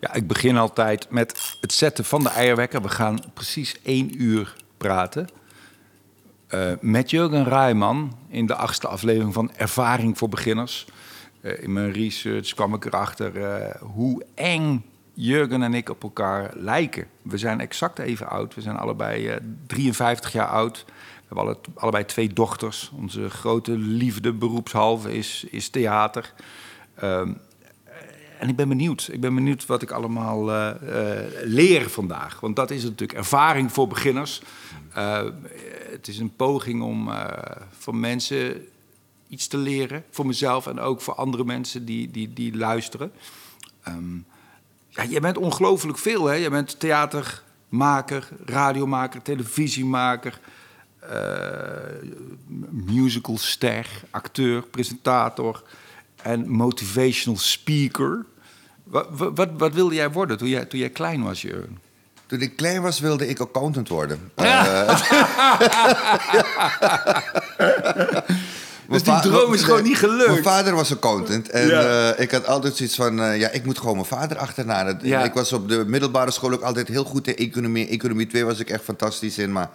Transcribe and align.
Ja, 0.00 0.14
ik 0.14 0.26
begin 0.26 0.56
altijd 0.56 1.10
met 1.10 1.56
het 1.60 1.72
zetten 1.72 2.04
van 2.04 2.22
de 2.22 2.28
eierwekker. 2.28 2.82
We 2.82 2.88
gaan 2.88 3.18
precies 3.34 3.82
één 3.82 4.22
uur 4.22 4.56
praten. 4.76 5.28
Uh, 6.54 6.72
met 6.80 7.10
Jurgen 7.10 7.44
Rijman 7.44 8.18
in 8.28 8.46
de 8.46 8.54
achtste 8.54 8.88
aflevering 8.88 9.34
van 9.34 9.50
Ervaring 9.56 10.18
voor 10.18 10.28
Beginners. 10.28 10.86
Uh, 11.40 11.62
in 11.62 11.72
mijn 11.72 11.92
research 11.92 12.54
kwam 12.54 12.74
ik 12.74 12.84
erachter 12.84 13.36
uh, 13.36 13.74
hoe 13.80 14.24
eng 14.34 14.84
Jurgen 15.14 15.62
en 15.62 15.74
ik 15.74 15.88
op 15.88 16.02
elkaar 16.02 16.50
lijken. 16.54 17.06
We 17.22 17.38
zijn 17.38 17.60
exact 17.60 17.98
even 17.98 18.28
oud. 18.28 18.54
We 18.54 18.60
zijn 18.60 18.76
allebei 18.76 19.38
53 19.66 20.32
jaar 20.32 20.48
oud. 20.48 20.84
We 20.86 20.94
hebben 21.26 21.44
alle, 21.44 21.58
allebei 21.74 22.04
twee 22.04 22.32
dochters. 22.32 22.90
Onze 22.98 23.30
grote 23.30 23.78
liefde, 23.78 24.32
beroepshalve, 24.32 25.16
is, 25.16 25.44
is 25.50 25.68
theater. 25.68 26.32
Ehm, 26.94 27.32
en 28.38 28.48
ik 28.48 28.56
ben 28.56 28.68
benieuwd. 28.68 29.08
Ik 29.12 29.20
ben 29.20 29.34
benieuwd 29.34 29.66
wat 29.66 29.82
ik 29.82 29.90
allemaal 29.90 30.50
uh, 30.50 30.70
uh, 30.82 30.90
leer 31.44 31.90
vandaag. 31.90 32.40
Want 32.40 32.56
dat 32.56 32.70
is 32.70 32.82
natuurlijk 32.82 33.18
ervaring 33.18 33.72
voor 33.72 33.88
beginners. 33.88 34.42
Uh, 34.96 35.22
het 35.90 36.08
is 36.08 36.18
een 36.18 36.36
poging 36.36 36.82
om 36.82 37.10
van 37.78 38.00
mensen 38.00 38.66
iets 39.28 39.46
te 39.46 39.56
leren. 39.56 40.04
Voor 40.10 40.26
mezelf 40.26 40.66
en 40.66 40.80
ook 40.80 41.00
voor 41.00 41.14
andere 41.14 41.44
mensen 41.44 41.84
die, 41.84 42.10
die, 42.10 42.32
die 42.32 42.56
luisteren. 42.56 43.12
Um, 43.88 44.24
ja, 44.88 45.02
je 45.02 45.20
bent 45.20 45.38
ongelooflijk 45.38 45.98
veel. 45.98 46.26
Hè? 46.26 46.34
Je 46.34 46.50
bent 46.50 46.80
theatermaker, 46.80 48.28
radiomaker, 48.44 49.22
televisiemaker... 49.22 50.40
musicalster, 52.70 53.86
acteur, 54.10 54.62
presentator 54.62 55.62
en 56.22 56.48
motivational 56.50 57.38
speaker. 57.38 58.24
Wat, 58.90 59.06
wat, 59.34 59.48
wat, 59.56 59.72
wilde 59.74 59.94
jij 59.94 60.10
worden 60.10 60.38
toen 60.38 60.48
jij, 60.48 60.64
toen 60.64 60.78
jij 60.78 60.90
klein 60.90 61.22
was, 61.22 61.42
Jurgen? 61.42 61.78
Toen 62.26 62.40
ik 62.40 62.56
klein 62.56 62.82
was, 62.82 63.00
wilde 63.00 63.28
ik 63.28 63.40
accountant 63.40 63.88
worden. 63.88 64.20
Ja. 64.36 64.84
dus 68.88 69.02
die 69.02 69.20
droom 69.20 69.54
is 69.54 69.62
gewoon 69.62 69.82
niet 69.82 69.98
gelukt. 69.98 70.30
Mijn 70.30 70.42
vader 70.42 70.74
was 70.74 70.92
accountant. 70.92 71.48
En 71.50 71.66
ja. 71.66 72.12
uh, 72.12 72.20
ik 72.20 72.30
had 72.30 72.46
altijd 72.46 72.76
zoiets 72.76 72.94
van... 72.94 73.20
Uh, 73.20 73.38
ja, 73.38 73.48
ik 73.50 73.64
moet 73.64 73.78
gewoon 73.78 73.94
mijn 73.94 74.06
vader 74.06 74.36
achterna. 74.36 74.98
Ja. 75.02 75.24
Ik 75.24 75.32
was 75.32 75.52
op 75.52 75.68
de 75.68 75.84
middelbare 75.86 76.30
school 76.30 76.52
ook 76.52 76.62
altijd 76.62 76.88
heel 76.88 77.04
goed 77.04 77.26
in 77.26 77.36
economie. 77.36 77.88
Economie 77.88 78.26
2 78.26 78.44
was 78.44 78.58
ik 78.58 78.70
echt 78.70 78.84
fantastisch 78.84 79.38
in. 79.38 79.52
Maar 79.52 79.70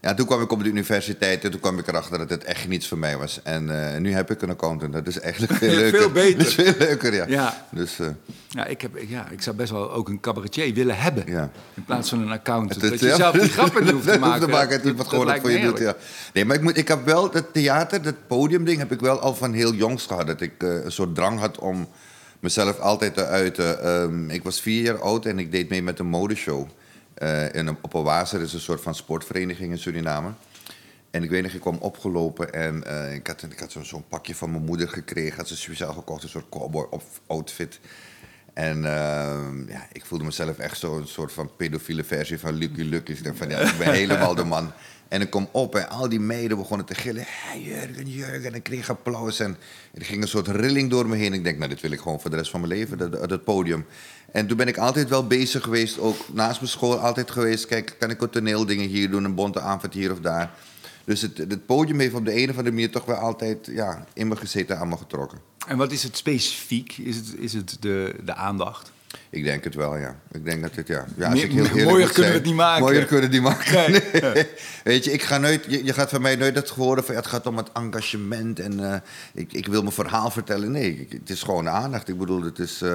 ja, 0.00 0.14
toen 0.14 0.26
kwam 0.26 0.42
ik 0.42 0.52
op 0.52 0.62
de 0.62 0.68
universiteit 0.68 1.44
en 1.44 1.50
toen 1.50 1.60
kwam 1.60 1.78
ik 1.78 1.86
erachter 1.86 2.18
dat 2.18 2.30
het 2.30 2.44
echt 2.44 2.68
niets 2.68 2.88
voor 2.88 2.98
mij 2.98 3.16
was. 3.16 3.40
En 3.42 3.68
uh, 3.68 3.96
nu 3.96 4.12
heb 4.12 4.30
ik 4.30 4.42
een 4.42 4.50
accountant. 4.50 4.92
Dat 4.92 5.06
is 5.06 5.20
eigenlijk 5.20 5.52
veel 5.62 5.74
leuker. 5.74 5.98
veel 6.00 6.10
beter. 6.10 6.38
Dat 6.38 6.46
is 6.46 6.54
veel 6.54 6.74
leuker, 6.78 7.14
ja. 7.14 7.24
ja. 7.28 7.66
Dus, 7.70 7.98
uh, 7.98 8.06
ja, 8.48 8.66
ik 8.66 8.80
heb, 8.80 8.90
ja, 9.08 9.28
ik 9.30 9.42
zou 9.42 9.56
best 9.56 9.70
wel 9.70 9.92
ook 9.92 10.08
een 10.08 10.20
cabaretier 10.20 10.74
willen 10.74 10.98
hebben. 10.98 11.24
Ja. 11.26 11.50
In 11.74 11.84
plaats 11.84 12.08
van 12.08 12.20
een 12.20 12.30
accountant. 12.30 12.82
Het, 12.82 12.90
dat 12.90 13.00
je 13.00 13.14
zelf 13.14 13.36
die 13.36 13.48
grappen 13.48 13.84
niet 13.84 13.92
hoeft 13.92 14.12
te 14.12 14.18
maken. 14.28 14.40
te 14.40 14.48
maken 14.48 14.80
het 14.80 14.96
wat 14.96 15.08
gewoon 15.08 15.40
voor 15.40 15.50
je 15.50 15.60
doet, 15.60 15.78
ja. 15.78 15.96
Nee, 16.32 16.44
maar 16.44 16.56
ik, 16.56 16.62
moet, 16.62 16.76
ik 16.76 16.88
heb 16.88 17.04
wel 17.04 17.30
dat 17.30 17.44
theater, 17.52 18.02
dat 18.02 18.14
podiumding, 18.26 18.78
heb 18.78 18.92
ik 18.92 19.00
wel 19.00 19.20
al 19.20 19.34
van 19.34 19.52
heel 19.52 19.74
jongs 19.74 20.06
gehad. 20.06 20.26
Dat 20.26 20.40
ik 20.40 20.62
uh, 20.62 20.84
een 20.84 20.92
soort 20.92 21.14
drang 21.14 21.38
had 21.38 21.58
om 21.58 21.88
mezelf 22.40 22.78
altijd 22.78 23.14
te 23.14 23.26
uiten. 23.26 23.88
Um, 23.88 24.30
ik 24.30 24.42
was 24.42 24.60
vier 24.60 24.82
jaar 24.82 25.00
oud 25.00 25.26
en 25.26 25.38
ik 25.38 25.52
deed 25.52 25.68
mee 25.68 25.82
met 25.82 25.98
een 25.98 26.06
modeshow. 26.06 26.68
Uh, 27.22 27.54
in 27.54 27.76
op 27.82 27.94
een 27.94 28.02
wazer 28.02 28.40
is 28.40 28.52
een 28.52 28.60
soort 28.60 28.80
van 28.80 28.94
sportvereniging 28.94 29.70
in 29.70 29.78
Suriname. 29.78 30.32
En 31.10 31.22
ik 31.22 31.30
weet 31.30 31.42
nog, 31.42 31.52
ik 31.52 31.60
kwam 31.60 31.76
opgelopen 31.76 32.52
en 32.52 32.84
uh, 32.86 33.14
ik 33.14 33.26
had, 33.26 33.42
ik 33.42 33.58
had 33.58 33.76
zo'n 33.82 34.08
pakje 34.08 34.34
van 34.34 34.50
mijn 34.50 34.64
moeder 34.64 34.88
gekregen. 34.88 35.36
Had 35.36 35.48
ze 35.48 35.56
speciaal 35.56 35.92
gekocht, 35.92 36.22
een 36.22 36.28
soort 36.28 36.48
cowboy 36.48 36.86
outfit. 37.26 37.80
En 38.52 38.76
uh, 38.76 39.68
ja, 39.68 39.86
ik 39.92 40.04
voelde 40.04 40.24
mezelf 40.24 40.58
echt 40.58 40.78
zo'n 40.78 41.06
soort 41.06 41.32
van 41.32 41.50
pedofiele 41.56 42.04
versie 42.04 42.38
van 42.38 42.54
Lucky 42.54 42.82
Lucky. 42.82 43.12
Ik 43.12 43.24
dacht 43.24 43.38
van, 43.38 43.48
ja, 43.48 43.58
ik 43.58 43.78
ben 43.78 43.92
helemaal 44.02 44.34
de 44.34 44.44
man. 44.44 44.72
En 45.10 45.20
ik 45.20 45.30
kom 45.30 45.48
op 45.52 45.74
en 45.74 45.88
al 45.88 46.08
die 46.08 46.20
meiden 46.20 46.56
begonnen 46.56 46.86
te 46.86 46.94
gillen. 46.94 47.24
Hey, 47.26 47.60
Jurgen, 47.60 48.08
Jurgen. 48.08 48.44
En 48.44 48.54
ik 48.54 48.62
kreeg 48.62 48.90
applaus. 48.90 49.40
En 49.40 49.56
er 49.94 50.04
ging 50.04 50.22
een 50.22 50.28
soort 50.28 50.48
rilling 50.48 50.90
door 50.90 51.08
me 51.08 51.16
heen. 51.16 51.32
Ik 51.32 51.44
denk, 51.44 51.58
nou, 51.58 51.70
dit 51.70 51.80
wil 51.80 51.90
ik 51.90 52.00
gewoon 52.00 52.20
voor 52.20 52.30
de 52.30 52.36
rest 52.36 52.50
van 52.50 52.60
mijn 52.60 52.72
leven, 52.72 52.98
dat, 52.98 53.28
dat 53.28 53.44
podium. 53.44 53.86
En 54.32 54.46
toen 54.46 54.56
ben 54.56 54.68
ik 54.68 54.78
altijd 54.78 55.08
wel 55.08 55.26
bezig 55.26 55.62
geweest, 55.62 55.98
ook 55.98 56.16
naast 56.32 56.60
mijn 56.60 56.72
school 56.72 56.98
altijd 56.98 57.30
geweest. 57.30 57.66
Kijk, 57.66 57.96
kan 57.98 58.10
ik 58.10 58.22
ook 58.22 58.32
toneeldingen 58.32 58.88
hier 58.88 59.10
doen, 59.10 59.24
een 59.24 59.34
bonte 59.34 59.60
avond 59.60 59.94
hier 59.94 60.12
of 60.12 60.20
daar. 60.20 60.50
Dus 61.04 61.20
het, 61.20 61.38
het 61.38 61.66
podium 61.66 61.98
heeft 61.98 62.14
op 62.14 62.24
de 62.24 62.42
een 62.42 62.50
of 62.50 62.56
andere 62.56 62.74
manier 62.74 62.90
toch 62.90 63.04
wel 63.04 63.16
altijd 63.16 63.66
ja, 63.66 64.04
in 64.12 64.28
me 64.28 64.36
gezeten, 64.36 64.78
aan 64.78 64.88
me 64.88 64.96
getrokken. 64.96 65.38
En 65.66 65.76
wat 65.76 65.92
is 65.92 66.02
het 66.02 66.16
specifiek? 66.16 66.98
Is 66.98 67.16
het, 67.16 67.34
is 67.38 67.52
het 67.52 67.76
de, 67.80 68.14
de 68.24 68.34
aandacht? 68.34 68.92
Ik 69.30 69.44
denk 69.44 69.64
het 69.64 69.74
wel, 69.74 69.96
ja. 69.96 70.16
Ik 70.32 70.44
denk 70.44 70.62
dat 70.62 70.74
het, 70.74 70.86
ja. 70.86 71.04
ja 71.16 71.30
als 71.30 71.42
ik 71.42 71.52
heel 71.52 71.84
mooier 71.84 72.12
kunnen 72.12 72.30
we 72.30 72.36
het 72.36 72.46
niet 72.46 72.54
maken. 72.54 72.82
Mooier 72.82 73.04
kunnen 73.04 73.30
we 73.30 73.36
het 73.36 73.44
niet 73.44 73.52
maken. 73.52 74.02
Nee. 74.34 74.46
Weet 74.84 75.04
je, 75.04 75.12
ik 75.12 75.22
ga 75.22 75.38
nooit, 75.38 75.64
je, 75.68 75.92
gaat 75.92 76.10
van 76.10 76.20
mij 76.20 76.36
nooit 76.36 76.54
het 76.54 76.68
horen 76.68 77.04
van... 77.04 77.14
het 77.14 77.26
gaat 77.26 77.46
om 77.46 77.56
het 77.56 77.72
engagement 77.72 78.60
en 78.60 78.80
uh, 78.80 78.94
ik, 79.34 79.52
ik 79.52 79.66
wil 79.66 79.82
mijn 79.82 79.94
verhaal 79.94 80.30
vertellen. 80.30 80.70
Nee, 80.70 81.08
het 81.10 81.30
is 81.30 81.42
gewoon 81.42 81.68
aandacht. 81.68 82.08
Ik 82.08 82.18
bedoel, 82.18 82.42
het 82.42 82.58
is, 82.58 82.82
uh, 82.82 82.90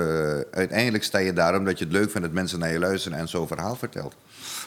uiteindelijk 0.51 1.03
sta 1.03 1.17
je 1.17 1.33
daar 1.33 1.57
omdat 1.57 1.79
je 1.79 1.85
het 1.85 1.93
leuk 1.93 2.11
vindt... 2.11 2.27
dat 2.27 2.35
mensen 2.35 2.59
naar 2.59 2.71
je 2.71 2.79
luisteren 2.79 3.17
en 3.17 3.27
zo'n 3.27 3.47
verhaal 3.47 3.75
vertelt. 3.75 4.15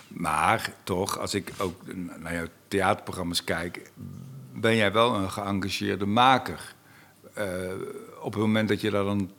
Maar 0.09 0.71
toch, 0.83 1.19
als 1.19 1.35
ik 1.35 1.53
ook 1.59 1.81
naar 2.19 2.35
jouw 2.35 2.47
theaterprogramma's 2.69 3.45
kijk... 3.45 3.91
ben 4.55 4.77
jij 4.77 4.93
wel 4.93 5.15
een 5.15 5.31
geëngageerde 5.31 6.07
maker... 6.07 6.77
Uh, 7.39 7.45
op 8.21 8.33
het 8.33 8.43
moment 8.43 8.69
dat 8.69 8.81
je 8.81 8.91
daar 8.91 9.05
dan 9.05 9.31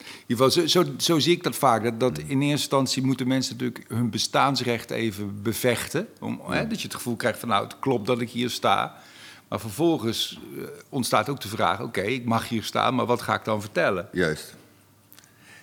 in 0.00 0.24
ieder 0.26 0.44
geval, 0.44 0.50
zo, 0.50 0.66
zo, 0.66 0.84
zo, 0.98 1.18
zie 1.18 1.36
ik 1.36 1.42
dat 1.42 1.56
vaak. 1.56 1.82
Dat, 1.82 2.00
dat 2.00 2.18
in 2.18 2.24
eerste 2.28 2.46
instantie 2.50 3.02
moeten 3.02 3.28
mensen 3.28 3.52
natuurlijk 3.52 3.84
hun 3.88 4.10
bestaansrecht 4.10 4.90
even 4.90 5.42
bevechten. 5.42 6.08
Om, 6.20 6.40
hè, 6.48 6.66
dat 6.66 6.80
je 6.80 6.86
het 6.86 6.96
gevoel 6.96 7.16
krijgt 7.16 7.38
van 7.38 7.48
nou, 7.48 7.64
het 7.64 7.78
klopt 7.78 8.06
dat 8.06 8.20
ik 8.20 8.30
hier 8.30 8.50
sta. 8.50 8.96
Maar 9.48 9.60
vervolgens 9.60 10.40
uh, 10.56 10.64
ontstaat 10.88 11.28
ook 11.28 11.40
de 11.40 11.48
vraag: 11.48 11.80
oké, 11.80 12.00
ik 12.00 12.24
mag 12.24 12.48
hier 12.48 12.62
staan, 12.62 12.94
maar 12.94 13.06
wat 13.06 13.22
ga 13.22 13.34
ik 13.34 13.44
dan 13.44 13.60
vertellen? 13.60 14.08
Juist. 14.12 14.54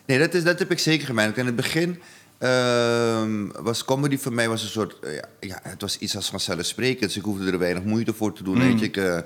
Nee, 0.05 0.19
dat, 0.19 0.33
is, 0.33 0.43
dat 0.43 0.59
heb 0.59 0.71
ik 0.71 0.79
zeker 0.79 1.05
gemerkt. 1.05 1.37
In 1.37 1.45
het 1.45 1.55
begin 1.55 2.01
uh, 2.39 3.23
was 3.59 3.85
comedy 3.85 4.17
voor 4.17 4.33
mij 4.33 4.49
was 4.49 4.63
een 4.63 4.69
soort. 4.69 4.95
Uh, 5.03 5.19
ja, 5.39 5.59
het 5.63 5.81
was 5.81 5.97
iets 5.97 6.15
als 6.15 6.29
vanzelfsprekend. 6.29 6.99
Dus 6.99 7.17
ik 7.17 7.23
hoefde 7.23 7.51
er 7.51 7.59
weinig 7.59 7.83
moeite 7.83 8.13
voor 8.13 8.33
te 8.33 8.43
doen. 8.43 8.55
Mm. 8.55 8.61
Weet 8.61 8.79
je, 8.79 8.85
ik, 8.85 8.97
uh, 8.97 9.19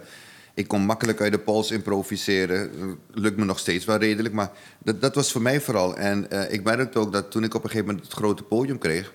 ik 0.61 0.67
kon 0.67 0.81
makkelijk 0.81 1.21
uit 1.21 1.31
de 1.31 1.39
pols 1.39 1.71
improviseren. 1.71 2.71
Lukt 3.11 3.37
me 3.37 3.45
nog 3.45 3.59
steeds 3.59 3.85
wel 3.85 3.97
redelijk, 3.97 4.33
maar 4.33 4.51
dat, 4.79 5.01
dat 5.01 5.15
was 5.15 5.31
voor 5.31 5.41
mij 5.41 5.61
vooral. 5.61 5.97
En 5.97 6.25
uh, 6.29 6.51
ik 6.51 6.63
merkte 6.63 6.99
ook 6.99 7.11
dat 7.11 7.31
toen 7.31 7.43
ik 7.43 7.53
op 7.53 7.63
een 7.63 7.69
gegeven 7.69 7.87
moment 7.87 8.05
het 8.05 8.15
grote 8.15 8.43
podium 8.43 8.77
kreeg, 8.77 9.13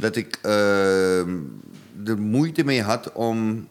dat 0.00 0.16
ik 0.16 0.38
uh, 0.42 1.18
er 2.08 2.18
moeite 2.18 2.64
mee 2.64 2.82
had 2.82 3.12
om, 3.12 3.68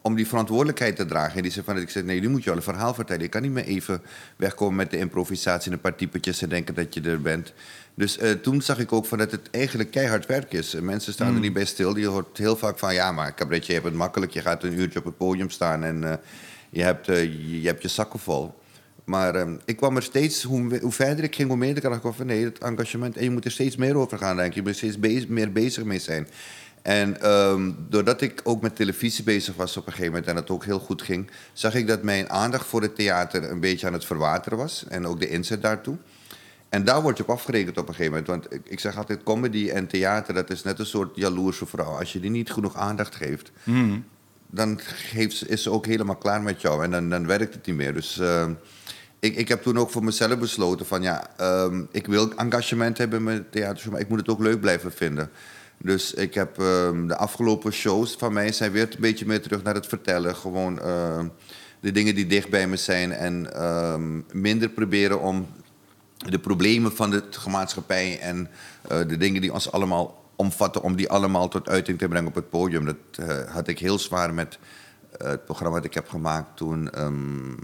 om 0.00 0.14
die 0.14 0.26
verantwoordelijkheid 0.26 0.96
te 0.96 1.06
dragen. 1.06 1.36
En 1.36 1.42
die 1.42 1.52
zei 1.52 1.64
van, 1.64 1.78
ik 1.78 1.90
zei, 1.90 2.04
nee, 2.04 2.20
nu 2.20 2.28
moet 2.28 2.44
je 2.44 2.50
al 2.50 2.56
een 2.56 2.62
verhaal 2.62 2.94
vertellen. 2.94 3.22
Ik 3.22 3.30
kan 3.30 3.42
niet 3.42 3.50
meer 3.50 3.64
even 3.64 4.02
wegkomen 4.36 4.76
met 4.76 4.90
de 4.90 4.98
improvisatie 4.98 5.70
en 5.70 5.76
een 5.76 5.82
paar 5.82 5.96
typetjes 5.96 6.42
en 6.42 6.48
denken 6.48 6.74
dat 6.74 6.94
je 6.94 7.00
er 7.00 7.20
bent. 7.20 7.52
Dus 7.94 8.18
uh, 8.18 8.30
toen 8.30 8.62
zag 8.62 8.78
ik 8.78 8.92
ook 8.92 9.06
van 9.06 9.18
dat 9.18 9.30
het 9.30 9.50
eigenlijk 9.50 9.90
keihard 9.90 10.26
werk 10.26 10.52
is. 10.52 10.74
Mensen 10.74 11.12
staan 11.12 11.28
mm. 11.28 11.34
er 11.34 11.40
niet 11.40 11.52
bij 11.52 11.64
stil. 11.64 11.96
Je 11.96 12.06
hoort 12.06 12.38
heel 12.38 12.56
vaak 12.56 12.78
van, 12.78 12.94
ja, 12.94 13.12
maar 13.12 13.34
cabaretje, 13.34 13.66
je 13.66 13.72
hebt 13.72 13.84
het 13.84 13.94
makkelijk. 13.94 14.32
Je 14.32 14.40
gaat 14.40 14.62
een 14.62 14.78
uurtje 14.78 14.98
op 14.98 15.04
het 15.04 15.16
podium 15.16 15.50
staan 15.50 15.84
en 15.84 16.02
uh, 16.02 16.12
je, 16.70 16.82
hebt, 16.82 17.08
uh, 17.08 17.22
je, 17.22 17.60
je, 17.60 17.66
hebt 17.66 17.82
je 17.82 17.88
zakken 17.88 18.18
vol. 18.18 18.54
Maar 19.04 19.36
um, 19.36 19.60
ik 19.64 19.76
kwam 19.76 19.96
er 19.96 20.02
steeds, 20.02 20.42
hoe, 20.42 20.78
hoe, 20.78 20.92
verder 20.92 21.24
ik 21.24 21.34
ging, 21.34 21.48
hoe 21.48 21.56
meer 21.56 21.76
ik 21.76 21.82
dacht 21.82 22.16
van 22.16 22.26
nee, 22.26 22.44
het 22.44 22.58
engagement. 22.58 23.16
En 23.16 23.24
je 23.24 23.30
moet 23.30 23.44
er 23.44 23.50
steeds 23.50 23.76
meer 23.76 23.96
over 23.96 24.18
gaan 24.18 24.36
denken. 24.36 24.54
Je 24.54 24.62
moet 24.62 24.80
er 24.80 24.90
steeds 24.90 25.26
meer 25.26 25.52
bezig 25.52 25.84
mee 25.84 25.98
zijn. 25.98 26.28
En 26.82 27.30
um, 27.30 27.76
doordat 27.88 28.20
ik 28.20 28.40
ook 28.44 28.62
met 28.62 28.76
televisie 28.76 29.24
bezig 29.24 29.54
was 29.54 29.76
op 29.76 29.86
een 29.86 29.92
gegeven 29.92 30.12
moment 30.12 30.30
en 30.30 30.36
het 30.36 30.50
ook 30.50 30.64
heel 30.64 30.78
goed 30.78 31.02
ging, 31.02 31.30
zag 31.52 31.74
ik 31.74 31.86
dat 31.86 32.02
mijn 32.02 32.30
aandacht 32.30 32.66
voor 32.66 32.82
het 32.82 32.96
theater 32.96 33.50
een 33.50 33.60
beetje 33.60 33.86
aan 33.86 33.92
het 33.92 34.04
verwateren 34.04 34.58
was. 34.58 34.84
En 34.88 35.06
ook 35.06 35.20
de 35.20 35.28
inzet 35.28 35.62
daartoe. 35.62 35.96
En 36.74 36.84
daar 36.84 37.02
word 37.02 37.16
je 37.16 37.22
op 37.22 37.30
afgerekend 37.30 37.78
op 37.78 37.88
een 37.88 37.94
gegeven 37.94 38.12
moment. 38.12 38.28
Want 38.28 38.54
ik, 38.54 38.60
ik, 38.72 38.80
zeg 38.80 38.96
altijd, 38.96 39.22
comedy 39.22 39.68
en 39.68 39.86
theater, 39.86 40.34
dat 40.34 40.50
is 40.50 40.62
net 40.62 40.78
een 40.78 40.86
soort 40.86 41.16
jaloerse 41.16 41.66
vrouw. 41.66 41.98
Als 41.98 42.12
je 42.12 42.20
die 42.20 42.30
niet 42.30 42.50
genoeg 42.50 42.76
aandacht 42.76 43.14
geeft, 43.14 43.52
mm. 43.62 44.04
dan 44.50 44.80
geeft, 44.80 45.48
is 45.48 45.62
ze 45.62 45.70
ook 45.70 45.86
helemaal 45.86 46.16
klaar 46.16 46.42
met 46.42 46.60
jou. 46.60 46.84
En 46.84 46.90
dan, 46.90 47.10
dan 47.10 47.26
werkt 47.26 47.54
het 47.54 47.66
niet 47.66 47.76
meer. 47.76 47.94
Dus 47.94 48.18
uh, 48.18 48.46
ik, 49.18 49.36
ik 49.36 49.48
heb 49.48 49.62
toen 49.62 49.78
ook 49.78 49.90
voor 49.90 50.04
mezelf 50.04 50.38
besloten 50.38 50.86
van, 50.86 51.02
ja, 51.02 51.30
um, 51.40 51.88
ik 51.92 52.06
wil 52.06 52.32
engagement 52.36 52.98
hebben 52.98 53.22
met 53.22 53.52
theater, 53.52 53.90
maar 53.90 54.00
ik 54.00 54.08
moet 54.08 54.18
het 54.18 54.28
ook 54.28 54.40
leuk 54.40 54.60
blijven 54.60 54.92
vinden. 54.92 55.30
Dus 55.78 56.14
ik 56.14 56.34
heb 56.34 56.58
um, 56.58 57.08
de 57.08 57.16
afgelopen 57.16 57.72
shows 57.72 58.14
van 58.18 58.32
mij 58.32 58.52
zijn 58.52 58.72
weer 58.72 58.88
een 58.90 59.00
beetje 59.00 59.26
meer 59.26 59.42
terug 59.42 59.62
naar 59.62 59.74
het 59.74 59.86
vertellen. 59.86 60.36
Gewoon 60.36 60.78
uh, 60.78 61.20
de 61.80 61.92
dingen 61.92 62.14
die 62.14 62.26
dicht 62.26 62.50
bij 62.50 62.66
me 62.66 62.76
zijn. 62.76 63.12
En 63.12 63.64
um, 63.64 64.24
minder 64.32 64.68
proberen 64.68 65.20
om 65.20 65.46
de 66.30 66.38
problemen 66.38 66.96
van 66.96 67.10
de 67.10 67.22
maatschappij 67.48 68.20
en 68.20 68.48
uh, 68.92 68.98
de 69.08 69.16
dingen 69.16 69.40
die 69.40 69.52
ons 69.52 69.72
allemaal 69.72 70.22
omvatten, 70.36 70.82
om 70.82 70.96
die 70.96 71.08
allemaal 71.08 71.48
tot 71.48 71.68
uiting 71.68 71.98
te 71.98 72.08
brengen 72.08 72.28
op 72.28 72.34
het 72.34 72.50
podium. 72.50 72.84
Dat 72.84 72.96
uh, 73.20 73.52
had 73.52 73.68
ik 73.68 73.78
heel 73.78 73.98
zwaar 73.98 74.34
met 74.34 74.58
uh, 75.22 75.28
het 75.28 75.44
programma 75.44 75.76
dat 75.76 75.84
ik 75.84 75.94
heb 75.94 76.08
gemaakt 76.08 76.56
toen, 76.56 77.02
um, 77.02 77.56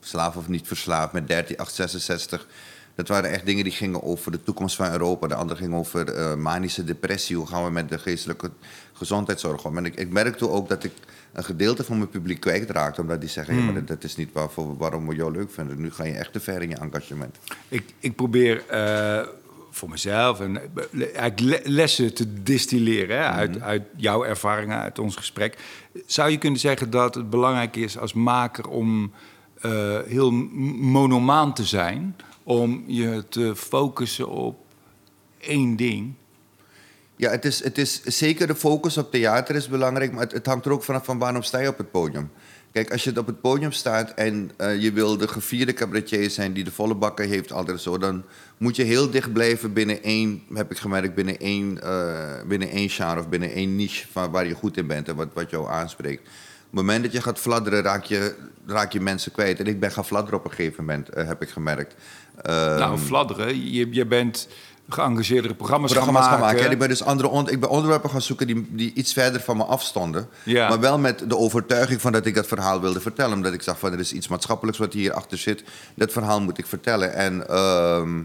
Slaaf 0.00 0.36
of 0.36 0.48
Niet 0.48 0.66
Verslaafd, 0.66 1.12
met 1.12 1.26
13866. 1.26 2.46
Dat 2.94 3.08
waren 3.08 3.30
echt 3.30 3.46
dingen 3.46 3.64
die 3.64 3.72
gingen 3.72 4.02
over 4.02 4.32
de 4.32 4.42
toekomst 4.42 4.76
van 4.76 4.92
Europa. 4.92 5.26
De 5.26 5.34
andere 5.34 5.60
ging 5.60 5.74
over 5.74 6.14
eh, 6.14 6.34
manische 6.34 6.84
depressie. 6.84 7.36
Hoe 7.36 7.46
gaan 7.46 7.64
we 7.64 7.70
met 7.70 7.88
de 7.88 7.98
geestelijke 7.98 8.50
gezondheidszorg 8.92 9.64
om? 9.64 9.76
En 9.76 9.84
ik, 9.84 9.94
ik 9.94 10.10
merkte 10.10 10.48
ook 10.48 10.68
dat 10.68 10.84
ik 10.84 10.92
een 11.32 11.44
gedeelte 11.44 11.84
van 11.84 11.96
mijn 11.96 12.08
publiek 12.08 12.40
kwijtraakte. 12.40 13.00
Omdat 13.00 13.20
die 13.20 13.28
zeggen, 13.28 13.56
ja, 13.56 13.62
maar 13.62 13.74
dat, 13.74 13.86
dat 13.88 14.04
is 14.04 14.16
niet 14.16 14.32
waarvoor, 14.32 14.76
waarom 14.76 15.08
we 15.08 15.14
jou 15.14 15.32
leuk 15.32 15.50
vinden. 15.50 15.80
Nu 15.80 15.90
ga 15.90 16.04
je 16.04 16.12
echt 16.12 16.32
te 16.32 16.40
ver 16.40 16.62
in 16.62 16.68
je 16.68 16.76
engagement. 16.76 17.38
Ik, 17.68 17.94
ik 17.98 18.16
probeer 18.16 18.66
eh, 18.68 19.26
voor 19.70 19.88
mezelf 19.88 20.40
en, 20.40 20.56
eh, 20.56 21.16
eigenlijk 21.16 21.66
lessen 21.66 22.14
te 22.14 22.42
distilleren 22.42 23.16
hè, 23.16 23.24
uit, 23.24 23.60
uit 23.60 23.82
jouw 23.96 24.24
ervaringen, 24.24 24.78
uit 24.78 24.98
ons 24.98 25.16
gesprek. 25.16 25.58
Zou 26.06 26.30
je 26.30 26.38
kunnen 26.38 26.60
zeggen 26.60 26.90
dat 26.90 27.14
het 27.14 27.30
belangrijk 27.30 27.76
is 27.76 27.98
als 27.98 28.12
maker 28.12 28.68
om 28.68 29.12
heel 30.06 30.30
monomaan 30.80 31.54
te 31.54 31.64
zijn? 31.64 32.16
Om 32.42 32.84
je 32.86 33.24
te 33.28 33.56
focussen 33.56 34.28
op 34.28 34.58
één 35.38 35.76
ding? 35.76 36.14
Ja, 37.16 37.30
het 37.30 37.44
is, 37.44 37.64
het 37.64 37.78
is 37.78 38.02
zeker 38.02 38.46
de 38.46 38.54
focus 38.54 38.98
op 38.98 39.10
theater 39.10 39.54
is 39.54 39.68
belangrijk, 39.68 40.12
maar 40.12 40.26
het, 40.26 40.46
hangt 40.46 40.66
er 40.66 40.72
ook 40.72 40.82
vanaf 40.82 41.04
van 41.04 41.18
waarom 41.18 41.42
sta 41.42 41.58
je 41.58 41.68
op 41.68 41.78
het 41.78 41.90
podium. 41.90 42.30
Kijk, 42.72 42.92
als 42.92 43.04
je 43.04 43.18
op 43.18 43.26
het 43.26 43.40
podium 43.40 43.72
staat 43.72 44.14
en 44.14 44.50
eh, 44.56 44.82
je 44.82 44.92
wil 44.92 45.16
de 45.16 45.28
gevierde 45.28 45.72
cabaretier 45.72 46.30
zijn 46.30 46.52
die 46.52 46.64
de 46.64 46.72
volle 46.72 46.94
bakken 46.94 47.28
heeft, 47.28 47.52
altijd 47.52 47.80
zo, 47.80 47.98
dan 47.98 48.24
moet 48.58 48.76
je 48.76 48.82
heel 48.82 49.10
dicht 49.10 49.32
blijven 49.32 49.72
binnen 49.72 50.02
één, 50.02 50.42
heb 50.54 50.70
ik 50.70 50.78
gemerkt, 50.78 51.14
binnen 51.14 51.38
één, 51.38 51.82
eh, 51.82 52.42
binnen 52.46 52.70
één 52.70 52.88
genre 52.88 53.20
of 53.20 53.28
binnen 53.28 53.52
één 53.52 53.76
niche 53.76 54.06
van 54.10 54.30
waar 54.30 54.46
je 54.46 54.54
goed 54.54 54.76
in 54.76 54.86
bent 54.86 55.08
en 55.08 55.16
wat, 55.16 55.28
wat 55.32 55.50
jou 55.50 55.68
aanspreekt. 55.68 56.28
Op 56.72 56.78
het 56.78 56.86
moment 56.86 57.02
dat 57.04 57.12
je 57.12 57.20
gaat 57.22 57.38
fladderen, 57.38 57.82
raak 57.82 58.04
je, 58.04 58.34
raak 58.66 58.92
je 58.92 59.00
mensen 59.00 59.32
kwijt. 59.32 59.58
En 59.58 59.66
ik 59.66 59.80
ben 59.80 59.92
gaan 59.92 60.04
fladderen 60.04 60.38
op 60.38 60.44
een 60.44 60.50
gegeven 60.50 60.84
moment, 60.84 61.08
eh, 61.08 61.26
heb 61.26 61.42
ik 61.42 61.48
gemerkt. 61.48 61.94
Ehm, 62.42 62.78
nou, 62.78 62.98
fladderen. 62.98 63.72
Je, 63.72 63.88
je 63.90 64.06
bent 64.06 64.48
geëngageerde 64.88 65.54
programma's, 65.54 65.92
programma's 65.92 66.22
gaan 66.22 66.30
gaan 66.32 66.40
maken. 66.40 66.70
ik 66.70 66.78
ben 66.78 66.88
dus 66.88 67.02
andere 67.02 67.28
on- 67.28 67.48
ik 67.48 67.60
ben 67.60 67.68
onderwerpen 67.68 68.10
gaan 68.10 68.22
zoeken 68.22 68.46
die, 68.46 68.66
die 68.70 68.92
iets 68.94 69.12
verder 69.12 69.40
van 69.40 69.56
me 69.56 69.64
afstonden. 69.64 70.28
Ja. 70.42 70.68
Maar 70.68 70.80
wel 70.80 70.98
met 70.98 71.24
de 71.28 71.36
overtuiging 71.36 72.00
van 72.00 72.12
dat 72.12 72.26
ik 72.26 72.34
dat 72.34 72.46
verhaal 72.46 72.80
wilde 72.80 73.00
vertellen. 73.00 73.36
Omdat 73.36 73.52
ik 73.52 73.62
zag 73.62 73.78
van 73.78 73.92
er 73.92 73.98
is 73.98 74.12
iets 74.12 74.28
maatschappelijks 74.28 74.78
wat 74.80 74.92
hierachter 74.92 75.38
zit. 75.38 75.64
Dat 75.94 76.12
verhaal 76.12 76.40
moet 76.40 76.58
ik 76.58 76.66
vertellen. 76.66 77.14
En 77.14 77.48
ehm, 77.48 78.22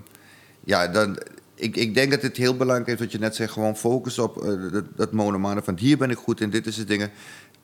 ja, 0.64 0.88
dan, 0.88 1.18
ik, 1.56 1.76
ik 1.76 1.94
denk 1.94 2.12
dat 2.12 2.22
het 2.22 2.38
heel 2.38 2.58
belangrijk 2.58 2.88
is 3.00 3.00
wat 3.06 3.12
je 3.12 3.20
net 3.20 3.36
zegt. 3.36 3.52
Gewoon 3.54 3.78
focus 3.78 4.20
op 4.20 4.44
eh, 4.44 4.50
dat, 4.72 4.84
dat 4.96 5.12
monomane 5.12 5.62
van 5.64 5.78
hier 5.78 5.98
ben 5.98 6.10
ik 6.10 6.18
goed 6.18 6.42
in, 6.42 6.50
dit 6.50 6.66
is 6.68 6.78
het 6.78 6.88
dingen. 6.88 7.12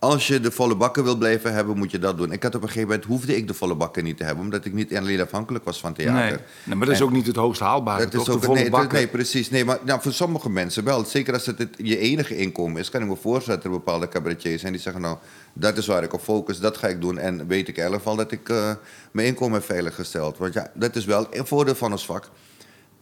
Als 0.04 0.28
je 0.28 0.40
de 0.40 0.52
volle 0.52 0.76
bakken 0.76 1.04
wil 1.04 1.16
blijven 1.16 1.54
hebben, 1.54 1.78
moet 1.78 1.92
je 1.92 2.00
dat 2.00 2.18
doen. 2.18 2.32
Ik 2.32 2.44
had 2.44 2.56
op 2.56 2.62
een 2.62 2.68
gegeven 2.68 2.88
moment, 2.88 3.06
hoefde 3.06 3.36
ik 3.36 3.48
de 3.48 3.54
volle 3.54 3.76
bakken 3.76 4.04
niet 4.04 4.18
te 4.18 4.24
hebben. 4.24 4.44
Omdat 4.44 4.66
ik 4.66 4.74
niet 4.74 4.96
alleen 4.96 5.22
afhankelijk 5.22 5.66
was 5.66 5.80
van 5.80 5.94
theater. 5.94 6.14
Nee. 6.14 6.38
nee, 6.64 6.76
maar 6.76 6.86
dat 6.86 6.96
is 6.96 7.02
En- 7.02 7.06
ook 7.06 7.12
niet 7.12 7.28
het 7.28 7.36
hoogst 7.36 7.62
haalbare, 7.62 8.04
dat 8.04 8.14
is 8.14 8.24
de 8.26 8.32
ook, 8.32 8.44
volle 8.44 8.60
nee, 8.60 8.70
bakken. 8.70 8.98
nee, 8.98 9.08
precies. 9.08 9.50
Nee, 9.50 9.66
maar 9.66 9.80
nou, 9.86 10.02
voor 10.02 10.14
sommige 10.14 10.50
mensen 10.50 10.84
wel. 10.84 11.06
Zeker 11.06 11.34
als 11.34 11.46
het, 11.46 11.58
het 11.58 11.76
je 11.78 11.98
enige 11.98 12.38
inkomen 12.38 12.82
is, 12.82 12.90
kan 12.90 13.02
ik 13.02 13.08
me 13.08 13.16
voorstellen 13.16 13.60
dat 13.62 13.72
er 13.72 13.78
bepaalde 13.78 14.08
cabaretiers 14.08 14.62
zijn 14.62 14.74
die 14.74 14.82
zeggen: 14.82 15.02
Nou, 15.02 15.18
dat 15.54 15.78
is 15.78 15.88
waar 15.88 16.04
ik 16.04 16.14
op 16.14 16.22
focus, 16.22 16.60
dat 16.60 16.78
ga 16.78 16.88
ik 16.88 17.02
doen. 17.02 17.18
En 17.18 17.48
weet 17.48 17.68
ik 17.68 17.78
in 17.78 17.84
elk 17.84 17.94
geval 17.94 18.16
dat 18.16 18.32
ik 18.32 18.50
eh, 18.50 18.72
mijn 19.12 19.28
inkomen 19.28 19.54
heb 19.54 19.66
veiliggesteld. 19.66 20.38
Want 20.38 20.54
ja, 20.54 20.72
dat 20.74 20.96
is 20.96 21.06
wel 21.06 21.28
een 21.32 21.48
voordeel 21.48 21.76
van 21.76 21.92
ons 21.92 22.06
vak. 22.06 22.30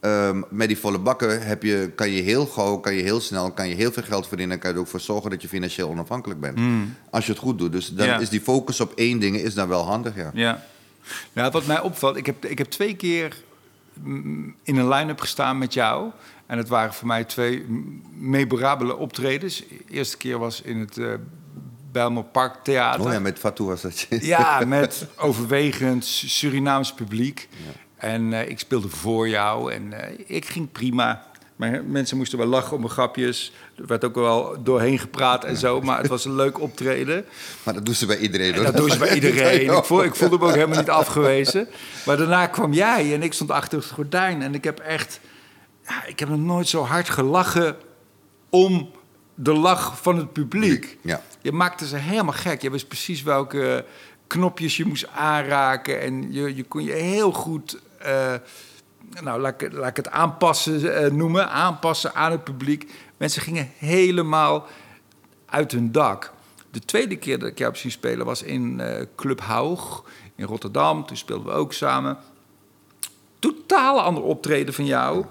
Ehm, 0.01 0.41
met 0.49 0.67
die 0.67 0.77
volle 0.77 0.99
bakken 0.99 1.45
heb 1.47 1.63
je, 1.63 1.91
kan 1.95 2.09
je 2.09 2.21
heel 2.21 2.45
gauw, 2.45 2.77
kan 2.77 2.93
je 2.93 3.01
heel 3.01 3.19
snel, 3.19 3.51
kan 3.51 3.67
je 3.67 3.75
heel 3.75 3.91
veel 3.91 4.03
geld 4.03 4.27
verdienen. 4.27 4.55
En 4.55 4.61
kan 4.61 4.69
je 4.69 4.75
er 4.75 4.81
ook 4.81 4.89
voor 4.89 4.99
zorgen 4.99 5.29
dat 5.29 5.41
je 5.41 5.47
financieel 5.47 5.89
onafhankelijk 5.89 6.39
bent. 6.39 6.59
Als 7.09 7.25
je 7.25 7.31
het 7.31 7.41
goed 7.41 7.57
doet. 7.57 7.71
Dus 7.71 7.89
dan. 7.89 8.07
Ja. 8.07 8.19
is 8.19 8.29
die 8.29 8.41
focus 8.41 8.79
op 8.79 8.93
één 8.95 9.19
ding 9.19 9.37
is 9.37 9.53
dan 9.53 9.67
wel 9.67 9.85
handig, 9.85 10.15
ja. 10.15 10.31
Ja. 10.33 10.63
Nou, 11.33 11.51
wat 11.51 11.65
mij 11.65 11.79
opvalt, 11.81 12.15
ik 12.15 12.25
heb, 12.25 12.45
ik 12.45 12.57
heb 12.57 12.67
twee 12.67 12.95
keer 12.95 13.35
mm, 13.93 14.55
in 14.63 14.77
een 14.77 14.89
line-up 14.89 15.19
gestaan 15.19 15.57
met 15.57 15.73
jou. 15.73 16.11
En 16.45 16.57
het 16.57 16.67
waren 16.67 16.93
voor 16.93 17.07
mij 17.07 17.23
twee 17.23 17.65
mm, 17.67 18.01
memorabele 18.17 18.97
optredens. 18.97 19.57
De 19.57 19.93
eerste 19.93 20.17
keer 20.17 20.37
was 20.37 20.61
in 20.61 20.79
het 20.79 20.97
Bijlmer 21.91 22.23
Park 22.23 22.63
Theater. 22.63 23.05
Oh 23.05 23.11
ja, 23.11 23.19
met 23.19 23.39
Fatou 23.39 23.67
was 23.69 23.81
dat. 23.81 24.07
Ja, 24.09 24.63
met 24.65 25.07
overwegend 25.17 26.05
Surinaams 26.05 26.93
publiek. 26.93 27.49
En 28.01 28.33
eh, 28.33 28.49
ik 28.49 28.59
speelde 28.59 28.89
voor 28.89 29.29
jou 29.29 29.73
en 29.73 29.93
eh, 29.93 30.19
ik 30.27 30.45
ging 30.45 30.71
prima. 30.71 31.25
Maar 31.55 31.83
mensen 31.83 32.17
moesten 32.17 32.37
wel 32.37 32.47
lachen 32.47 32.73
om 32.73 32.79
mijn 32.79 32.91
grapjes. 32.93 33.51
Er 33.77 33.87
werd 33.87 34.05
ook 34.05 34.15
wel 34.15 34.63
doorheen 34.63 34.99
gepraat 34.99 35.43
en 35.43 35.57
zo. 35.57 35.81
Maar 35.81 35.97
het 35.97 36.07
was 36.07 36.25
een 36.25 36.35
leuk 36.35 36.59
optreden. 36.59 37.25
Maar 37.63 37.73
dat 37.73 37.85
doen 37.85 37.95
ze 37.95 38.05
bij 38.05 38.17
iedereen. 38.17 38.55
hoor. 38.55 38.63
Dat 38.63 38.77
doen 38.77 38.89
ze 38.89 38.97
bij 38.97 39.13
iedereen. 39.19 39.77
Ik, 39.77 39.83
voel, 39.83 40.03
ik 40.03 40.15
voelde 40.15 40.37
me 40.37 40.45
ook 40.45 40.53
helemaal 40.53 40.79
niet 40.79 40.89
afgewezen. 40.89 41.67
Maar 42.05 42.17
daarna 42.17 42.47
kwam 42.47 42.73
jij 42.73 43.13
en 43.13 43.23
ik 43.23 43.33
stond 43.33 43.51
achter 43.51 43.77
het 43.77 43.87
gordijn. 43.87 44.41
En 44.41 44.53
ik 44.53 44.63
heb 44.63 44.79
echt... 44.79 45.19
Ja, 45.87 46.05
ik 46.05 46.19
heb 46.19 46.29
nog 46.29 46.39
nooit 46.39 46.67
zo 46.67 46.83
hard 46.83 47.09
gelachen 47.09 47.75
om 48.49 48.91
de 49.35 49.53
lach 49.53 50.01
van 50.01 50.17
het 50.17 50.33
publiek. 50.33 50.97
Ja. 51.01 51.21
Je 51.41 51.51
maakte 51.51 51.87
ze 51.87 51.95
helemaal 51.95 52.33
gek. 52.33 52.61
Je 52.61 52.71
wist 52.71 52.87
precies 52.87 53.23
welke 53.23 53.85
knopjes 54.27 54.77
je 54.77 54.85
moest 54.85 55.07
aanraken. 55.07 56.01
En 56.01 56.33
je, 56.33 56.55
je 56.55 56.63
kon 56.63 56.83
je 56.83 56.93
heel 56.93 57.31
goed... 57.31 57.79
eh, 58.03 58.33
nou, 59.23 59.41
laat 59.41 59.61
ik, 59.61 59.73
laat 59.73 59.89
ik 59.89 59.95
het 59.95 60.09
aanpassen 60.09 60.95
eh, 60.95 61.11
noemen. 61.11 61.49
Aanpassen 61.49 62.13
aan 62.13 62.31
het 62.31 62.43
publiek. 62.43 62.91
Mensen 63.17 63.41
gingen 63.41 63.71
helemaal 63.77 64.67
uit 65.45 65.71
hun 65.71 65.91
dak. 65.91 66.33
De 66.71 66.79
tweede 66.79 67.15
keer 67.15 67.39
dat 67.39 67.49
ik 67.49 67.57
jou 67.57 67.71
heb 67.71 67.79
zien 67.79 67.91
spelen 67.91 68.25
was 68.25 68.43
in 68.43 68.79
eh, 68.79 69.05
Club 69.15 69.41
Haug 69.41 70.03
in 70.35 70.45
Rotterdam. 70.45 71.05
Toen 71.05 71.17
speelden 71.17 71.45
we 71.45 71.51
ook 71.51 71.73
samen. 71.73 72.17
Totaal 73.39 74.01
ander 74.01 74.23
optreden 74.23 74.73
van 74.73 74.85
jou. 74.85 75.25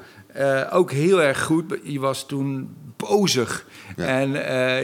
Ook 0.71 0.91
heel 0.91 1.23
erg 1.23 1.43
goed. 1.43 1.79
Je 1.83 2.01
was 2.01 2.27
toen 2.27 2.77
bozig. 2.97 3.67
Ja. 3.97 4.07
En 4.07 4.31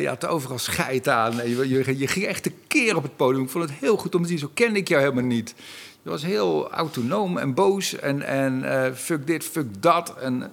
je 0.01 0.09
had 0.09 0.27
overal 0.27 0.59
scheid 0.59 1.09
aan. 1.09 1.37
Je, 1.37 1.69
je, 1.69 1.99
je 1.99 2.07
ging 2.07 2.27
echt 2.27 2.47
een 2.47 2.59
keer 2.67 2.97
op 2.97 3.03
het 3.03 3.17
podium. 3.17 3.43
Ik 3.43 3.51
vond 3.51 3.69
het 3.69 3.79
heel 3.79 3.97
goed 3.97 4.15
om 4.15 4.23
te 4.23 4.29
zien. 4.29 4.39
Zo 4.39 4.51
kende 4.55 4.79
ik 4.79 4.89
jou 4.89 5.03
helemaal 5.03 5.25
niet. 5.25 5.55
Je 6.07 6.13
was 6.13 6.23
heel 6.23 6.71
autonoom 6.71 7.39
en 7.39 7.55
boos. 7.55 7.95
En, 7.99 8.23
en 8.23 8.85
eh, 8.85 8.93
fuck 8.93 9.27
dit, 9.27 9.45
fuck 9.45 9.83
dat. 9.83 10.17
En 10.19 10.53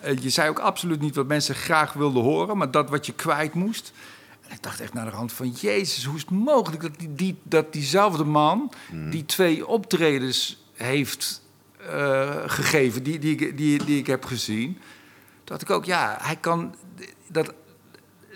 eh, 0.00 0.18
je 0.18 0.30
zei 0.30 0.48
ook 0.48 0.58
absoluut 0.58 1.00
niet 1.00 1.14
wat 1.14 1.26
mensen 1.26 1.54
graag 1.54 1.92
wilden 1.92 2.22
horen. 2.22 2.56
Maar 2.56 2.70
dat 2.70 2.90
wat 2.90 3.06
je 3.06 3.12
kwijt 3.12 3.54
moest. 3.54 3.92
En 4.48 4.54
ik 4.54 4.62
dacht 4.62 4.80
echt 4.80 4.92
naar 4.92 5.10
de 5.10 5.16
hand 5.16 5.32
van... 5.32 5.50
Jezus, 5.50 6.04
hoe 6.04 6.14
is 6.14 6.20
het 6.20 6.30
mogelijk 6.30 6.82
dat, 6.82 6.98
die, 6.98 7.14
die, 7.14 7.38
dat 7.42 7.72
diezelfde 7.72 8.24
man... 8.24 8.72
die 9.10 9.24
twee 9.26 9.66
optredens 9.66 10.64
heeft 10.74 11.42
eh, 11.90 12.36
gegeven... 12.46 13.02
Die, 13.02 13.18
die, 13.18 13.36
ik- 13.36 13.56
die, 13.56 13.84
die 13.84 13.98
ik 13.98 14.06
heb 14.06 14.24
gezien... 14.24 14.78
Dacht 15.44 15.62
ik 15.62 15.70
ook, 15.70 15.84
ja, 15.84 16.16
hij 16.20 16.36
kan... 16.36 16.74
Dat, 17.28 17.52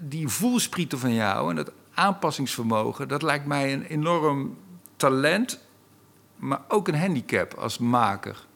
die 0.02 0.28
voelsprieten 0.28 0.98
van 0.98 1.14
jou 1.14 1.50
en 1.50 1.56
dat 1.56 1.72
aanpassingsvermogen... 1.94 3.08
dat 3.08 3.22
lijkt 3.22 3.46
mij 3.46 3.72
een 3.72 3.84
enorm 3.84 4.56
talent... 4.96 5.62
maar 6.42 6.61
ook 6.68 6.88
een 6.88 6.99
handicap 6.99 7.54
als 7.54 7.78
maker. 7.78 8.46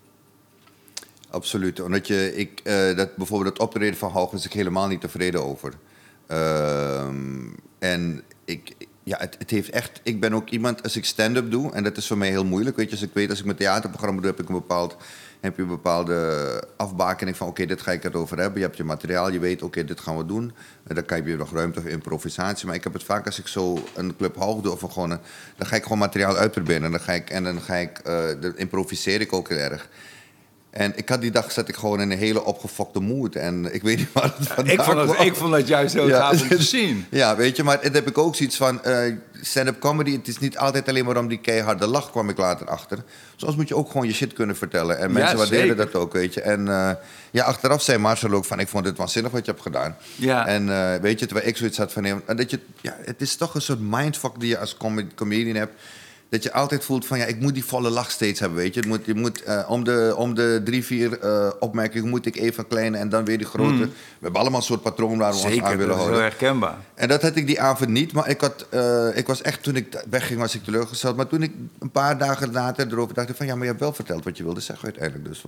Absoluut. 1.30 1.80
Omdat 1.80 2.06
je, 2.06 2.36
ik, 2.36 2.60
eh, 2.64 2.96
dat, 2.96 3.16
bijvoorbeeld 3.16 3.52
het 3.52 3.62
optreden 3.62 3.98
van 3.98 4.10
Hoog 4.10 4.32
is 4.32 4.44
ik 4.44 4.52
helemaal 4.52 4.88
niet 4.88 5.00
tevreden 5.00 5.44
over. 5.44 5.72
Ehm, 6.26 7.46
en 7.78 8.22
ik, 8.44 8.74
ja, 9.02 9.18
het, 9.18 9.36
het 9.38 9.50
heeft 9.50 9.70
echt. 9.70 10.00
Ik 10.02 10.20
ben 10.20 10.32
ook 10.34 10.50
iemand, 10.50 10.82
als 10.82 10.96
ik 10.96 11.04
stand-up 11.04 11.50
doe, 11.50 11.72
en 11.72 11.82
dat 11.82 11.96
is 11.96 12.06
voor 12.06 12.18
mij 12.18 12.28
heel 12.28 12.44
moeilijk. 12.44 12.76
Weet 12.76 12.86
je, 12.86 12.92
als 12.92 13.02
ik 13.02 13.10
weet, 13.12 13.30
als 13.30 13.38
ik 13.38 13.44
mijn 13.44 13.56
theaterprogramma 13.56 14.20
doe, 14.20 14.30
heb 14.30 14.40
ik 14.40 14.48
een 14.48 14.54
bepaald. 14.54 14.96
Heb 15.40 15.56
je 15.56 15.62
een 15.62 15.68
bepaalde 15.68 16.62
afbakening 16.76 17.36
van: 17.36 17.46
oké, 17.48 17.66
dit 17.66 17.80
ga 17.82 17.92
ik 17.92 18.04
erover 18.04 18.38
hebben. 18.38 18.58
Je 18.58 18.64
hebt 18.64 18.76
je 18.76 18.84
materiaal, 18.84 19.32
je 19.32 19.38
weet, 19.38 19.62
oké, 19.62 19.84
dit 19.84 20.00
gaan 20.00 20.16
we 20.16 20.26
doen. 20.26 20.52
En 20.86 20.94
dan 20.94 21.04
kan 21.04 21.24
je 21.24 21.36
nog 21.36 21.52
ruimte 21.52 21.80
voor 21.80 21.90
improvisatie. 21.90 22.66
Maar 22.66 22.74
ik 22.74 22.84
heb 22.84 22.92
het 22.92 23.04
vaak 23.04 23.26
als 23.26 23.38
ik 23.38 23.46
zo 23.46 23.78
een 23.94 24.16
club 24.16 24.36
hoog 24.36 24.60
doe 24.60 24.72
of 24.72 24.92
gewoon. 24.92 25.08
dan 25.56 25.66
ga 25.66 25.76
ik 25.76 25.82
gewoon 25.82 25.98
materiaal 25.98 26.36
uitproberen. 26.36 26.84
En 26.84 26.90
dan 26.90 27.00
ga 27.00 27.12
ik, 27.12 27.30
en 27.30 27.44
dan 27.44 27.60
ga 27.60 27.74
ik, 27.74 28.00
dan 28.40 28.56
improviseer 28.56 29.20
ik 29.20 29.32
ook 29.32 29.48
heel 29.48 29.58
erg. 29.58 29.88
En 30.76 30.92
ik 30.96 31.08
had 31.08 31.20
die 31.20 31.30
dag 31.30 31.52
zat 31.52 31.68
ik 31.68 31.76
gewoon 31.76 32.00
in 32.00 32.10
een 32.10 32.18
hele 32.18 32.44
opgefokte 32.44 33.00
moed. 33.00 33.36
En 33.36 33.74
ik 33.74 33.82
weet 33.82 33.96
niet 33.96 34.12
waar 34.12 34.34
het 34.36 34.46
vandaan 34.48 34.66
Ik 34.74 34.80
vond, 34.82 34.98
het, 34.98 35.10
kwam. 35.14 35.26
ik 35.26 35.34
vond 35.34 35.54
het 35.54 35.68
juist 35.68 35.94
heel 35.94 36.08
Ja. 36.08 36.18
gaaf 36.18 36.42
om 36.42 36.48
te 36.48 36.62
zien. 36.76 37.06
Ja, 37.10 37.36
weet 37.36 37.56
je, 37.56 37.62
maar 37.62 37.78
het 37.80 37.94
heb 37.94 38.08
ik 38.08 38.18
ook 38.18 38.34
zoiets 38.36 38.56
van... 38.56 38.84
eh, 38.84 39.12
stand-up 39.40 39.78
comedy, 39.80 40.12
het 40.16 40.28
is 40.28 40.38
niet 40.38 40.58
altijd 40.58 40.88
alleen 40.88 41.04
maar 41.04 41.16
om 41.16 41.28
die 41.28 41.38
keiharde 41.40 41.86
lach, 41.86 42.10
kwam 42.10 42.28
ik 42.28 42.38
later 42.38 42.66
achter. 42.68 42.98
Soms 43.36 43.56
moet 43.56 43.68
je 43.68 43.76
ook 43.76 43.90
gewoon 43.90 44.06
je 44.06 44.12
shit 44.12 44.32
kunnen 44.32 44.56
vertellen. 44.56 44.98
En 44.98 45.12
mensen 45.12 45.30
Ja, 45.32 45.36
waarderen 45.36 45.76
dat 45.76 45.94
ook, 45.94 46.12
weet 46.12 46.34
je. 46.34 46.40
En 46.40 46.68
eh, 46.68 46.90
ja, 47.30 47.44
achteraf 47.44 47.82
zei 47.82 47.98
Marcel 47.98 48.32
ook 48.32 48.44
van... 48.44 48.60
ik 48.60 48.68
vond 48.68 48.86
het 48.86 48.96
waanzinnig 48.96 49.32
wat 49.32 49.44
je 49.44 49.50
hebt 49.50 49.62
gedaan. 49.62 49.96
Ja. 50.14 50.46
En 50.46 50.70
eh, 50.70 51.00
weet 51.00 51.18
je, 51.20 51.26
terwijl 51.26 51.48
ik 51.48 51.56
zoiets 51.56 51.78
had 51.78 51.92
van... 51.92 52.02
nee, 52.02 52.14
dat 52.36 52.50
je, 52.50 52.58
ja, 52.80 52.96
het 53.04 53.20
is 53.20 53.36
toch 53.36 53.54
een 53.54 53.62
soort 53.62 53.80
mindfuck 53.80 54.40
die 54.40 54.48
je 54.48 54.58
als 54.58 54.76
com- 54.76 55.14
comedian 55.14 55.56
hebt... 55.56 55.72
dat 56.28 56.42
je 56.42 56.52
altijd 56.52 56.84
voelt 56.84 57.06
van 57.06 57.18
ja, 57.18 57.24
ik 57.24 57.40
moet 57.40 57.54
die 57.54 57.64
volle 57.64 57.90
lach 57.90 58.10
steeds 58.10 58.40
hebben, 58.40 58.58
weet 58.58 58.74
je. 58.74 58.80
Het 58.80 58.88
moet, 58.88 59.04
je 59.04 59.14
moet, 59.14 59.42
eh, 59.42 59.64
om, 59.68 59.84
de, 59.84 60.14
om 60.16 60.34
de 60.34 60.60
drie, 60.64 60.84
vier 60.84 61.18
eh, 61.20 61.50
opmerkingen 61.58 62.08
moet 62.08 62.26
ik 62.26 62.36
even 62.36 62.66
kleine 62.66 62.96
en 62.96 63.08
dan 63.08 63.24
weer 63.24 63.38
die 63.38 63.46
grote. 63.46 63.78
We 63.78 63.88
hebben 64.20 64.40
allemaal 64.40 64.60
een 64.60 64.66
soort 64.66 64.82
patroon 64.82 65.18
waar 65.18 65.30
we 65.30 65.36
ons 65.36 65.44
aan 65.44 65.50
Zeker, 65.52 65.68
willen 65.68 65.86
dat 65.86 65.96
is 65.96 66.02
heel 66.02 66.12
houden. 66.12 66.30
herkenbaar. 66.30 66.76
En 66.94 67.08
dat 67.08 67.22
had 67.22 67.36
ik 67.36 67.46
die 67.46 67.60
avond 67.60 67.90
niet, 67.90 68.12
maar 68.12 68.28
ik, 68.28 68.40
had, 68.40 68.66
eh, 68.70 69.16
ik 69.16 69.26
was 69.26 69.42
echt, 69.42 69.62
toen 69.62 69.76
ik 69.76 70.02
wegging, 70.10 70.40
was 70.40 70.54
ik 70.54 70.64
teleurgesteld. 70.64 71.16
Maar 71.16 71.26
toen 71.26 71.42
ik 71.42 71.52
een 71.78 71.90
paar 71.90 72.18
dagen 72.18 72.52
later 72.52 72.86
erover 72.92 73.14
dacht, 73.14 73.30
van 73.36 73.46
ja, 73.46 73.52
maar 73.54 73.62
je 73.62 73.68
hebt 73.68 73.80
wel 73.80 73.92
verteld 73.92 74.24
wat 74.24 74.36
je 74.36 74.44
wilde 74.44 74.60
zeggen 74.60 74.84
uiteindelijk. 74.84 75.28
Dus 75.28 75.44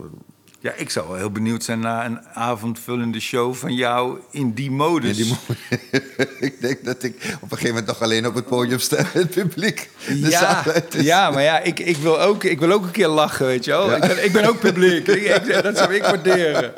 Ja, 0.61 0.73
ik 0.77 0.91
zou 0.91 1.09
wel 1.09 1.17
heel 1.17 1.31
benieuwd 1.31 1.65
zijn 1.65 1.81
naar 1.81 2.07
een 2.07 2.21
avondvullende 2.35 3.21
show 3.21 3.55
van 3.55 3.75
jou 3.75 4.19
in 4.31 4.53
die 4.53 4.71
modus. 4.71 5.19
in 5.19 5.25
die 5.25 5.33
mo- 5.49 5.55
ik 6.47 6.61
denk 6.61 6.85
dat 6.85 7.03
ik 7.03 7.15
op 7.17 7.43
een 7.43 7.49
gegeven 7.49 7.69
moment 7.69 7.87
nog 7.87 8.03
alleen 8.03 8.27
op 8.27 8.35
het 8.35 8.47
podium 8.47 8.79
sta, 8.79 8.97
het 9.12 9.31
publiek. 9.31 9.91
De 10.07 10.19
ja, 10.29 10.65
ja, 10.91 11.31
maar 11.31 11.43
ja, 11.43 11.59
ik, 11.61 11.79
ik, 11.81 11.97
wil 11.97 12.21
ook, 12.21 12.45
ik 12.45 12.59
wil 12.59 12.73
ook 12.73 12.83
een 12.85 12.91
keer 12.91 13.09
lachen, 13.09 13.47
weet 13.47 13.65
je 13.65 13.71
wel. 13.71 13.91
Ja. 13.91 13.95
Ik, 13.97 14.00
ben, 14.00 14.25
ik 14.25 14.33
ben 14.33 14.45
ook 14.49 14.59
publiek. 14.61 15.07
Ik, 15.19 15.23
ik- 15.23 15.62
dat 15.62 15.77
zou 15.79 15.95
ik 15.95 16.03
waarderen. 16.03 16.73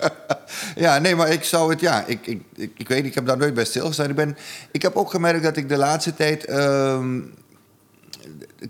Ja, 0.76 0.98
nee, 0.98 1.16
maar 1.16 1.28
ik 1.32 1.44
zou 1.44 1.70
het, 1.70 1.80
ja, 1.80 2.04
ik, 2.06 2.26
ik, 2.26 2.42
ik, 2.56 2.70
ik 2.76 2.88
weet 2.88 2.98
niet, 2.98 3.06
ik 3.06 3.14
heb 3.14 3.26
daar 3.26 3.36
nooit 3.38 3.54
bij 3.54 3.64
stilgestaan. 3.64 4.08
Ik, 4.08 4.14
ben, 4.14 4.36
ik 4.70 4.82
heb 4.82 4.96
ook 4.96 5.10
gemerkt 5.10 5.42
dat 5.42 5.56
ik 5.56 5.68
de 5.68 5.76
laatste 5.76 6.14
tijd 6.14 6.44
ehm, 6.44 7.18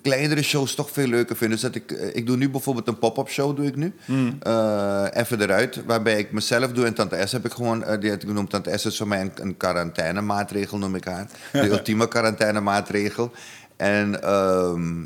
kleinere 0.02 0.42
shows 0.42 0.74
toch 0.74 0.90
veel 0.90 1.06
leuker 1.06 1.36
vind. 1.36 1.50
Dus 1.50 1.60
dat 1.60 1.74
ik, 1.74 1.92
eh, 1.92 2.16
ik 2.16 2.26
doe 2.26 2.36
nu 2.36 2.50
bijvoorbeeld 2.50 2.88
een 2.88 2.98
pop-up 2.98 3.28
show, 3.28 3.56
doe 3.56 3.66
ik 3.66 3.76
nu. 3.76 3.94
Eh, 4.40 5.06
even 5.12 5.40
eruit, 5.40 5.84
waarbij 5.84 6.18
ik 6.18 6.32
mezelf 6.32 6.72
doe. 6.72 6.84
En 6.84 6.94
Tante 6.94 7.26
S 7.26 7.32
heb 7.32 7.44
ik 7.44 7.52
gewoon, 7.52 7.84
eh, 7.84 8.00
die 8.00 8.10
had 8.10 8.22
ik 8.22 8.28
genoemd, 8.28 8.50
Tante 8.50 8.78
S 8.78 8.84
is 8.84 8.96
voor 8.96 9.08
mij 9.08 9.20
een, 9.20 9.32
een 9.34 9.56
quarantainemaatregel, 9.56 10.78
noem 10.78 10.94
ik 10.94 11.04
haar. 11.04 11.26
De 11.52 11.68
ultieme 11.76 12.08
quarantainemaatregel. 12.08 13.32
En 13.76 14.22
ehm, 14.22 15.04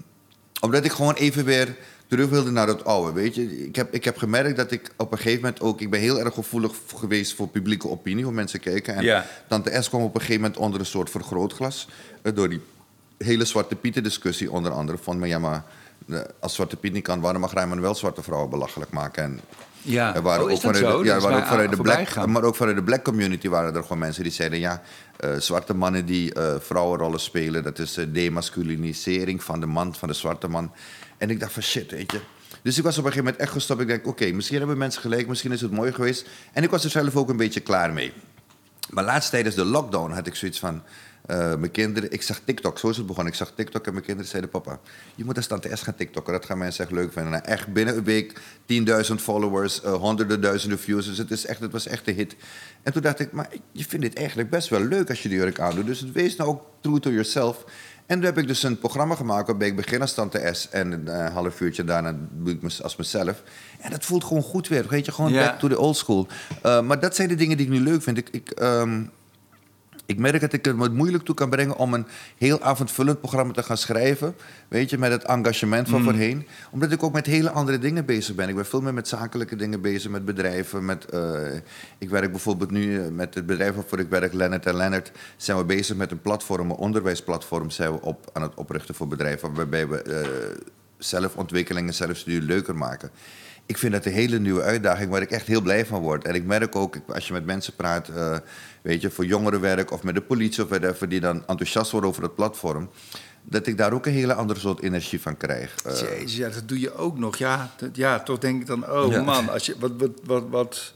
omdat 0.61 0.85
ik 0.85 0.93
gewoon 0.93 1.14
even 1.14 1.45
weer 1.45 1.76
terug 2.07 2.29
wilde 2.29 2.50
naar 2.50 2.69
het 2.69 2.85
oude, 2.85 3.12
weet 3.12 3.35
je. 3.35 3.67
Ik 3.67 3.76
heb, 3.76 3.95
ik 3.95 4.05
heb 4.05 4.17
gemerkt 4.17 4.57
dat 4.57 4.71
ik 4.71 4.91
op 4.97 5.12
een 5.12 5.19
gegeven 5.19 5.41
moment 5.41 5.61
ook... 5.61 5.81
Ik 5.81 5.91
ben 5.91 6.00
heel 6.00 6.19
erg 6.19 6.35
gevoelig 6.35 6.73
geweest 6.97 7.35
voor 7.35 7.49
publieke 7.49 7.88
opinie, 7.88 8.25
hoe 8.25 8.33
mensen 8.33 8.61
kijken. 8.61 8.95
En. 8.95 9.25
Tante 9.49 9.83
S 9.83 9.88
kwam 9.88 10.03
op 10.03 10.14
een 10.14 10.21
gegeven 10.21 10.43
moment 10.43 10.61
onder 10.61 10.81
een 10.81 10.87
soort 10.87 11.11
vergrootglas... 11.11 11.88
door 12.35 12.49
die 12.49 12.61
hele 13.18 13.44
Zwarte 13.44 13.76
Pieten 13.76 14.02
discussie 14.02 14.50
onder 14.50 14.73
andere. 14.73 14.99
Van, 14.99 15.18
maar 15.18 15.28
ja, 15.28 15.38
maar 15.38 15.64
eh, 16.09 16.21
als 16.40 16.54
Zwarte 16.54 16.76
Piet 16.76 16.92
niet 16.92 17.02
kan... 17.02 17.21
waarom 17.21 17.40
mag 17.40 17.52
Rijman 17.52 17.80
wel 17.80 17.94
zwarte 17.94 18.23
vrouwen 18.23 18.50
belachelijk 18.50 18.90
maken? 18.90 19.23
En 19.23 19.40
Ja, 19.83 20.14
er 20.14 20.23
waren 20.23 20.44
oh, 20.44 20.50
ook 20.50 20.61
vanuit 20.61 20.85
de, 20.85 21.04
ja, 21.04 21.21
waren 21.21 21.38
ook 21.38 21.47
vanuit 21.47 21.71
de 21.71 21.76
black, 21.76 22.26
maar 22.26 22.42
ook 22.42 22.56
vanuit 22.56 22.76
de 22.76 22.83
black 22.83 23.04
community 23.04 23.49
waren 23.49 23.75
er 23.75 23.83
gewoon 23.83 23.99
mensen 23.99 24.23
die 24.23 24.33
zeiden: 24.33 24.59
ja, 24.59 24.83
eh, 25.16 25.37
zwarte 25.37 25.75
mannen 25.75 26.06
die 26.06 26.35
eh, 26.35 26.54
vrouwenrollen 26.59 27.21
spelen, 27.21 27.62
dat 27.62 27.78
is 27.78 27.97
eh, 27.97 28.04
demasculinisering 28.09 29.42
van 29.42 29.61
de 29.61 29.66
man, 29.66 29.94
van 29.94 30.09
de 30.09 30.14
zwarte 30.14 30.49
man. 30.49 30.73
En 31.18 31.30
ik 31.30 31.40
dacht 31.40 31.52
van 31.52 31.62
shit, 31.62 31.90
weet 31.90 32.12
je. 32.12 32.21
Dus 32.62 32.78
ik 32.78 32.85
was 32.85 32.99
op 32.99 33.04
een 33.04 33.11
gegeven 33.11 33.25
moment 33.25 33.42
echt 33.42 33.52
gestopt. 33.52 33.80
Ik 33.80 33.87
denk, 33.87 34.06
oké, 34.06 34.30
misschien 34.33 34.59
hebben 34.59 34.78
mensen 34.78 35.00
gelijk, 35.00 35.28
misschien 35.28 35.52
is 35.52 35.61
het 35.61 35.71
mooi 35.71 35.92
geweest. 35.92 36.26
En 36.52 36.62
ik 36.62 36.71
was 36.71 36.85
er 36.85 36.90
zelf 36.90 37.16
ook 37.16 37.28
een 37.28 37.37
beetje 37.37 37.61
klaar 37.61 37.92
mee. 37.92 38.12
Maar 38.90 39.04
laatst 39.04 39.30
tijdens 39.30 39.54
de 39.54 39.64
lockdown 39.64 40.11
had 40.12 40.26
ik 40.26 40.35
zoiets 40.35 40.59
van... 40.59 40.83
eh, 41.26 41.54
mijn 41.54 41.71
kinderen, 41.71 42.12
ik 42.12 42.23
zag 42.23 42.40
TikTok, 42.45 42.78
zo 42.78 42.88
is 42.88 42.97
het 42.97 43.07
begonnen. 43.07 43.33
Ik 43.33 43.38
zag 43.38 43.52
TikTok 43.54 43.87
en 43.87 43.93
mijn 43.93 44.04
kinderen 44.04 44.31
zeiden... 44.31 44.50
Papa, 44.50 44.81
je 45.14 45.25
moet 45.25 45.37
eens 45.37 45.47
Tante 45.47 45.76
S 45.76 45.83
gaan 45.83 45.95
TikTokken. 45.95 46.33
Dat 46.33 46.45
gaan 46.45 46.59
mensen 46.59 46.85
echt 46.85 46.93
leuk 46.93 47.12
vinden. 47.12 47.33
Nou, 47.33 47.45
echt 47.45 47.73
binnen 47.73 47.97
een 47.97 48.04
week 48.04 48.40
10.000 49.09 49.14
followers, 49.14 49.83
eh, 49.83 49.93
honderden 49.93 50.40
duizenden 50.40 50.78
views. 50.78 51.07
Dus 51.07 51.19
het, 51.19 51.31
is 51.31 51.47
echt, 51.47 51.61
het 51.61 51.73
was 51.73 51.87
echt 51.87 52.09
een 52.09 52.14
hit. 52.14 52.37
En 52.83 52.93
toen 52.93 53.02
dacht 53.02 53.21
ik, 53.21 53.33
maar 53.33 53.49
je 53.73 53.85
vindt 53.85 54.04
dit 54.04 54.16
eigenlijk 54.16 54.50
best 54.50 54.69
wel 54.69 54.81
leuk 54.81 55.09
als 55.09 55.23
je 55.23 55.28
die 55.28 55.38
jurk 55.38 55.61
aandoet. 55.61 55.87
Dus 55.87 56.04
wees 56.12 56.37
nou 56.37 56.50
ook 56.50 56.62
true 56.81 57.00
to 57.00 57.11
yourself. 57.11 57.64
En 58.07 58.16
toen 58.16 58.25
heb 58.25 58.38
ik 58.38 58.47
dus 58.47 58.62
een 58.62 58.78
programma 58.78 59.14
gemaakt 59.14 59.47
waarbij 59.47 59.69
ik 59.69 59.76
begin 59.76 60.00
als 60.00 60.14
Tante 60.14 60.50
S... 60.52 60.69
en 60.71 60.93
een 60.93 61.09
eh, 61.09 61.33
half 61.33 61.61
uurtje 61.61 61.85
daarna 61.85 62.16
doe 62.33 62.54
ik 62.54 62.62
me 62.62 62.71
als 62.83 62.97
mezelf. 62.97 63.43
En 63.81 63.90
dat 63.90 64.04
voelt 64.04 64.25
gewoon 64.25 64.43
goed 64.43 64.69
weer. 64.69 64.87
Weet 64.88 65.04
je, 65.04 65.12
gewoon 65.12 65.33
back 65.33 65.59
to 65.59 65.69
the 65.69 65.78
old 65.78 65.97
school. 65.97 66.26
Maar 66.62 67.00
dat 67.00 67.14
zijn 67.14 67.28
de 67.28 67.35
dingen 67.35 67.57
die 67.57 67.66
ik 67.66 67.73
nu 67.73 67.81
leuk 67.81 68.02
vind. 68.02 68.19
Ik... 68.19 68.28
ik 68.31 68.50
ehm, 68.50 69.02
ik 70.07 70.19
merk 70.19 70.41
dat 70.41 70.53
ik 70.53 70.65
het 70.65 70.77
me 70.77 70.89
moeilijk 70.89 71.25
toe 71.25 71.35
kan 71.35 71.51
brengen 71.51 71.77
om 71.77 71.95
een 71.95 72.07
heel 72.39 72.61
avondvullend 72.63 73.21
programma 73.21 73.53
te 73.53 73.63
gaan 73.63 73.77
schrijven. 73.77 74.35
Weet 74.69 74.91
je, 74.91 74.99
met 74.99 75.11
het 75.11 75.25
engagement 75.25 75.89
van 75.89 76.03
voorheen. 76.03 76.47
Omdat 76.71 76.93
ik 76.93 77.03
ook 77.03 77.13
met 77.13 77.27
hele 77.27 77.51
andere 77.51 77.79
dingen 77.79 78.05
bezig 78.05 78.35
ben. 78.35 78.49
Ik 78.49 78.55
ben 78.55 78.67
veel 78.67 78.81
meer 78.81 78.95
met 78.95 79.09
zakelijke 79.09 79.57
dingen 79.57 79.81
bezig, 79.81 80.11
met 80.11 80.25
bedrijven. 80.25 80.85
Met, 80.85 81.05
eh, 81.05 81.55
ik 81.99 82.09
werk 82.09 82.31
bijvoorbeeld 82.31 82.71
nu 82.71 83.01
eh, 83.01 83.09
met 83.09 83.35
het 83.35 83.47
bedrijf 83.47 83.75
waarvoor 83.75 83.99
ik 83.99 84.09
werk, 84.09 84.33
Leonard 84.33 84.67
en 84.67 84.77
Leonard. 84.77 85.13
Zijn 85.37 85.59
we 85.59 85.65
bezig 85.65 85.97
met 85.97 86.11
een 86.11 86.21
platform, 86.21 86.71
een 86.71 86.77
onderwijsplatform 86.77 87.71
zijn 87.71 87.93
we 87.93 88.01
op, 88.01 88.31
aan 88.33 88.43
het 88.43 88.55
oprichten 88.55 88.95
voor 88.95 89.09
bedrijven. 89.09 89.55
Waarbij 89.55 89.89
we 89.89 90.03
eh 90.03 90.73
zelfontwikkeling 90.99 91.87
en 91.87 91.95
zelfstudie 91.95 92.43
leuker 92.43 92.77
maken. 92.77 93.11
Ik 93.66 93.78
vind 93.78 93.92
dat 93.92 94.04
een 94.04 94.12
hele 94.12 94.38
nieuwe 94.38 94.62
uitdaging 94.62 95.11
waar 95.11 95.23
ik 95.23 95.30
echt 95.30 95.47
heel 95.47 95.61
blij 95.61 95.87
van 95.87 96.00
word. 96.02 96.25
En 96.25 96.35
ik 96.35 96.44
merk 96.44 96.76
ook, 96.76 96.97
als 97.09 97.26
je 97.26 97.33
met 97.33 97.44
mensen 97.47 97.75
praat, 97.76 98.09
eh, 98.09 98.37
weet 98.83 99.00
je, 99.00 99.11
voor 99.11 99.25
jongerenwerk 99.25 99.90
of 99.92 100.02
met 100.02 100.14
de 100.14 100.21
politie 100.21 100.62
of 100.62 100.68
whatever, 100.68 101.09
die 101.09 101.21
dan 101.21 101.37
enthousiast 101.47 101.90
worden 101.90 102.11
over 102.11 102.23
het 102.23 102.35
platform, 102.35 102.90
dat 103.42 103.66
ik 103.66 103.76
daar 103.76 103.92
ook 103.92 104.06
een 104.06 104.12
hele 104.12 104.35
andere 104.35 104.61
soort 104.61 104.83
energie 104.83 105.21
van 105.21 105.37
krijg. 105.37 105.75
Eh, 105.85 106.00
Jezus, 106.00 106.37
ja, 106.37 106.49
dat 106.49 106.68
doe 106.68 106.80
je 106.80 106.94
ook 106.94 107.18
nog. 107.18 107.37
Ja, 107.37 107.71
dat- 107.76 107.97
ja 107.97 108.21
toch 108.21 108.38
denk 108.38 108.61
ik 108.61 108.66
dan, 108.66 108.90
oh 108.90 109.12
Ja. 109.12 109.23
man, 109.23 109.49
als 109.49 109.66
je, 109.66 109.75
wat, 109.78 109.92
wat, 109.99 110.11
wat, 110.25 110.44
wat, 110.50 110.92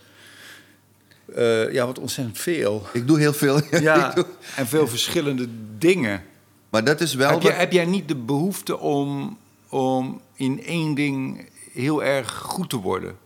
eh, 1.35 1.73
ja, 1.73 1.87
wat 1.87 1.99
ontzettend 1.99 2.39
veel. 2.39 2.87
ik 2.93 3.07
doe 3.07 3.19
heel 3.19 3.33
veel. 3.33 3.61
Ja, 3.81 4.11
doe- 4.11 4.27
en 4.57 4.67
veel 4.67 4.89
verschillende 4.89 5.49
dingen. 5.79 6.23
maar 6.71 6.85
dat 6.85 7.01
is 7.01 7.15
wel. 7.15 7.41
Heb, 7.41 7.57
heb 7.57 7.73
jij 7.73 7.85
niet 7.85 8.09
de 8.09 8.17
behoefte 8.17 8.79
om, 8.79 9.39
om 9.69 10.21
in 10.35 10.65
één 10.65 10.95
ding 10.95 11.48
heel 11.73 12.05
erg 12.05 12.31
goed 12.31 12.71
te 12.71 12.77
worden? 12.77 13.17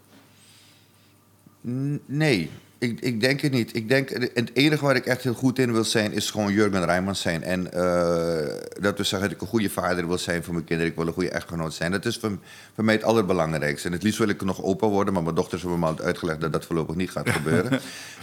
Nee, 2.06 2.50
ik, 2.82 3.00
ik 3.00 3.20
denk 3.20 3.40
het 3.40 3.52
niet. 3.52 3.76
Ik 3.76 3.88
denk, 3.88 4.08
het 4.34 4.50
enige 4.52 4.84
waar 4.84 4.96
ik 4.96 5.06
echt 5.06 5.22
heel 5.22 5.34
goed 5.34 5.58
in 5.58 5.72
wil 5.72 5.84
zijn, 5.84 6.12
is 6.12 6.30
gewoon 6.30 6.52
Jurgen 6.52 6.84
Rijmans 6.84 7.20
zijn. 7.20 7.42
En 7.42 7.72
eh, 7.72 8.56
dat 8.80 8.96
wil 8.96 9.04
zeggen 9.04 9.20
dat 9.20 9.30
ik 9.30 9.40
een 9.40 9.46
goede 9.46 9.70
vader 9.70 10.06
wil 10.06 10.18
zijn 10.18 10.44
voor 10.44 10.54
mijn 10.54 10.64
kinderen. 10.64 10.90
Ik 10.92 10.98
wil 10.98 11.06
een 11.06 11.12
goede 11.12 11.30
echtgenoot 11.30 11.74
zijn. 11.74 11.90
Dat 11.90 12.04
is 12.04 12.16
voor, 12.16 12.38
voor 12.74 12.84
mij 12.84 12.94
het 12.94 13.04
allerbelangrijkste. 13.04 13.86
En 13.86 13.92
het 13.92 14.02
liefst 14.02 14.18
wil 14.18 14.28
ik 14.28 14.42
nog 14.42 14.62
opa 14.62 14.86
worden, 14.86 15.14
maar 15.14 15.22
mijn 15.22 15.34
dochters 15.34 15.62
hebben 15.62 15.80
me 15.80 15.86
al 15.86 16.00
uitgelegd 16.00 16.40
dat 16.40 16.52
dat 16.52 16.64
voorlopig 16.64 16.94
niet 16.94 17.10
gaat 17.10 17.30
gebeuren. 17.40 17.80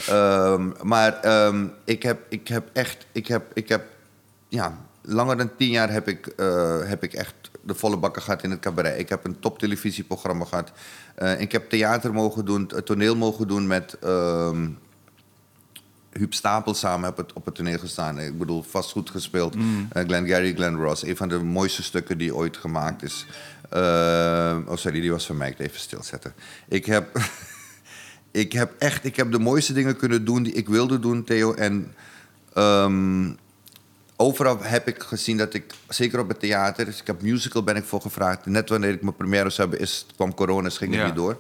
Ehm, 0.08 0.70
maar 0.82 1.20
ehm, 1.20 1.66
ik, 1.84 2.04
heb, 2.04 2.20
ik 2.30 2.48
heb 2.48 2.70
echt, 2.74 3.06
ik 3.12 3.28
heb, 3.28 3.44
ik 3.54 3.70
heb, 3.70 3.84
ja, 4.48 4.78
langer 5.02 5.38
dan 5.38 5.56
tien 5.58 5.70
jaar 5.70 5.92
heb 5.92 6.08
ik, 6.08 6.28
eh, 6.28 6.80
heb 6.84 7.04
ik 7.04 7.14
echt 7.14 7.49
de 7.62 7.76
volle 7.76 7.98
bakken 7.98 8.22
gehad 8.22 8.44
in 8.44 8.52
het 8.52 8.60
cabaret. 8.60 9.00
Ik 9.00 9.10
heb 9.10 9.26
een 9.26 9.40
toptelevisieprogramma 9.40 10.46
gehad. 10.46 10.72
Eh, 11.16 11.42
ik 11.42 11.52
heb 11.52 11.70
theater 11.70 12.14
mogen 12.14 12.46
doen, 12.46 12.72
toneel 12.84 13.16
mogen 13.16 13.48
doen 13.48 13.68
met 13.68 13.98
ehm 14.02 14.68
Huub 16.12 16.34
Stapel 16.34 16.74
samen 16.74 17.06
heb 17.06 17.18
het 17.18 17.34
op 17.34 17.46
het 17.46 17.56
toneel 17.56 17.78
gestaan. 17.78 18.20
Ik 18.20 18.38
bedoel, 18.38 18.64
vast 18.64 18.92
goed 18.92 19.10
gespeeld. 19.10 19.56
Eh, 19.90 20.04
Glenn 20.04 20.28
Gary, 20.28 20.54
Glenn 20.54 20.76
Ross. 20.76 21.04
Een 21.04 21.18
van 21.18 21.30
de 21.30 21.38
mooiste 21.38 21.84
stukken 21.84 22.18
die 22.18 22.36
ooit 22.36 22.58
gemaakt 22.58 23.04
is. 23.04 23.26
Eh, 23.70 24.58
oh, 24.66 24.76
sorry, 24.76 25.02
die 25.02 25.12
was 25.12 25.26
van 25.26 25.38
mij. 25.38 25.50
Ik 25.50 25.60
even 25.60 25.80
stilzetten. 25.80 26.34
Ik 26.68 26.86
heb, 26.86 27.22
ik 28.32 28.54
heb 28.54 28.74
echt 28.78 29.06
ik 29.06 29.16
heb 29.16 29.32
de 29.32 29.40
mooiste 29.40 29.74
dingen 29.74 29.98
kunnen 29.98 30.26
doen 30.26 30.44
die 30.44 30.54
ik 30.54 30.68
wilde 30.68 31.00
doen, 31.00 31.24
Theo. 31.24 31.54
En 31.54 31.94
ehm, 32.54 33.32
overal 34.22 34.58
heb 34.62 34.88
ik 34.88 35.04
gezien 35.04 35.38
dat 35.38 35.54
ik, 35.54 35.64
zeker 35.88 36.20
op 36.20 36.28
het 36.28 36.40
theater, 36.40 36.86
dus 36.86 37.00
ik 37.02 37.08
heb 37.08 37.22
musical 37.22 37.64
ben 37.64 37.76
ik 37.76 37.84
voor 37.84 38.02
gevraagd. 38.02 38.46
Net 38.46 38.70
wanneer 38.70 38.90
ik 38.94 39.02
mijn 39.02 39.16
première 39.16 39.50
zou 39.50 39.70
hebben, 39.70 39.88
is, 39.88 40.06
kwam 40.16 40.34
corona, 40.34 40.64
dus 40.64 40.78
ging 40.78 40.92
het 40.92 41.00
Ja. 41.00 41.06
niet 41.06 41.16
door. 41.16 41.38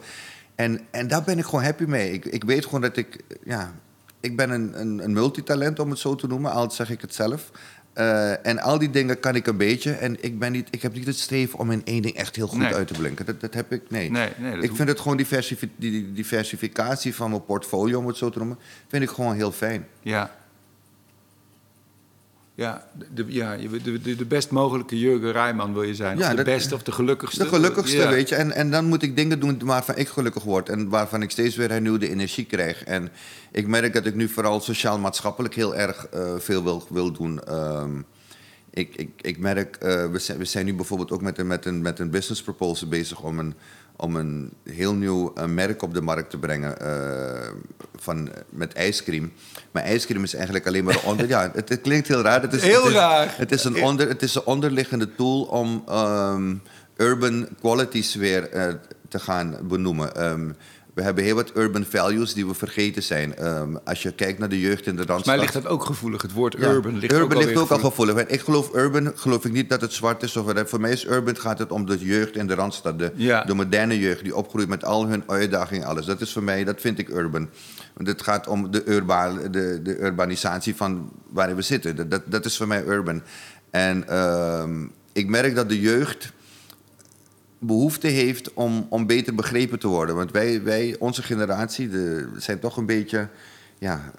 En, 0.55 0.79
en 0.91 1.07
daar 1.07 1.23
ben 1.23 1.37
ik 1.37 1.45
gewoon 1.45 1.63
happy 1.63 1.83
mee. 1.83 2.11
Ik, 2.11 2.25
ik 2.25 2.43
weet 2.43 2.65
gewoon 2.65 2.81
dat 2.81 2.97
ik, 2.97 3.19
ja, 3.43 3.73
ik 4.19 4.35
ben 4.37 4.49
een, 4.49 4.79
een, 4.81 5.03
een 5.03 5.13
multitalent, 5.13 5.79
om 5.79 5.89
het 5.89 5.99
zo 5.99 6.15
te 6.15 6.27
noemen. 6.27 6.51
Altijd 6.51 6.73
zeg 6.73 6.89
ik 6.89 7.01
het 7.01 7.13
zelf. 7.15 7.51
Eh, 7.93 8.45
en 8.45 8.59
al 8.59 8.77
die 8.79 8.89
dingen 8.89 9.19
kan 9.19 9.35
ik 9.35 9.47
een 9.47 9.57
beetje. 9.57 9.91
En 9.91 10.23
ik, 10.23 10.39
ben 10.39 10.51
niet, 10.51 10.67
ik 10.71 10.81
heb 10.81 10.93
niet 10.93 11.05
het 11.05 11.17
streven 11.19 11.59
om 11.59 11.71
in 11.71 11.81
één 11.85 12.01
ding 12.01 12.15
echt 12.15 12.35
heel 12.35 12.47
goed 12.47 12.57
Nee. 12.59 12.73
uit 12.75 12.87
te 12.87 12.93
blinken. 12.93 13.25
Dat, 13.25 13.41
dat 13.41 13.53
heb 13.53 13.71
ik, 13.71 13.81
nee. 13.89 14.11
Nee, 14.11 14.29
nee, 14.37 14.55
dat 14.55 14.63
ik 14.63 14.75
vind 14.75 14.89
het 14.89 14.99
gewoon 14.99 15.17
diversifi- 15.17 15.71
die, 15.75 15.91
die 15.91 16.13
diversificatie 16.13 17.15
van 17.15 17.29
mijn 17.29 17.45
portfolio, 17.45 17.99
om 17.99 18.07
het 18.07 18.17
zo 18.17 18.29
te 18.29 18.37
noemen, 18.37 18.57
vind 18.87 19.03
ik 19.03 19.09
gewoon 19.09 19.35
heel 19.35 19.51
fijn. 19.51 19.87
Ja. 20.01 20.35
Ja, 22.59 22.83
de, 23.13 23.25
ja 23.27 23.57
de, 23.83 24.01
de, 24.01 24.15
de 24.15 24.25
best 24.25 24.51
mogelijke 24.51 24.99
Jurgen 24.99 25.31
Rijman 25.31 25.73
wil 25.73 25.83
je 25.83 25.95
zijn. 25.95 26.17
Ja, 26.17 26.23
of 26.23 26.29
de 26.29 26.35
dat- 26.35 26.45
beste 26.45 26.75
of 26.75 26.83
de 26.83 26.91
gelukkigste. 26.91 27.43
De 27.43 27.49
gelukkigste, 27.49 27.97
Ja. 27.97 28.09
weet 28.09 28.29
je. 28.29 28.35
En, 28.35 28.51
en 28.51 28.71
dan 28.71 28.85
moet 28.85 29.01
ik 29.03 29.15
dingen 29.15 29.39
doen 29.39 29.59
waarvan 29.63 29.95
ik 29.97 30.07
gelukkig 30.07 30.43
word. 30.43 30.69
En 30.69 30.89
waarvan 30.89 31.21
ik 31.21 31.31
steeds 31.31 31.55
weer 31.55 31.69
hernieuwde 31.69 32.09
energie 32.09 32.45
krijg. 32.45 32.83
En 32.83 33.09
ik 33.51 33.67
merk 33.67 33.93
dat 33.93 34.05
ik 34.05 34.15
nu 34.15 34.27
vooral 34.27 34.59
sociaal-maatschappelijk 34.59 35.55
heel 35.55 35.75
erg 35.75 36.05
eh, 36.05 36.33
veel 36.37 36.63
wil, 36.63 36.87
wil 36.89 37.11
doen. 37.11 37.43
Ehm, 37.43 38.01
ik, 38.69 38.95
ik, 38.95 39.09
ik 39.21 39.37
merk, 39.37 39.75
eh, 39.75 40.11
we, 40.11 40.19
zijn, 40.19 40.37
we 40.37 40.45
zijn 40.45 40.65
nu 40.65 40.73
bijvoorbeeld 40.75 41.11
ook 41.11 41.21
met 41.21 41.37
een, 41.37 41.47
met 41.47 41.65
een, 41.65 41.81
met 41.81 41.99
een 41.99 42.09
business 42.09 42.41
proposal 42.43 42.87
bezig 42.87 43.21
om 43.21 43.39
een, 43.39 43.53
om 43.99 44.15
een 44.15 44.53
heel 44.63 44.93
nieuw 44.93 45.33
eh, 45.33 45.45
merk 45.45 45.81
op 45.81 45.93
de 45.93 46.01
markt 46.01 46.29
te 46.29 46.37
brengen 46.37 46.79
eh, 46.79 47.49
van, 47.95 48.29
met 48.49 48.73
ijscream. 48.73 49.31
Maar 49.71 49.83
ijscream 49.83 50.23
is 50.23 50.33
eigenlijk 50.33 50.67
alleen 50.67 50.83
maar 50.83 51.01
onder... 51.05 51.27
ja, 51.35 51.51
het, 51.53 51.69
het 51.69 51.81
klinkt 51.81 52.07
heel 52.07 52.21
raar. 52.21 52.41
Het 52.41 52.53
is, 52.53 52.61
Heel 52.61 52.79
het 52.79 52.89
is, 52.89 52.93
raar. 52.93 53.33
Het 53.37 53.51
is, 53.51 53.63
een 53.63 53.83
onder, 53.83 54.07
het 54.07 54.21
is 54.21 54.35
een 54.35 54.45
onderliggende 54.45 55.15
tool 55.15 55.41
om 55.41 55.83
ehm, 55.87 56.55
urban 56.97 57.47
qualities 57.59 58.15
weer 58.15 58.49
eh, 58.49 58.73
te 59.07 59.19
gaan 59.19 59.57
benoemen. 59.61 60.15
Ehm, 60.15 60.49
we 60.99 61.05
hebben 61.05 61.23
heel 61.23 61.35
wat 61.35 61.51
urban 61.55 61.85
values 61.89 62.33
die 62.33 62.47
we 62.47 62.53
vergeten 62.53 63.03
zijn. 63.03 63.35
Ehm, 63.35 63.75
als 63.83 64.01
je 64.03 64.11
kijkt 64.11 64.39
naar 64.39 64.49
de 64.49 64.59
jeugd 64.59 64.85
in 64.87 64.95
de 64.95 65.03
Randstad... 65.05 65.25
Maar 65.25 65.37
ligt 65.43 65.53
dat 65.53 65.67
ook 65.67 65.85
gevoelig? 65.85 66.21
Het 66.21 66.31
woord 66.33 66.55
Ja, 66.59 66.67
urban 66.67 66.97
ligt 66.97 67.13
urban 67.13 67.23
ook, 67.25 67.33
ligt 67.33 67.43
alweer 67.45 67.61
ook 67.63 67.69
al 67.69 67.75
gevoelig. 67.89 68.13
gevoelig. 68.13 68.15
En 68.27 68.33
ik 68.33 68.39
geloof 68.41 68.73
urban, 68.75 69.11
geloof 69.15 69.45
ik 69.45 69.51
niet 69.51 69.69
dat 69.69 69.81
het 69.81 69.93
zwart 69.93 70.23
is. 70.23 70.37
Of 70.37 70.45
wat. 70.45 70.69
Voor 70.69 70.79
mij 70.81 70.91
is 70.91 71.05
urban 71.05 71.37
gaat 71.37 71.59
het 71.59 71.71
om 71.71 71.85
de 71.85 71.97
jeugd 71.97 72.35
in 72.35 72.47
de 72.47 72.53
Randstad. 72.55 72.99
De, 72.99 73.11
Ja. 73.15 73.43
de 73.43 73.53
moderne 73.53 73.99
jeugd 73.99 74.23
die 74.23 74.35
opgroeit 74.35 74.67
met 74.67 74.83
al 74.85 75.07
hun 75.07 75.23
uitdagingen 75.27 75.87
alles. 75.87 76.05
Dat 76.05 76.21
is 76.21 76.33
voor 76.33 76.43
mij, 76.43 76.63
dat 76.63 76.81
vind 76.81 76.99
ik 76.99 77.09
urban. 77.09 77.49
Want 77.93 78.07
het 78.07 78.21
gaat 78.21 78.47
om 78.47 78.71
de, 78.71 78.81
urba, 78.89 79.33
de, 79.33 79.79
de 79.83 79.99
urbanisatie 79.99 80.75
van 80.75 81.11
waarin 81.29 81.55
we 81.55 81.61
zitten. 81.61 81.95
Dat, 81.95 82.11
dat, 82.11 82.21
dat 82.25 82.45
is 82.45 82.57
voor 82.57 82.67
mij 82.67 82.83
urban. 82.85 83.21
En 83.71 84.07
ehm, 84.07 84.85
ik 85.13 85.27
merk 85.27 85.55
dat 85.55 85.69
de 85.69 85.79
jeugd 85.79 86.31
behoefte 87.59 88.07
heeft 88.07 88.53
om, 88.53 88.87
om 88.89 89.05
beter 89.05 89.35
begrepen 89.35 89.79
te 89.79 89.87
worden. 89.87 90.15
Want 90.15 90.31
wij, 90.31 90.63
wij 90.63 90.95
onze 90.99 91.23
generatie, 91.23 91.89
de, 91.89 92.29
zijn 92.37 92.59
toch 92.59 92.77
een 92.77 92.85
beetje... 92.85 93.27
Ja, 93.77 94.11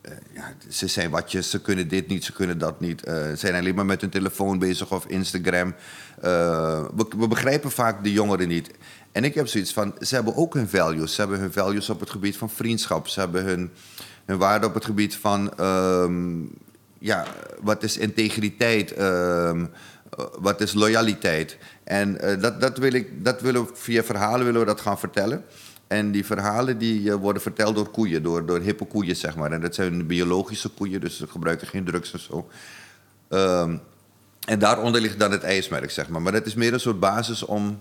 eh, 0.00 0.12
ja, 0.32 0.54
ze 0.68 0.86
zijn 0.86 1.10
watjes, 1.10 1.50
ze 1.50 1.60
kunnen 1.60 1.88
dit 1.88 2.08
niet, 2.08 2.24
ze 2.24 2.32
kunnen 2.32 2.58
dat 2.58 2.80
niet. 2.80 3.04
Eh, 3.04 3.14
Ze 3.14 3.36
zijn 3.36 3.54
alleen 3.54 3.74
maar 3.74 3.86
met 3.86 4.00
hun 4.00 4.10
telefoon 4.10 4.58
bezig 4.58 4.92
of 4.92 5.06
Instagram. 5.06 5.74
Eh, 6.20 6.84
we, 6.96 7.06
we 7.16 7.28
begrijpen 7.28 7.70
vaak 7.70 8.04
de 8.04 8.12
jongeren 8.12 8.48
niet. 8.48 8.70
En 9.12 9.24
ik 9.24 9.34
heb 9.34 9.46
zoiets 9.46 9.72
van, 9.72 9.94
ze 10.00 10.14
hebben 10.14 10.36
ook 10.36 10.54
hun 10.54 10.68
values. 10.68 11.14
Ze 11.14 11.20
hebben 11.20 11.38
hun 11.38 11.52
values 11.52 11.90
op 11.90 12.00
het 12.00 12.10
gebied 12.10 12.36
van 12.36 12.50
vriendschap. 12.50 13.08
Ze 13.08 13.20
hebben 13.20 13.44
hun, 13.44 13.70
hun 14.24 14.38
waarde 14.38 14.66
op 14.66 14.74
het 14.74 14.84
gebied 14.84 15.16
van... 15.16 15.58
ehm, 15.58 16.40
ja, 16.98 17.26
wat 17.60 17.82
is 17.82 17.96
integriteit? 17.98 18.92
ehm, 18.92 19.66
eh, 20.16 20.24
wat 20.38 20.60
is 20.60 20.72
loyaliteit? 20.72 21.58
En 21.86 22.20
eh, 22.20 22.40
dat, 22.40 22.60
dat, 22.60 22.78
wil 22.78 22.92
ik, 22.92 23.24
dat 23.24 23.40
willen 23.40 23.64
we, 23.66 23.70
via 23.74 24.02
verhalen 24.02 24.44
willen 24.46 24.60
we 24.60 24.66
dat 24.66 24.80
gaan 24.80 24.98
vertellen. 24.98 25.44
En 25.86 26.10
die 26.10 26.26
verhalen 26.26 26.78
die, 26.78 27.10
eh, 27.10 27.16
worden 27.16 27.42
verteld 27.42 27.74
door 27.74 27.90
koeien, 27.90 28.22
door, 28.22 28.46
door 28.46 28.58
hippe 28.58 28.84
koeien, 28.84 29.16
zeg 29.16 29.36
maar. 29.36 29.52
En 29.52 29.60
dat 29.60 29.74
zijn 29.74 30.06
biologische 30.06 30.68
koeien, 30.68 31.00
dus 31.00 31.16
ze 31.16 31.26
gebruiken 31.26 31.66
geen 31.66 31.84
drugs 31.84 32.12
en 32.12 32.18
zo. 32.18 32.48
Ehm, 33.28 33.76
en 34.46 34.58
daaronder 34.58 35.00
ligt 35.00 35.18
dan 35.18 35.30
het 35.30 35.42
ijsmerk, 35.42 35.90
zeg 35.90 36.08
maar. 36.08 36.22
Maar 36.22 36.32
dat 36.32 36.46
is 36.46 36.54
meer 36.54 36.72
een 36.72 36.80
soort 36.80 37.00
basis 37.00 37.42
om 37.42 37.80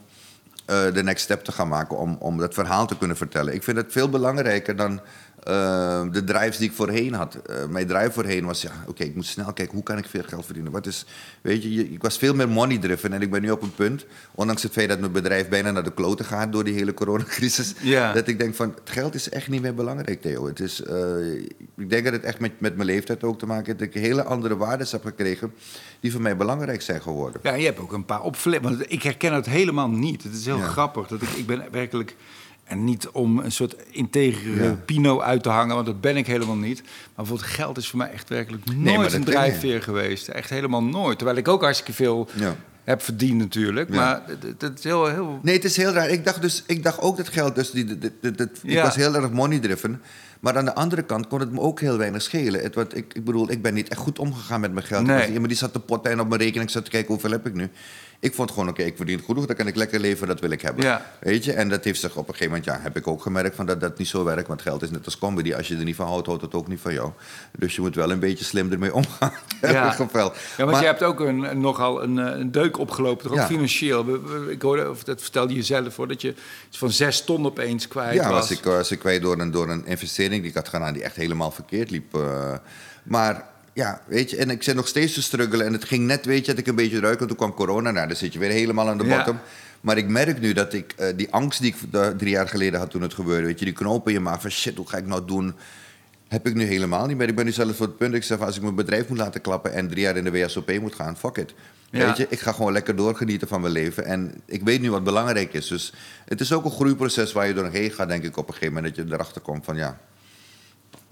eh, 0.65 0.93
de 0.93 1.03
next 1.03 1.23
step 1.23 1.43
te 1.43 1.51
gaan 1.51 1.67
maken, 1.67 1.97
om, 1.97 2.17
om 2.19 2.37
dat 2.37 2.53
verhaal 2.53 2.87
te 2.87 2.97
kunnen 2.97 3.17
vertellen. 3.17 3.53
Ik 3.53 3.63
vind 3.63 3.77
het 3.77 3.91
veel 3.91 4.09
belangrijker 4.09 4.75
dan 4.75 5.01
eh, 5.45 6.03
de 6.11 6.23
drives 6.23 6.57
die 6.57 6.69
ik 6.69 6.75
voorheen 6.75 7.13
had. 7.13 7.35
Eh, 7.35 7.65
mijn 7.69 7.87
drive 7.87 8.11
voorheen 8.11 8.45
was, 8.45 8.61
ja, 8.61 8.71
oké, 8.87 9.03
ik 9.03 9.15
moet 9.15 9.25
snel 9.25 9.53
kijken, 9.53 9.73
hoe 9.75 9.83
kan 9.83 9.97
ik 9.97 10.05
veel 10.05 10.23
geld 10.25 10.45
verdienen? 10.45 10.71
Wat 10.71 10.85
is, 10.87 11.05
weet 11.41 11.63
je, 11.63 11.73
je- 11.73 11.89
ik 11.91 12.01
was 12.01 12.17
veel 12.17 12.33
meer 12.33 12.49
money-driven 12.49 13.13
en 13.13 13.21
ik 13.21 13.31
ben 13.31 13.41
nu 13.41 13.51
op 13.51 13.61
een 13.61 13.73
punt, 13.75 14.05
ondanks 14.35 14.63
het 14.63 14.71
feit 14.71 14.89
dat 14.89 14.99
mijn 14.99 15.11
bedrijf 15.11 15.49
bijna 15.49 15.71
naar 15.71 15.83
de 15.83 15.93
kloten 15.93 16.25
gaat 16.25 16.51
door 16.51 16.63
die 16.63 16.73
hele 16.73 16.93
coronacrisis, 16.93 17.73
Ja. 17.81 18.13
dat 18.13 18.27
ik 18.27 18.39
denk 18.39 18.55
van, 18.55 18.69
het 18.79 18.89
geld 18.89 19.15
is 19.15 19.29
echt 19.29 19.47
niet 19.47 19.61
meer 19.61 19.75
belangrijk, 19.75 20.21
Theo. 20.21 20.45
Het 20.47 20.59
is, 20.59 20.81
eh, 20.81 21.33
ik 21.77 21.89
denk 21.89 22.03
dat 22.03 22.13
het 22.13 22.23
echt 22.23 22.39
met, 22.39 22.59
met 22.59 22.75
mijn 22.75 22.87
leeftijd 22.87 23.23
ook 23.23 23.39
te 23.39 23.45
maken 23.45 23.65
heeft, 23.65 23.79
dat 23.79 23.87
ik 23.87 23.93
hele 23.93 24.23
andere 24.23 24.57
waarden 24.57 24.87
heb 24.91 25.03
gekregen 25.05 25.53
die 25.99 26.11
voor 26.11 26.21
mij 26.21 26.37
belangrijk 26.37 26.81
zijn 26.81 27.01
geworden. 27.01 27.39
Ja, 27.43 27.53
je 27.53 27.65
hebt 27.65 27.79
ook 27.79 27.93
een 27.93 28.05
paar 28.05 28.21
opflippers. 28.21 28.75
Want 28.77 28.91
ik 28.91 29.03
herken 29.03 29.33
het 29.33 29.45
helemaal 29.45 29.89
niet. 29.89 30.23
Het 30.23 30.33
is 30.33 30.45
heel 30.45 30.57
Ja. 30.57 30.67
grappig. 30.67 31.07
Dat 31.07 31.21
ik, 31.21 31.29
ik 31.29 31.45
ben 31.45 31.63
werkelijk... 31.71 32.15
En 32.65 32.83
niet 32.83 33.07
om 33.07 33.39
een 33.39 33.51
soort 33.51 33.75
integere 33.91 34.63
Ja. 34.63 34.77
pino 34.85 35.21
uit 35.21 35.43
te 35.43 35.49
hangen, 35.49 35.75
want 35.75 35.85
dat 35.87 36.01
ben 36.01 36.17
ik 36.17 36.27
helemaal 36.27 36.55
niet. 36.55 36.81
Maar 36.83 36.91
bijvoorbeeld 37.15 37.49
geld 37.49 37.77
is 37.77 37.87
voor 37.89 37.97
mij 37.97 38.11
echt 38.11 38.29
werkelijk 38.29 38.75
nooit 38.75 39.01
dat 39.01 39.13
een 39.13 39.23
drijfveer 39.23 39.81
geweest. 39.81 40.27
Echt 40.27 40.49
helemaal 40.49 40.83
nooit. 40.83 41.17
Terwijl 41.17 41.37
ik 41.39 41.47
ook 41.47 41.61
hartstikke 41.61 41.93
veel 41.93 42.29
Ja. 42.35 42.55
heb 42.83 43.01
verdiend 43.01 43.37
natuurlijk. 43.37 43.89
Ja. 43.89 43.95
Maar 43.95 44.21
het 44.59 44.77
is 44.77 44.83
heel... 44.83 45.05
heel 45.07 45.39
Nee, 45.41 45.55
het 45.55 45.63
is 45.63 45.77
heel 45.77 45.91
raar. 45.91 46.09
Ik 46.09 46.25
dacht, 46.25 46.41
dus, 46.41 46.63
ik 46.67 46.83
dacht 46.83 46.99
ook 47.01 47.17
dat 47.17 47.29
geld... 47.29 47.55
Dus 47.55 47.71
die, 47.71 47.97
dit- 47.97 48.13
dit- 48.21 48.59
Ik 48.63 48.81
was 48.81 48.95
heel 48.95 49.15
erg 49.15 49.31
money-driven. 49.31 50.01
Maar 50.39 50.57
aan 50.57 50.65
de 50.65 50.75
andere 50.75 51.01
kant 51.03 51.27
kon 51.27 51.39
het 51.39 51.51
me 51.51 51.59
ook 51.59 51.79
heel 51.79 51.97
weinig 51.97 52.21
schelen. 52.21 52.61
Het, 52.61 52.75
wat, 52.75 52.95
ik, 52.95 53.13
ik 53.13 53.23
bedoel, 53.23 53.51
ik 53.51 53.61
ben 53.61 53.73
niet 53.73 53.87
echt 53.89 53.99
goed 53.99 54.19
omgegaan 54.19 54.61
met 54.61 54.73
mijn 54.73 54.85
geld. 54.85 55.05
Nee. 55.05 55.27
iemand 55.27 55.47
die 55.47 55.57
zat 55.57 55.73
te 55.73 55.79
potten 55.79 56.11
en 56.11 56.19
op 56.19 56.27
mijn 56.29 56.41
rekening 56.41 56.69
zat 56.71 56.83
te 56.83 56.89
kijken 56.91 57.11
hoeveel 57.11 57.31
heb 57.31 57.45
ik 57.47 57.53
nu. 57.53 57.69
Ik 58.19 58.33
vond 58.33 58.51
gewoon, 58.51 58.69
oké, 58.69 58.83
ik 58.83 58.97
verdien 58.97 59.21
genoeg, 59.25 59.45
dan 59.45 59.55
kan 59.55 59.67
ik 59.67 59.75
lekker 59.75 59.99
leven, 59.99 60.27
dat 60.27 60.39
wil 60.39 60.49
ik 60.49 60.61
hebben. 60.61 60.83
Ja. 60.85 61.11
Weet 61.19 61.43
je? 61.45 61.53
En 61.53 61.69
dat 61.69 61.83
heeft 61.83 61.99
zich 61.99 62.11
op 62.15 62.27
een 62.27 62.33
gegeven 62.35 62.47
moment, 62.47 62.65
ja, 62.65 62.79
heb 62.81 62.97
ik 62.97 63.07
ook 63.07 63.21
gemerkt 63.21 63.55
van 63.55 63.65
dat 63.65 63.81
dat 63.81 63.97
niet 63.97 64.07
zo 64.07 64.23
werkt. 64.23 64.47
Want 64.47 64.61
geld 64.61 64.81
is 64.81 64.89
net 64.91 65.05
als 65.05 65.17
comedy. 65.17 65.53
Als 65.53 65.67
je 65.67 65.77
er 65.77 65.83
niet 65.83 65.95
van 65.95 66.07
houdt, 66.07 66.25
houdt 66.27 66.41
het 66.41 66.53
ook 66.53 66.67
niet 66.67 66.79
van 66.79 66.93
jou. 66.93 67.11
Dus 67.59 67.75
je 67.75 67.81
moet 67.81 67.95
wel 67.95 68.11
een 68.11 68.19
beetje 68.19 68.45
slim 68.45 68.71
ermee 68.71 68.93
omgaan. 68.93 69.31
Ja. 69.61 69.71
Ja, 69.71 69.95
want 69.97 70.33
Maar- 70.57 70.79
je 70.79 70.85
hebt 70.87 71.03
ook 71.03 71.19
een, 71.19 71.59
nogal 71.61 72.03
een, 72.03 72.19
eh, 72.19 72.39
een 72.39 72.51
deuk 72.51 72.77
opgelopen, 72.77 73.23
toch 73.23 73.31
ook 73.31 73.37
Ja. 73.37 73.45
financieel. 73.47 74.05
Ik 74.49 74.61
hoorde, 74.61 74.89
of 74.89 75.03
dat 75.03 75.21
vertelde 75.21 75.53
je 75.55 75.63
zelf 75.63 75.95
hoor, 75.95 76.07
dat 76.07 76.21
je 76.21 76.33
van 76.71 76.91
zes 76.91 77.23
ton 77.23 77.45
opeens 77.45 77.87
kwijt 77.87 78.13
Ja, 78.13 78.29
was. 78.29 78.39
was 78.39 78.51
ik, 78.51 78.63
was 78.63 78.91
ik 78.91 78.99
kwijt 78.99 79.21
door 79.21 79.39
een, 79.39 79.51
door 79.51 79.69
een 79.69 79.85
investering 79.85 80.41
die 80.41 80.49
ik 80.49 80.55
had 80.55 80.67
gedaan 80.69 80.93
die 80.93 81.03
echt 81.03 81.15
helemaal 81.15 81.51
verkeerd 81.51 81.91
liep. 81.91 82.15
eh. 82.15 82.53
maar 83.03 83.45
ja, 83.75 84.01
weet 84.07 84.29
je, 84.29 84.37
en 84.37 84.49
ik 84.49 84.63
zit 84.63 84.75
nog 84.75 84.87
steeds 84.87 85.13
te 85.13 85.21
struggelen. 85.21 85.65
En 85.65 85.73
het 85.73 85.85
ging 85.85 86.05
net, 86.05 86.25
weet 86.25 86.45
je, 86.45 86.51
dat 86.51 86.59
ik 86.59 86.67
een 86.67 86.75
beetje 86.75 86.99
ruik. 86.99 87.21
En 87.21 87.27
toen 87.27 87.35
kwam 87.37 87.53
corona, 87.53 87.91
nou, 87.91 88.07
dan 88.07 88.15
zit 88.15 88.33
je 88.33 88.39
weer 88.39 88.49
helemaal 88.51 88.89
aan 88.89 88.97
de 88.97 89.05
Ja. 89.05 89.17
bottom. 89.17 89.39
Maar 89.81 89.97
ik 89.97 90.07
merk 90.07 90.39
nu 90.39 90.53
dat 90.53 90.73
ik 90.73 90.93
eh, 90.97 91.07
die 91.15 91.31
angst 91.31 91.61
die 91.61 91.75
ik 91.75 92.17
drie 92.17 92.29
jaar 92.31 92.47
geleden 92.47 92.79
had 92.79 92.89
toen 92.89 93.01
het 93.01 93.13
gebeurde, 93.13 93.45
weet 93.47 93.59
je, 93.59 93.65
die 93.65 93.73
knoop 93.73 94.07
in 94.07 94.13
je 94.13 94.19
maag 94.19 94.41
van 94.41 94.51
shit, 94.51 94.77
hoe 94.77 94.87
ga 94.87 94.97
ik 94.97 95.05
nou 95.05 95.25
doen? 95.25 95.55
Heb 96.27 96.47
ik 96.47 96.53
nu 96.53 96.63
helemaal 96.63 97.05
niet 97.05 97.17
meer. 97.17 97.27
Ik 97.27 97.35
ben 97.35 97.45
nu 97.45 97.51
zelfs 97.51 97.75
voor 97.77 97.85
het 97.85 97.97
punt, 97.97 98.13
ik 98.13 98.23
zeg, 98.23 98.39
als 98.39 98.55
ik 98.55 98.61
mijn 98.61 98.75
bedrijf 98.75 99.07
moet 99.07 99.17
laten 99.17 99.41
klappen 99.41 99.73
en 99.73 99.87
drie 99.87 100.01
jaar 100.01 100.17
in 100.17 100.23
de 100.23 100.31
WSOP 100.31 100.79
moet 100.79 100.95
gaan, 100.95 101.17
fuck 101.17 101.37
it. 101.37 101.53
Ja. 101.89 102.05
Weet 102.05 102.17
je, 102.17 102.25
ik 102.29 102.39
ga 102.39 102.51
gewoon 102.51 102.73
lekker 102.73 102.95
doorgenieten 102.95 103.47
van 103.47 103.61
mijn 103.61 103.73
leven. 103.73 104.05
En 104.05 104.33
ik 104.45 104.61
weet 104.63 104.81
nu 104.81 104.91
wat 104.91 105.03
belangrijk 105.03 105.53
is. 105.53 105.67
Dus 105.67 105.93
het 106.25 106.41
is 106.41 106.53
ook 106.53 106.65
een 106.65 106.71
groeiproces 106.71 107.31
waar 107.31 107.47
je 107.47 107.53
doorheen 107.53 107.91
gaat, 107.91 108.07
denk 108.07 108.23
ik, 108.23 108.37
op 108.37 108.47
een 108.47 108.53
gegeven 108.53 108.73
moment. 108.73 108.95
Dat 108.95 109.07
je 109.07 109.13
erachter 109.13 109.41
komt 109.41 109.65
van 109.65 109.75
ja. 109.75 109.97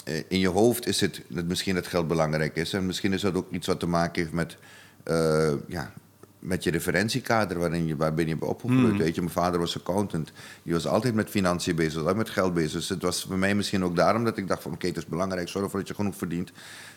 Eh, 0.04 0.24
In 0.28 0.39
je 0.39 0.48
hoofd 0.48 0.88
is 0.88 1.02
het 1.02 1.22
dat 1.28 1.46
misschien 1.46 1.76
dat 1.76 1.88
geld 1.88 2.08
belangrijk 2.08 2.56
is. 2.56 2.74
En 2.74 2.86
misschien 2.86 3.13
is 3.13 3.22
dat 3.22 3.36
ook 3.36 3.52
iets 3.52 3.68
wat 3.68 3.80
te 3.80 3.88
maken 3.88 4.22
heeft 4.22 4.34
met, 4.34 4.58
eh, 5.04 5.54
ja, 5.68 5.94
met 6.39 6.63
je 6.63 6.72
referentiekader 6.72 7.60
waarin 7.60 7.88
je, 7.88 7.96
waar 7.96 8.13
ben 8.13 8.28
je 8.28 8.46
opgegroeid. 8.46 8.98
Weet 8.98 9.16
je, 9.16 9.22
mijn 9.22 9.34
vader 9.34 9.60
was 9.60 9.78
accountant. 9.78 10.32
Die 10.63 10.74
was 10.74 10.88
altijd 10.88 11.13
met 11.13 11.30
financiën 11.30 11.76
bezig, 11.76 11.98
altijd 11.98 12.16
met 12.16 12.30
geld 12.30 12.54
bezig. 12.54 12.72
Dus 12.72 12.89
het 12.89 13.02
was 13.02 13.26
voor 13.28 13.38
mij 13.38 13.56
misschien 13.56 13.84
ook 13.84 13.96
daarom 13.96 14.24
dat 14.24 14.38
ik 14.38 14.48
dacht 14.48 14.62
van 14.62 14.74
oké, 14.74 14.88
het 14.88 14.98
is 14.98 15.06
belangrijk, 15.06 15.50
zorg 15.50 15.66
ervoor 15.66 15.80
dat 15.80 15.88
je 15.88 15.96
genoeg 15.96 16.16
verdient. 16.16 16.52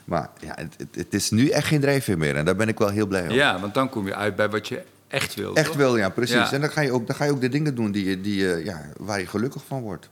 Maar 0.05 0.31
ja, 0.40 0.55
het, 0.55 0.87
het, 0.95 1.14
is 1.14 1.31
nu 1.31 1.49
echt 1.49 1.66
geen 1.66 1.81
drijfveer 1.81 2.19
meer. 2.19 2.37
En 2.37 2.45
daar 2.45 2.57
ben 2.57 2.69
ik 2.69 2.79
wel 2.79 2.88
heel 2.88 3.07
blij 3.07 3.29
om. 3.29 3.35
Ja, 3.35 3.61
want 3.61 3.75
dan 3.75 3.88
kom 3.88 4.07
je 4.07 4.14
uit 4.14 4.37
bij 4.37 4.49
wat 4.49 4.69
je 4.69 4.83
echt 5.09 5.35
wil. 5.35 5.55
Echt 5.55 5.66
toch? 5.66 5.77
wel, 5.77 5.97
ja, 5.97 6.09
precies. 6.09 6.35
Ja. 6.35 6.53
En 6.53 6.61
dan 6.61 6.71
ga, 6.71 6.81
je 6.81 6.92
ook, 6.92 7.07
dan 7.07 7.16
ga 7.16 7.25
je 7.25 7.31
ook 7.31 7.40
de 7.40 7.49
dingen 7.49 7.75
doen 7.75 7.92
die, 7.92 8.21
die, 8.21 8.64
ja, 8.64 8.88
waar 8.99 9.21
je 9.21 9.27
gelukkig 9.27 9.64
van 9.66 9.83
wordt. 9.83 10.09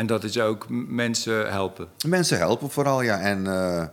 En 0.00 0.06
dat 0.06 0.24
is 0.24 0.38
ook 0.38 0.66
mensen 0.88 1.50
helpen. 1.50 1.88
Mensen 2.06 2.38
helpen 2.38 2.70
vooral, 2.70 3.02
ja. 3.02 3.18
En 3.20 3.46
eh, 3.46 3.84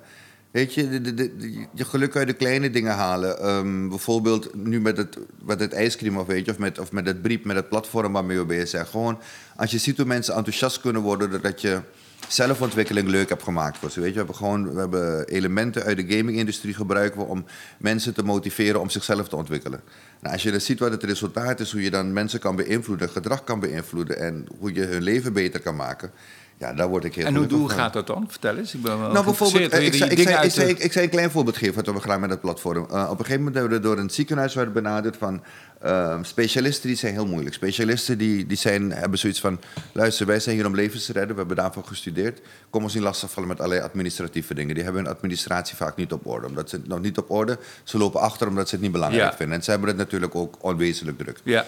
weet 0.52 0.74
je, 0.74 0.89
de, 0.89 1.02
de, 1.02 1.13
de- 1.13 1.65
je 1.74 1.86
geluk 1.86 2.15
uit 2.15 2.28
de 2.28 2.34
kleine 2.34 2.70
dingen 2.70 2.93
halen. 2.93 3.39
Ehm, 3.39 3.89
bijvoorbeeld 3.89 4.56
nu 4.56 4.82
met 4.82 4.98
het, 4.98 5.17
met 5.43 5.60
het 5.60 5.74
ijscream 5.74 6.17
of 6.17 6.28
weet 6.28 6.46
je, 6.46 6.52
of 6.52 6.58
met, 6.58 6.80
of 6.80 6.91
met 6.91 7.06
het 7.06 7.22
brief, 7.22 7.43
met 7.43 7.56
het 7.56 7.70
platform 7.70 8.13
waarmee 8.13 8.38
we 8.38 8.46
bezig 8.46 8.67
zijn. 8.67 8.86
Gewoon, 8.86 9.20
als 9.56 9.72
je 9.72 9.78
ziet 9.78 9.98
hoe 9.98 10.06
mensen 10.06 10.36
enthousiast 10.36 10.82
kunnen 10.82 11.02
worden, 11.02 11.30
doordat 11.32 11.62
je 11.62 11.82
zelfontwikkeling 12.27 13.08
leuk 13.08 13.30
hebt 13.30 13.43
gemaakt 13.43 13.77
voor 13.77 13.91
ze. 13.91 13.99
Weet 13.99 14.13
je, 14.13 14.13
we 14.13 14.19
hebben 14.19 14.36
gewoon 14.36 14.73
we 14.73 14.80
hebben 14.80 15.27
elementen 15.27 15.84
uit 15.84 15.97
de 15.97 16.17
gaming-industrie 16.17 16.73
gebruiken 16.73 17.19
we 17.19 17.25
om 17.25 17.45
mensen 17.77 18.13
te 18.13 18.23
motiveren 18.23 18.82
om 18.82 18.89
zichzelf 18.89 19.27
te 19.27 19.36
ontwikkelen. 19.36 19.82
Nou, 20.19 20.34
als 20.34 20.43
je 20.43 20.51
dan 20.51 20.62
ziet 20.62 20.80
wat 20.80 20.91
het 20.91 21.03
resultaat 21.03 21.60
is, 21.60 21.71
hoe 21.71 21.82
je 21.82 21.91
dan 21.91 22.13
mensen 22.13 22.39
kan 22.39 22.56
beïnvloeden, 22.56 23.10
gedrag 23.10 23.43
kan 23.43 23.60
beïnvloeden 23.60 24.19
en 24.19 24.45
hoe 24.60 24.73
je 24.73 24.86
hun 24.86 25.03
leven 25.03 25.34
beter 25.34 25.60
kan 25.60 25.75
maken. 25.75 26.12
Ja, 26.60 26.74
daar 26.74 26.88
word 26.88 27.04
ik 27.04 27.15
heel 27.15 27.26
En 27.26 27.36
hoe, 27.36 27.70
gaat 27.70 27.93
dat 27.93 28.08
dan? 28.08 28.26
Vertel 28.30 28.56
eens. 28.58 28.74
Ik 28.74 28.82
ben 28.82 29.00
wel 29.00 29.12
Nou, 29.12 29.26
bijvoorbeeld, 29.26 29.72
eh, 29.72 29.86
ik 29.86 29.93
zei, 29.93 30.10
ik, 30.10 30.15
dingen 30.17 30.32
zei, 30.34 30.46
ik, 30.46 30.52
zei, 30.52 30.74
de- 30.76 30.84
ik, 30.84 30.91
zei 30.91 31.06
een 31.06 31.12
klein 31.12 31.32
voorbeeld 31.32 31.58
geven 31.58 31.76
wat 31.76 31.93
we 31.93 32.02
gedaan 32.02 32.20
met 32.20 32.30
het 32.30 32.41
platform. 32.41 32.86
Eh, 32.89 33.04
op 33.04 33.10
een 33.20 33.26
gegeven 33.26 33.38
moment 33.38 33.56
hebben 33.56 33.74
we 33.78 33.84
door 33.84 33.98
een 33.98 34.10
ziekenhuis 34.10 34.54
werden 34.54 34.74
benaderd 34.74 35.17
van 35.17 35.43
eh, 35.82 36.17
specialisten 36.22 36.88
die 36.88 36.98
zijn 36.98 37.13
heel 37.13 37.26
moeilijk. 37.26 37.56
Specialisten 37.56 38.17
die, 38.17 38.46
die 38.46 38.58
zijn, 38.58 38.91
hebben 38.91 39.20
zoiets 39.20 39.39
van, 39.39 39.60
luister, 39.91 40.26
wij 40.26 40.39
zijn 40.39 40.56
hier 40.56 40.65
om 40.65 40.76
levens 40.76 41.06
te 41.06 41.12
redden, 41.13 41.32
we 41.32 41.38
hebben 41.39 41.56
daarvoor 41.58 41.84
gestudeerd. 41.84 42.41
Kom 42.70 42.84
ons 42.84 42.93
niet 42.93 43.04
lastigvallen 43.04 43.50
met 43.50 43.60
allerlei 43.60 43.82
administratieve 43.82 44.54
dingen. 44.54 44.76
Die 44.76 44.84
hebben 44.84 45.04
hun 45.04 45.13
administratie 45.13 45.76
vaak 45.76 45.96
niet 45.96 46.12
op 46.12 46.26
orde. 46.28 46.48
Omdat 46.48 46.70
ze 46.70 46.76
het 46.76 46.88
nog 46.88 47.02
niet 47.02 47.17
op 47.17 47.32
orde, 47.32 47.58
ze 47.84 47.98
lopen 47.98 48.20
achter 48.22 48.48
omdat 48.48 48.67
ze 48.70 48.76
het 48.76 48.84
niet 48.84 48.93
belangrijk 48.93 49.32
Ja. 49.32 49.38
vinden. 49.38 49.58
En 49.58 49.63
ze 49.63 49.70
hebben 49.70 49.89
het 49.89 49.98
natuurlijk 49.98 50.36
ook 50.36 50.56
onwezenlijk 50.62 51.17
druk. 51.17 51.39
Ja. 51.43 51.65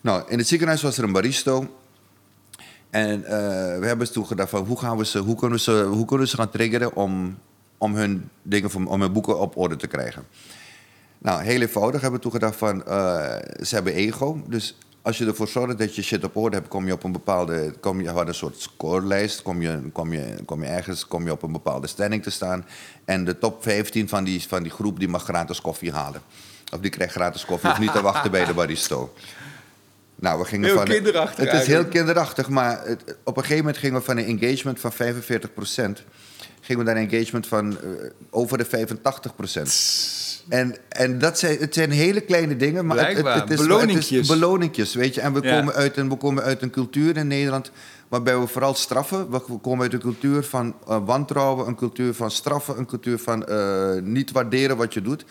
Nou, 0.00 0.22
in 0.28 0.38
het 0.38 0.48
ziekenhuis 0.48 0.82
was 0.82 0.98
er 0.98 1.04
een 1.04 1.12
baristo. 1.12 1.76
En 2.90 3.24
eh, 3.24 3.30
we 3.78 3.86
hebben 3.86 4.12
toen 4.12 4.26
gedacht 4.26 4.50
van 4.50 4.64
hoe, 4.64 4.78
gaan 4.78 4.96
we 4.96 5.04
ze, 5.04 5.18
hoe, 5.18 5.36
kunnen, 5.36 5.56
we 5.56 5.62
ze, 5.62 5.82
hoe 5.82 6.04
kunnen 6.04 6.26
we 6.26 6.30
ze 6.30 6.36
gaan 6.36 6.50
triggeren 6.50 6.96
om, 6.96 7.38
om, 7.78 7.94
hun 7.94 8.28
dingen 8.42 8.70
van, 8.70 8.86
om 8.86 9.00
hun 9.00 9.12
boeken 9.12 9.38
op 9.38 9.56
orde 9.56 9.76
te 9.76 9.86
krijgen. 9.86 10.26
Nou, 11.18 11.42
heel 11.42 11.60
eenvoudig 11.60 12.00
hebben 12.00 12.18
we 12.18 12.24
toen 12.24 12.34
gedacht 12.34 12.56
van 12.56 12.84
eh, 12.84 13.36
ze 13.62 13.74
hebben 13.74 13.92
ego. 13.92 14.42
Dus 14.46 14.76
als 15.02 15.18
je 15.18 15.26
ervoor 15.26 15.48
zorgt 15.48 15.78
dat 15.78 15.94
je 15.94 16.02
shit 16.02 16.24
op 16.24 16.36
orde 16.36 16.56
hebt, 16.56 16.68
kom 16.68 16.86
je 16.86 16.92
op 16.92 17.04
een 17.04 17.12
bepaalde. 17.12 17.74
Kom 17.80 18.00
je, 18.00 18.10
had 18.10 18.28
een 18.28 18.34
soort 18.34 18.60
scorelijst. 18.60 19.42
Kom 19.42 19.62
je, 19.62 19.80
kom, 19.92 20.12
je, 20.12 20.34
kom 20.44 20.62
je 20.62 20.68
ergens 20.68 21.06
kom 21.06 21.24
je 21.24 21.32
op 21.32 21.42
een 21.42 21.52
bepaalde 21.52 21.86
stelling 21.86 22.22
te 22.22 22.30
staan. 22.30 22.66
En 23.04 23.24
de 23.24 23.38
top 23.38 23.62
15 23.62 24.08
van 24.08 24.24
die, 24.24 24.48
van 24.48 24.62
die 24.62 24.72
groep 24.72 24.98
die 24.98 25.08
mag 25.08 25.24
gratis 25.24 25.60
koffie 25.60 25.92
halen. 25.92 26.20
Of 26.72 26.80
die 26.80 26.90
krijgt 26.90 27.14
gratis 27.14 27.44
koffie, 27.44 27.70
of 27.70 27.78
niet 27.78 27.92
te 27.92 28.02
wachten 28.02 28.30
bij 28.30 28.44
de 28.44 28.54
baristo. 28.54 29.12
Nou, 30.20 30.38
we 30.38 30.44
gingen 30.44 30.66
Heel 30.66 30.76
van. 30.76 30.84
kinderachtig 30.84 31.50
Het 31.50 31.60
is 31.60 31.66
heel 31.66 31.84
kinderachtig, 31.86 32.48
maar 32.48 32.80
het- 32.86 33.16
op 33.24 33.36
een 33.36 33.42
gegeven 33.42 33.64
moment 33.64 33.76
gingen 33.82 33.98
we 33.98 34.04
van 34.04 34.16
een 34.16 34.38
engagement 34.40 34.80
van 34.80 34.92
45%. 34.92 36.04
gingen 36.60 36.84
we 36.84 36.90
naar 36.92 37.02
een 37.02 37.10
engagement 37.10 37.46
van 37.46 37.72
eh, 37.80 37.88
over 38.30 38.58
de 38.58 38.64
85%. 38.64 40.46
En, 40.48 40.76
en 40.88 41.18
dat 41.18 41.38
zijn, 41.38 41.58
het 41.58 41.74
zijn 41.74 41.90
hele 41.90 42.20
kleine 42.20 42.56
dingen, 42.56 42.86
maar 42.86 43.08
het, 43.08 43.16
het, 43.26 43.50
is, 43.50 43.56
beloningjes. 43.60 44.08
het 44.10 44.18
is 44.20 44.28
beloningjes, 44.28 44.94
weet 44.94 45.14
je. 45.14 45.20
En 45.20 45.32
we, 45.32 45.42
Ja. 45.42 45.58
komen 45.58 45.74
uit 45.74 45.96
een, 45.96 46.08
we 46.08 46.16
komen 46.16 46.42
uit 46.42 46.62
een 46.62 46.70
cultuur 46.70 47.16
in 47.16 47.26
Nederland 47.26 47.70
waarbij 48.08 48.38
we 48.38 48.46
vooral 48.46 48.74
straffen. 48.74 49.30
We 49.30 49.42
we 49.46 49.58
komen 49.58 49.82
uit 49.82 49.92
een 49.92 50.00
cultuur 50.00 50.42
van 50.42 50.74
eh, 50.88 50.98
wantrouwen, 51.04 51.66
een 51.66 51.74
cultuur 51.76 52.14
van 52.14 52.30
straffen, 52.30 52.78
een 52.78 52.86
cultuur 52.86 53.18
van 53.18 53.46
eh, 53.46 53.94
niet 54.02 54.32
waarderen 54.32 54.76
wat 54.76 54.94
je 54.94 55.02
doet. 55.02 55.24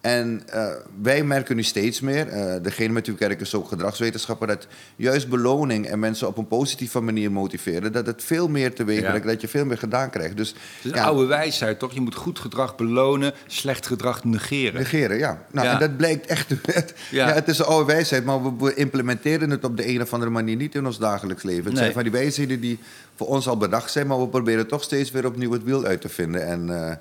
En 0.00 0.42
eh, 0.46 0.66
wij 1.02 1.24
merken 1.24 1.56
nu 1.56 1.62
steeds 1.62 2.00
meer, 2.00 2.28
eh, 2.28 2.62
degene 2.62 2.92
met 2.92 3.06
wie 3.06 3.14
we 3.18 3.26
werken 3.26 3.46
is 3.46 3.54
ook 3.54 3.68
gedragswetenschapper, 3.68 4.46
dat 4.46 4.66
juist 4.96 5.28
beloning 5.28 5.86
en 5.86 5.98
mensen 5.98 6.26
op 6.28 6.36
een 6.38 6.46
positieve 6.48 7.00
manier 7.00 7.32
motiveren, 7.32 7.92
dat 7.92 8.06
het 8.06 8.22
veel 8.24 8.48
meer 8.48 8.74
teweeg 8.74 9.00
Ja. 9.00 9.18
dat 9.18 9.40
je 9.40 9.48
veel 9.48 9.64
meer 9.64 9.78
gedaan 9.78 10.10
krijgt. 10.10 10.36
Dus 10.36 10.48
Het 10.48 10.58
is 10.82 10.90
een 10.90 10.96
ja, 10.96 11.04
oude 11.04 11.24
wijsheid, 11.26 11.78
toch? 11.78 11.92
Je 11.92 12.00
moet 12.00 12.14
goed 12.14 12.38
gedrag 12.38 12.76
belonen, 12.76 13.32
slecht 13.46 13.86
gedrag 13.86 14.24
negeren. 14.24 14.80
Negeren, 14.80 15.18
ja. 15.18 15.42
Nou, 15.50 15.66
Ja. 15.66 15.72
En 15.72 15.78
dat 15.78 15.96
blijkt 15.96 16.26
echt. 16.26 16.48
Het, 16.62 16.94
Ja. 17.10 17.28
ja. 17.28 17.34
het 17.34 17.48
is 17.48 17.58
een 17.58 17.64
oude 17.64 17.92
wijsheid, 17.92 18.24
maar 18.24 18.42
we, 18.42 18.64
we 18.64 18.74
implementeren 18.74 19.50
het 19.50 19.64
op 19.64 19.76
de 19.76 19.88
een 19.88 20.02
of 20.02 20.12
andere 20.12 20.30
manier 20.30 20.56
niet 20.56 20.74
in 20.74 20.86
ons 20.86 20.98
dagelijks 20.98 21.42
leven. 21.42 21.64
Het 21.64 21.72
Nee. 21.72 21.82
zijn 21.82 21.92
van 21.92 22.02
die 22.02 22.12
wijsheden 22.12 22.60
die 22.60 22.78
voor 23.16 23.26
ons 23.26 23.48
al 23.48 23.56
bedacht 23.56 23.90
zijn, 23.90 24.06
maar 24.06 24.20
we 24.20 24.28
proberen 24.28 24.66
toch 24.66 24.82
steeds 24.82 25.10
weer 25.10 25.26
opnieuw 25.26 25.52
het 25.52 25.64
wiel 25.64 25.84
uit 25.84 26.00
te 26.00 26.08
vinden. 26.08 26.46
En, 26.46 26.88
eh, 26.88 26.96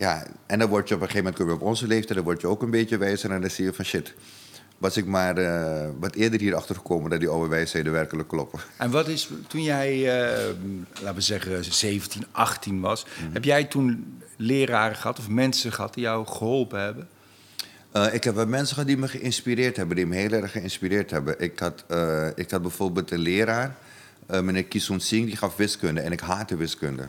ja, 0.00 0.26
en 0.46 0.58
dan 0.58 0.68
word 0.68 0.88
je 0.88 0.94
op 0.94 1.00
een 1.00 1.06
gegeven 1.08 1.34
moment, 1.38 1.60
op 1.60 1.66
onze 1.68 1.86
leeftijd, 1.86 2.14
dan 2.14 2.24
word 2.24 2.40
je 2.40 2.46
ook 2.46 2.62
een 2.62 2.70
beetje 2.70 2.96
wijzer 2.98 3.30
en 3.30 3.40
dan 3.40 3.50
zie 3.50 3.64
je 3.64 3.72
van 3.72 3.84
shit. 3.84 4.14
Was 4.78 4.96
ik 4.96 5.06
maar 5.06 5.36
eh, 5.38 5.88
wat 5.98 6.14
eerder 6.14 6.40
hierachter 6.40 6.74
gekomen 6.74 7.10
dat 7.10 7.20
die 7.20 7.28
oude 7.28 7.48
wijsheden 7.48 7.92
werkelijk 7.92 8.28
kloppen. 8.28 8.60
En 8.76 8.90
wat 8.90 9.08
is, 9.08 9.28
toen 9.48 9.62
jij, 9.62 9.90
eh, 9.92 10.54
laten 11.00 11.14
we 11.14 11.20
zeggen, 11.20 11.64
17, 11.64 12.24
18 12.30 12.80
was, 12.80 13.04
Mhm. 13.22 13.32
heb 13.32 13.44
jij 13.44 13.64
toen 13.64 14.18
leraren 14.36 14.96
gehad 14.96 15.18
of 15.18 15.28
mensen 15.28 15.72
gehad 15.72 15.94
die 15.94 16.02
jou 16.02 16.26
geholpen 16.26 16.80
hebben? 16.80 17.08
Eh, 17.92 18.14
ik 18.14 18.24
heb 18.24 18.34
wel 18.34 18.46
mensen 18.46 18.74
gehad 18.74 18.88
die 18.88 18.98
me 18.98 19.08
geïnspireerd 19.08 19.76
hebben, 19.76 19.96
die 19.96 20.06
me 20.06 20.16
heel 20.16 20.32
erg 20.32 20.52
geïnspireerd 20.52 21.10
hebben. 21.10 21.40
Ik 21.40 21.58
had, 21.58 21.84
ik 22.34 22.50
had 22.50 22.62
bijvoorbeeld 22.62 23.10
een 23.10 23.18
leraar, 23.18 23.76
meneer 24.26 24.64
Kisun 24.64 25.00
Singh, 25.00 25.26
die 25.26 25.36
gaf 25.36 25.56
wiskunde 25.56 26.00
en 26.00 26.12
ik 26.12 26.20
haatte 26.20 26.56
wiskunde. 26.56 27.08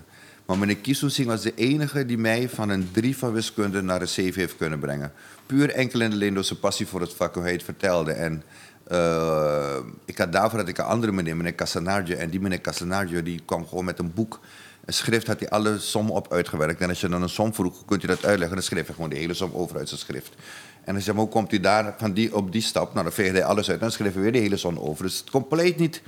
Maar 0.51 0.59
meneer 0.59 0.77
Kisun 0.77 1.11
Singh 1.11 1.29
was 1.29 1.41
de 1.41 1.53
enige 1.55 2.05
die 2.05 2.17
mij 2.17 2.49
van 2.49 2.69
een 2.69 2.89
3 2.91 3.17
van 3.17 3.31
wiskunde 3.31 3.81
naar 3.81 4.01
een 4.01 4.07
7 4.07 4.39
heeft 4.39 4.57
kunnen 4.57 4.79
brengen. 4.79 5.13
Puur 5.45 5.69
enkel 5.69 6.01
en 6.01 6.11
alleen 6.11 6.33
door 6.33 6.43
zijn 6.43 6.59
passie 6.59 6.87
voor 6.87 7.01
het 7.01 7.13
vak, 7.13 7.33
hoe 7.33 7.43
hij 7.43 7.51
het 7.51 7.63
vertelde. 7.63 8.11
En 8.11 8.43
eh, 8.87 9.77
ik 10.05 10.17
had 10.17 10.31
daarvoor 10.31 10.59
had 10.59 10.67
ik 10.67 10.77
een 10.77 10.85
andere 10.85 11.11
meneer, 11.11 11.37
meneer 11.37 11.55
Casanarjo. 11.55 12.15
En 12.15 12.29
die 12.29 12.39
meneer 12.39 12.61
Casanarjo 12.61 13.23
die 13.23 13.41
kwam 13.45 13.67
gewoon 13.67 13.85
met 13.85 13.99
een 13.99 14.13
boek. 14.13 14.39
Een 14.85 14.93
schrift 14.93 15.27
had 15.27 15.39
hij 15.39 15.49
alle 15.49 15.79
sommen 15.79 16.13
op 16.13 16.33
uitgewerkt. 16.33 16.81
En 16.81 16.89
als 16.89 17.01
je 17.01 17.09
dan 17.09 17.21
een 17.21 17.29
som 17.29 17.53
vroeg, 17.53 17.85
kunt 17.85 18.03
u 18.03 18.07
dat 18.07 18.25
uitleggen? 18.25 18.55
Dan 18.55 18.65
schreef 18.65 18.85
hij 18.85 18.95
gewoon 18.95 19.09
de 19.09 19.17
hele 19.17 19.33
som 19.33 19.51
over 19.53 19.77
uit 19.77 19.89
zijn 19.89 19.99
schrift. 19.99 20.33
En 20.83 20.93
dan 20.93 21.01
zei 21.01 21.17
hoe 21.17 21.27
komt 21.27 21.51
hij 21.51 21.59
daar 21.59 21.93
van 21.97 22.13
die, 22.13 22.35
op 22.35 22.51
die 22.51 22.61
stap? 22.61 22.93
Nou, 22.93 23.03
dan 23.03 23.13
veegde 23.13 23.37
hij 23.37 23.45
alles 23.45 23.69
uit. 23.69 23.77
En 23.79 23.83
dan 23.83 23.91
schreef 23.91 24.13
hij 24.13 24.21
weer 24.21 24.31
de 24.31 24.37
hele 24.37 24.57
som 24.57 24.79
over. 24.79 25.03
Dus 25.03 25.17
het 25.17 25.29
compleet 25.29 25.77
niet... 25.77 26.01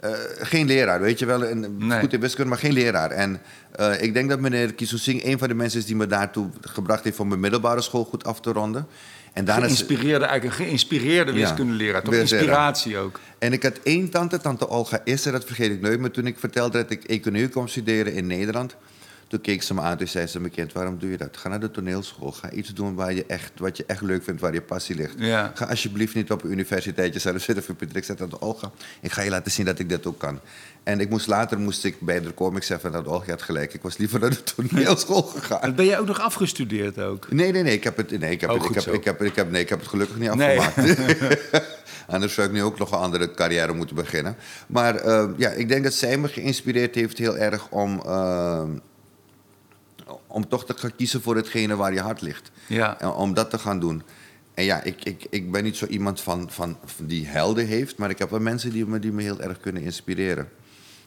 eh, 0.00 0.10
geen 0.40 0.66
leraar, 0.66 1.00
weet 1.00 1.18
je 1.18 1.26
wel. 1.26 1.44
Een, 1.44 1.76
Nee. 1.78 2.00
Goed 2.00 2.12
in 2.12 2.20
wiskunde, 2.20 2.50
maar 2.50 2.58
geen 2.58 2.72
leraar. 2.72 3.10
En 3.10 3.40
eh, 3.72 4.02
ik 4.02 4.14
denk 4.14 4.28
dat 4.28 4.40
meneer 4.40 4.74
Kisu 4.74 4.98
Singh 4.98 5.24
een 5.24 5.38
van 5.38 5.48
de 5.48 5.54
mensen 5.54 5.78
is 5.78 5.86
die 5.86 5.96
me 5.96 6.06
daartoe 6.06 6.50
gebracht 6.60 7.04
heeft 7.04 7.20
om 7.20 7.28
mijn 7.28 7.40
middelbare 7.40 7.80
school 7.80 8.04
goed 8.04 8.24
af 8.24 8.40
te 8.40 8.52
ronden. 8.52 8.86
En 9.32 9.44
daarna 9.44 9.64
Geïnspireerde, 9.64 10.24
eigenlijk 10.24 10.58
een 10.58 10.66
geïnspireerde 10.66 11.32
Ja, 11.32 11.38
wiskundeleraar, 11.38 12.02
toch? 12.02 12.14
Inspiratie 12.14 12.98
ook. 12.98 13.20
En 13.38 13.52
ik 13.52 13.62
had 13.62 13.78
één 13.82 14.10
tante, 14.10 14.40
tante 14.40 14.68
Olga 14.68 15.00
Isser, 15.04 15.32
dat 15.32 15.44
vergeet 15.44 15.70
ik 15.70 15.80
nooit. 15.80 16.00
Maar 16.00 16.10
toen 16.10 16.26
ik 16.26 16.38
vertelde 16.38 16.78
dat 16.78 16.90
ik 16.90 17.04
economie 17.04 17.48
kwam 17.48 17.68
studeren 17.68 18.12
in 18.12 18.26
Nederland... 18.26 18.76
toen 19.30 19.40
keek 19.40 19.62
ze 19.62 19.74
me 19.74 19.80
aan 19.80 19.98
en 19.98 20.08
zei 20.08 20.26
ze, 20.26 20.40
mijn 20.40 20.52
kind, 20.52 20.72
waarom 20.72 20.98
doe 20.98 21.10
je 21.10 21.16
dat? 21.16 21.36
Ga 21.36 21.48
naar 21.48 21.60
de 21.60 21.70
toneelschool. 21.70 22.32
Ga 22.32 22.50
iets 22.50 22.68
doen 22.74 22.94
waar 22.94 23.12
je 23.12 23.24
echt, 23.26 23.52
wat 23.56 23.76
je 23.76 23.84
echt 23.86 24.02
leuk 24.02 24.22
vindt, 24.24 24.40
waar 24.40 24.52
je 24.52 24.62
passie 24.62 24.96
ligt. 24.96 25.14
Ja. 25.16 25.50
Ga 25.54 25.64
alsjeblieft 25.64 26.14
niet 26.14 26.30
op 26.30 26.44
een 26.44 26.50
universiteit 26.50 27.12
jezelf 27.12 27.42
zitten 27.42 27.64
verpitten. 27.64 27.96
Ik 27.98 28.04
zei 28.04 28.18
tante 28.18 28.40
Olga, 28.40 28.70
ik 29.00 29.12
ga 29.12 29.22
je 29.22 29.30
laten 29.30 29.52
zien 29.52 29.66
dat 29.66 29.78
ik 29.78 29.88
dit 29.88 30.06
ook 30.06 30.18
kan. 30.18 30.40
En 30.82 31.00
ik 31.00 31.08
moest 31.10 31.26
later 31.26 31.58
moest 31.58 31.84
ik 31.84 32.00
bij. 32.00 32.22
Ik 32.54 32.62
zei 32.62 32.80
van, 32.80 32.90
tante 32.90 33.10
Olga 33.10 33.30
had 33.30 33.42
gelijk. 33.42 33.74
Ik 33.74 33.82
was 33.82 33.96
liever 33.96 34.20
naar 34.20 34.30
de 34.30 34.42
toneelschool 34.42 35.22
gegaan. 35.22 35.60
En 35.60 35.74
ben 35.74 35.84
jij 35.84 35.98
ook 35.98 36.06
nog 36.06 36.20
afgestudeerd 36.20 37.00
ook? 37.00 37.32
Nee, 37.32 37.52
nee, 37.52 37.62
nee. 37.62 37.74
Ik 37.74 37.84
heb 37.84 37.96
het, 37.96 38.18
nee, 38.18 38.30
ik 38.30 38.40
heb 38.40 38.50
Oh, 38.50 38.56
het, 38.56 38.64
ik 38.68 38.74
heb, 38.84 38.94
ik 38.94 39.04
heb, 39.04 39.22
ik 39.22 39.36
heb, 39.36 39.50
nee, 39.50 39.62
ik 39.62 39.68
heb 39.68 39.78
het 39.78 39.88
gelukkig 39.88 40.16
niet 40.18 40.34
Nee. 40.34 40.58
afgemaakt. 40.58 41.38
Anders 42.06 42.34
zou 42.34 42.46
ik 42.46 42.52
nu 42.52 42.62
ook 42.62 42.78
nog 42.78 42.92
een 42.92 42.98
andere 42.98 43.30
carrière 43.30 43.72
moeten 43.72 43.96
beginnen. 43.96 44.36
Maar 44.66 44.96
eh, 44.96 45.28
ja, 45.36 45.50
ik 45.50 45.68
denk 45.68 45.84
dat 45.84 45.92
zij 45.92 46.16
me 46.18 46.28
geïnspireerd 46.28 46.94
heeft 46.94 47.18
heel 47.18 47.36
erg 47.36 47.68
om, 47.68 48.00
eh, 48.06 48.62
om 50.30 50.48
toch 50.48 50.66
te 50.66 50.74
gaan 50.76 50.96
kiezen 50.96 51.22
voor 51.22 51.36
hetgene 51.36 51.76
waar 51.76 51.92
je 51.92 52.00
hart 52.00 52.20
ligt. 52.20 52.50
Ja. 52.66 53.00
En 53.00 53.08
om 53.08 53.34
dat 53.34 53.50
te 53.50 53.58
gaan 53.58 53.80
doen. 53.80 54.02
En 54.54 54.64
ja, 54.64 54.82
ik, 54.82 55.04
ik, 55.04 55.26
ik 55.30 55.50
ben 55.50 55.64
niet 55.64 55.76
zo 55.76 55.86
iemand 55.86 56.20
van, 56.20 56.50
van, 56.50 56.78
van 56.84 57.06
die 57.06 57.26
helden 57.26 57.66
heeft, 57.66 57.98
maar 57.98 58.10
ik 58.10 58.18
heb 58.18 58.30
wel 58.30 58.40
mensen 58.40 58.70
die 58.70 58.86
me, 58.86 58.98
die 58.98 59.12
me 59.12 59.22
heel 59.22 59.40
erg 59.40 59.60
kunnen 59.60 59.82
inspireren. 59.82 60.48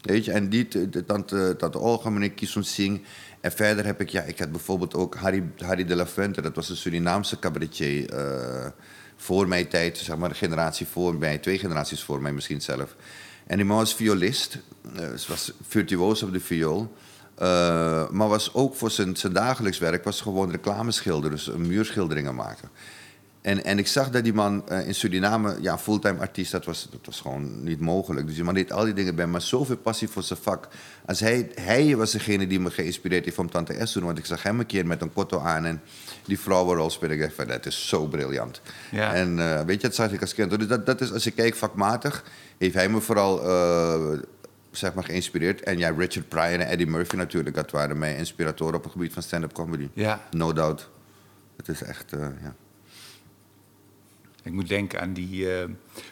Weet 0.01 0.25
je, 0.25 0.31
en 0.31 0.49
die, 0.49 0.67
de, 0.89 1.05
tante, 1.05 1.55
tante 1.57 1.79
Olga, 1.79 2.09
meneer 2.09 2.31
Kisun 2.31 2.63
Singh. 2.63 3.03
En 3.41 3.51
verder 3.51 3.85
heb 3.85 4.01
ik, 4.01 4.09
ja, 4.09 4.21
ik 4.21 4.39
had 4.39 4.51
bijvoorbeeld 4.51 4.95
ook 4.95 5.15
Harry, 5.15 5.43
Harry 5.57 5.85
de 5.85 5.95
la 5.95 6.05
Fuente, 6.05 6.41
dat 6.41 6.55
was 6.55 6.69
een 6.69 6.75
Surinaamse 6.75 7.39
cabaretier. 7.39 8.09
eh, 8.09 8.67
voor 9.15 9.47
mijn 9.47 9.67
tijd, 9.67 9.97
zeg 9.97 10.17
maar, 10.17 10.29
een 10.29 10.35
generatie 10.35 10.87
voor 10.87 11.15
mij, 11.15 11.37
twee 11.37 11.59
generaties 11.59 12.03
voor 12.03 12.21
mij 12.21 12.33
misschien 12.33 12.61
zelf. 12.61 12.95
En 13.47 13.57
die 13.57 13.65
man 13.65 13.77
was 13.77 13.95
violist, 13.95 14.57
ze 14.95 15.25
was 15.27 15.53
virtuoos 15.67 16.23
op 16.23 16.33
de 16.33 16.39
viool. 16.39 16.93
Eh, 17.43 18.09
maar 18.09 18.27
was 18.27 18.53
ook 18.53 18.75
voor 18.75 18.91
zijn, 18.91 19.15
zijn 19.15 19.33
dagelijks 19.33 19.77
werk 19.77 20.03
was 20.03 20.21
gewoon 20.21 20.51
reclameschilder, 20.51 21.29
dus 21.29 21.51
muurschilderingen 21.57 22.35
maken. 22.35 22.69
En, 23.41 23.63
en 23.63 23.77
ik 23.77 23.87
zag 23.87 24.09
dat 24.09 24.23
die 24.23 24.33
man 24.33 24.69
eh, 24.69 24.87
in 24.87 24.95
Suriname, 24.95 25.57
ja, 25.61 25.77
fulltime 25.77 26.19
artiest, 26.19 26.51
dat 26.51 26.65
was, 26.65 26.87
dat 26.91 26.99
was 27.05 27.21
gewoon 27.21 27.63
niet 27.63 27.79
mogelijk. 27.79 28.25
Dus 28.27 28.35
die 28.35 28.43
man 28.43 28.53
deed 28.53 28.71
al 28.71 28.83
die 28.83 28.93
dingen 28.93 29.15
bij, 29.15 29.27
maar 29.27 29.41
zoveel 29.41 29.77
passie 29.77 30.07
voor 30.07 30.23
zijn 30.23 30.39
vak. 30.41 30.67
Als 31.05 31.19
hij, 31.19 31.51
hij 31.55 31.95
was 31.95 32.11
degene 32.11 32.47
die 32.47 32.59
me 32.59 32.71
geïnspireerd 32.71 33.25
heeft 33.25 33.37
om 33.37 33.49
Tante 33.49 33.85
S 33.85 33.91
te 33.91 33.97
doen. 33.97 34.07
Want 34.07 34.17
ik 34.17 34.25
zag 34.25 34.43
hem 34.43 34.59
een 34.59 34.65
keer 34.65 34.87
met 34.87 35.01
een 35.01 35.13
kotto 35.13 35.39
aan 35.39 35.65
en 35.65 35.81
die 36.25 36.39
vrouwenrol 36.39 36.89
spelen. 36.89 37.15
Ik 37.15 37.21
dacht 37.21 37.33
van, 37.33 37.47
dat 37.47 37.65
is 37.65 37.87
zo 37.87 38.05
briljant. 38.05 38.61
Ja. 38.91 39.13
En 39.13 39.39
eh, 39.39 39.65
weet 39.65 39.81
je, 39.81 39.87
dat 39.87 39.95
zag 39.95 40.11
ik 40.11 40.21
als 40.21 40.33
kind. 40.33 40.49
Dus 40.49 40.67
dat, 40.67 40.85
dat 40.85 41.01
is, 41.01 41.13
als 41.13 41.25
ik 41.25 41.35
kijk 41.35 41.55
vakmatig, 41.55 42.23
heeft 42.57 42.75
hij 42.75 42.89
me 42.89 43.01
vooral 43.01 43.41
zeg 44.77 44.93
maar 44.93 45.03
geïnspireerd. 45.03 45.61
En 45.61 45.77
ja, 45.77 45.89
Richard 45.97 46.27
Pryor 46.27 46.59
en 46.59 46.67
Eddie 46.67 46.87
Murphy 46.87 47.15
natuurlijk, 47.15 47.55
dat 47.55 47.71
waren 47.71 47.97
mijn 47.97 48.17
inspiratoren 48.17 48.75
op 48.75 48.83
het 48.83 48.91
gebied 48.91 49.13
van 49.13 49.23
stand-up 49.23 49.53
comedy. 49.53 49.89
Ja. 49.93 50.27
No 50.31 50.53
doubt. 50.53 50.89
Het 51.57 51.67
is 51.67 51.81
echt, 51.81 52.13
eh, 52.13 52.19
ja. 52.19 52.55
Ik 54.43 54.51
moet 54.51 54.67
denken 54.67 55.01
aan 55.01 55.13
die, 55.13 55.53
eh, 55.53 55.65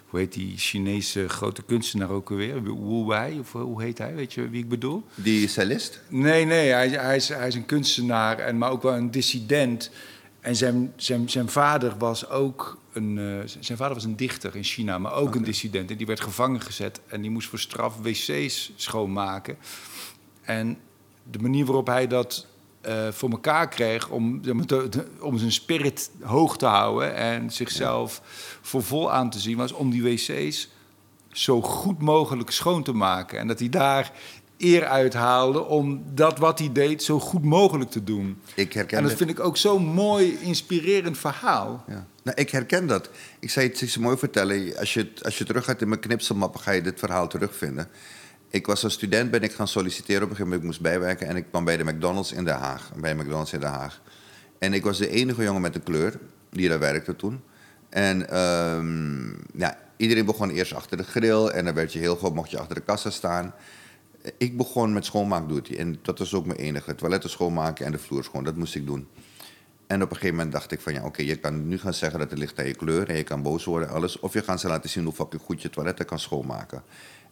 hoe 0.05 0.19
heet 0.19 0.33
die 0.33 0.57
Chinese 0.57 1.29
grote 1.29 1.63
kunstenaar 1.63 2.09
ook 2.09 2.29
alweer? 2.29 2.63
Wu 2.63 3.05
Wei, 3.05 3.39
of 3.39 3.55
eh, 3.55 3.61
hoe 3.61 3.81
heet 3.81 3.97
hij? 3.97 4.15
Weet 4.15 4.33
je 4.33 4.49
wie 4.49 4.63
ik 4.63 4.69
bedoel? 4.69 5.03
Die 5.15 5.47
cellist? 5.47 6.01
Nee, 6.07 6.45
nee, 6.45 6.69
hij, 6.69 6.89
hij, 6.89 7.15
is, 7.15 7.29
hij 7.29 7.47
is 7.47 7.55
een 7.55 7.65
kunstenaar, 7.65 8.39
en, 8.39 8.57
maar 8.57 8.71
ook 8.71 8.83
wel 8.83 8.93
een 8.93 9.11
dissident. 9.11 9.91
En 10.41 10.55
zijn, 10.55 10.93
zijn, 10.95 11.29
zijn 11.29 11.49
vader 11.49 11.97
was 11.97 12.29
ook 12.29 12.77
een, 12.93 13.17
eh, 13.17 13.47
zijn 13.59 13.77
vader 13.77 13.93
was 13.93 14.03
een 14.03 14.15
dichter 14.15 14.55
in 14.55 14.63
China, 14.63 14.97
maar 14.97 15.13
ook 15.13 15.35
een 15.35 15.43
dissident. 15.43 15.91
En 15.91 15.97
die 15.97 16.05
werd 16.05 16.21
gevangen 16.21 16.61
gezet 16.61 17.01
en 17.07 17.21
die 17.21 17.31
moest 17.31 17.47
voor 17.49 17.59
straf 17.59 17.97
wc's 18.01 18.71
schoonmaken. 18.75 19.57
En 20.41 20.77
de 21.31 21.39
manier 21.39 21.65
waarop 21.65 21.87
hij 21.87 22.07
dat 22.07 22.47
eh, 22.81 23.07
voor 23.11 23.29
elkaar 23.29 23.67
kreeg 23.67 24.09
om, 24.09 24.41
om 25.19 25.37
zijn 25.37 25.51
spirit 25.51 26.11
hoog 26.21 26.57
te 26.57 26.65
houden 26.65 27.15
en 27.15 27.51
zichzelf 27.51 28.21
voor 28.61 28.83
vol 28.83 29.11
aan 29.11 29.29
te 29.29 29.39
zien, 29.39 29.57
was 29.57 29.71
om 29.71 29.89
die 29.89 30.03
wc's 30.03 30.69
zo 31.31 31.61
goed 31.61 32.01
mogelijk 32.01 32.51
schoon 32.51 32.83
te 32.83 32.93
maken. 32.93 33.39
En 33.39 33.47
dat 33.47 33.59
hij 33.59 33.69
daar 33.69 34.11
eer 34.63 34.85
uit 34.85 35.13
haalde 35.13 35.65
om 35.65 36.03
dat 36.13 36.37
wat 36.37 36.59
hij 36.59 36.71
deed 36.71 37.03
zo 37.03 37.19
goed 37.19 37.43
mogelijk 37.43 37.91
te 37.91 38.03
doen. 38.03 38.41
Ik 38.53 38.73
herken 38.73 38.97
En 38.97 39.03
dat 39.03 39.13
vind 39.13 39.29
ik 39.29 39.39
ook 39.39 39.57
zo'n 39.57 39.85
mooi, 39.85 40.37
inspirerend 40.41 41.17
verhaal. 41.17 41.83
Ja. 41.87 42.07
Nou, 42.23 42.37
ik 42.41 42.49
herken 42.49 42.87
dat. 42.87 43.09
Ik 43.39 43.49
zei 43.49 43.67
het 43.67 43.81
is 43.81 43.97
mooi 43.97 44.17
vertellen. 44.17 44.77
Als 44.77 44.93
je, 44.93 45.11
als 45.21 45.37
je 45.37 45.45
terug 45.45 45.65
gaat 45.65 45.81
in 45.81 45.87
mijn 45.89 45.99
knipselmappen, 45.99 46.59
ga 46.59 46.71
je 46.71 46.81
dit 46.81 46.99
verhaal 46.99 47.27
terugvinden. 47.27 47.87
Ik 48.49 48.65
was 48.65 48.83
als 48.83 48.93
student, 48.93 49.31
ben 49.31 49.41
ik 49.41 49.51
gaan 49.51 49.67
solliciteren 49.67 50.23
op 50.23 50.29
een 50.29 50.35
gegeven 50.35 50.59
moment. 50.59 50.61
Ik 50.61 50.67
moest 50.67 50.81
bijwerken 50.81 51.27
en 51.27 51.35
ik 51.35 51.45
kwam 51.49 51.65
bij 51.65 51.77
de 51.77 51.83
McDonald's 51.83 52.31
in 52.31 52.45
Den 52.45 52.55
Haag. 52.55 52.91
Bij 52.95 53.15
McDonald's 53.15 53.53
in 53.53 53.59
Den 53.59 53.69
Haag. 53.69 54.01
En 54.59 54.73
ik 54.73 54.83
was 54.83 54.97
de 54.97 55.09
enige 55.09 55.43
jongen 55.43 55.61
met 55.61 55.75
een 55.75 55.83
kleur 55.83 56.19
die 56.49 56.69
daar 56.69 56.79
werkte 56.79 57.15
toen. 57.15 57.41
En 57.89 58.29
ehm, 58.29 59.29
ja, 59.53 59.77
iedereen 59.97 60.25
begon 60.25 60.49
eerst 60.49 60.73
achter 60.73 60.97
de 60.97 61.03
grill 61.03 61.47
en 61.47 61.65
dan 61.65 61.73
werd 61.73 61.93
je 61.93 61.99
heel 61.99 62.15
goed, 62.15 62.33
mocht 62.33 62.51
je 62.51 62.59
achter 62.59 62.75
de 62.75 62.81
kassa 62.81 63.09
staan. 63.09 63.53
Ik 64.37 64.57
begon 64.57 64.93
met 64.93 65.05
schoonmaakduty 65.05 65.75
en 65.75 65.99
dat 66.01 66.19
was 66.19 66.33
ook 66.33 66.45
mijn 66.45 66.59
enige. 66.59 66.95
Toiletten 66.95 67.29
schoonmaken 67.29 67.85
en 67.85 67.91
de 67.91 67.97
vloer 67.97 68.23
schoon, 68.23 68.43
dat 68.43 68.55
moest 68.55 68.75
ik 68.75 68.85
doen. 68.85 69.07
En 69.87 70.01
op 70.01 70.09
een 70.09 70.15
gegeven 70.15 70.35
moment 70.35 70.53
dacht 70.53 70.71
ik 70.71 70.81
van 70.81 70.93
ja, 70.93 71.05
oké, 71.05 71.21
je 71.21 71.35
kan 71.35 71.67
nu 71.67 71.77
gaan 71.77 71.93
zeggen 71.93 72.19
dat 72.19 72.29
het 72.29 72.39
ligt 72.39 72.59
aan 72.59 72.67
je 72.67 72.75
kleur 72.75 73.09
en 73.09 73.17
je 73.17 73.23
kan 73.23 73.41
boos 73.41 73.65
worden 73.65 73.87
en 73.87 73.93
alles. 73.93 74.19
Of 74.19 74.33
je 74.33 74.43
gaat 74.43 74.59
ze 74.59 74.67
laten 74.67 74.89
zien 74.89 75.03
hoe 75.03 75.13
fucking 75.13 75.41
goed 75.41 75.61
je 75.61 75.69
toiletten 75.69 76.05
kan 76.05 76.19
schoonmaken. 76.19 76.83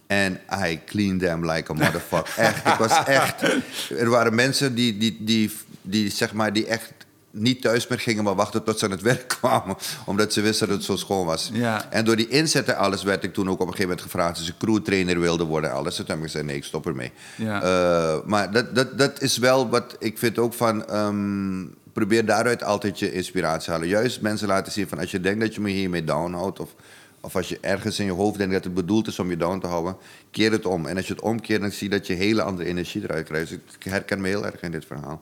En 0.08 0.39
I 0.67 0.80
cleaned 0.86 1.19
them 1.19 1.52
like 1.52 1.71
a 1.71 1.73
motherfucker. 1.73 2.34
echt, 2.38 2.67
ik 2.67 2.73
was 2.73 3.04
echt... 3.06 3.41
Er 3.89 4.10
waren 4.10 4.36
mensen 4.36 4.75
die, 4.75 4.97
die, 4.97 5.17
die, 5.23 5.52
die, 5.82 6.10
zeg 6.10 6.34
maar, 6.34 6.54
die 6.54 6.65
echt 6.65 6.93
niet 7.32 7.62
thuis 7.62 7.88
meer 7.88 8.00
gingen, 8.00 8.24
maar 8.24 8.36
wachten 8.36 8.63
tot 8.63 8.80
ze 8.80 8.86
aan 8.86 8.92
het 8.92 9.02
werk 9.02 9.28
kwamen. 9.39 9.76
Omdat 10.06 10.34
ze 10.34 10.42
wisten 10.42 10.68
dat 10.68 10.76
het 10.78 10.86
zo 10.86 10.96
schoon 10.96 11.26
was. 11.26 11.50
Ja. 11.54 11.92
En 11.92 12.06
door 12.06 12.15
die 12.15 12.28
inzet 12.28 12.68
en 12.68 12.78
alles 12.78 13.04
werd 13.04 13.24
ik 13.24 13.34
toen 13.34 13.50
ook 13.50 13.60
op 13.60 13.68
een 13.68 13.74
gegeven 13.74 13.89
moment 13.89 14.02
gevraagd... 14.02 14.39
of 14.39 14.46
ze 14.46 14.58
crewtrainer 14.58 15.20
wilde 15.20 15.44
worden 15.44 15.70
en 15.70 15.76
alles. 15.76 15.96
Toen 15.96 16.06
heb 16.08 16.18
ik 16.18 16.24
gezegd, 16.24 16.46
nee, 16.46 16.56
ik 16.56 16.63
stop 16.63 16.88
ermee. 16.88 17.12
Ja. 17.36 17.62
Eh, 17.62 18.26
maar 18.26 18.52
dat, 18.52 18.76
dat, 18.76 18.98
dat 18.98 19.22
is 19.22 19.38
wel 19.38 19.70
wat 19.70 19.96
ik 20.00 20.18
vind 20.18 20.38
ook 20.38 20.54
van... 20.54 20.86
ehm, 20.86 21.65
probeer 21.94 22.26
daaruit 22.26 22.63
altijd 22.63 23.00
je 23.00 23.13
inspiratie 23.13 23.72
halen. 23.72 23.88
Juist 23.88 24.22
mensen 24.22 24.48
laten 24.48 24.72
zien 24.72 24.88
van 24.88 25.00
als 25.00 25.12
je 25.12 25.20
denkt 25.20 25.39
dat 25.39 25.56
je 25.56 25.62
me 25.62 25.70
hiermee 25.70 26.04
downhoudt... 26.04 26.60
of, 26.60 26.76
of 27.22 27.36
als 27.36 27.50
je 27.50 27.58
ergens 27.62 28.00
in 28.00 28.06
je 28.06 28.12
hoofd 28.12 28.38
denkt 28.38 28.54
dat 28.54 28.63
het 28.63 28.74
bedoeld 28.74 29.08
is 29.08 29.20
om 29.20 29.30
je 29.30 29.38
down 29.38 29.60
te 29.60 29.68
houden... 29.68 29.96
keer 30.32 30.52
het 30.52 30.65
om. 30.65 30.86
En 30.86 30.98
als 30.98 31.08
je 31.08 31.13
het 31.13 31.22
omkeert, 31.22 31.62
dan 31.62 31.72
zie 31.72 31.89
je 31.89 31.98
dat 31.98 32.08
je 32.08 32.13
hele 32.13 32.42
andere 32.42 32.70
energie 32.70 33.04
eruit 33.04 33.26
krijgt. 33.26 33.50
Dus 33.50 33.60
ik 33.80 33.84
herken 33.84 34.22
me 34.22 34.28
heel 34.28 34.46
erg 34.46 34.62
in 34.62 34.72
dit 34.72 34.86
verhaal. 34.86 35.22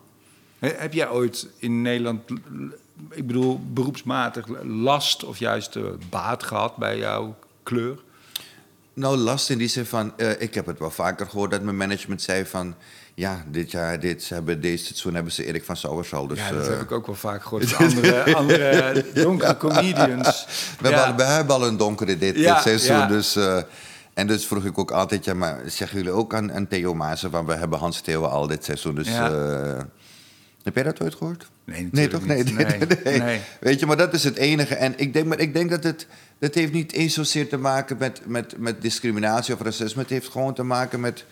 He- 0.59 0.73
Heb 0.77 0.93
jij 0.93 1.09
ooit 1.09 1.47
in 1.57 1.81
Nederland, 1.81 2.21
ik 3.09 3.27
bedoel 3.27 3.59
beroepsmatig, 3.73 4.45
last 4.63 5.23
of 5.23 5.37
juist 5.37 5.75
eh, 5.75 5.83
baat 6.09 6.43
gehad 6.43 6.75
bij 6.77 6.97
jouw 6.97 7.35
kleur? 7.63 7.97
Nou, 8.93 9.17
last 9.17 9.49
in 9.49 9.57
die 9.57 9.67
zin 9.67 9.85
van, 9.85 10.13
eh, 10.17 10.41
ik 10.41 10.53
heb 10.53 10.65
het 10.65 10.79
wel 10.79 10.91
vaker 10.91 11.27
gehoord 11.27 11.51
dat 11.51 11.61
mijn 11.61 11.77
management 11.77 12.21
zei 12.21 12.45
van, 12.45 12.75
ja, 13.13 13.43
dit 13.47 13.71
jaar, 13.71 13.99
dit, 13.99 14.29
hebben, 14.29 14.61
deze 14.61 14.85
seizoen 14.85 15.13
hebben 15.13 15.33
ze 15.33 15.45
Erik 15.45 15.63
van 15.63 15.75
Sauersal. 15.77 16.27
Dus, 16.27 16.39
ja, 16.39 16.51
dat 16.51 16.63
eh, 16.63 16.69
heb 16.69 16.81
ik 16.81 16.91
ook 16.91 17.05
wel 17.05 17.15
vaak 17.15 17.41
gehoord. 17.43 17.69
van 17.69 17.85
Andere, 17.85 18.35
andere 18.35 19.05
donkere 19.13 19.57
comedians. 19.57 20.45
we, 20.81 20.89
Ja. 20.89 20.95
hebben 20.95 21.05
al, 21.05 21.15
we 21.15 21.23
hebben 21.23 21.55
al 21.55 21.67
een 21.67 21.77
donkere 21.77 22.17
dit, 22.17 22.35
Ja, 22.35 22.53
dit 22.53 22.63
seizoen, 22.63 23.07
dus... 23.07 23.35
en 24.13 24.27
dus 24.27 24.45
vroeg 24.47 24.65
ik 24.65 24.77
ook 24.77 24.91
altijd, 24.91 25.25
ja, 25.25 25.33
maar 25.33 25.59
zeggen 25.65 25.97
jullie 25.97 26.11
ook 26.13 26.33
aan, 26.33 26.53
aan 26.53 26.67
Theo 26.67 26.93
Maassen 26.93 27.31
van, 27.31 27.45
we 27.45 27.53
hebben 27.53 27.79
Hans 27.79 28.01
Theo 28.01 28.23
al 28.23 28.47
dit 28.47 28.63
seizoen, 28.63 28.95
dus... 28.95 29.07
Ja. 29.07 29.87
Heb 30.67 30.75
jij 30.75 30.83
dat 30.83 31.01
ooit 31.01 31.15
gehoord? 31.15 31.47
Nee, 31.63 31.89
Nee, 31.91 32.09
natuurlijk 32.09 32.13
toch? 32.13 32.55
Nee, 32.55 32.65
nee, 32.65 32.87
nee. 33.03 33.19
nee. 33.21 33.41
Weet 33.59 33.79
je, 33.79 33.85
maar 33.85 33.97
dat 33.97 34.13
is 34.13 34.23
het 34.23 34.35
enige. 34.37 34.75
En 34.75 34.93
ik 34.97 35.13
denk, 35.13 35.25
maar 35.25 35.39
ik 35.39 35.53
denk 35.53 35.69
dat 35.69 35.83
het... 35.83 36.07
Dat 36.39 36.53
heeft 36.53 36.71
niet 36.73 36.91
eens 36.91 37.13
zozeer 37.13 37.49
te 37.49 37.57
maken 37.57 37.97
met, 37.97 38.21
met, 38.25 38.57
met 38.57 38.81
discriminatie 38.81 39.53
of 39.53 39.61
racisme. 39.61 40.01
Het 40.01 40.09
heeft 40.09 40.27
gewoon 40.27 40.53
te 40.53 40.63
maken 40.63 40.99
met... 40.99 41.25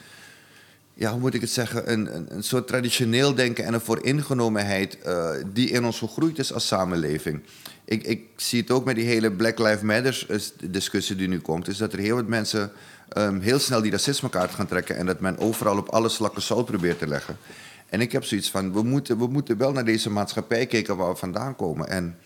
Ja, 0.94 1.12
hoe 1.12 1.20
moet 1.20 1.34
ik 1.34 1.42
het 1.42 1.50
zeggen? 1.50 1.92
Een, 1.92 2.16
een, 2.16 2.26
een 2.30 2.44
soort 2.44 2.68
traditioneel 2.68 3.36
denken 3.36 3.66
en 3.66 3.74
een 3.74 3.82
vooringenomenheid... 3.82 5.02
eh, 5.02 5.30
die 5.54 5.70
in 5.70 5.86
ons 5.86 6.00
gegroeid 6.00 6.40
is 6.40 6.54
als 6.54 6.68
samenleving. 6.68 7.42
Ik, 7.86 8.04
ik 8.04 8.22
zie 8.36 8.62
het 8.62 8.72
ook 8.72 8.86
met 8.86 8.96
die 8.96 9.06
hele 9.06 9.32
Black 9.32 9.60
Lives 9.60 9.82
Matter 9.82 10.26
eh, 10.30 10.40
discussie 10.70 11.16
die 11.16 11.28
nu 11.28 11.40
komt... 11.40 11.68
is 11.68 11.78
dat 11.78 11.94
er 11.94 12.00
heel 12.00 12.16
wat 12.16 12.28
mensen 12.28 12.72
ehm, 13.10 13.40
heel 13.40 13.60
snel 13.60 13.82
die 13.82 13.92
racismekaart 13.92 14.54
gaan 14.54 14.68
trekken... 14.68 14.98
en 14.98 15.06
dat 15.06 15.20
men 15.20 15.38
overal 15.38 15.78
op 15.78 15.90
alle 15.90 16.10
slakken 16.10 16.42
zout 16.42 16.66
probeert 16.66 17.00
te 17.00 17.08
leggen. 17.08 17.38
En 17.96 18.02
ik 18.02 18.12
heb 18.12 18.24
zoiets 18.24 18.52
van, 18.52 18.74
we 18.74 18.84
moeten, 18.84 19.18
we 19.18 19.28
moeten 19.28 19.58
wel 19.58 19.72
naar 19.72 19.86
deze 19.86 20.10
maatschappij 20.10 20.66
kijken 20.66 20.98
waar 20.98 21.10
we 21.10 21.16
vandaan 21.16 21.56
komen. 21.56 21.88
En 21.88 22.18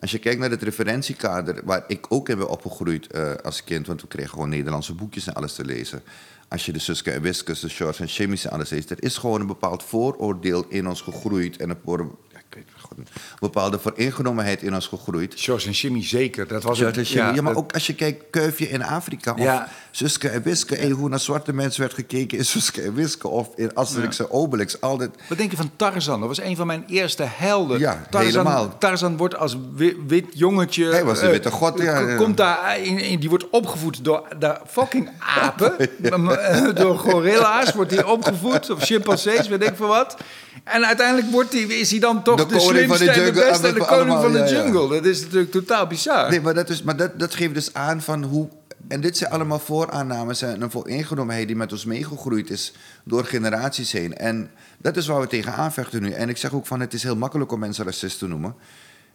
als 0.00 0.10
je 0.10 0.18
kijkt 0.18 0.40
naar 0.40 0.50
het 0.50 0.62
referentiekader, 0.62 1.60
waar 1.64 1.84
ik 1.86 2.06
ook 2.08 2.28
in 2.28 2.38
ben 2.38 2.48
opgegroeid 2.48 3.06
eh, 3.06 3.34
als 3.42 3.64
kind, 3.64 3.86
want 3.86 4.00
we 4.00 4.06
kregen 4.06 4.30
gewoon 4.30 4.48
Nederlandse 4.48 4.94
boekjes 4.94 5.26
en 5.26 5.34
alles 5.34 5.54
te 5.54 5.64
lezen. 5.64 6.02
Als 6.48 6.66
je 6.66 6.72
de 6.72 6.78
Suske 6.78 7.10
en 7.10 7.22
Wiskus, 7.22 7.60
de 7.60 7.68
Shorts 7.68 8.00
en 8.00 8.08
Chemische 8.08 8.48
en 8.48 8.54
alles 8.54 8.70
leest, 8.70 8.90
er 8.90 9.02
is 9.02 9.16
gewoon 9.16 9.40
een 9.40 9.46
bepaald 9.46 9.82
vooroordeel 9.82 10.64
in 10.68 10.88
ons 10.88 11.00
gegroeid 11.00 11.56
en 11.56 11.70
een, 11.70 12.10
weet 12.54 12.64
een 12.96 13.06
bepaalde 13.40 13.78
vooringenomenheid 13.78 14.62
in 14.62 14.74
ons 14.74 14.86
gegroeid. 14.86 15.32
George 15.36 15.66
en 15.66 15.72
Jimmy 15.72 16.04
zeker. 16.04 16.46
Dat 16.48 16.62
was 16.62 16.80
en 16.80 17.04
Chemie. 17.04 17.34
Ja, 17.34 17.42
maar 17.42 17.52
dat- 17.54 17.62
ook 17.62 17.72
als 17.72 17.86
je 17.86 17.94
kijkt, 17.94 18.24
Kuifje 18.30 18.68
in 18.68 18.82
Afrika. 18.82 19.32
Of 19.32 19.38
Ja. 19.38 19.68
Suske 19.90 20.28
en 20.28 20.42
Wiske. 20.42 20.76
En 20.76 20.90
hoe 20.90 21.08
naar 21.08 21.20
zwarte 21.20 21.52
mensen 21.52 21.80
werd 21.80 21.94
gekeken 21.94 22.38
in 22.38 22.44
Suske 22.44 22.82
en 22.82 22.94
Wiske. 22.94 23.28
Of 23.28 23.48
in 23.56 23.74
Asterix 23.74 24.18
en 24.18 24.30
Obelix. 24.30 24.80
Altijd 24.80 25.10
Wat 25.28 25.38
denk 25.38 25.50
je 25.50 25.56
van 25.56 25.70
Tarzan? 25.76 26.18
Dat 26.20 26.28
was 26.28 26.40
een 26.40 26.56
van 26.56 26.66
mijn 26.66 26.84
eerste 26.86 27.22
helden. 27.26 27.78
Ja, 27.78 28.06
Tarzan, 28.10 28.30
helemaal. 28.30 28.78
Tarzan 28.78 29.16
wordt 29.16 29.36
als 29.36 29.56
wi- 29.74 29.96
wit 30.06 30.26
jongetje... 30.34 30.84
Hij 30.86 31.04
was 31.04 31.18
de 31.18 31.24
eh, 31.26 31.30
witte 31.32 31.50
god, 31.50 31.80
ja. 31.80 32.16
Komt 32.16 32.36
daar 32.36 32.80
in, 32.80 32.98
in- 32.98 33.20
die 33.20 33.28
wordt 33.28 33.50
opgevoed 33.50 34.04
door 34.04 34.22
de 34.38 34.58
fucking 34.66 35.10
apen. 35.42 35.76
Door 36.74 36.98
gorilla's 36.98 37.72
wordt 37.72 37.90
hij 37.90 38.04
opgevoed. 38.04 38.70
Of 38.70 38.82
chimpansees, 38.82 39.48
weet 39.48 39.62
ik 39.62 39.76
veel 39.76 39.86
wat. 39.86 40.16
En 40.64 40.86
uiteindelijk 40.86 41.30
wordt 41.30 41.50
die, 41.50 41.78
is 41.78 41.90
hij 41.90 42.00
dan 42.00 42.22
toch 42.22 42.36
De 42.36 42.46
de, 42.46 42.54
de 42.54 42.60
slimste 42.60 43.04
en 43.04 43.14
de 43.14 43.20
jungle, 43.20 43.48
beste 43.48 43.66
en 43.66 43.74
de 43.74 43.86
allemaal, 43.86 43.98
koning 43.98 44.20
van 44.20 44.32
de 44.32 44.38
ja, 44.38 44.44
ja. 44.44 44.64
jungle. 44.64 44.88
Dat 44.88 45.04
is 45.04 45.20
natuurlijk 45.20 45.50
totaal 45.50 45.86
bizar. 45.86 46.30
Nee, 46.30 46.40
maar 46.40 46.54
dat, 46.54 46.68
is, 46.70 46.82
maar 46.82 46.96
dat, 46.96 47.18
dat 47.18 47.34
geeft 47.34 47.54
dus 47.54 47.74
aan 47.74 48.02
van 48.02 48.22
hoe. 48.22 48.48
En 48.88 49.00
dit 49.00 49.16
zijn 49.16 49.30
allemaal 49.30 49.58
vooraannames 49.58 50.42
en 50.42 50.62
een 50.62 50.70
vooringenomenheid 50.70 51.46
die 51.46 51.56
met 51.56 51.72
ons 51.72 51.84
meegegroeid 51.84 52.50
is 52.50 52.72
door 53.04 53.24
generaties 53.24 53.92
heen. 53.92 54.16
En 54.16 54.50
dat 54.78 54.96
is 54.96 55.06
waar 55.06 55.20
we 55.20 55.26
tegen 55.26 55.54
aanvechten 55.54 56.02
nu. 56.02 56.10
En 56.10 56.28
ik 56.28 56.36
zeg 56.36 56.54
ook 56.54 56.66
van 56.66 56.80
het 56.80 56.92
is 56.92 57.02
heel 57.02 57.16
makkelijk 57.16 57.52
om 57.52 57.58
mensen 57.58 57.84
racist 57.84 58.18
te 58.18 58.26
noemen. 58.26 58.54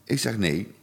Ik 0.03 0.19
zeg 0.19 0.37
nee. 0.37 0.78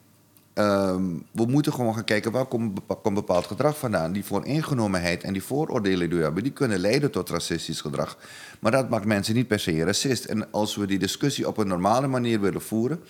Ehm, 0.57 1.05
we 1.31 1.47
moeten 1.47 1.73
gewoon 1.73 1.95
gaan 1.95 2.05
kijken 2.05 2.33
waar 2.33 2.45
komt 2.45 2.75
bepa- 2.75 2.95
komt 3.03 3.15
bepaald 3.15 3.47
gedrag 3.47 3.79
vandaan. 3.79 4.13
Die 4.13 4.25
vooringenomenheid 4.25 5.23
en 5.23 5.33
die 5.33 5.43
vooroordelen 5.43 6.09
die 6.09 6.19
we 6.19 6.25
hebben, 6.25 6.43
die 6.43 6.53
kunnen 6.53 6.79
leiden 6.79 7.11
tot 7.11 7.31
racistisch 7.31 7.81
gedrag. 7.81 8.19
Maar 8.61 8.73
dat 8.73 8.89
maakt 8.89 9.05
mensen 9.05 9.35
niet 9.35 9.47
per 9.49 9.61
se 9.61 9.85
racist. 9.85 10.25
En 10.25 10.53
als 10.53 10.77
we 10.77 10.87
die 10.87 10.99
discussie 10.99 11.49
op 11.49 11.57
een 11.57 11.69
normale 11.69 12.07
manier 12.07 12.41
willen 12.41 12.61
voeren, 12.61 13.01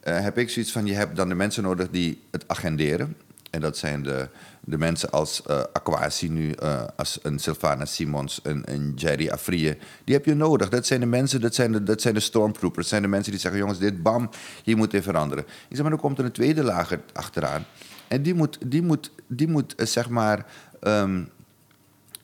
eh, 0.00 0.20
heb 0.20 0.38
ik 0.38 0.50
zoiets 0.50 0.72
van: 0.72 0.86
je 0.86 0.94
hebt 0.94 1.16
dan 1.16 1.28
de 1.28 1.34
mensen 1.34 1.62
nodig 1.62 1.90
die 1.90 2.20
het 2.30 2.44
agenderen. 2.46 3.16
En 3.50 3.60
dat 3.60 3.76
zijn 3.76 4.02
de, 4.02 4.28
de 4.68 4.78
mensen 4.78 5.10
als 5.10 5.42
eh 5.42 5.62
Aquasi 5.72 6.28
nu, 6.28 6.50
eh, 6.50 6.82
als 6.96 7.18
een 7.22 7.38
Sylvana 7.38 7.84
Simons, 7.84 8.40
een, 8.42 8.62
een 8.64 8.92
Jerry 8.94 9.28
Afrië. 9.28 9.78
Die 10.04 10.14
heb 10.14 10.24
je 10.24 10.34
nodig. 10.34 10.68
Dat 10.68 10.86
zijn 10.86 11.00
de 11.00 11.06
mensen, 11.06 11.40
dat 11.40 11.54
zijn 11.54 11.72
de, 11.72 11.82
dat 11.82 12.00
zijn 12.00 12.14
de 12.14 12.20
stormtroopers. 12.20 12.82
Dat 12.82 12.88
zijn 12.88 13.02
de 13.02 13.08
mensen 13.08 13.32
die 13.32 13.40
zeggen, 13.40 13.60
jongens, 13.60 13.78
dit 13.78 14.02
bam, 14.02 14.30
hier 14.64 14.76
moet 14.76 14.90
dit 14.90 15.02
veranderen. 15.02 15.44
Ik 15.44 15.50
zeg, 15.68 15.80
maar 15.80 15.90
dan 15.90 16.00
komt 16.00 16.18
er 16.18 16.24
een 16.24 16.32
tweede 16.32 16.62
lager 16.62 17.00
achteraan. 17.12 17.64
En 18.08 18.22
die 18.22 18.34
moet, 18.34 18.58
die 18.66 18.82
moet, 18.82 19.10
die 19.26 19.48
moet 19.48 19.74
eh, 19.74 19.86
zeg 19.86 20.08
maar... 20.08 20.46
ehm, 20.80 21.22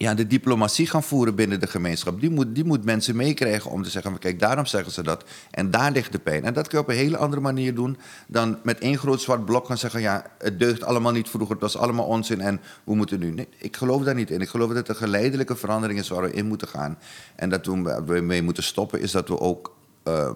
ja, 0.02 0.14
de 0.14 0.26
diplomatie 0.26 0.86
gaan 0.86 1.02
voeren 1.02 1.34
binnen 1.34 1.60
de 1.60 1.66
gemeenschap. 1.66 2.20
Die 2.20 2.30
moet, 2.30 2.54
die 2.54 2.64
moet 2.64 2.84
mensen 2.84 3.16
meekrijgen 3.16 3.70
om 3.70 3.82
te 3.82 3.90
zeggen: 3.90 4.18
kijk, 4.18 4.38
daarom 4.40 4.66
zeggen 4.66 4.92
ze 4.92 5.02
dat. 5.02 5.24
En 5.50 5.70
daar 5.70 5.92
ligt 5.92 6.12
de 6.12 6.18
pijn. 6.18 6.44
En 6.44 6.54
dat 6.54 6.68
kun 6.68 6.78
je 6.78 6.84
op 6.84 6.90
een 6.90 6.96
hele 6.96 7.16
andere 7.16 7.42
manier 7.42 7.74
doen 7.74 7.98
dan 8.26 8.58
met 8.62 8.78
één 8.78 8.98
groot 8.98 9.20
zwart 9.20 9.44
blok 9.44 9.66
gaan 9.66 9.78
zeggen: 9.78 10.00
ja, 10.00 10.26
het 10.38 10.58
deugt 10.58 10.82
allemaal 10.82 11.12
niet 11.12 11.28
vroeger, 11.28 11.52
het 11.52 11.62
was 11.62 11.76
allemaal 11.76 12.06
onzin 12.06 12.40
en 12.40 12.60
we 12.84 12.94
moeten 12.94 13.18
nu. 13.18 13.30
Nee, 13.30 13.48
ik 13.58 13.76
geloof 13.76 14.02
daar 14.02 14.14
niet 14.14 14.30
in. 14.30 14.40
Ik 14.40 14.48
geloof 14.48 14.72
dat 14.72 14.88
een 14.88 14.96
geleidelijke 14.96 15.56
verandering 15.56 15.98
is 15.98 16.08
waar 16.08 16.22
we 16.22 16.32
in 16.32 16.46
moeten 16.46 16.68
gaan. 16.68 16.98
En 17.36 17.48
dat 17.48 17.66
we 18.06 18.20
mee 18.20 18.42
moeten 18.42 18.62
stoppen, 18.62 19.00
is 19.00 19.10
dat 19.10 19.28
we 19.28 19.40
ook 19.40 19.74
eh, 20.02 20.30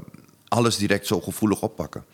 alles 0.49 0.77
direct 0.77 1.07
zo 1.07 1.21
gevoelig 1.21 1.63
oppakken. 1.63 2.05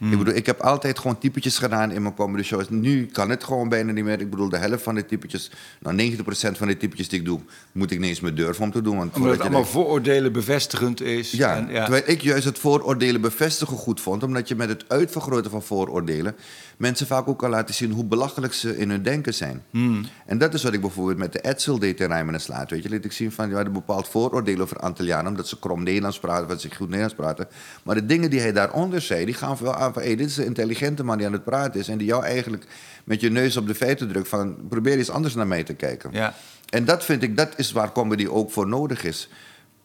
Ik 0.00 0.18
bedoel, 0.18 0.34
ik 0.34 0.46
heb 0.46 0.60
altijd 0.60 0.98
gewoon 0.98 1.18
typetjes 1.18 1.58
gedaan 1.58 1.90
in 1.90 2.02
mijn 2.02 2.14
comedy 2.14 2.42
shows. 2.42 2.68
Nu 2.68 3.06
kan 3.06 3.30
het 3.30 3.44
gewoon 3.44 3.68
bijna 3.68 3.92
niet 3.92 4.04
meer. 4.04 4.20
Ik 4.20 4.30
bedoel, 4.30 4.48
de 4.48 4.56
helft 4.56 4.82
van 4.82 4.94
de 4.94 5.06
typetjes, 5.06 5.50
nou 5.80 6.14
90% 6.16 6.18
van 6.56 6.66
de 6.66 6.76
typetjes 6.76 7.08
die 7.08 7.18
ik 7.18 7.24
doe, 7.24 7.40
moet 7.72 7.90
ik 7.90 7.98
niet 7.98 8.08
eens 8.08 8.20
meer 8.20 8.34
durven 8.34 8.64
om 8.64 8.70
te 8.70 8.82
doen. 8.82 8.96
Want 8.96 9.14
Omdat 9.16 9.30
het 9.30 9.40
allemaal 9.40 9.60
denkt- 9.60 9.74
vooroordelen 9.76 10.32
bevestigend 10.32 11.00
is. 11.00 11.30
ja, 11.30 11.56
En, 11.56 11.68
ja. 11.70 11.82
terwijl 11.84 12.02
ik 12.06 12.22
juist 12.22 12.44
het 12.44 12.58
vooroordelen 12.58 13.20
bevestigen 13.20 13.76
goed 13.76 14.00
vond. 14.00 14.22
Omdat 14.22 14.48
je 14.48 14.54
met 14.56 14.68
het 14.68 14.84
uitvergroten 14.88 15.50
van 15.50 15.62
vooroordelen... 15.62 16.34
mensen 16.76 17.06
vaak 17.06 17.28
ook 17.28 17.38
kan 17.38 17.50
laten 17.50 17.74
zien 17.74 17.90
hoe 17.90 18.04
belachelijk 18.04 18.52
ze 18.52 18.76
in 18.78 18.90
hun 18.90 19.02
denken 19.02 19.34
zijn. 19.34 19.62
Hmm. 19.70 20.04
En 20.26 20.38
dat 20.38 20.54
is 20.54 20.62
wat 20.62 20.72
ik 20.72 20.80
bijvoorbeeld 20.80 21.18
met 21.18 21.32
de 21.32 21.40
Edsel 21.40 21.78
deed 21.78 22.00
in 22.00 22.06
Rijmen 22.06 22.34
en 22.34 22.40
Slaat. 22.40 22.70
Weet 22.70 22.82
je, 22.82 22.88
liet 22.88 23.04
ik 23.04 23.12
zien 23.12 23.32
van, 23.32 23.50
ja, 23.50 23.60
een 23.60 23.72
bepaald 23.72 24.08
vooroordeel 24.08 24.60
over 24.60 24.76
Antillianen... 24.76 25.26
omdat 25.26 25.48
ze 25.48 25.58
krom 25.58 25.82
Nederlands 25.82 26.18
praten, 26.18 26.48
wat 26.48 26.60
ze 26.60 26.68
goed 26.68 26.80
Nederlands 26.86 27.14
praten. 27.14 27.48
Maar 27.82 27.94
de 27.94 28.06
dingen 28.06 28.30
die 28.30 28.40
hij 28.40 28.52
daaronder 28.52 29.00
zei, 29.00 29.24
die 29.24 29.34
gaan 29.34 29.56
wel 29.60 29.74
aan 29.86 29.92
van... 29.92 30.02
Hey, 30.02 30.16
dit 30.16 30.28
is 30.28 30.36
een 30.36 30.44
intelligente 30.44 31.04
man 31.04 31.16
die 31.16 31.26
aan 31.26 31.32
het 31.32 31.44
praten 31.44 31.80
is... 31.80 31.88
en 31.88 31.98
die 31.98 32.06
jou 32.06 32.24
eigenlijk 32.24 32.66
met 33.04 33.20
je 33.20 33.30
neus 33.30 33.56
op 33.56 33.66
de 33.66 33.74
feiten 33.74 34.08
drukt 34.08 34.28
van... 34.28 34.56
probeer 34.68 34.98
eens 34.98 35.10
anders 35.10 35.34
naar 35.34 35.46
mij 35.46 35.62
te 35.62 35.74
kijken. 35.74 36.10
Ja. 36.12 36.34
En 36.68 36.84
dat 36.84 37.04
vind 37.04 37.22
ik, 37.22 37.36
dat 37.36 37.52
is 37.56 37.72
waar 37.72 37.92
comedy 37.92 38.26
ook 38.26 38.50
voor 38.50 38.66
nodig 38.66 39.04
is. 39.04 39.28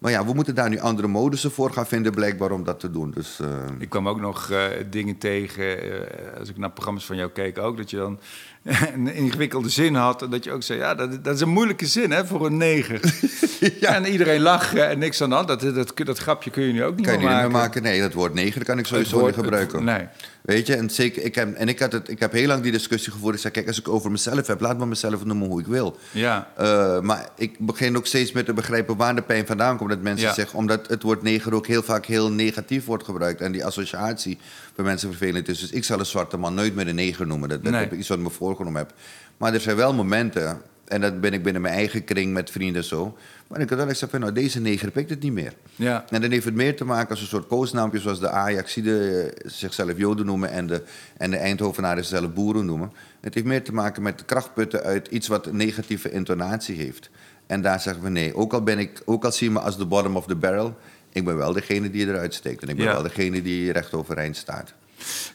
Maar 0.02 0.12
ja, 0.12 0.26
we 0.26 0.34
moeten 0.34 0.56
daar 0.56 0.70
nu 0.70 0.80
andere 0.80 1.08
modussen 1.08 1.52
voor 1.52 1.72
gaan 1.72 1.88
vinden, 1.88 2.12
blijkbaar, 2.12 2.52
om 2.52 2.64
dat 2.64 2.80
te 2.80 2.92
doen. 2.92 3.12
Dus, 3.12 3.40
eh, 3.40 3.48
Ik 3.78 3.90
kwam 3.90 4.08
ook 4.08 4.20
nog 4.20 4.50
eh, 4.50 4.64
dingen 4.90 5.18
tegen, 5.18 5.82
eh, 5.82 6.40
als 6.40 6.50
ik 6.50 6.58
naar 6.58 6.72
programma's 6.72 7.06
van 7.06 7.16
jou 7.16 7.30
keek 7.30 7.58
ook, 7.58 7.78
dat 7.78 7.90
je 7.90 7.98
dan 7.98 8.20
een 8.96 9.14
ingewikkelde 9.14 9.70
zin 9.70 9.96
had. 9.96 10.28
Dat 10.30 10.44
je 10.44 10.52
ook 10.52 10.64
zei, 10.64 10.80
ja, 10.80 10.96
dat, 10.96 11.24
dat 11.24 11.36
is 11.36 11.42
een 11.42 11.50
moeilijke 11.50 11.86
zin 11.86 12.12
hè, 12.12 12.26
voor 12.26 12.46
een 12.46 12.58
neger. 12.58 13.00
ja. 13.80 13.96
En 13.96 14.06
iedereen 14.06 14.42
lachen 14.42 14.90
en 14.90 15.00
niks 15.00 15.22
aan 15.22 15.30
de 15.30 15.36
hand. 15.36 15.48
Dat, 15.48 15.62
dat, 15.62 15.92
dat, 16.06 16.18
grapje 16.18 16.50
kun 16.50 16.64
je 16.64 16.74
nu 16.74 16.84
ook 16.84 16.96
niet 16.96 17.06
kan 17.06 17.14
je 17.14 17.20
meer 17.20 17.28
niet 17.30 17.36
maken. 17.38 17.52
meer 17.52 17.62
maken? 17.62 17.84
Nee, 17.84 18.02
dat 18.02 18.14
woord 18.14 18.34
negen 18.34 18.64
kan 18.64 18.78
ik 18.78 18.86
sowieso 18.86 19.20
woord- 19.20 19.36
niet 19.36 19.44
gebruiken. 19.44 19.88
het- 19.88 19.98
nee. 19.98 20.08
Weet 20.42 20.68
je, 20.68 20.76
en, 20.76 20.90
zeker, 20.90 21.24
ik 21.24 21.36
heb, 21.36 21.54
en 21.56 21.68
ik, 21.68 21.80
had 21.80 21.92
het, 21.92 22.10
ik 22.10 22.20
heb 22.20 22.32
heel 22.32 22.48
lang 22.48 22.64
die 22.64 22.72
discussie 22.72 23.12
gevoerd. 23.12 23.36
Ik 23.36 23.42
zei, 23.42 23.54
kijk, 23.54 23.68
als 23.68 23.80
ik 23.80 23.88
over 23.90 24.12
mezelf 24.12 24.48
heb, 24.48 24.60
laat 24.62 24.78
me 24.78 24.86
mezelf 24.86 25.26
noemen 25.26 25.48
hoe 25.48 25.60
ik 25.60 25.68
wil. 25.68 25.98
Ja. 26.12 26.48
Eh, 26.58 27.00
maar 27.00 27.30
ik 27.38 27.56
begin 27.60 27.98
ook 27.98 28.06
steeds 28.06 28.32
meer 28.32 28.46
te 28.46 28.54
begrijpen 28.54 28.96
waar 28.98 29.16
de 29.16 29.22
pijn 29.22 29.46
vandaan 29.46 29.78
komt. 29.78 29.90
Dat 29.90 30.02
mensen 30.02 30.28
Ja. 30.28 30.34
zeggen, 30.34 30.58
omdat 30.58 30.88
het 30.88 31.04
woord 31.04 31.22
neger 31.22 31.54
ook 31.54 31.68
heel 31.68 31.84
vaak 31.84 32.06
heel 32.06 32.32
negatief 32.32 32.86
wordt 32.86 33.04
gebruikt. 33.04 33.42
En 33.42 33.52
die 33.52 33.66
associatie 33.66 34.38
mensen 34.84 35.10
vervelend 35.10 35.48
is. 35.48 35.60
Dus 35.60 35.72
ik 35.72 35.84
zal 35.84 36.00
een 36.00 36.06
zwarte 36.06 36.38
man 36.38 36.54
nooit 36.54 36.76
meer 36.76 36.88
een 36.88 36.96
neger 36.96 37.28
noemen. 37.28 37.50
Dat, 37.50 37.64
dat 37.64 37.72
Nee. 37.72 37.82
heb 37.82 37.92
ik 37.92 38.00
iets 38.00 38.08
wat 38.08 38.18
ik 38.18 38.24
me 38.24 38.30
voorgenomen 38.30 38.82
heb. 38.82 38.94
Maar 39.38 39.54
er 39.54 39.60
zijn 39.60 39.76
wel 39.76 39.94
momenten, 39.94 40.62
en 40.88 41.02
dat 41.02 41.22
ben 41.22 41.34
ik 41.34 41.44
binnen 41.44 41.62
mijn 41.62 41.74
eigen 41.74 42.04
kring 42.04 42.34
met 42.34 42.52
vrienden 42.52 42.84
zo. 42.84 43.18
Maar 43.48 43.60
ik 43.60 43.70
had 43.70 43.78
wel 43.78 43.88
eens 43.88 43.94
gezegd, 43.94 44.12
van, 44.12 44.22
nou 44.22 44.34
deze 44.34 44.60
neger 44.62 44.92
pikt 44.92 45.10
het 45.10 45.22
niet 45.22 45.32
meer. 45.34 45.54
Ja. 45.76 46.06
En 46.10 46.22
dan 46.22 46.32
heeft 46.32 46.46
het 46.46 46.56
meer 46.56 46.76
te 46.76 46.86
maken 46.86 47.10
als 47.10 47.22
een 47.22 47.28
soort 47.28 47.48
koosnaampjes 47.48 48.02
zoals 48.02 48.20
de 48.20 48.30
Ajaxiden 48.30 49.26
eh, 49.26 49.50
zichzelf 49.52 49.98
Joden 49.98 50.26
noemen 50.26 50.50
en 50.52 50.68
de, 50.68 50.84
en 51.18 51.32
de 51.32 51.38
Eindhovenaren 51.38 52.06
zichzelf 52.06 52.34
boeren 52.34 52.66
noemen. 52.66 52.92
Het 53.22 53.34
heeft 53.34 53.46
meer 53.46 53.64
te 53.64 53.74
maken 53.74 54.02
met 54.04 54.18
de 54.20 54.26
krachtputten 54.26 54.84
uit 54.84 55.08
iets 55.08 55.28
wat 55.28 55.46
een 55.46 55.56
negatieve 55.56 56.12
intonatie 56.12 56.76
heeft. 56.76 57.10
En 57.48 57.62
daar 57.62 57.80
zeggen 57.80 58.04
we 58.04 58.10
nee, 58.10 58.36
ook 58.36 58.54
al, 58.54 58.64
ben 58.64 58.80
ik, 58.80 59.02
ook 59.06 59.26
al 59.26 59.32
zie 59.32 59.48
je 59.48 59.54
me 59.54 59.60
als 59.60 59.78
de 59.78 59.86
bottom 59.86 60.16
of 60.16 60.26
the 60.26 60.36
barrel, 60.36 60.78
ik 61.12 61.26
ben 61.26 61.38
wel 61.38 61.54
degene 61.54 61.90
die 61.90 62.08
eruit 62.08 62.34
steekt. 62.34 62.64
En 62.64 62.70
ik 62.70 62.76
ben 62.76 62.86
Ja. 62.86 62.92
wel 62.94 63.02
degene 63.04 63.42
die 63.42 63.72
recht 63.72 63.94
overeind 63.94 64.38
staat. 64.38 64.74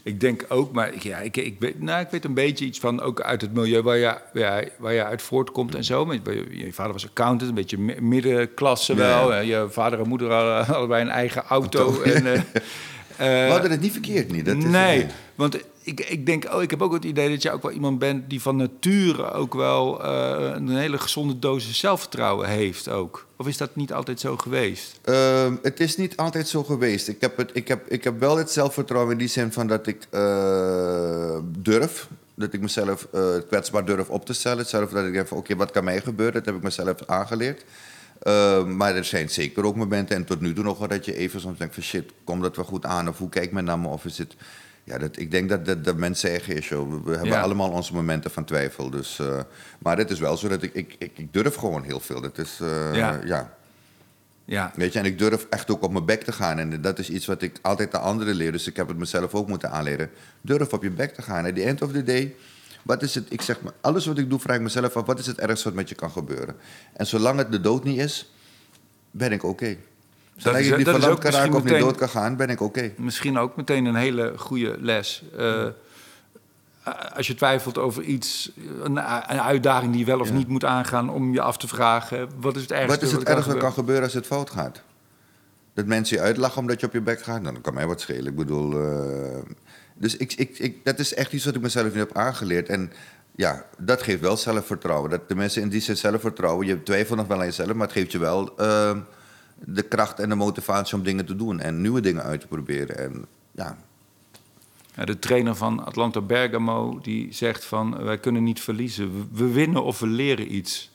Ik 0.03 0.21
denk 0.21 0.45
ook, 0.49 0.73
maar 0.73 0.95
ik- 0.95 1.03
ja, 1.03 1.19
ik, 1.19 1.37
ik, 1.37 1.57
weet, 1.59 1.81
nou, 1.83 2.01
ik 2.01 2.11
weet 2.11 2.25
een 2.25 2.35
beetje 2.35 2.65
iets 2.65 2.79
van, 2.79 3.01
ook 3.01 3.21
uit 3.21 3.41
het 3.41 3.53
milieu 3.55 3.83
waar 3.83 3.97
je, 3.97 4.17
ja, 4.33 4.62
waar 4.79 4.93
je 4.93 5.05
uit 5.05 5.23
voortkomt 5.23 5.75
en 5.75 5.85
zo. 5.85 6.05
Maar 6.07 6.15
Je, 6.25 6.45
je 6.51 6.73
vader 6.73 6.93
was 6.93 7.07
accountant, 7.09 7.49
een 7.49 7.55
beetje 7.55 7.79
mi- 7.79 8.01
middenklasse 8.01 8.95
wel. 8.95 9.31
ja. 9.31 9.35
hè. 9.37 9.41
Je 9.43 9.67
vader 9.71 10.01
en 10.01 10.09
moeder 10.09 10.33
hadden 10.33 10.67
allebei 10.77 11.03
een 11.03 11.09
eigen 11.11 11.43
auto. 11.43 11.79
Auto. 11.79 12.03
En, 12.03 12.27
eh, 12.27 12.41
we 13.19 13.25
eh, 13.25 13.51
hadden 13.51 13.71
het 13.71 13.81
niet 13.81 13.93
verkeerd 13.93 14.33
niet. 14.33 14.45
Dat 14.45 14.57
is, 14.57 14.65
nee, 14.65 14.97
nee. 14.99 15.07
want 15.35 15.59
ik, 15.87 16.01
ik 16.01 16.27
denk, 16.27 16.55
oh, 16.55 16.62
ik 16.62 16.70
heb 16.70 16.83
ook 16.83 16.92
het 16.92 17.05
idee 17.05 17.31
dat 17.31 17.42
je 17.42 17.51
ook 17.51 17.62
wel 17.62 17.70
iemand 17.70 17.99
bent 17.99 18.31
die 18.31 18.42
van 18.42 18.57
nature 18.57 19.31
ook 19.33 19.55
wel 19.55 20.05
eh, 20.05 20.53
een 20.55 20.77
hele 20.77 20.99
gezonde 20.99 21.38
dosis 21.38 21.79
zelfvertrouwen 21.79 22.49
heeft 22.49 22.88
ook. 22.88 23.27
Of 23.37 23.46
is 23.46 23.57
dat 23.57 23.77
niet 23.77 23.92
altijd 23.92 24.20
zo 24.20 24.37
geweest? 24.37 25.01
Ehm, 25.05 25.55
het 25.62 25.81
is 25.81 25.96
niet 25.96 26.16
altijd 26.16 26.49
zo 26.49 26.64
geweest. 26.64 27.09
Ik 27.09 27.20
heb, 27.20 27.37
het, 27.37 27.51
ik, 27.53 27.68
heb, 27.68 27.88
ik 27.88 28.05
heb 28.05 28.20
wel 28.20 28.37
het 28.37 28.51
zelfvertrouwen 28.51 29.12
in 29.12 29.18
die 29.18 29.29
zin 29.29 29.53
van 29.53 29.66
dat 29.66 29.87
ik 29.87 30.07
eh, 30.11 31.38
durf. 31.59 32.09
Dat 32.35 32.53
ik 32.53 32.61
mezelf 32.61 33.07
eh, 33.12 33.22
kwetsbaar 33.49 33.85
durf 33.85 34.09
op 34.09 34.27
te 34.27 34.33
stellen. 34.33 34.66
Zelf 34.66 34.90
dat 34.90 35.05
ik 35.05 35.12
denk 35.12 35.29
van 35.29 35.38
oké, 35.38 35.57
wat 35.57 35.70
kan 35.70 35.85
mij 35.85 36.01
gebeuren? 36.01 36.35
Dat 36.35 36.44
heb 36.44 36.55
ik 36.55 36.62
mezelf 36.62 37.07
aangeleerd. 37.07 37.64
Ehm, 38.22 38.77
maar 38.77 38.96
er 38.96 39.05
zijn 39.05 39.31
zeker 39.31 39.64
ook 39.64 39.77
momenten, 39.77 40.16
en 40.16 40.25
tot 40.25 40.40
nu 40.40 40.53
toe 40.53 40.64
nog 40.64 40.79
wel, 40.79 40.88
dat 40.88 41.05
je 41.05 41.16
even 41.16 41.40
soms 41.40 41.59
denkt 41.59 41.75
van 41.75 41.83
shit, 41.83 42.12
komt 42.25 42.42
dat 42.42 42.57
wel 42.57 42.64
goed 42.64 42.85
aan? 42.85 43.09
Of 43.09 43.18
hoe 43.18 43.29
kijkt 43.29 43.53
men 43.53 43.64
naar 43.64 43.79
me? 43.79 43.88
Of 43.88 44.05
is 44.05 44.18
het... 44.18 44.35
Ja, 44.87 44.99
dat, 44.99 45.18
ik 45.18 45.31
denk 45.31 45.49
dat 45.49 45.64
dat, 45.66 45.85
dat 45.85 45.96
mensen 45.96 46.31
eigen 46.31 46.57
is. 46.57 46.68
Joh. 46.68 47.05
We, 47.05 47.11
hebben 47.11 47.29
Ja. 47.29 47.40
allemaal 47.40 47.70
onze 47.70 47.94
momenten 47.94 48.31
van 48.31 48.44
twijfel. 48.44 48.90
Dus, 48.90 49.18
eh, 49.18 49.40
maar 49.79 49.99
het 49.99 50.11
is 50.11 50.18
wel 50.18 50.37
zo 50.37 50.49
dat 50.49 50.62
ik, 50.62 50.75
ik, 50.75 50.94
ik, 50.99 51.18
ik 51.18 51.33
durf 51.33 51.55
gewoon 51.55 51.83
heel 51.83 52.01
veel. 52.01 52.20
Dat 52.20 52.38
is, 52.38 52.59
eh, 52.61 52.94
Ja. 52.94 53.20
ja. 53.25 53.55
Ja, 54.44 54.72
Weet 54.75 54.92
je, 54.92 54.99
en 54.99 55.05
ik 55.05 55.18
durf 55.18 55.46
echt 55.51 55.70
ook 55.70 55.83
op 55.83 55.92
mijn 55.92 56.05
bek 56.05 56.22
te 56.22 56.33
gaan. 56.33 56.59
En 56.59 56.81
dat 56.81 56.99
is 56.99 57.11
iets 57.11 57.27
wat 57.27 57.42
ik 57.42 57.59
altijd 57.62 57.94
aan 57.94 58.03
anderen 58.03 58.35
leer. 58.35 58.53
Dus 58.53 58.66
ik 58.66 58.77
heb 58.77 58.88
het 58.88 58.96
mezelf 58.96 59.35
ook 59.35 59.49
moeten 59.49 59.70
aanleren. 59.70 60.11
Durf 60.40 60.72
op 60.72 60.83
je 60.83 60.90
bek 60.90 61.14
te 61.14 61.22
gaan. 61.22 61.46
At 61.46 61.55
the 61.55 61.62
end 61.62 61.83
of 61.83 61.92
the 61.92 62.03
day, 62.03 62.35
wat 62.83 63.03
is 63.03 63.14
het? 63.14 63.27
Ik 63.29 63.42
zeg 63.42 63.61
maar, 63.61 63.72
alles 63.81 64.07
wat 64.07 64.18
ik 64.18 64.31
doe, 64.31 64.38
vraag 64.40 64.57
ik 64.57 64.62
mezelf 64.62 64.96
af: 64.96 65.07
wat 65.07 65.18
is 65.18 65.27
het 65.27 65.38
ergste 65.38 65.64
wat 65.64 65.75
met 65.75 65.88
je 65.88 65.94
kan 65.94 66.11
gebeuren? 66.11 66.57
En 66.92 67.07
zolang 67.07 67.38
het 67.38 67.53
de 67.53 67.61
dood 67.61 67.85
niet 67.85 67.99
is, 67.99 68.33
ben 69.11 69.33
ik 69.33 69.42
oké. 69.44 69.77
Is- 70.37 70.44
ik 70.44 70.70
dat 70.70 70.79
is 70.79 70.85
verlamd 70.85 71.05
ook 71.07 71.20
kan 71.20 71.31
raken 71.33 71.55
of 71.55 71.64
niet 71.64 71.79
dood 71.79 71.96
kan 71.96 72.09
gaan, 72.09 72.37
ben 72.37 72.49
ik 72.51 72.61
oké. 72.61 72.92
misschien 72.96 73.38
ook 73.38 73.57
meteen 73.57 73.85
een 73.85 73.94
hele 73.94 74.33
goede 74.37 74.77
les. 74.81 75.22
Eh, 75.37 75.64
als 77.14 77.27
je 77.27 77.35
twijfelt 77.35 77.79
over 77.79 78.03
iets, 78.03 78.53
een, 78.83 78.96
een 78.96 79.40
uitdaging 79.40 79.90
die 79.90 80.01
je 80.01 80.07
wel 80.07 80.20
of 80.20 80.29
Ja. 80.29 80.35
niet 80.35 80.49
moet 80.49 80.64
aangaan, 80.64 81.11
om 81.11 81.33
je 81.33 81.40
af 81.40 81.57
te 81.59 81.68
vragen: 81.68 82.29
wat 82.40 82.57
is 82.57 82.62
het 82.62 82.70
ergste? 82.72 82.88
Wat 82.90 83.03
is 83.03 83.12
het 83.12 83.22
ergste 83.29 83.51
wat 83.53 83.59
kan 83.61 83.72
gebeuren? 83.72 84.05
als 84.05 84.14
het 84.14 84.27
fout 84.27 84.51
gaat? 84.51 84.83
Dat 85.75 85.87
mensen 85.87 86.16
je 86.16 86.22
uitlachen 86.22 86.61
omdat 86.61 86.81
je 86.81 86.87
op 86.87 86.92
je 86.92 87.01
bek 87.01 87.22
gaat? 87.22 87.40
Nou, 87.40 87.53
dan 87.53 87.62
kan 87.62 87.75
mij 87.75 87.87
wat 87.87 88.01
schelen. 88.01 88.27
Ik 88.27 88.37
bedoel... 88.37 88.72
eh, 88.83 89.38
dus 89.94 90.16
ik, 90.16 90.33
ik, 90.33 90.59
ik, 90.59 90.85
dat 90.85 90.99
is 90.99 91.14
echt 91.14 91.33
iets 91.33 91.44
wat 91.44 91.55
ik 91.55 91.61
mezelf 91.61 91.92
nu 91.92 91.99
heb 91.99 92.16
aangeleerd. 92.16 92.68
En 92.68 92.92
ja, 93.37 93.64
dat 93.79 94.03
geeft 94.03 94.20
wel 94.20 94.37
zelfvertrouwen. 94.37 95.11
Dat 95.11 95.29
de 95.29 95.35
mensen 95.35 95.62
in 95.62 95.68
die 95.68 95.81
zin 95.81 95.96
zelfvertrouwen... 95.96 96.66
Je 96.66 96.83
twijfelt 96.83 97.18
nog 97.18 97.27
wel 97.27 97.38
aan 97.38 97.44
jezelf, 97.44 97.72
maar 97.72 97.87
het 97.87 97.96
geeft 97.96 98.12
je 98.12 98.18
wel... 98.18 98.57
eh, 98.57 98.96
de 99.64 99.83
kracht 99.83 100.19
en 100.21 100.29
de 100.29 100.35
motivatie 100.35 100.97
om 100.97 101.03
dingen 101.03 101.27
te 101.27 101.37
doen. 101.37 101.61
En 101.61 101.81
nieuwe 101.81 102.01
dingen 102.01 102.23
uit 102.23 102.40
te 102.40 102.47
proberen. 102.47 102.99
En 102.99 103.25
ja, 103.55 103.77
de 105.05 105.19
trainer 105.19 105.55
van 105.55 105.85
Atlanta 105.85 106.21
Bergamo 106.21 106.99
die 107.03 107.33
zegt 107.33 107.64
van 107.64 108.03
wij 108.05 108.19
kunnen 108.19 108.42
niet 108.42 108.61
verliezen. 108.61 109.29
We, 109.33 109.47
winnen 109.53 109.85
of 109.85 109.99
we 110.01 110.07
leren 110.07 110.55
iets. 110.55 110.90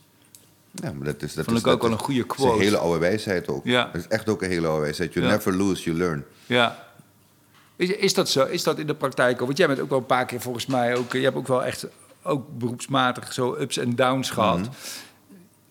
ja 0.72 0.92
maar 0.94 1.06
dat 1.06 1.22
is... 1.22 1.34
Dat 1.34 1.46
Vond 1.46 1.58
is, 1.58 1.64
ik 1.64 1.70
ook 1.70 1.82
wel 1.82 1.92
een 1.92 1.98
goede 1.98 2.20
dat 2.20 2.32
is 2.38 2.38
een 2.44 2.48
quote. 2.50 2.64
hele 2.64 2.78
oude 2.78 3.00
wijsheid 3.00 3.48
ook. 3.48 3.66
Ja. 3.66 3.84
Dat 3.94 4.02
is 4.02 4.08
echt 4.08 4.30
ook 4.30 4.42
een 4.42 4.50
hele 4.50 4.68
oude 4.68 4.82
wijsheid. 4.82 5.14
You 5.14 5.26
Ja. 5.26 5.32
never 5.32 5.56
lose, 5.58 5.84
you 5.84 5.98
learn. 5.98 6.24
Ja. 6.46 6.88
Is, 7.76 7.90
is 7.90 8.14
dat 8.14 8.30
zo? 8.30 8.46
Is 8.46 8.64
dat 8.64 8.80
in 8.80 8.88
de 8.88 8.96
praktijk 8.96 9.40
ook? 9.42 9.46
Want 9.46 9.58
jij 9.58 9.68
bent 9.68 9.80
ook 9.80 9.90
wel 9.90 9.98
een 10.00 10.06
paar 10.06 10.26
keer 10.26 10.42
volgens 10.42 10.66
mij 10.66 10.96
ook. 10.96 11.14
Je 11.14 11.20
hebt 11.20 11.36
ook 11.36 11.48
wel 11.48 11.64
echt 11.64 11.88
ook 12.24 12.58
beroepsmatig 12.58 13.34
zo 13.34 13.56
ups 13.60 13.78
en 13.78 13.96
downs 13.96 14.30
gehad. 14.30 14.60
Mhm. 14.60 14.70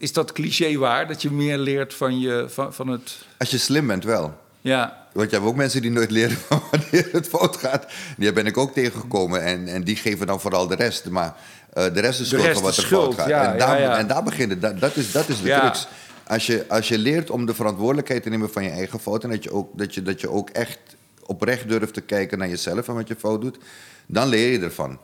Is 0.01 0.13
dat 0.13 0.33
cliché 0.33 0.79
waar 0.79 1.07
dat 1.07 1.23
je 1.23 1.31
meer 1.31 1.59
leert 1.59 1.95
van 1.95 2.21
je 2.21 2.45
van, 2.49 2.75
van 2.75 2.89
het? 2.89 3.19
Als 3.39 3.51
je 3.51 3.59
slim 3.59 3.87
bent 3.87 4.05
wel. 4.05 4.39
Ja, 4.61 5.07
Want 5.13 5.31
je 5.31 5.37
hebt 5.37 5.49
ook 5.49 5.57
mensen 5.57 5.83
die 5.83 5.91
nooit 5.91 6.11
leren 6.11 6.37
van 6.49 6.63
wanneer 6.71 7.09
het 7.13 7.29
fout 7.29 7.57
gaat. 7.57 7.87
Die 8.17 8.33
ben 8.33 8.47
ik 8.47 8.57
ook 8.57 8.73
tegengekomen. 8.73 9.43
En, 9.43 9.69
en 9.69 9.85
die 9.85 9.97
geven 9.97 10.27
dan 10.27 10.41
vooral 10.41 10.67
de 10.67 10.75
rest. 10.75 11.09
Maar 11.09 11.37
eh, 11.73 11.85
de 11.95 12.01
rest 12.01 12.21
is 12.21 12.29
De 12.29 12.37
schuld 12.37 12.43
rest 12.43 12.55
van 12.55 12.63
wat 12.63 12.77
er 12.77 12.83
schuld, 12.83 13.03
fout 13.03 13.15
gaat. 13.15 13.29
ja, 13.29 13.53
en, 13.53 13.59
daar, 13.59 13.81
ja, 13.81 13.99
en 13.99 14.07
daar 14.07 14.23
het. 14.37 14.61
Dat, 14.61 14.81
dat, 14.81 14.97
is, 14.97 15.13
dat 15.13 15.29
is 15.29 15.43
de 15.43 15.59
crux. 15.59 15.89
Als 16.27 16.47
je, 16.47 16.65
als 16.69 16.89
je 16.89 16.99
leert 16.99 17.31
om 17.31 17.47
de 17.47 17.55
verantwoordelijkheid 17.55 18.23
te 18.23 18.29
nemen 18.29 18.51
van 18.51 18.65
je 18.65 18.71
eigen 18.71 19.01
fout... 19.01 19.25
en 19.25 19.31
dat 19.31 19.45
je, 19.45 19.53
ook, 19.53 19.79
dat, 19.79 19.95
je, 19.95 20.03
dat 20.03 20.21
je 20.21 20.31
ook 20.31 20.51
echt 20.51 20.79
oprecht 21.27 21.69
durft 21.69 21.95
te 21.95 22.01
kijken 22.01 22.39
naar 22.39 22.49
jezelf... 22.49 22.89
en 22.89 22.95
wat 22.95 23.09
je 23.09 23.17
fout 23.17 23.41
doet, 23.41 23.59
dan 24.07 24.29
leer 24.29 24.53
je 24.53 24.61
ervan. 24.61 24.99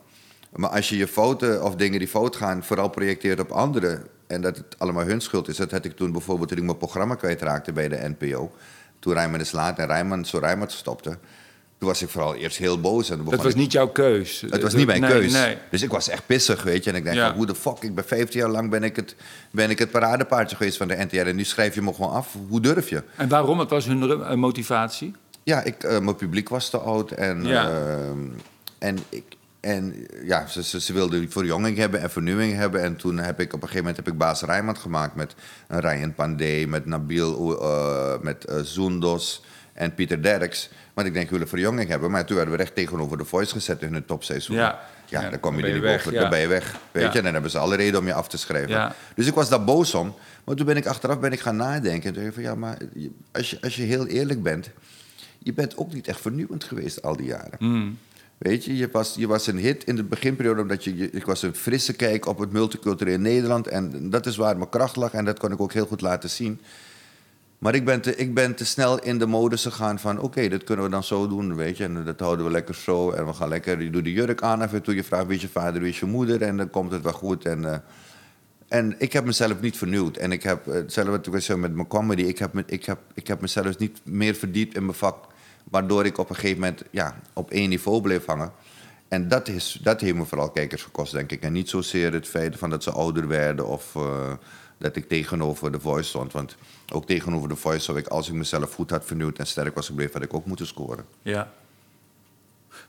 Maar 0.51 0.69
als 0.69 0.89
je 0.89 0.97
je 0.97 1.07
fouten 1.07 1.63
of 1.63 1.75
dingen 1.75 1.99
die 1.99 2.07
fout 2.07 2.35
gaan... 2.35 2.63
vooral 2.63 2.89
projecteert 2.89 3.39
op 3.39 3.51
anderen... 3.51 4.15
en 4.27 4.41
dat 4.41 4.57
het 4.57 4.75
allemaal 4.77 5.05
hun 5.05 5.21
schuld 5.21 5.47
is... 5.47 5.57
dat 5.57 5.71
had 5.71 5.85
ik 5.85 5.95
toen 5.95 6.11
bijvoorbeeld 6.11 6.49
toen 6.49 6.57
ik 6.57 6.63
mijn 6.63 6.77
programma 6.77 7.15
kwijtraakte 7.15 7.71
bij 7.71 7.87
de 7.87 8.13
NPO... 8.17 8.51
toen 8.99 9.13
Rijman 9.13 9.39
de 9.39 9.45
Slaat 9.45 9.79
en 9.79 9.85
Rijman, 9.85 10.25
zo 10.25 10.37
Rijman 10.37 10.69
stopte... 10.69 11.09
toen 11.77 11.87
was 11.87 12.01
ik 12.01 12.09
vooral 12.09 12.35
eerst 12.35 12.57
heel 12.57 12.79
boos. 12.81 13.09
En 13.09 13.23
dat 13.23 13.35
was 13.35 13.45
ik- 13.51 13.55
niet 13.55 13.71
jouw 13.71 13.87
keus. 13.87 14.41
het 14.49 14.61
was 14.61 14.73
niet 14.73 14.85
mijn 14.87 15.01
nee, 15.01 15.11
keus. 15.11 15.31
Nee. 15.33 15.57
Dus 15.71 15.81
ik 15.81 15.91
was 15.91 16.09
echt 16.09 16.25
pissig, 16.25 16.63
weet 16.63 16.83
je. 16.83 16.89
En 16.89 16.95
ik 16.95 17.03
denk, 17.03 17.15
Ja. 17.15 17.27
van, 17.27 17.35
hoe 17.37 17.45
de 17.45 17.55
fuck, 17.55 17.77
ik 17.81 17.95
ben 17.95 18.05
15 18.05 18.39
jaar 18.39 18.49
lang 18.49 18.69
ben 18.69 18.83
ik, 18.83 18.95
het, 18.95 19.15
ben 19.51 19.69
ik 19.69 19.79
het 19.79 19.91
paradepaardje 19.91 20.55
geweest 20.55 20.77
van 20.77 20.87
de 20.87 20.95
NTR. 20.95 21.15
En 21.17 21.35
nu 21.35 21.43
schrijf 21.43 21.75
je 21.75 21.81
me 21.81 21.93
gewoon 21.93 22.11
af. 22.11 22.35
Hoe 22.49 22.61
durf 22.61 22.89
je? 22.89 23.03
En 23.15 23.29
waarom? 23.29 23.57
Wat 23.57 23.69
was 23.69 23.85
hun 23.85 24.21
eh, 24.23 24.33
motivatie? 24.33 25.13
Ja, 25.43 25.61
ik, 25.63 25.83
eh, 25.83 25.99
mijn 25.99 26.15
publiek 26.15 26.49
was 26.49 26.69
te 26.69 26.77
oud. 26.77 27.11
En, 27.11 27.45
Ja. 27.45 27.69
ehm, 27.69 28.19
en, 28.77 28.97
ik, 29.09 29.23
en 29.67 30.07
ja, 30.23 30.47
ze, 30.47 30.63
ze, 30.63 30.81
ze 30.81 30.93
wilden 30.93 31.31
verjonging 31.31 31.77
hebben 31.77 32.01
en 32.01 32.09
vernieuwing 32.09 32.53
hebben. 32.53 32.81
En 32.83 32.95
toen 32.95 33.17
heb 33.17 33.39
ik 33.39 33.47
op 33.47 33.61
een 33.61 33.67
gegeven 33.67 33.77
moment 33.77 33.95
heb 34.05 34.07
ik 34.07 34.17
Baas 34.19 34.41
Rijmand 34.41 34.77
gemaakt 34.77 35.15
met 35.15 35.35
een 35.67 35.79
Ryan 35.79 36.13
Pandey, 36.13 36.65
met 36.65 36.85
Nabil, 36.85 37.61
eh, 37.61 38.19
met 38.21 38.45
eh, 38.45 38.59
Zoendos 38.59 39.43
en 39.73 39.93
Pieter 39.93 40.21
Derks. 40.23 40.69
Want 40.93 41.07
ik 41.07 41.13
denk, 41.13 41.25
we 41.25 41.31
willen 41.31 41.47
verjonging 41.47 41.89
hebben. 41.89 42.11
Maar 42.11 42.25
toen 42.25 42.35
werden 42.35 42.53
we 42.55 42.59
recht 42.61 42.75
tegenover 42.75 43.17
de 43.17 43.25
Voice 43.25 43.51
gezet 43.51 43.81
in 43.81 43.93
het 43.93 44.07
topseizoen. 44.07 44.55
Ja. 44.55 44.79
Ja, 45.05 45.21
Ja, 45.21 45.29
dan 45.29 45.39
kom 45.39 45.57
je 45.57 45.63
er 45.63 45.73
niet 45.73 45.81
boven. 45.81 46.03
weg, 46.03 46.13
ja. 46.13 46.19
Dan 46.19 46.29
ben 46.29 46.39
je 46.39 46.47
weg. 46.47 46.75
Weet 46.91 47.03
Ja. 47.03 47.11
je, 47.11 47.17
en 47.17 47.23
dan 47.23 47.33
hebben 47.33 47.51
ze 47.51 47.57
alle 47.57 47.75
reden 47.75 47.99
om 47.99 48.05
je 48.05 48.13
af 48.13 48.27
te 48.27 48.37
schrijven. 48.37 48.69
Ja. 48.69 48.95
Dus 49.15 49.27
ik 49.27 49.33
was 49.33 49.49
daar 49.49 49.63
boos 49.63 49.93
om. 49.93 50.15
Maar 50.43 50.55
toen 50.55 50.65
ben 50.65 50.77
ik 50.77 50.85
achteraf 50.85 51.19
ben 51.19 51.31
ik 51.31 51.39
gaan 51.39 51.55
nadenken. 51.55 52.07
En 52.09 52.13
toen 52.13 52.23
dacht 52.23 52.25
ik 52.27 52.33
van, 52.33 52.43
ja, 52.43 52.55
maar 52.55 52.77
als 53.31 53.49
je, 53.49 53.57
als 53.61 53.75
je 53.75 53.83
heel 53.83 54.05
eerlijk 54.07 54.43
bent... 54.43 54.69
je 55.39 55.53
bent 55.53 55.77
ook 55.77 55.93
niet 55.93 56.07
echt 56.07 56.21
vernieuwend 56.21 56.63
geweest 56.63 57.01
al 57.01 57.15
die 57.15 57.25
jaren. 57.25 57.55
Hmm. 57.57 57.97
Weet 58.37 58.65
je, 58.65 58.77
je 58.77 58.89
was, 58.91 59.15
je 59.17 59.27
was 59.27 59.47
een 59.47 59.57
hit 59.57 59.83
in 59.83 59.95
de 59.95 60.03
beginperiode... 60.03 60.61
omdat 60.61 60.83
je, 60.83 61.09
ik 61.11 61.25
was 61.25 61.41
een 61.41 61.55
frisse 61.55 61.93
kijk 61.93 62.25
op 62.25 62.39
het 62.39 62.51
multicultureel 62.51 63.19
Nederland... 63.19 63.67
en 63.67 64.09
dat 64.09 64.25
is 64.25 64.35
waar 64.35 64.57
mijn 64.57 64.69
kracht 64.69 64.95
lag 64.95 65.13
en 65.13 65.25
dat 65.25 65.39
kon 65.39 65.51
ik 65.51 65.61
ook 65.61 65.73
heel 65.73 65.85
goed 65.85 66.01
laten 66.01 66.29
zien... 66.29 66.59
Maar 67.57 67.75
ik 67.75 67.85
ben 67.85 68.01
te, 68.01 68.15
ik 68.15 68.33
ben 68.33 68.55
te 68.55 68.65
snel 68.65 68.99
in 68.99 69.19
de 69.19 69.25
modus 69.25 69.63
gegaan 69.63 69.99
van... 69.99 70.19
oké, 70.19 70.47
dit 70.47 70.63
kunnen 70.63 70.85
we 70.85 70.91
dan 70.91 71.03
zo 71.03 71.27
doen, 71.27 71.55
weet 71.55 71.77
je. 71.77 71.83
En 71.83 72.03
dat 72.03 72.19
houden 72.19 72.45
we 72.45 72.51
lekker 72.51 72.75
zo. 72.75 73.11
En 73.11 73.25
we 73.25 73.33
gaan 73.33 73.49
lekker... 73.49 73.81
Je 73.81 73.89
doet 73.89 74.03
de 74.03 74.11
jurk 74.11 74.41
aan 74.41 74.61
af 74.61 74.73
en 74.73 74.81
toe. 74.81 74.95
Je 74.95 75.03
vraagt 75.03 75.27
wie 75.27 75.35
is 75.35 75.41
je 75.41 75.49
vader, 75.49 75.81
wie 75.81 75.89
is 75.89 75.99
je 75.99 76.05
moeder. 76.05 76.41
En 76.41 76.57
dan 76.57 76.69
komt 76.69 76.91
het 76.91 77.03
wel 77.03 77.13
goed. 77.13 77.45
En, 77.45 77.65
eh, 77.73 77.77
En 78.67 78.95
ik 78.97 79.13
heb 79.13 79.25
mezelf 79.25 79.61
niet 79.61 79.77
vernieuwd. 79.77 80.17
En 80.17 80.31
ik 80.31 80.43
heb, 80.43 80.67
eh, 80.67 80.73
hetzelfde 80.73 81.11
wat 81.11 81.27
ik 81.27 81.33
zeggen 81.33 81.59
met 81.59 81.73
mijn 81.73 81.87
comedy, 81.87 82.21
ik 82.21 82.37
heb, 82.37 82.63
ik, 82.65 82.85
heb, 82.85 82.99
ik 83.13 83.27
heb 83.27 83.41
mezelf 83.41 83.77
niet 83.77 83.99
meer 84.03 84.35
verdiept 84.35 84.75
in 84.75 84.85
mijn 84.85 84.97
vak. 84.97 85.25
Waardoor 85.69 86.05
ik 86.05 86.17
op 86.17 86.29
een 86.29 86.35
gegeven 86.35 86.59
moment 86.59 86.83
ja, 86.91 87.19
op 87.33 87.51
één 87.51 87.69
niveau 87.69 88.01
bleef 88.01 88.25
hangen. 88.25 88.51
En 89.07 89.27
dat, 89.27 89.47
is, 89.47 89.79
dat 89.81 90.01
heeft 90.01 90.15
me 90.15 90.25
vooral 90.25 90.51
kijkers 90.51 90.83
gekost, 90.83 91.11
denk 91.11 91.31
ik. 91.31 91.41
En 91.41 91.53
niet 91.53 91.69
zozeer 91.69 92.13
het 92.13 92.27
feit 92.27 92.57
van 92.57 92.69
dat 92.69 92.83
ze 92.83 92.91
ouder 92.91 93.27
werden 93.27 93.67
of 93.67 93.95
eh, 93.95 94.33
dat 94.77 94.95
ik 94.95 95.07
tegenover 95.07 95.71
de 95.71 95.79
Voice 95.79 96.09
stond. 96.09 96.33
Want 96.33 96.55
ook 96.93 97.05
tegenover 97.05 97.49
de 97.49 97.55
Voice 97.55 97.83
zou 97.83 97.97
ik, 97.97 98.07
als 98.07 98.27
ik 98.27 98.33
mezelf 98.33 98.73
goed 98.73 98.89
had 98.89 99.05
vernieuwd 99.05 99.37
en 99.37 99.47
sterk 99.47 99.75
was 99.75 99.87
gebleven, 99.87 100.13
had 100.13 100.23
ik 100.23 100.33
ook 100.33 100.45
moeten 100.45 100.67
scoren. 100.67 101.05
Ja. 101.21 101.51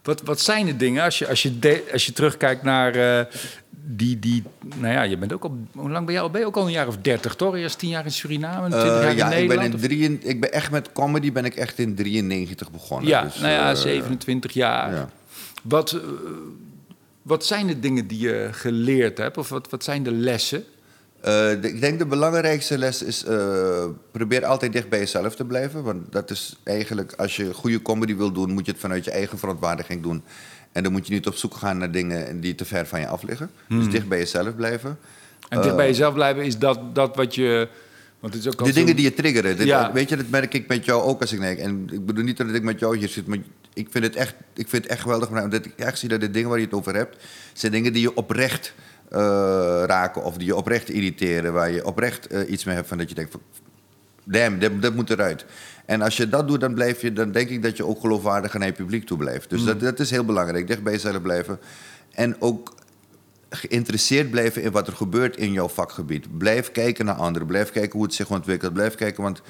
Wat, 0.02 0.22
wat 0.22 0.40
zijn 0.40 0.66
de 0.66 0.76
dingen, 0.76 1.04
als 1.04 1.18
je, 1.18 1.28
als 1.28 1.42
je, 1.42 1.58
de- 1.58 1.88
als 1.92 2.06
je 2.06 2.12
terugkijkt 2.12 2.62
naar 2.62 2.94
eh, 2.94 3.24
die, 3.70 4.18
die... 4.18 4.42
Nou 4.76 4.92
ja, 4.92 5.02
je 5.02 5.16
bent 5.16 5.32
ook 5.32 5.42
al... 5.44 5.58
Hoe 5.72 5.90
lang 5.90 6.06
ben 6.06 6.14
je 6.14 6.20
al? 6.20 6.30
Ben 6.30 6.40
je 6.40 6.46
ook 6.46 6.56
al 6.56 6.64
een 6.66 6.72
jaar 6.72 6.86
of 6.86 6.96
dertig, 6.96 7.34
toch? 7.34 7.56
Eerst 7.56 7.78
tien 7.78 7.88
jaar 7.88 8.04
in 8.04 8.12
Suriname 8.12 8.64
en 8.64 8.70
twintig 8.70 8.92
Eh, 8.92 9.02
jaar 9.02 9.16
ja, 9.16 9.30
in 9.36 9.42
ik 9.42 9.48
ben, 9.48 9.56
Nederland? 9.58 9.82
in 9.82 9.88
drieën, 9.88 10.20
ik 10.22 10.40
ben 10.40 10.52
echt 10.52 10.70
met 10.70 10.92
comedy 10.92 11.32
ben 11.32 11.44
ik 11.44 11.54
echt 11.54 11.78
in 11.78 11.94
93 11.94 12.70
begonnen. 12.70 13.08
ja, 13.08 13.22
Dus, 13.22 13.36
nou 13.38 13.52
ja, 13.52 13.70
eh, 13.70 13.76
27 13.76 14.52
jaar. 14.52 14.92
ja. 14.94 15.08
Wat, 15.62 15.92
eh, 15.92 16.00
wat 17.22 17.44
zijn 17.44 17.66
de 17.66 17.78
dingen 17.80 18.06
die 18.06 18.18
je 18.20 18.48
geleerd 18.52 19.18
hebt? 19.18 19.36
Of 19.38 19.48
wat, 19.48 19.70
wat 19.70 19.84
zijn 19.84 20.02
de 20.02 20.12
lessen? 20.12 20.64
Eh, 21.20 21.32
de- 21.32 21.58
ik 21.62 21.80
denk 21.80 21.98
de 21.98 22.06
belangrijkste 22.06 22.78
les 22.78 23.02
is... 23.02 23.24
eh, 23.24 23.84
probeer 24.10 24.44
altijd 24.44 24.72
dicht 24.72 24.88
bij 24.88 24.98
jezelf 24.98 25.34
te 25.36 25.44
blijven. 25.44 25.82
Want 25.82 26.12
dat 26.12 26.30
is 26.30 26.56
eigenlijk... 26.64 27.12
Als 27.16 27.36
je 27.36 27.54
goede 27.54 27.82
comedy 27.82 28.16
wil 28.16 28.32
doen... 28.32 28.50
moet 28.50 28.66
je 28.66 28.72
het 28.72 28.80
vanuit 28.80 29.04
je 29.04 29.10
eigen 29.10 29.38
verontwaardiging 29.38 30.02
doen. 30.02 30.22
En 30.72 30.82
dan 30.82 30.92
moet 30.92 31.06
je 31.06 31.12
niet 31.12 31.26
op 31.26 31.34
zoek 31.34 31.54
gaan 31.54 31.78
naar 31.78 31.90
dingen... 31.90 32.40
die 32.40 32.54
te 32.54 32.64
ver 32.64 32.86
van 32.86 33.00
je 33.00 33.06
af 33.06 33.22
liggen. 33.22 33.50
Hmm. 33.66 33.78
Dus 33.78 33.88
dicht 33.92 34.08
bij 34.08 34.18
jezelf 34.18 34.56
blijven. 34.56 34.98
En 35.48 35.62
dicht 35.62 35.76
bij 35.76 35.86
jezelf 35.86 36.14
blijven 36.14 36.44
is 36.44 36.58
dat, 36.58 36.94
dat 36.94 37.16
wat 37.16 37.34
je... 37.34 37.68
Want 38.20 38.34
het 38.34 38.42
is 38.46 38.48
ook 38.52 38.64
De 38.66 38.72
dingen 38.72 38.96
die 38.96 39.04
je 39.04 39.14
triggeren. 39.14 39.56
Dit- 39.56 39.66
Ja. 39.66 39.92
Weet 39.92 40.08
je, 40.08 40.16
dat 40.16 40.28
merk 40.28 40.54
ik 40.54 40.68
met 40.68 40.84
jou 40.84 41.02
ook 41.02 41.20
als 41.20 41.32
ik 41.32 41.40
denk. 41.40 41.58
En 41.58 41.88
ik 41.92 42.06
bedoel 42.06 42.24
niet 42.24 42.36
dat 42.36 42.46
ik 42.54 42.62
met 42.62 42.78
jou 42.80 42.96
hier 42.96 43.08
zit, 43.08 43.26
maar 43.26 43.38
ik 43.74 43.88
vind 43.90 44.04
het 44.04 44.16
echt, 44.16 44.34
ik 44.54 44.68
vind 44.68 44.82
het 44.82 44.92
echt 44.92 45.00
geweldig. 45.02 45.30
maar 45.30 45.50
Dat 45.50 45.64
ik 45.66 45.72
echt 45.76 45.98
zie 45.98 46.08
dat 46.08 46.20
de 46.20 46.30
dingen 46.30 46.48
waar 46.48 46.58
je 46.58 46.64
het 46.64 46.74
over 46.74 46.94
hebt, 46.94 47.16
zijn 47.52 47.72
dingen 47.72 47.92
die 47.92 48.02
je 48.02 48.16
oprecht 48.16 48.74
eh, 49.10 49.82
raken 49.86 50.24
of 50.24 50.36
die 50.36 50.46
je 50.46 50.56
oprecht 50.56 50.90
irriteren, 50.90 51.52
waar 51.52 51.70
je 51.70 51.86
oprecht 51.86 52.26
eh, 52.26 52.50
iets 52.50 52.64
mee 52.64 52.74
hebt 52.74 52.88
van 52.88 52.98
dat 52.98 53.08
je 53.08 53.14
denkt 53.14 53.30
van, 53.30 53.40
damn, 54.24 54.58
dat, 54.58 54.82
dat 54.82 54.94
moet 54.94 55.10
eruit. 55.10 55.44
En 55.86 56.02
als 56.02 56.16
je 56.16 56.28
dat 56.28 56.48
doet, 56.48 56.60
dan, 56.60 56.74
blijf 56.74 57.00
je, 57.00 57.12
dan 57.12 57.32
denk 57.32 57.48
ik 57.48 57.62
dat 57.62 57.76
je 57.76 57.86
ook 57.86 58.00
geloofwaardig 58.00 58.52
naar 58.52 58.66
je 58.66 58.72
publiek 58.72 59.06
toe 59.06 59.18
blijft. 59.18 59.50
Dus 59.50 59.64
dat, 59.64 59.80
dat 59.80 60.00
is 60.00 60.10
heel 60.10 60.24
belangrijk, 60.24 60.66
dicht 60.66 60.82
bij 60.82 60.92
jezelf 60.92 61.22
blijven. 61.22 61.58
En 62.10 62.36
ook 62.38 62.74
geïnteresseerd 63.50 64.30
blijven 64.30 64.62
in 64.62 64.70
wat 64.70 64.86
er 64.86 64.92
gebeurt 64.92 65.36
in 65.36 65.52
jouw 65.52 65.68
vakgebied. 65.68 66.38
Blijf 66.38 66.72
kijken 66.72 67.04
naar 67.04 67.14
anderen. 67.14 67.46
Blijf 67.46 67.70
kijken 67.70 67.92
hoe 67.92 68.02
het 68.02 68.14
zich 68.14 68.30
ontwikkelt. 68.30 68.72
Blijf 68.72 68.94
kijken, 68.94 69.22
want 69.22 69.42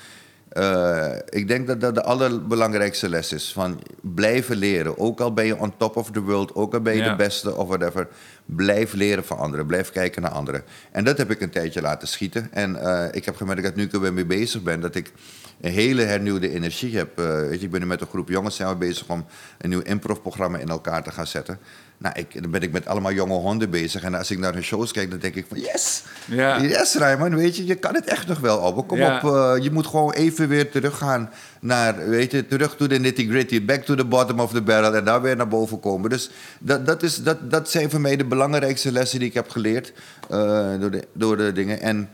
eh, 0.58 1.16
ik 1.28 1.48
denk 1.48 1.66
dat 1.66 1.80
dat 1.80 1.94
de 1.94 2.02
allerbelangrijkste 2.02 3.08
les 3.08 3.32
is. 3.32 3.52
Van 3.52 3.80
blijven 4.00 4.56
leren. 4.56 4.98
Ook 4.98 5.20
al 5.20 5.32
ben 5.32 5.46
je 5.46 5.56
on 5.58 5.76
top 5.76 5.96
of 5.96 6.10
the 6.10 6.20
world, 6.22 6.54
ook 6.54 6.74
al 6.74 6.80
ben 6.80 6.96
je 6.96 7.02
Ja. 7.02 7.10
de 7.10 7.16
beste 7.16 7.54
of 7.56 7.68
whatever. 7.68 8.08
Blijf 8.44 8.92
leren 8.92 9.24
van 9.24 9.38
anderen. 9.38 9.66
Blijf 9.66 9.90
kijken 9.90 10.22
naar 10.22 10.30
anderen. 10.30 10.62
En 10.90 11.04
dat 11.04 11.18
heb 11.18 11.30
ik 11.30 11.40
een 11.40 11.50
tijdje 11.50 11.80
laten 11.80 12.08
schieten. 12.08 12.48
En 12.52 12.76
eh, 12.76 13.08
ik 13.10 13.24
heb 13.24 13.36
gemerkt 13.36 13.62
dat 13.62 13.74
nu 13.74 13.82
ik 13.82 13.92
er 13.92 14.00
weer 14.00 14.12
mee 14.12 14.26
bezig 14.26 14.62
ben, 14.62 14.80
dat 14.80 14.94
ik 14.94 15.12
een 15.60 15.72
hele 15.72 16.02
hernieuwde 16.02 16.50
energie 16.50 16.96
heb. 16.96 17.18
Eh, 17.18 17.24
weet 17.40 17.58
je, 17.60 17.64
ik 17.64 17.70
ben 17.70 17.80
nu 17.80 17.86
met 17.86 18.00
een 18.00 18.06
groep 18.06 18.28
jongens 18.28 18.56
zijn 18.56 18.68
we 18.68 18.76
bezig 18.76 19.08
om 19.08 19.26
een 19.58 19.68
nieuw 19.70 19.80
improv-programma 19.82 20.58
in 20.58 20.68
elkaar 20.68 21.02
te 21.02 21.10
gaan 21.10 21.26
zetten. 21.26 21.58
Nou, 21.98 22.14
ik, 22.18 22.42
dan 22.42 22.50
ben 22.50 22.60
ik 22.60 22.72
met 22.72 22.86
allemaal 22.86 23.12
jonge 23.12 23.34
honden 23.34 23.70
bezig. 23.70 24.02
En 24.02 24.14
als 24.14 24.30
ik 24.30 24.38
naar 24.38 24.52
hun 24.52 24.62
shows 24.62 24.92
kijk, 24.92 25.10
dan 25.10 25.18
denk 25.18 25.34
ik 25.34 25.46
van 25.48 25.60
yes! 25.60 26.02
Ja. 26.26 26.60
Yes, 26.62 26.94
Rijman, 26.94 27.36
weet 27.36 27.56
je, 27.56 27.66
je 27.66 27.74
kan 27.74 27.94
het 27.94 28.04
echt 28.04 28.26
nog 28.26 28.38
wel 28.40 28.58
op. 28.58 28.88
Kom 28.88 28.98
Ja. 28.98 29.16
op, 29.16 29.34
eh, 29.34 29.62
je 29.64 29.70
moet 29.70 29.86
gewoon 29.86 30.12
even 30.12 30.48
weer 30.48 30.70
teruggaan 30.70 31.30
naar, 31.60 32.08
weet 32.08 32.30
je, 32.30 32.46
terug 32.46 32.76
to 32.76 32.86
the 32.86 32.94
nitty-gritty. 32.98 33.64
Back 33.64 33.82
to 33.84 33.94
the 33.94 34.04
bottom 34.04 34.40
of 34.40 34.52
the 34.52 34.62
barrel 34.62 34.94
en 34.94 35.04
daar 35.04 35.22
weer 35.22 35.36
naar 35.36 35.48
boven 35.48 35.80
komen. 35.80 36.10
Dus 36.10 36.30
dat, 36.60 36.86
dat, 36.86 37.02
is, 37.02 37.16
dat, 37.16 37.50
dat 37.50 37.70
zijn 37.70 37.90
voor 37.90 38.00
mij 38.00 38.16
de 38.16 38.24
belangrijkste 38.24 38.92
lessen 38.92 39.18
die 39.18 39.28
ik 39.28 39.34
heb 39.34 39.50
geleerd 39.50 39.92
eh, 40.30 40.80
door, 40.80 40.90
de, 40.90 41.06
door 41.12 41.36
de 41.36 41.52
dingen. 41.52 41.80
En 41.80 42.08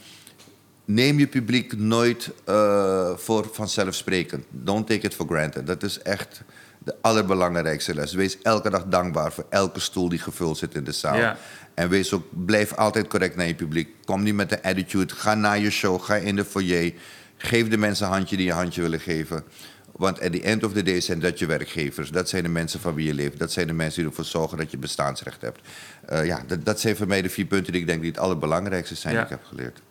neem 0.84 1.18
je 1.18 1.26
publiek 1.26 1.78
nooit 1.78 2.30
eh, 2.44 3.10
voor 3.16 3.48
vanzelfsprekend. 3.52 4.44
Don't 4.50 4.86
take 4.86 5.06
it 5.06 5.14
for 5.14 5.26
granted. 5.26 5.66
Dat 5.66 5.82
is 5.82 6.02
echt 6.02 6.42
de 6.84 6.94
allerbelangrijkste 7.00 7.94
les. 7.94 8.12
Wees 8.12 8.38
elke 8.42 8.70
dag 8.70 8.84
dankbaar 8.86 9.32
voor 9.32 9.46
elke 9.50 9.80
stoel 9.80 10.08
die 10.08 10.18
gevuld 10.18 10.58
zit 10.58 10.74
in 10.74 10.84
de 10.84 10.92
zaal. 10.92 11.16
Ja. 11.16 11.36
En 11.74 11.88
wees 11.88 12.12
ook, 12.12 12.24
blijf 12.30 12.72
altijd 12.72 13.08
correct 13.08 13.36
naar 13.36 13.46
je 13.46 13.54
publiek. 13.54 13.88
Kom 14.04 14.22
niet 14.22 14.34
met 14.34 14.52
een 14.52 14.62
attitude. 14.62 15.14
Ga 15.14 15.34
naar 15.34 15.58
je 15.58 15.70
show. 15.70 16.02
Ga 16.02 16.14
in 16.14 16.36
de 16.36 16.44
foyer. 16.44 16.92
Geef 17.36 17.68
de 17.68 17.76
mensen 17.76 18.06
een 18.06 18.12
handje 18.12 18.36
die 18.36 18.46
je 18.46 18.52
handje 18.52 18.80
willen 18.80 19.00
geven. 19.00 19.44
Want 19.92 20.20
at 20.20 20.32
the 20.32 20.42
end 20.42 20.64
of 20.64 20.72
the 20.72 20.82
day 20.82 21.00
zijn 21.00 21.20
dat 21.20 21.38
je 21.38 21.46
werkgevers. 21.46 22.10
Dat 22.10 22.28
zijn 22.28 22.42
de 22.42 22.48
mensen 22.48 22.80
van 22.80 22.94
wie 22.94 23.06
je 23.06 23.14
leeft. 23.14 23.38
Dat 23.38 23.52
zijn 23.52 23.66
de 23.66 23.72
mensen 23.72 24.00
die 24.00 24.10
ervoor 24.10 24.24
zorgen 24.24 24.58
dat 24.58 24.70
je 24.70 24.76
bestaansrecht 24.78 25.40
hebt. 25.40 25.60
Eh, 26.06 26.26
ja, 26.26 26.42
dat, 26.46 26.64
dat 26.64 26.80
zijn 26.80 26.96
voor 26.96 27.06
mij 27.06 27.22
de 27.22 27.28
vier 27.28 27.44
punten 27.44 27.72
die 27.72 27.80
ik 27.80 27.86
denk 27.86 28.00
die 28.00 28.10
het 28.10 28.20
allerbelangrijkste 28.20 28.94
zijn 28.94 29.14
Ja. 29.14 29.24
die 29.24 29.32
ik 29.32 29.38
heb 29.38 29.48
geleerd. 29.48 29.82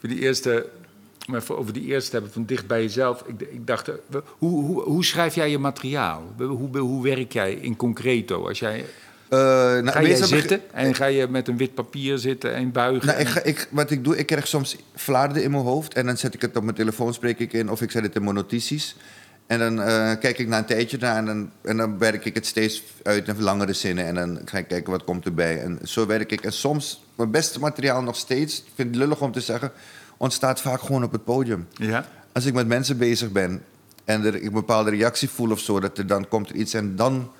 Voor 0.00 0.08
die 0.08 0.18
eerste, 0.18 0.68
om 1.28 1.34
even 1.34 1.58
over 1.58 1.72
die 1.72 1.84
eerste 1.84 2.06
te 2.10 2.14
hebben, 2.16 2.32
van 2.32 2.44
dicht 2.44 2.66
bij 2.66 2.82
jezelf. 2.82 3.22
Ik, 3.26 3.40
ik 3.40 3.66
dacht, 3.66 3.88
eh, 3.88 3.94
hoe, 4.38 4.64
hoe, 4.64 4.82
hoe 4.82 5.04
schrijf 5.04 5.34
jij 5.34 5.50
je 5.50 5.58
materiaal? 5.58 6.22
Hoe, 6.38 6.78
hoe 6.78 7.02
werk 7.02 7.32
jij 7.32 7.52
in 7.52 7.76
concreto? 7.76 8.46
Als 8.48 8.58
jij, 8.58 8.84
Eh, 9.28 9.38
nou, 9.38 9.88
ga 9.88 10.00
je 10.00 10.24
zitten 10.24 10.60
en 10.72 10.94
ga 10.94 11.06
je 11.06 11.26
met 11.28 11.48
een 11.48 11.56
wit 11.56 11.74
papier 11.74 12.18
zitten 12.18 12.54
en 12.54 12.72
buigen? 12.72 13.06
Nou, 13.06 13.20
ik 13.20 13.28
en- 13.28 13.46
ik, 13.46 13.68
wat 13.70 13.90
ik 13.90 14.04
doe, 14.04 14.16
ik 14.16 14.26
krijg 14.26 14.46
soms 14.46 14.76
flarden 14.94 15.42
in 15.42 15.50
mijn 15.50 15.62
hoofd. 15.62 15.94
En 15.94 16.06
dan 16.06 16.16
zet 16.16 16.34
ik 16.34 16.40
het 16.40 16.56
op 16.56 16.62
mijn 16.62 16.76
telefoon, 16.76 17.14
spreek 17.14 17.38
ik 17.38 17.52
in. 17.52 17.70
Of 17.70 17.82
ik 17.82 17.90
zet 17.90 18.02
het 18.02 18.14
in 18.14 18.22
mijn 18.22 18.34
notities. 18.34 18.96
En 19.46 19.58
dan 19.58 19.80
eh, 19.82 20.12
kijk 20.20 20.38
ik 20.38 20.48
na 20.48 20.58
een 20.58 20.64
tijdje 20.64 20.96
naar. 21.00 21.16
En 21.16 21.24
dan, 21.26 21.50
en 21.62 21.76
dan 21.76 21.98
werk 21.98 22.24
ik 22.24 22.34
het 22.34 22.46
steeds 22.46 22.82
uit 23.02 23.28
in 23.28 23.42
langere 23.42 23.72
zinnen. 23.72 24.04
En 24.06 24.14
dan 24.14 24.40
ga 24.44 24.58
ik 24.58 24.68
kijken 24.68 24.90
wat 24.92 25.04
komt 25.04 25.24
erbij. 25.24 25.60
En 25.62 25.78
zo 25.82 26.06
werk 26.06 26.32
ik. 26.32 26.40
En 26.40 26.52
soms, 26.52 27.02
mijn 27.14 27.30
beste 27.30 27.58
materiaal 27.58 28.02
nog 28.02 28.16
steeds, 28.16 28.58
ik 28.58 28.72
vind 28.74 28.88
het 28.88 28.96
lullig 28.96 29.20
om 29.20 29.32
te 29.32 29.40
zeggen, 29.40 29.72
ontstaat 30.16 30.60
vaak 30.60 30.80
gewoon 30.80 31.04
op 31.04 31.12
het 31.12 31.24
podium. 31.24 31.68
ja? 31.72 32.04
Als 32.32 32.44
ik 32.44 32.54
met 32.54 32.66
mensen 32.66 32.98
bezig 32.98 33.30
ben 33.32 33.62
en 34.04 34.24
er, 34.24 34.34
ik 34.34 34.42
een 34.44 34.52
bepaalde 34.52 34.90
reactie 34.90 35.30
voel 35.30 35.50
of 35.50 35.60
zo, 35.60 35.80
dat 35.80 35.98
er, 35.98 36.06
dan 36.06 36.28
komt 36.28 36.48
er 36.48 36.54
iets 36.54 36.74
en 36.74 36.96
dan 36.96 37.30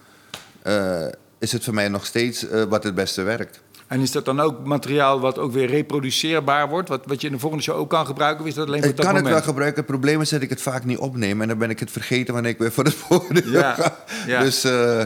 eh, 0.62 1.07
is 1.39 1.53
het 1.53 1.64
voor 1.64 1.74
mij 1.74 1.89
nog 1.89 2.07
steeds 2.07 2.49
eh, 2.49 2.62
wat 2.62 2.85
het 2.85 2.95
beste 2.95 3.22
werkt. 3.22 3.61
En 3.87 4.01
is 4.01 4.11
dat 4.11 4.24
dan 4.24 4.41
ook 4.41 4.64
materiaal 4.66 5.20
wat 5.20 5.39
ook 5.39 5.53
weer 5.53 5.66
reproduceerbaar 5.66 6.68
wordt? 6.68 6.89
Wat, 6.89 7.07
wat 7.07 7.20
je 7.20 7.27
in 7.27 7.33
de 7.33 7.39
volgende 7.39 7.64
show 7.64 7.77
ook 7.79 7.91
kan 7.91 8.07
gebruiken? 8.07 8.43
Of 8.43 8.49
is 8.49 8.55
dat 8.55 8.66
alleen 8.66 8.81
voor 8.81 8.91
Ik 8.91 8.97
dat 8.97 9.07
kan 9.07 9.14
het 9.14 9.24
wel 9.29 9.43
gebruiken. 9.43 9.77
Het 9.79 9.87
probleem 9.87 10.20
is 10.20 10.29
dat 10.29 10.43
ik 10.43 10.51
het 10.51 10.62
vaak 10.62 10.85
niet 10.85 10.99
opneem. 10.99 11.43
En 11.43 11.49
dan 11.49 11.59
ben 11.59 11.70
ik 11.70 11.81
het 11.81 11.91
vergeten 11.91 12.35
wanneer 12.35 12.53
ik 12.53 12.59
weer 12.59 12.72
voor 12.72 12.85
het 12.85 12.97
podium 13.09 13.51
Ja, 13.53 13.74
ga. 13.74 13.97
ja. 14.27 14.41
Dus, 14.41 14.64
eh, 14.64 15.03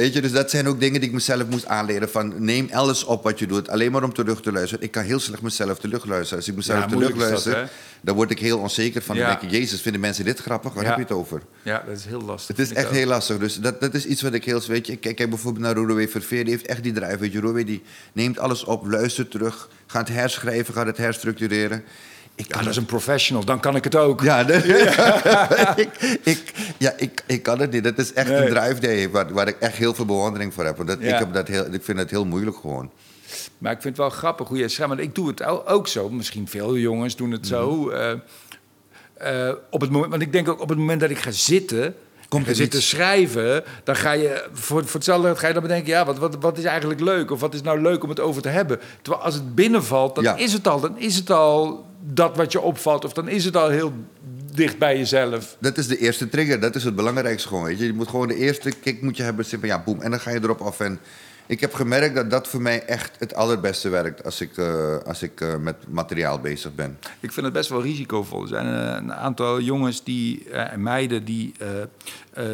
weet 0.00 0.12
je, 0.12 0.20
dus 0.20 0.32
dat 0.32 0.50
zijn 0.50 0.68
ook 0.68 0.80
dingen 0.80 1.00
die 1.00 1.08
ik 1.08 1.14
mezelf 1.14 1.46
moest 1.48 1.66
aanleren. 1.66 2.10
Van 2.10 2.44
neem 2.44 2.68
alles 2.72 3.04
op 3.04 3.22
wat 3.22 3.38
je 3.38 3.46
doet. 3.46 3.68
Alleen 3.68 3.92
maar 3.92 4.02
om 4.02 4.12
terug 4.12 4.40
te 4.42 4.52
luisteren. 4.52 4.84
Ik 4.84 4.90
kan 4.90 5.02
heel 5.02 5.18
slecht 5.20 5.42
mezelf 5.42 5.78
terug 5.78 6.04
luisteren. 6.04 6.38
Als 6.38 6.48
ik 6.48 6.56
mezelf 6.56 6.78
Ja, 6.78 6.86
terug 6.86 7.00
moeilijk 7.02 7.30
is 7.32 7.42
dat, 7.44 7.52
luister, 7.52 7.76
dan 8.00 8.14
word 8.14 8.30
ik 8.30 8.38
heel 8.38 8.58
onzeker 8.58 9.02
van. 9.02 9.16
Ja. 9.16 9.26
Dan 9.26 9.30
denk 9.38 9.52
ik, 9.52 9.58
jezus, 9.58 9.80
vinden 9.80 10.00
mensen 10.00 10.24
dit 10.24 10.38
grappig? 10.38 10.72
Waar 10.72 10.82
Ja. 10.82 10.88
heb 10.88 10.98
je 10.98 11.04
het 11.04 11.12
over? 11.12 11.42
Ja, 11.62 11.82
dat 11.86 11.96
is 11.96 12.04
heel 12.04 12.22
lastig. 12.22 12.56
Het 12.56 12.66
is 12.66 12.72
echt 12.72 12.86
ook. 12.86 12.92
heel 12.92 13.06
lastig. 13.06 13.38
Dus 13.38 13.60
dat, 13.60 13.80
dat 13.80 13.94
is 13.94 14.06
iets 14.06 14.22
wat 14.22 14.32
ik 14.34 14.44
heel... 14.44 14.60
Weet 14.66 14.86
je, 14.86 14.92
ik 14.92 15.00
kijk 15.00 15.16
kijk 15.16 15.30
bijvoorbeeld 15.30 15.64
naar 15.64 15.74
Roerwee 15.74 16.08
Verveer. 16.08 16.44
Die 16.44 16.52
heeft 16.52 16.66
echt 16.66 16.82
die 16.82 16.92
drive. 16.92 17.18
Weet 17.18 17.32
je, 17.32 17.40
Roerwee 17.40 17.64
die 17.64 17.82
neemt 18.12 18.38
alles 18.38 18.64
op, 18.64 18.86
luistert 18.86 19.30
terug. 19.30 19.68
Gaat 19.86 20.08
herschrijven, 20.08 20.74
gaat 20.74 20.86
het 20.86 20.96
herstructureren. 20.96 21.84
Ik 22.36 22.48
Ja, 22.54 22.58
dat 22.60 22.66
is 22.70 22.76
een 22.76 22.86
professional, 22.86 23.44
dan 23.44 23.60
kan 23.60 23.76
ik 23.76 23.84
het 23.84 23.96
ook. 23.96 24.22
ja, 24.22 24.44
dat- 24.44 24.64
ik, 25.84 26.18
ik, 26.22 26.52
ja 26.78 26.92
ik, 26.96 27.22
ik 27.26 27.42
kan 27.42 27.60
het 27.60 27.70
niet. 27.70 27.84
Dat 27.84 27.98
is 27.98 28.12
echt 28.12 28.28
Nee. 28.28 28.46
een 28.48 28.54
drive 28.74 29.10
waar, 29.10 29.32
waar 29.32 29.48
ik 29.48 29.56
echt 29.60 29.76
heel 29.76 29.94
veel 29.94 30.04
bewondering 30.04 30.54
voor 30.54 30.64
heb. 30.64 30.76
Want 30.76 30.88
dat, 30.88 30.98
Ja. 31.00 31.12
ik, 31.12 31.18
heb 31.18 31.32
dat 31.32 31.48
heel, 31.48 31.66
ik 31.72 31.84
vind 31.84 31.98
het 31.98 32.10
heel 32.10 32.24
moeilijk 32.24 32.56
gewoon. 32.56 32.90
Maar 33.58 33.72
ik 33.72 33.82
vind 33.82 33.96
het 33.96 34.06
wel 34.06 34.16
grappig 34.18 34.48
hoe 34.48 34.56
je 34.56 34.62
het. 34.62 34.76
Want 34.76 35.00
ik 35.00 35.14
doe 35.14 35.28
het 35.28 35.44
ook 35.66 35.88
zo. 35.88 36.10
Misschien 36.10 36.48
veel 36.48 36.76
jongens 36.76 37.16
doen 37.16 37.30
het 37.30 37.46
zo. 37.46 37.70
Mhm. 37.76 38.18
eh, 39.16 39.48
eh, 39.48 39.54
op 39.70 39.80
het 39.80 39.90
moment, 39.90 40.10
want 40.10 40.22
ik 40.22 40.32
denk 40.32 40.48
ook 40.48 40.60
op 40.60 40.68
het 40.68 40.78
moment 40.78 41.00
dat 41.00 41.10
ik 41.10 41.18
ga 41.18 41.30
zitten... 41.30 41.94
Komt 42.34 42.48
er 42.48 42.54
zitten 42.54 42.78
iets. 42.78 42.88
schrijven, 42.88 43.64
dan 43.84 43.96
ga 43.96 44.12
je 44.12 44.46
voor, 44.52 44.82
voor 44.84 44.94
hetzelfde 44.94 45.36
ga 45.36 45.46
je 45.46 45.52
dan 45.52 45.62
bedenken, 45.62 45.88
ja, 45.90 46.04
wat, 46.04 46.18
wat, 46.18 46.36
wat 46.40 46.58
is 46.58 46.64
eigenlijk 46.64 47.00
leuk? 47.00 47.30
Of 47.30 47.40
wat 47.40 47.54
is 47.54 47.62
nou 47.62 47.80
leuk 47.80 48.02
om 48.02 48.08
het 48.08 48.20
over 48.20 48.42
te 48.42 48.48
hebben? 48.48 48.80
Terwijl 49.02 49.24
als 49.24 49.34
het 49.34 49.54
binnenvalt, 49.54 50.14
dan 50.14 50.24
Ja. 50.24 50.36
is 50.36 50.52
het 50.52 50.68
al, 50.68 50.80
dan 50.80 50.98
is 50.98 51.16
het 51.16 51.30
al 51.30 51.86
dat 52.00 52.36
wat 52.36 52.52
je 52.52 52.60
opvalt, 52.60 53.04
of 53.04 53.12
dan 53.12 53.28
is 53.28 53.44
het 53.44 53.56
al 53.56 53.68
heel 53.68 53.92
dicht 54.52 54.78
bij 54.78 54.98
jezelf. 54.98 55.56
Dat 55.60 55.78
is 55.78 55.86
de 55.86 55.98
eerste 55.98 56.28
trigger. 56.28 56.60
Dat 56.60 56.74
is 56.74 56.84
het 56.84 56.94
belangrijkste 56.96 57.48
gewoon. 57.48 57.64
Weet 57.64 57.78
je. 57.78 57.86
je 57.86 57.92
moet 57.92 58.08
gewoon 58.08 58.28
de 58.28 58.36
eerste 58.36 58.70
kick 58.70 59.02
moet 59.02 59.16
je 59.16 59.22
hebben. 59.22 59.44
Van, 59.44 59.58
ja, 59.62 59.82
boem. 59.84 60.00
En 60.02 60.10
dan 60.10 60.20
ga 60.20 60.30
je 60.30 60.38
erop 60.42 60.60
af. 60.60 60.80
En 60.80 60.98
ik 61.46 61.60
heb 61.60 61.74
gemerkt 61.74 62.14
dat 62.14 62.30
dat 62.30 62.48
voor 62.48 62.62
mij 62.62 62.84
echt 62.84 63.18
het 63.18 63.34
allerbeste 63.34 63.88
werkt 63.88 64.24
als 64.24 64.40
ik, 64.40 64.56
eh, 64.56 64.96
als 65.06 65.22
ik 65.22 65.40
eh, 65.40 65.56
met 65.56 65.76
materiaal 65.88 66.38
bezig 66.38 66.74
ben. 66.74 66.98
Ik 67.20 67.32
vind 67.32 67.46
het 67.46 67.54
best 67.54 67.68
wel 67.68 67.82
risicovol. 67.82 68.42
Er 68.42 68.48
zijn 68.48 68.66
eh, 68.66 68.96
een 68.96 69.14
aantal 69.14 69.60
jongens 69.60 70.04
die, 70.04 70.50
en 70.50 70.82
meiden 70.82 71.24
die 71.24 71.54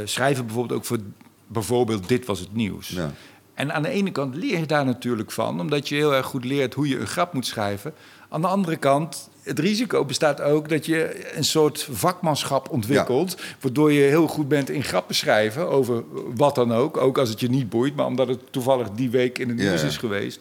schrijven 0.04 0.46
bijvoorbeeld 0.46 0.78
ook 0.78 0.84
voor 0.84 0.98
bijvoorbeeld 1.46 2.08
Dit 2.08 2.26
Was 2.26 2.40
Het 2.40 2.54
Nieuws. 2.54 2.88
Ja. 2.88 3.10
En 3.54 3.72
aan 3.72 3.82
de 3.82 3.88
ene 3.88 4.12
kant 4.12 4.34
leer 4.34 4.58
je 4.58 4.66
daar 4.66 4.84
natuurlijk 4.84 5.30
van, 5.30 5.60
omdat 5.60 5.88
je 5.88 5.94
heel 5.94 6.14
erg 6.14 6.26
goed 6.26 6.44
leert 6.44 6.74
hoe 6.74 6.88
je 6.88 6.98
een 6.98 7.06
grap 7.06 7.32
moet 7.32 7.46
schrijven. 7.46 7.94
Aan 8.28 8.40
de 8.40 8.46
andere 8.46 8.76
kant, 8.76 9.30
het 9.42 9.58
risico 9.58 10.04
bestaat 10.04 10.40
ook 10.40 10.68
dat 10.68 10.86
je 10.86 11.30
een 11.36 11.44
soort 11.44 11.88
vakmanschap 11.90 12.70
ontwikkelt, 12.70 13.36
waardoor 13.60 13.92
je 13.92 14.02
heel 14.02 14.26
goed 14.26 14.48
bent 14.48 14.70
in 14.70 14.82
grappen 14.82 15.14
schrijven 15.14 15.68
over 15.68 16.02
wat 16.34 16.54
dan 16.54 16.72
ook. 16.74 16.96
Ook 16.96 17.18
als 17.18 17.28
het 17.28 17.40
je 17.40 17.48
niet 17.50 17.68
boeit, 17.68 17.96
maar 17.96 18.06
omdat 18.06 18.28
het 18.28 18.40
toevallig 18.52 18.90
die 18.90 19.10
week 19.10 19.38
in 19.38 19.48
het 19.48 19.58
Ja. 19.60 19.68
nieuws 19.68 19.82
is 19.82 19.96
geweest. 19.96 20.40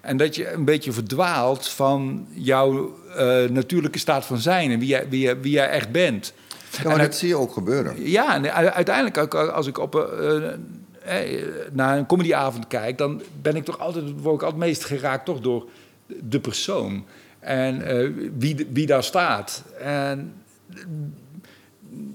En 0.00 0.16
dat 0.16 0.34
je 0.36 0.52
een 0.52 0.64
beetje 0.64 0.92
verdwaalt 0.92 1.68
van 1.68 2.26
jouw 2.30 2.98
eh, 3.16 3.44
natuurlijke 3.44 3.98
staat 3.98 4.24
van 4.24 4.38
zijn 4.38 4.70
en 4.70 4.78
wie 4.78 4.88
jij, 4.88 5.08
wie 5.08 5.20
jij, 5.20 5.40
wie 5.40 5.52
jij 5.52 5.68
echt 5.68 5.90
bent. 5.92 6.32
Ja, 6.70 6.82
maar 6.84 6.92
En 6.92 7.04
dat 7.04 7.14
zie 7.16 7.28
je 7.28 7.36
ook 7.36 7.52
gebeuren. 7.52 8.10
Ja, 8.10 8.34
en 8.34 8.52
uiteindelijk 8.74 9.18
ook 9.18 9.34
als 9.34 9.66
ik 9.66 9.78
op 9.78 9.94
een, 9.94 10.66
eh, 11.02 11.34
eh, 11.34 11.46
naar 11.72 11.98
een 11.98 12.06
comedyavond 12.06 12.66
kijk, 12.66 12.98
dan 12.98 13.22
ben 13.42 13.56
ik 13.56 13.64
toch 13.64 13.78
altijd, 13.78 14.04
word 14.20 14.34
ik 14.34 14.42
altijd 14.42 14.60
meest 14.60 14.84
geraakt 14.84 15.24
toch 15.24 15.40
door 15.40 15.68
de 16.06 16.40
persoon 16.40 17.04
en 17.40 17.82
eh, 17.82 18.10
wie, 18.38 18.66
wie 18.72 18.86
daar 18.86 19.04
staat. 19.04 19.62
En 19.80 20.32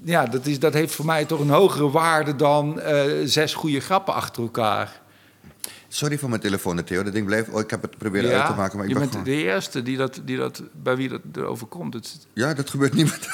ja, 0.04 0.26
dat, 0.26 0.46
is, 0.46 0.58
dat 0.58 0.74
heeft 0.74 0.94
voor 0.94 1.04
mij 1.04 1.24
toch 1.24 1.40
een 1.40 1.50
hogere 1.50 1.90
waarde 1.90 2.36
dan 2.36 2.80
eh, 2.80 3.02
zes 3.24 3.54
goede 3.54 3.80
grappen 3.80 4.14
achter 4.14 4.42
elkaar. 4.42 5.00
Sorry 5.88 6.18
voor 6.18 6.28
mijn 6.28 6.40
telefoon, 6.40 6.84
Theo. 6.84 7.02
Dat 7.02 7.12
ding 7.12 7.26
blijft... 7.26 7.48
Oh, 7.48 7.60
ik 7.60 7.70
heb 7.70 7.82
het 7.82 7.98
proberen 7.98 8.40
uit 8.40 8.46
te 8.46 8.56
maken, 8.56 8.76
maar 8.76 8.86
ik 8.86 8.92
je 8.92 8.98
ben 8.98 9.08
bent 9.08 9.10
gewoon... 9.10 9.36
de 9.36 9.44
eerste 9.44 9.82
die 9.82 9.96
dat, 9.96 10.20
die 10.24 10.36
dat, 10.36 10.62
bij 10.72 10.96
wie 10.96 11.08
dat 11.08 11.20
erover 11.34 11.66
komt. 11.66 11.94
Het, 11.94 12.26
Ja, 12.32 12.54
dat 12.54 12.70
gebeurt 12.70 12.94
met... 12.94 13.28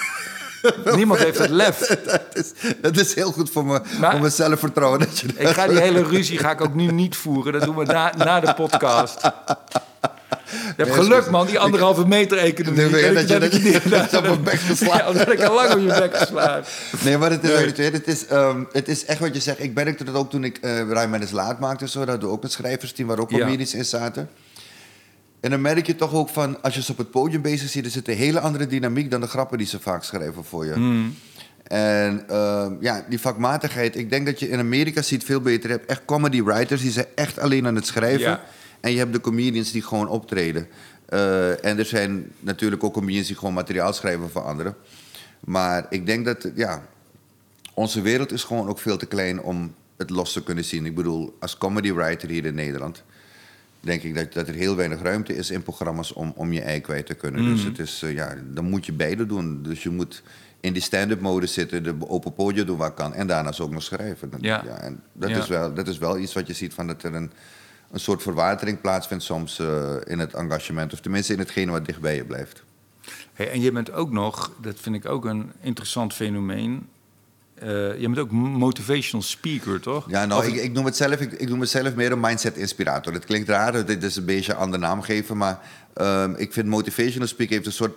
niemand 0.97 1.21
heeft 1.21 1.39
het 1.39 1.51
lef. 1.51 1.79
dat, 2.05 2.23
is, 2.33 2.53
dat 2.81 2.97
is 2.97 3.15
heel 3.15 3.33
goed 3.33 3.51
voor, 3.51 3.65
me, 3.65 3.81
Maar- 4.01 4.11
voor 4.11 4.21
mijn 4.21 4.33
zelfvertrouwen. 4.33 4.99
Dat 4.99 5.19
je 5.19 5.27
Ik 5.27 5.49
ga 5.49 5.67
die 5.67 5.79
hele 5.79 6.03
ruzie 6.03 6.39
ga 6.39 6.51
ik 6.51 6.61
ook 6.61 6.75
nu 6.75 6.87
niet 6.87 7.17
voeren. 7.17 7.53
Dat 7.53 7.63
doen 7.63 7.77
we 7.77 7.85
na, 7.85 8.13
na 8.17 8.41
de 8.41 8.55
podcast. 8.55 9.31
Je 10.77 10.83
hebt 10.85 10.95
geluk, 10.95 11.31
man, 11.31 11.47
die 11.47 11.59
anderhalve 11.59 12.07
meter 12.07 12.39
economie. 12.39 12.81
Nee, 12.91 13.11
weet 13.13 13.29
je, 13.29 13.39
dat 13.39 13.53
je- 13.55 13.81
dat 13.89 14.17
op 14.19 14.23
mijn 14.23 14.43
bek 14.43 14.55
geslagen. 14.59 15.13
Ja, 15.19 15.25
dat 15.25 15.33
ik 15.33 15.43
al 15.43 15.55
lang 15.55 15.73
op 15.73 15.79
je 15.81 16.01
bek 16.01 16.17
geslagen. 16.23 16.65
Nee, 17.05 17.19
maar 17.19 17.31
het 17.31 17.45
is, 17.45 17.77
Nee. 17.77 17.91
het, 17.91 18.07
is, 18.09 18.27
ehm, 18.27 18.65
het 18.73 18.89
is 18.89 19.05
echt 19.05 19.19
wat 19.21 19.35
je 19.35 19.41
zegt. 19.41 19.63
Ik 19.63 19.75
merkte 19.75 20.05
dat 20.05 20.15
ook 20.15 20.31
toen 20.31 20.45
ik 20.45 20.59
uh, 20.63 20.91
Rijman 20.91 21.23
is 21.23 21.31
Laat 21.31 21.61
maakte. 21.61 21.89
Zo, 21.89 21.99
dat 21.99 22.09
hadden 22.09 22.29
we 22.29 22.35
ook 22.35 22.43
een 22.43 22.51
schrijversteam 22.51 23.09
waar 23.09 23.19
ook 23.19 23.31
Ja. 23.31 23.39
comedies 23.39 23.75
in 23.75 23.85
zaten. 23.85 24.29
En 25.41 25.51
dan 25.51 25.61
merk 25.61 25.87
je 25.87 25.97
toch 25.97 26.13
ook 26.15 26.29
van, 26.29 26.63
als 26.63 26.75
je 26.75 26.83
ze 26.83 26.93
op 26.93 26.99
het 26.99 27.11
podium 27.11 27.43
bezig 27.43 27.69
ziet... 27.71 27.85
er 27.85 27.91
zit 27.91 28.09
een 28.09 28.17
hele 28.17 28.41
andere 28.41 28.67
dynamiek 28.67 29.11
dan 29.11 29.21
de 29.21 29.27
grappen 29.27 29.59
die 29.59 29.67
ze 29.67 29.81
vaak 29.81 30.05
schrijven 30.05 30.45
voor 30.45 30.65
je. 30.67 30.73
Hmm. 30.73 31.15
En 31.67 32.25
ehm, 32.29 32.73
ja, 32.81 33.05
die 33.09 33.21
vakmatigheid. 33.21 33.97
Ik 33.97 34.11
denk 34.11 34.27
dat 34.27 34.39
je 34.41 34.49
in 34.49 34.59
Amerika 34.59 35.03
ziet 35.03 35.25
veel 35.25 35.41
beter. 35.41 35.71
Je 35.71 35.77
hebt 35.77 35.91
echt 35.91 36.05
comedy 36.05 36.43
writers, 36.43 36.81
die 36.81 36.91
zijn 36.91 37.07
echt 37.15 37.39
alleen 37.39 37.67
aan 37.67 37.75
het 37.75 37.87
schrijven. 37.87 38.21
Ja. 38.21 38.41
En 38.83 38.93
je 38.93 38.99
hebt 38.99 39.13
de 39.13 39.21
comedians 39.21 39.73
die 39.73 39.83
gewoon 39.83 40.09
optreden. 40.09 40.67
Eh, 41.07 41.65
en 41.65 41.79
er 41.79 41.85
zijn 41.85 42.31
natuurlijk 42.41 42.85
ook 42.85 42.93
comedians 42.93 43.27
die 43.27 43.37
gewoon 43.37 43.55
materiaal 43.55 43.93
schrijven 43.93 44.31
voor 44.31 44.43
anderen. 44.43 44.75
Maar 45.41 45.87
ik 45.91 46.07
denk 46.07 46.25
dat, 46.25 46.51
ja, 46.55 46.87
onze 47.75 48.01
wereld 48.01 48.33
is 48.33 48.45
gewoon 48.45 48.69
ook 48.69 48.79
veel 48.79 48.97
te 48.97 49.07
klein 49.07 49.41
om 49.43 49.75
het 49.97 50.11
los 50.11 50.33
te 50.33 50.43
kunnen 50.43 50.65
zien. 50.65 50.87
Ik 50.87 50.95
bedoel, 50.95 51.37
als 51.41 51.59
comedy 51.59 51.93
writer 51.93 52.29
hier 52.29 52.45
in 52.45 52.55
Nederland... 52.55 53.03
denk 53.81 54.03
ik 54.03 54.15
dat, 54.15 54.33
dat 54.33 54.49
er 54.49 54.55
heel 54.55 54.77
weinig 54.77 55.03
ruimte 55.03 55.37
is 55.37 55.51
in 55.51 55.63
programma's 55.63 56.13
om, 56.13 56.33
om 56.37 56.53
je 56.53 56.61
ei 56.61 56.81
kwijt 56.81 57.07
te 57.07 57.15
kunnen. 57.15 57.45
Dus 57.45 57.65
het 57.65 57.79
is, 57.79 58.03
eh, 58.03 58.13
ja, 58.13 58.35
dan 58.53 58.65
moet 58.65 58.87
je 58.87 58.93
beide 58.93 59.27
doen. 59.27 59.63
Dus 59.63 59.83
je 59.83 59.91
moet 59.91 60.23
in 60.61 60.73
die 60.73 60.83
stand-up 60.83 61.21
mode 61.21 61.47
zitten, 61.47 61.83
de 61.83 61.95
open 62.09 62.35
podium 62.35 62.67
doen 62.67 62.77
wat 62.79 62.95
kan... 62.95 63.15
en 63.15 63.27
daarnaast 63.27 63.61
ook 63.61 63.71
nog 63.71 63.83
schrijven. 63.83 64.31
Dat- 64.31 64.41
Ja. 64.41 64.65
en 64.65 65.01
dat, 65.13 65.31
Ja. 65.31 65.39
is 65.39 65.49
wel, 65.49 65.75
dat 65.75 65.89
is 65.89 65.99
wel 65.99 66.19
iets 66.19 66.33
wat 66.33 66.47
je 66.47 66.53
ziet 66.53 66.75
van 66.75 66.87
dat 66.87 67.03
er 67.03 67.15
een, 67.15 67.31
een 67.93 68.01
soort 68.01 68.23
verwatering 68.23 68.81
plaatsvindt 68.81 69.25
soms 69.25 69.59
eh, 69.59 69.95
in 70.05 70.19
het 70.19 70.35
engagement. 70.35 70.93
Of 70.93 71.01
tenminste 71.01 71.33
in 71.33 71.39
hetgene 71.39 71.71
wat 71.71 71.87
dichtbij 71.87 72.15
je 72.15 72.25
blijft. 72.25 72.63
Hey, 73.33 73.51
en 73.51 73.61
je 73.61 73.73
bent 73.73 73.93
ook 73.93 74.11
nog, 74.11 74.53
dat 74.61 74.75
vind 74.81 74.95
ik 74.97 75.07
ook 75.07 75.25
een 75.25 75.53
interessant 75.61 76.15
fenomeen... 76.15 76.89
eh, 77.55 77.69
je 78.01 78.01
bent 78.01 78.19
ook 78.19 78.31
motivational 78.31 79.23
speaker, 79.23 79.81
toch? 79.81 80.11
Ja, 80.11 80.25
nou, 80.25 80.41
Of- 80.41 80.49
ik, 80.49 80.55
ik, 80.63 80.73
noem 80.73 80.85
het 80.85 80.97
zelf, 80.97 81.21
ik, 81.21 81.33
ik 81.33 81.49
noem 81.49 81.61
het 81.61 81.69
zelf 81.69 81.95
meer 81.95 82.13
een 82.13 82.21
mindset-inspirator. 82.21 83.13
Het 83.13 83.25
klinkt 83.25 83.49
raar, 83.49 83.85
dit 83.87 84.03
is 84.03 84.17
een 84.17 84.25
beetje 84.25 84.53
een 84.53 84.59
andere 84.59 84.83
naam 84.83 85.03
geven, 85.03 85.37
maar 85.37 85.59
ehm, 85.95 86.35
ik 86.37 86.53
vind 86.53 86.67
motivational 86.67 87.29
speaker 87.29 87.55
heeft 87.55 87.67
een 87.67 87.73
soort 87.73 87.95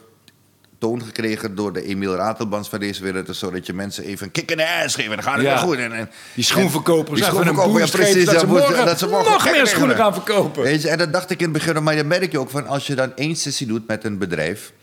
toon 0.85 1.03
gekregen 1.03 1.55
door 1.55 1.73
de 1.73 1.83
Emiel 1.83 2.15
Ratelbans 2.15 2.69
van 2.69 2.79
deze 2.79 3.03
wereld. 3.03 3.25
Dus 3.25 3.39
zodat 3.39 3.65
je 3.65 3.73
mensen 3.73 4.03
even 4.03 4.25
een 4.25 4.31
kick 4.31 4.51
in 4.51 4.57
de 4.57 4.81
ass 4.83 4.95
geven, 4.95 5.15
dan 5.15 5.23
gaat 5.23 5.35
het 5.35 5.43
Ja. 5.43 5.57
goed. 5.57 5.77
En, 5.77 5.91
en, 5.93 6.09
Die 6.33 6.43
schoenverkopers 6.43 7.19
Die 7.19 7.29
even 7.29 7.37
een 7.37 7.43
schoenverkoper, 7.43 7.79
boost 7.79 7.93
ja, 7.93 7.99
precies, 7.99 8.25
dat, 8.25 8.39
ze 8.39 8.47
morgen 8.47 8.85
dat 8.85 8.99
ze 8.99 9.07
morgen 9.07 9.31
nog 9.31 9.51
meer 9.51 9.67
schoenen 9.67 9.95
gaan 9.95 10.13
verkopen. 10.13 10.63
Weet 10.63 10.81
je, 10.81 10.89
en 10.89 10.97
dat 10.97 11.13
dacht 11.13 11.29
ik 11.29 11.39
in 11.39 11.43
het 11.43 11.53
begin, 11.53 11.83
maar 11.83 11.95
dan 11.95 12.07
merk 12.07 12.31
je 12.31 12.39
ook 12.39 12.49
van 12.49 12.67
als 12.67 12.87
je 12.87 12.95
dan 12.95 13.15
één 13.15 13.35
sessie 13.35 13.67
doet 13.67 13.87
met 13.87 14.03
een 14.03 14.17
bedrijf. 14.17 14.73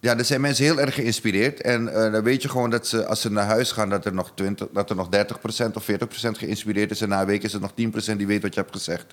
Ja, 0.00 0.14
dan 0.14 0.24
zijn 0.24 0.40
mensen 0.40 0.64
heel 0.64 0.80
erg 0.80 0.94
geïnspireerd. 0.94 1.60
En 1.60 1.88
eh, 1.88 2.12
dan 2.12 2.22
weet 2.22 2.42
je 2.42 2.48
gewoon 2.48 2.70
dat 2.70 2.86
ze, 2.86 3.06
als 3.06 3.20
ze 3.20 3.30
naar 3.32 3.46
huis 3.46 3.72
gaan, 3.72 3.88
dat 3.88 4.04
er 4.04 4.14
nog, 4.14 4.32
20, 4.34 4.66
dat 4.72 4.90
er 4.90 4.96
nog 4.96 5.08
30% 5.16 5.72
of 5.74 5.86
40% 5.90 5.94
geïnspireerd 6.30 6.90
is. 6.90 7.00
En 7.00 7.08
na 7.08 7.20
een 7.20 7.26
week 7.26 7.42
is 7.42 7.52
het 7.52 7.62
nog 7.62 7.70
10% 7.70 8.16
die 8.16 8.26
weet 8.26 8.42
wat 8.42 8.54
je 8.54 8.60
hebt 8.60 8.72
gezegd. 8.72 9.06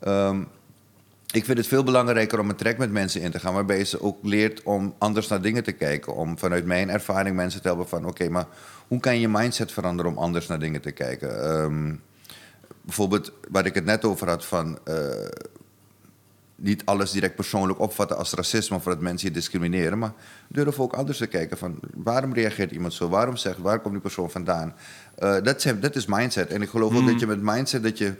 Ehm, 0.00 0.42
ik 1.34 1.44
vind 1.44 1.58
het 1.58 1.66
veel 1.66 1.84
belangrijker 1.84 2.38
om 2.38 2.48
een 2.48 2.56
trek 2.56 2.78
met 2.78 2.90
mensen 2.90 3.20
in 3.20 3.30
te 3.30 3.40
gaan, 3.40 3.54
waarbij 3.54 3.78
je 3.78 3.84
ze 3.84 4.02
ook 4.02 4.18
leert 4.22 4.62
om 4.62 4.94
anders 4.98 5.28
naar 5.28 5.42
dingen 5.42 5.62
te 5.62 5.72
kijken. 5.72 6.14
Om 6.14 6.38
vanuit 6.38 6.64
mijn 6.64 6.90
ervaring 6.90 7.36
mensen 7.36 7.62
te 7.62 7.68
helpen 7.68 7.88
van, 7.88 8.06
oké, 8.06 8.28
maar 8.28 8.46
hoe 8.88 9.00
kan 9.00 9.20
je 9.20 9.28
mindset 9.28 9.72
veranderen 9.72 10.12
om 10.12 10.18
anders 10.18 10.46
naar 10.46 10.58
dingen 10.58 10.80
te 10.80 10.90
kijken? 10.90 11.44
Ehm, 11.44 11.94
bijvoorbeeld, 12.80 13.32
waar 13.50 13.66
ik 13.66 13.74
het 13.74 13.84
net 13.84 14.04
over 14.04 14.28
had 14.28 14.44
van 14.46 14.78
eh, 14.84 14.96
niet 16.56 16.82
alles 16.84 17.10
direct 17.10 17.34
persoonlijk 17.34 17.80
opvatten 17.80 18.16
als 18.16 18.32
racisme 18.32 18.76
of 18.76 18.84
dat 18.84 19.00
mensen 19.00 19.28
je 19.28 19.34
discrimineren, 19.34 19.98
maar 19.98 20.12
durf 20.48 20.80
ook 20.80 20.92
anders 20.92 21.18
te 21.18 21.26
kijken 21.26 21.58
van 21.58 21.78
waarom 21.94 22.34
reageert 22.34 22.70
iemand 22.70 22.92
zo, 22.92 23.08
waarom 23.08 23.36
zegt, 23.36 23.58
waar 23.58 23.80
komt 23.80 23.92
die 23.92 24.02
persoon 24.02 24.30
vandaan? 24.30 24.74
Eh, 25.14 25.36
dat, 25.42 25.74
dat 25.80 25.96
is 25.96 26.06
mindset. 26.06 26.50
En 26.50 26.62
ik 26.62 26.68
geloof 26.68 26.96
ook 26.96 27.06
dat 27.06 27.20
je 27.20 27.26
met 27.26 27.42
mindset 27.42 27.82
dat 27.82 27.98
je 27.98 28.14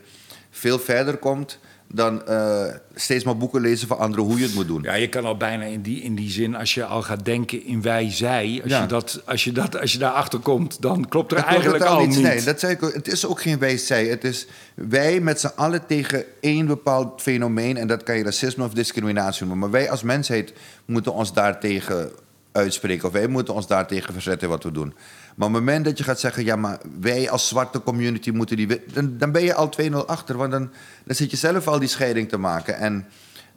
veel 0.49 0.79
verder 0.79 1.17
komt 1.17 1.59
dan 1.87 2.25
eh, 2.27 2.63
steeds 2.95 3.23
maar 3.23 3.37
boeken 3.37 3.61
lezen 3.61 3.87
van 3.87 3.97
anderen 3.97 4.25
hoe 4.25 4.37
je 4.37 4.43
het 4.43 4.53
moet 4.53 4.67
doen. 4.67 4.81
Ja, 4.81 4.93
je 4.93 5.09
kan 5.09 5.25
al 5.25 5.37
bijna 5.37 5.63
in 5.63 5.81
die, 5.81 6.01
in 6.01 6.15
die 6.15 6.29
zin, 6.29 6.55
als 6.55 6.73
je 6.73 6.85
al 6.85 7.01
gaat 7.01 7.25
denken 7.25 7.65
in 7.65 7.81
wij-zij... 7.81 8.59
Als, 8.63 8.71
Ja. 8.71 8.81
je 8.81 8.87
dat, 8.87 9.21
als, 9.25 9.43
je 9.43 9.51
dat, 9.51 9.79
als 9.79 9.91
je 9.91 9.97
daarachter 9.97 10.39
komt, 10.39 10.81
dan 10.81 11.07
klopt 11.07 11.31
er 11.31 11.37
Dat 11.37 11.45
eigenlijk 11.47 11.77
totaal 11.79 11.97
al 11.97 12.05
niet. 12.05 12.15
niet. 12.15 12.25
Nee, 12.25 12.43
dat 12.43 12.59
zei 12.59 12.73
ik 12.73 12.83
ook. 12.83 12.93
Het 12.93 13.07
is 13.07 13.25
ook 13.25 13.41
geen 13.41 13.59
wij-zij. 13.59 14.05
Het 14.05 14.23
is 14.23 14.47
wij 14.75 15.19
met 15.19 15.39
z'n 15.39 15.51
allen 15.55 15.85
tegen 15.85 16.23
één 16.41 16.67
bepaald 16.67 17.21
fenomeen. 17.21 17.77
En 17.77 17.87
dat 17.87 18.03
kan 18.03 18.17
je 18.17 18.23
racisme 18.23 18.63
of 18.63 18.73
discriminatie 18.73 19.45
noemen. 19.45 19.59
Maar 19.59 19.79
wij 19.79 19.89
als 19.89 20.03
mensheid 20.03 20.53
moeten 20.85 21.13
ons 21.13 21.33
daartegen 21.33 22.11
uitspreken. 22.51 23.07
Of 23.07 23.13
wij 23.13 23.27
moeten 23.27 23.53
ons 23.53 23.67
daartegen 23.67 24.13
verzetten 24.13 24.49
wat 24.49 24.63
we 24.63 24.71
doen. 24.71 24.93
Maar 25.35 25.47
op 25.47 25.53
het 25.53 25.63
moment 25.63 25.85
dat 25.85 25.97
je 25.97 26.03
gaat 26.03 26.19
zeggen... 26.19 26.45
ja, 26.45 26.55
maar 26.55 26.79
wij 26.99 27.29
als 27.29 27.47
zwarte 27.47 27.81
community 27.81 28.31
moeten 28.31 28.57
die... 28.57 28.81
Dan, 29.17 29.31
ben 29.31 29.43
je 29.43 29.53
al 29.53 29.69
2-0 29.81 29.93
achter. 30.05 30.37
Want 30.37 30.51
dan, 30.51 30.69
dan 31.03 31.15
zit 31.15 31.31
je 31.31 31.37
zelf 31.37 31.67
al 31.67 31.79
die 31.79 31.89
scheiding 31.89 32.29
te 32.29 32.37
maken. 32.37 32.77
En 32.77 33.07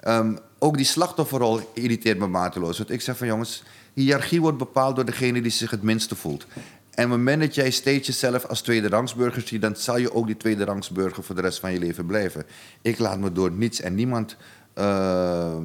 ehm, 0.00 0.36
ook 0.58 0.76
die 0.76 0.86
slachtofferrol 0.86 1.70
irriteert 1.74 2.18
me 2.18 2.26
mateloos. 2.26 2.78
Want 2.78 2.90
ik 2.90 3.00
zeg 3.00 3.16
van 3.16 3.26
jongens... 3.26 3.62
hiërarchie 3.94 4.40
wordt 4.40 4.58
bepaald 4.58 4.96
door 4.96 5.04
degene 5.04 5.42
die 5.42 5.50
zich 5.50 5.70
het 5.70 5.82
minste 5.82 6.14
voelt. 6.14 6.46
En 6.94 7.04
op 7.04 7.10
het 7.10 7.18
moment 7.18 7.40
dat 7.40 7.54
jij 7.54 7.70
steeds 7.70 8.06
jezelf 8.06 8.46
als 8.46 8.60
tweede 8.60 8.88
rangsburger 8.88 9.42
ziet... 9.46 9.62
dan 9.62 9.76
zal 9.76 9.98
je 9.98 10.14
ook 10.14 10.26
die 10.26 10.36
tweede 10.36 10.64
rangsburger 10.64 11.22
voor 11.22 11.34
de 11.34 11.40
rest 11.40 11.60
van 11.60 11.72
je 11.72 11.78
leven 11.78 12.06
blijven. 12.06 12.44
Ik 12.82 12.98
laat 12.98 13.18
me 13.18 13.32
door 13.32 13.50
niets 13.50 13.80
en 13.80 13.94
niemand 13.94 14.36
eh, 14.74 15.56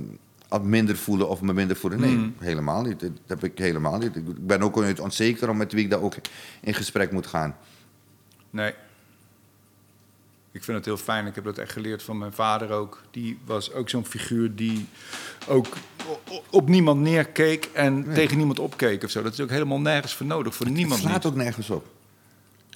minder 0.62 0.98
voelen 0.98 1.30
of 1.30 1.42
me 1.42 1.54
minder 1.54 1.76
voelen. 1.76 2.00
Nee, 2.00 2.16
Mm. 2.16 2.36
helemaal 2.40 2.82
niet. 2.82 3.00
Dat 3.00 3.12
heb 3.28 3.44
ik 3.44 3.58
helemaal 3.58 3.98
niet. 3.98 4.16
Ik 4.16 4.46
ben 4.48 4.62
ook 4.62 4.76
nooit 4.76 5.00
onzeker 5.00 5.50
om 5.50 5.58
met 5.58 5.74
wie 5.74 5.84
ik 5.84 5.90
daar 5.90 6.02
ook 6.02 6.16
in 6.62 6.74
gesprek 6.74 7.12
moet 7.12 7.28
gaan. 7.28 7.56
Nee. 8.50 8.74
Ik 10.52 10.64
vind 10.64 10.78
het 10.78 10.86
heel 10.86 10.98
fijn. 10.98 11.26
Ik 11.28 11.36
heb 11.36 11.44
dat 11.44 11.58
echt 11.58 11.72
geleerd 11.72 12.04
van 12.04 12.18
mijn 12.18 12.34
vader 12.34 12.72
ook. 12.72 13.02
Die 13.12 13.40
was 13.46 13.74
ook 13.74 13.90
zo'n 13.90 14.06
figuur 14.06 14.56
die 14.56 14.86
ook 15.48 15.68
op 16.50 16.68
niemand 16.70 17.02
neerkeek 17.02 17.70
en 17.74 18.14
tegen 18.14 18.38
niemand 18.38 18.60
opkeek 18.60 19.04
of 19.04 19.10
zo. 19.10 19.22
Dat 19.22 19.34
is 19.34 19.40
ook 19.40 19.50
helemaal 19.50 19.80
nergens 19.80 20.14
voor 20.16 20.26
nodig, 20.26 20.56
voor 20.56 20.70
niemand 20.70 21.00
Het 21.02 21.10
slaat 21.10 21.24
niet. 21.24 21.32
ook 21.34 21.38
nergens 21.38 21.70
op. 21.70 21.88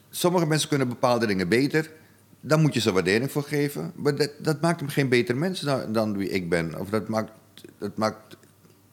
Sommige 0.09 0.45
mensen 0.45 0.69
kunnen 0.69 0.87
bepaalde 0.87 1.25
dingen 1.25 1.47
beter. 1.49 1.91
Daar 2.39 2.59
moet 2.59 2.73
je 2.73 2.79
ze 2.79 2.91
waardering 2.91 3.31
voor 3.31 3.43
geven. 3.43 3.91
Maar 3.95 4.15
dat, 4.15 4.31
dat 4.39 4.61
maakt 4.61 4.79
hem 4.79 4.89
geen 4.89 5.09
beter 5.09 5.37
mens 5.37 5.59
dan, 5.59 5.91
dan 5.93 6.17
wie 6.17 6.29
ik 6.29 6.49
ben. 6.49 6.79
Of 6.79 6.89
dat 6.89 7.07
maakt, 7.07 7.31
dat 7.77 7.97
maakt. 7.97 8.37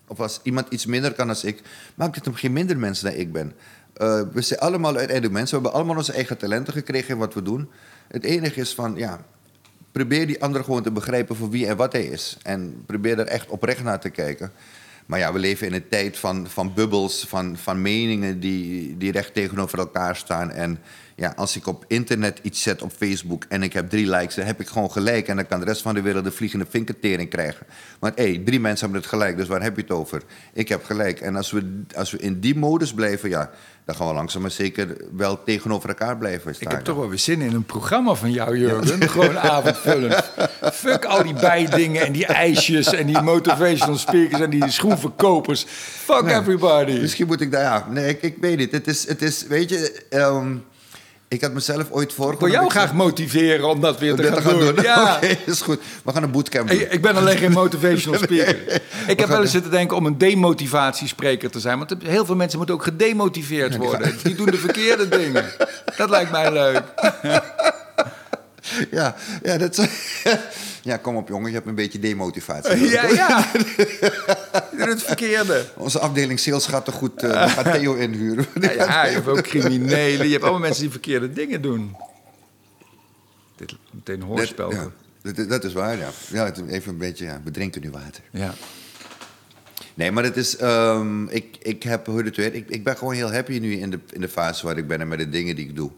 Of 0.06 0.20
als 0.20 0.40
iemand 0.42 0.66
iets 0.70 0.86
minder 0.86 1.12
kan 1.14 1.26
dan 1.26 1.36
ik, 1.42 1.62
maakt 1.94 2.14
het 2.14 2.24
hem 2.24 2.34
geen 2.34 2.52
minder 2.52 2.78
mens 2.78 3.00
dan 3.00 3.12
ik 3.12 3.32
ben. 3.32 3.52
Eh, 3.92 4.20
we 4.32 4.40
zijn 4.40 4.60
allemaal 4.60 4.96
uiteindelijk 4.96 5.32
mensen. 5.32 5.56
We 5.56 5.62
hebben 5.62 5.80
allemaal 5.80 5.96
onze 5.96 6.12
eigen 6.12 6.38
talenten 6.38 6.72
gekregen 6.72 7.10
in 7.10 7.18
wat 7.18 7.34
we 7.34 7.42
doen. 7.42 7.70
Het 8.08 8.24
enige 8.24 8.60
is 8.60 8.74
van, 8.74 8.94
ja, 8.96 9.24
probeer 9.92 10.26
die 10.26 10.42
ander 10.42 10.64
gewoon 10.64 10.82
te 10.82 10.90
begrijpen 10.90 11.36
voor 11.36 11.50
wie 11.50 11.66
en 11.66 11.76
wat 11.76 11.92
hij 11.92 12.04
is. 12.04 12.38
En 12.42 12.82
probeer 12.86 13.18
er 13.18 13.26
echt 13.26 13.48
oprecht 13.48 13.82
naar 13.82 14.00
te 14.00 14.10
kijken. 14.10 14.52
Maar 15.07 15.18
ja, 15.18 15.32
we 15.32 15.38
leven 15.38 15.66
in 15.66 15.72
een 15.72 15.88
tijd 15.88 16.18
van, 16.18 16.46
van 16.48 16.74
bubbels, 16.74 17.24
van, 17.28 17.57
van 17.57 17.82
meningen 17.82 18.40
die, 18.40 18.96
die 18.96 19.12
recht 19.12 19.34
tegenover 19.34 19.78
elkaar 19.78 20.16
staan. 20.16 20.50
En 20.50 20.78
ja, 21.14 21.32
als 21.36 21.57
ik 21.57 21.66
op 21.66 21.84
internet 21.88 22.38
iets 22.42 22.62
zet 22.62 22.82
op 22.82 22.92
Facebook 22.96 23.44
en 23.48 23.62
ik 23.62 23.72
heb 23.72 23.90
drie 23.90 24.11
likes, 24.11 24.34
dan 24.34 24.46
heb 24.46 24.61
ik 24.61 24.68
gewoon 24.68 24.90
gelijk. 24.90 25.28
En 25.28 25.36
dan 25.36 25.46
kan 25.46 25.61
de 25.61 25.66
rest 25.66 25.82
van 25.82 25.94
de 25.94 26.02
wereld 26.02 26.24
de 26.24 26.30
vliegende 26.30 26.66
vinkertering 26.68 27.30
krijgen. 27.30 27.66
Maar 28.00 28.12
hé, 28.14 28.42
drie 28.44 28.61
mensen 28.61 28.84
hebben 28.84 29.00
het 29.00 29.11
gelijk, 29.11 29.36
dus 29.36 29.48
waar 29.48 29.62
heb 29.62 29.76
je 29.76 29.82
het 29.82 29.90
over? 29.90 30.22
Ik 30.52 30.68
heb 30.68 30.84
gelijk. 30.84 31.20
En 31.20 31.36
als 31.36 31.50
we, 31.50 31.82
als 31.94 32.11
we 32.11 32.18
in 32.18 32.40
die 32.40 32.57
modus 32.57 32.94
blijven, 32.94 33.28
ja, 33.28 33.50
dan 33.85 33.95
gaan 33.95 34.07
we 34.07 34.14
langzaam 34.14 34.43
maar 34.43 34.51
zeker 34.51 34.97
wel 35.12 35.43
tegenover 35.45 35.89
elkaar 35.89 36.16
blijven 36.16 36.55
staan. 36.55 36.70
Ik 36.70 36.76
heb 36.76 36.85
toch 36.85 36.97
wel 36.97 37.09
weer 37.09 37.18
zin 37.18 37.41
in 37.41 37.55
een 37.55 37.64
programma 37.64 38.14
van 38.14 38.30
jou, 38.32 38.59
Jurgen. 38.59 39.09
Gewoon 39.09 39.39
avondvullend. 39.39 40.30
Fuck 40.72 41.05
al 41.05 41.22
die 41.22 41.35
bijdingen 41.35 42.07
en 42.07 42.12
die 42.12 42.26
ijsjes 42.26 42.93
en 42.93 43.07
die 43.07 43.20
motivational 43.20 43.97
speakers 43.97 44.41
en 44.41 44.51
die 44.51 44.70
schoenverkopers. 44.70 45.64
Fuck 46.05 46.28
everybody. 46.28 47.01
Misschien 47.01 47.26
moet 47.26 47.41
ik 47.41 47.53
daar, 47.53 47.62
ja, 47.62 47.87
nee, 47.91 48.09
ik, 48.09 48.22
ik 48.22 48.37
weet 48.41 48.57
niet. 48.57 48.72
Het 48.72 48.87
is, 48.87 49.09
het 49.09 49.22
is 49.22 49.47
weet 49.47 49.68
je... 49.68 50.07
ehm, 50.09 50.57
ik 51.35 51.41
had 51.41 51.53
mezelf 51.53 51.91
ooit 51.91 52.09
Ik 52.09 52.14
voorgenomen... 52.14 52.51
wil 52.51 52.59
jou 52.59 52.70
graag 52.70 52.93
motiveren 52.93 53.68
om 53.68 53.80
dat 53.80 53.99
weer 53.99 54.14
te 54.14 54.22
gaan, 54.22 54.43
gaan 54.43 54.59
doen. 54.59 54.74
doen. 54.74 54.85
Ja. 54.95 55.16
Oké, 55.16 55.37
is 55.47 55.61
goed. 55.61 55.80
We 56.05 56.12
gaan 56.12 56.22
een 56.22 56.30
bootcamp 56.30 56.68
doen. 56.68 56.80
Ik, 56.80 56.93
ik 56.93 57.03
ben 57.03 57.16
alleen 57.16 57.37
geen 57.37 57.53
motivational 57.62 58.18
speaker. 58.18 58.82
Ik 59.07 59.20
heb 59.20 59.28
wel 59.28 59.41
eens 59.41 59.51
zitten 59.51 59.70
denken 59.70 59.97
om 59.97 60.07
een 60.07 60.18
demotivatiespreker 60.18 61.51
te 61.51 61.61
zijn. 61.61 61.78
Want 61.78 61.95
heel 62.05 62.24
veel 62.24 62.37
mensen 62.37 62.59
moeten 62.59 62.74
ook 62.74 62.82
gedemotiveerd 62.82 63.76
worden. 63.76 64.14
Die 64.22 64.35
doen 64.35 64.47
de 64.47 64.57
verkeerde 64.57 65.09
dingen. 65.18 65.45
Dat 65.97 66.11
lijkt 66.11 66.30
mij 66.30 66.53
leuk. 66.53 66.82
Ja, 68.90 69.16
ja, 69.42 69.58
dat 69.58 69.88
ja, 70.82 70.96
kom 70.96 71.16
op 71.16 71.28
jongen, 71.28 71.48
je 71.48 71.54
hebt 71.54 71.66
een 71.66 71.74
beetje 71.74 71.98
demotivatie. 71.98 72.88
Ja, 72.88 73.06
ja. 73.06 73.46
Die 74.70 74.78
doen 74.78 74.88
het 74.88 75.02
verkeerde. 75.02 75.64
Onze 75.76 75.98
afdeling 75.98 76.38
sales 76.38 76.66
gaat 76.66 76.84
toch 76.84 76.94
goed. 76.94 77.20
we 77.20 77.28
gaan 77.28 77.64
Theo 77.64 77.94
inhuren. 77.94 78.46
Ja, 78.60 78.70
ja, 78.70 79.04
je 79.06 79.12
hebt 79.12 79.28
ook 79.28 79.42
criminelen. 79.42 80.26
Je 80.26 80.32
hebt 80.32 80.42
allemaal 80.42 80.60
mensen 80.60 80.82
die 80.82 80.90
verkeerde 80.90 81.32
dingen 81.32 81.62
doen. 81.62 81.96
Dit 83.56 83.76
meteen 83.90 84.20
een 84.20 84.26
hoorspel. 84.26 84.70
Dat, 84.70 84.90
ja, 85.22 85.32
dat, 85.32 85.48
dat 85.48 85.64
is 85.64 85.72
waar, 85.72 85.98
ja. 85.98 86.08
ja 86.30 86.52
even 86.68 86.92
een 86.92 86.98
beetje 86.98 87.24
ja, 87.24 87.40
bedrinken 87.44 87.80
nu 87.80 87.90
water. 87.90 88.22
Ja. 88.30 88.54
Nee, 89.94 90.10
maar 90.10 90.24
het 90.24 90.36
is... 90.36 90.56
ehm, 90.56 91.26
ik, 91.26 91.56
ik 91.62 91.82
heb, 91.82 92.06
hoe 92.06 92.22
het 92.22 92.36
weet, 92.36 92.54
ik, 92.54 92.68
ik 92.68 92.84
ben 92.84 92.96
gewoon 92.96 93.14
heel 93.14 93.32
happy 93.32 93.58
nu 93.58 93.72
in 93.72 93.90
de, 93.90 93.98
in 94.10 94.20
de 94.20 94.28
fase 94.28 94.66
waar 94.66 94.76
ik 94.76 94.88
ben 94.88 95.00
en 95.00 95.08
met 95.08 95.18
de 95.18 95.28
dingen 95.28 95.56
die 95.56 95.68
ik 95.68 95.76
doe. 95.76 95.90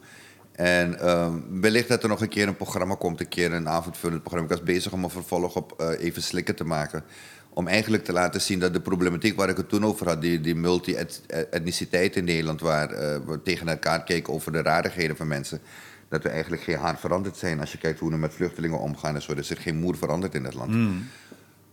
En 0.57 0.99
ehm, 0.99 1.33
wellicht 1.61 1.89
dat 1.89 2.03
er 2.03 2.09
nog 2.09 2.21
een 2.21 2.29
keer 2.29 2.49
een 2.49 2.57
programma 2.57 2.95
komt, 2.95 3.21
een 3.21 3.29
keer 3.29 3.53
een 3.53 3.69
avondvullend 3.69 4.23
programma. 4.23 4.49
Ik 4.49 4.57
was 4.57 4.67
bezig 4.67 4.93
om 4.93 5.05
een 5.05 5.11
vervolg 5.11 5.57
op 5.57 5.81
eh, 5.81 6.05
Even 6.05 6.23
Slikken 6.23 6.57
te 6.57 6.65
maken. 6.65 7.05
Om 7.51 7.69
eigenlijk 7.69 8.05
te 8.05 8.13
laten 8.13 8.41
zien 8.41 8.59
dat 8.59 8.73
de 8.73 8.81
problematiek 8.81 9.37
waar 9.37 9.49
ik 9.49 9.57
het 9.57 9.69
toen 9.69 9.85
over 9.85 10.09
had, 10.09 10.21
die, 10.21 10.41
die 10.41 10.55
multi-etniciteit 10.55 12.17
in 12.17 12.25
Nederland, 12.25 12.61
waar 12.61 12.91
eh, 12.91 13.19
we 13.27 13.43
tegen 13.43 13.69
elkaar 13.69 14.05
keken 14.05 14.33
over 14.33 14.53
de 14.53 14.63
rarigheden 14.63 15.17
van 15.17 15.27
mensen, 15.27 15.61
dat 16.09 16.23
we 16.23 16.29
eigenlijk 16.29 16.63
geen 16.63 16.77
haar 16.77 16.99
veranderd 16.99 17.37
zijn 17.37 17.61
als 17.61 17.73
je 17.73 17.79
kijkt 17.79 18.01
hoe 18.01 18.11
we 18.11 18.17
met 18.17 18.35
vluchtelingen 18.35 18.79
omgaan 18.79 19.15
en 19.15 19.23
zo. 19.23 19.33
Er 19.33 19.39
is 19.39 19.51
er 19.51 19.57
geen 19.57 19.77
moer 19.77 19.97
veranderd 19.97 20.35
in 20.35 20.45
het 20.45 20.55
land. 20.55 20.75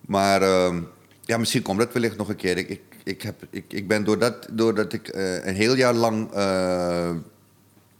Maar 0.01 0.41
ehm, 0.41 0.81
ja, 1.21 1.37
misschien 1.37 1.61
komt 1.61 1.79
dat 1.79 1.93
wellicht 1.93 2.17
nog 2.17 2.29
een 2.29 2.35
keer. 2.35 2.57
Ik, 2.57 2.69
ik, 2.69 2.81
ik, 3.03 3.21
heb, 3.21 3.43
ik, 3.49 3.65
ik 3.73 3.87
ben 3.87 4.03
doordat, 4.03 4.47
doordat 4.51 4.93
ik 4.93 5.07
eh, 5.07 5.45
een 5.45 5.55
heel 5.55 5.75
jaar 5.75 5.93
lang 5.93 6.31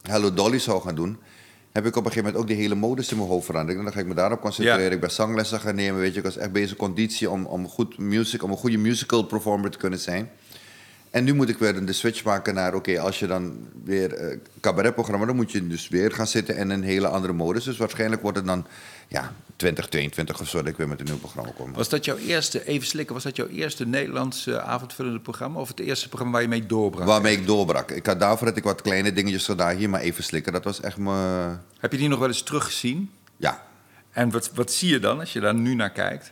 Hello 0.04 0.34
Dolly 0.34 0.60
zou 0.60 0.82
gaan 0.82 0.95
doen, 0.95 1.18
heb 1.72 1.86
ik 1.86 1.95
op 1.95 2.06
een 2.06 2.12
gegeven 2.12 2.24
moment 2.24 2.41
ook 2.41 2.47
die 2.47 2.58
hele 2.58 2.76
modus 2.76 3.12
in 3.12 3.18
mijn 3.18 3.30
hoofd 3.30 3.45
veranderd. 3.45 3.78
En 3.78 3.84
dan 3.84 3.93
ga 3.93 3.99
ik 3.99 4.06
me 4.06 4.14
daarop 4.14 4.41
concentreren. 4.41 4.84
Ja. 4.84 4.91
Ik 4.91 4.99
ben 4.99 5.12
zanglessen 5.12 5.60
gaan 5.60 5.76
nemen, 5.76 5.99
weet 5.99 6.12
je. 6.12 6.18
Ik 6.18 6.26
was 6.26 6.38
echt 6.38 6.51
bezig 6.51 6.78
conditie 6.78 7.30
om, 7.30 7.45
om, 7.45 7.68
goed 7.68 7.97
music, 7.97 8.43
om 8.43 8.51
een 8.51 8.58
goede 8.58 8.78
musical 8.78 9.24
performer 9.24 9.72
te 9.72 9.78
kunnen 9.78 9.99
zijn. 9.99 10.30
En 11.14 11.24
nu 11.24 11.34
moet 11.34 11.49
ik 11.49 11.57
weer 11.57 11.86
de 11.86 11.93
switch 11.93 12.24
maken 12.24 12.53
naar, 12.53 12.74
oké, 12.74 12.99
als 12.99 13.20
je 13.20 13.28
dan 13.28 13.68
weer 13.84 14.14
eh 14.14 14.38
cabaretprogramma, 14.61 15.26
dan 15.26 15.36
moet 15.36 15.51
je 15.51 15.68
dus 15.68 15.88
weer 15.88 16.11
gaan 16.11 16.28
zitten 16.28 16.55
in 16.57 16.70
een 16.70 16.84
hele 16.84 17.07
andere 17.07 17.34
modus. 17.34 17.64
Dus 17.64 17.78
waarschijnlijk 17.78 18.22
wordt 18.22 18.38
het 18.38 18.45
dan, 18.45 18.66
ja, 19.07 19.34
2022 19.55 20.39
of 20.41 20.49
zo, 20.49 20.57
dat 20.57 20.68
ik 20.68 20.78
weer 20.78 20.88
met 20.88 20.99
een 20.99 21.05
nieuw 21.05 21.18
programma 21.18 21.51
kom. 21.55 21.74
Was 21.74 21.89
dat 21.89 22.05
jouw 22.05 22.18
eerste, 22.18 22.66
even 22.66 22.88
slikken, 22.88 23.14
was 23.14 23.24
dat 23.24 23.36
jouw 23.36 23.47
eerste 23.47 23.86
Nederlandse 23.86 24.61
avondvullende 24.61 25.20
programma? 25.20 25.59
Of 25.59 25.68
het 25.68 25.80
eerste 25.80 26.07
programma 26.07 26.34
waar 26.34 26.41
je 26.41 26.47
mee 26.47 26.66
doorbrak? 26.66 27.05
Waarmee 27.07 27.38
ik 27.38 27.45
doorbrak. 27.47 27.91
Ik 27.91 28.05
had 28.05 28.20
daarvoor 28.20 28.47
had 28.47 28.57
ik 28.57 28.64
wat 28.64 28.82
kleine 28.82 29.14
dingetjes 29.14 29.45
gedaan, 29.45 29.76
hier 29.76 29.89
maar 29.89 30.01
even 30.01 30.24
slikken. 30.24 30.53
Dat 30.53 30.64
was 30.64 30.82
echt 30.82 30.97
mijn, 30.97 31.61
Heb 31.80 31.91
je 31.91 31.97
die 31.97 32.07
nog 32.09 32.20
wel 32.20 32.28
eens 32.28 32.43
teruggezien? 32.43 33.11
ja. 33.38 33.64
En 34.11 34.32
wat, 34.32 34.51
wat 34.53 34.72
zie 34.72 34.89
je 34.89 34.99
dan 34.99 35.20
als 35.20 35.34
je 35.34 35.39
daar 35.39 35.55
nu 35.55 35.76
naar 35.76 35.91
kijkt? 35.91 36.32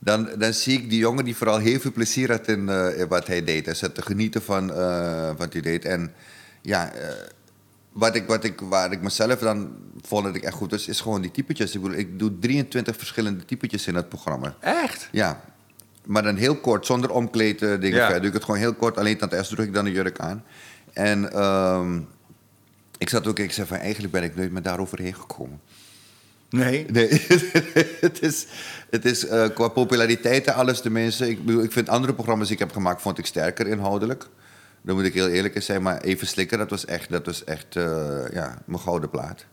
Dan, 0.00 0.28
dan 0.38 0.52
zie 0.52 0.78
ik 0.78 0.90
die 0.90 0.98
jongen 0.98 1.24
die 1.24 1.36
vooral 1.36 1.58
heel 1.58 1.80
veel 1.80 1.92
plezier 1.92 2.30
had 2.30 2.48
in, 2.48 2.68
eh, 2.68 2.98
in 3.00 3.08
wat 3.08 3.26
hij 3.26 3.44
deed. 3.44 3.64
Hij 3.66 3.74
zat 3.74 3.94
te 3.94 4.02
genieten 4.02 4.42
van 4.42 4.72
eh, 4.72 5.30
wat 5.36 5.52
hij 5.52 5.62
deed. 5.62 5.84
En 5.84 6.12
ja, 6.62 6.92
eh, 6.92 7.08
wat 7.92 8.14
ik, 8.14 8.26
wat 8.26 8.44
ik, 8.44 8.60
waar 8.60 8.92
ik 8.92 9.00
mezelf 9.02 9.38
dan 9.38 9.70
vond 10.02 10.24
dat 10.24 10.34
ik 10.34 10.42
echt 10.42 10.54
goed 10.54 10.70
was, 10.70 10.88
is 10.88 11.00
gewoon 11.00 11.20
die 11.20 11.30
typetjes. 11.30 11.74
Ik, 11.74 11.82
bedoel, 11.82 11.98
ik 11.98 12.18
doe 12.18 12.38
23 12.38 12.96
verschillende 12.96 13.44
typetjes 13.44 13.86
in 13.86 13.94
het 13.94 14.08
programma. 14.08 14.56
Echt? 14.60 15.08
Ja, 15.12 15.40
maar 16.04 16.22
dan 16.22 16.36
heel 16.36 16.56
kort, 16.56 16.86
zonder 16.86 17.10
omkleed 17.10 17.62
eh, 17.62 17.68
dingen 17.68 17.96
Ja. 17.98 18.04
verder. 18.04 18.18
Doe 18.20 18.28
ik 18.28 18.34
het 18.34 18.44
gewoon 18.44 18.60
heel 18.60 18.74
kort, 18.74 18.96
alleen 18.98 19.16
het 19.20 19.32
eerst 19.32 19.50
druk 19.50 19.66
ik 19.66 19.74
dan 19.74 19.86
een 19.86 19.92
jurk 19.92 20.18
aan. 20.20 20.44
En 20.92 21.32
ehm, 21.32 22.00
ik 22.98 23.08
zat 23.08 23.26
ook, 23.26 23.38
ik 23.38 23.52
zei 23.52 23.66
van 23.66 23.76
eigenlijk 23.76 24.12
ben 24.12 24.22
ik 24.22 24.36
nooit 24.36 24.52
meer 24.52 24.62
daaroverheen 24.62 25.14
gekomen. 25.14 25.60
Nee. 26.50 26.86
Nee, 26.92 27.08
het 28.00 28.22
is, 28.22 28.46
het 28.90 29.04
is 29.04 29.26
eh, 29.26 29.48
qua 29.54 29.68
populariteit 29.68 30.46
en 30.46 30.54
alles 30.54 30.80
tenminste. 30.80 31.28
Ik, 31.28 31.44
bedoel, 31.44 31.62
ik 31.62 31.72
vind 31.72 31.88
andere 31.88 32.14
programma's 32.14 32.46
die 32.46 32.56
ik 32.56 32.62
heb 32.62 32.72
gemaakt, 32.72 33.02
vond 33.02 33.18
ik 33.18 33.26
sterker 33.26 33.66
inhoudelijk. 33.66 34.26
Daar 34.82 34.94
moet 34.94 35.04
ik 35.04 35.14
heel 35.14 35.28
eerlijk 35.28 35.54
in 35.54 35.62
zijn. 35.62 35.82
Maar 35.82 36.00
Even 36.00 36.26
Slikken, 36.26 36.58
dat 36.58 36.70
was 36.70 36.84
echt, 36.84 37.10
dat 37.10 37.26
was 37.26 37.44
echt 37.44 37.76
eh, 37.76 38.18
ja, 38.32 38.58
mijn 38.64 38.80
gouden 38.80 39.10
plaat. 39.10 39.44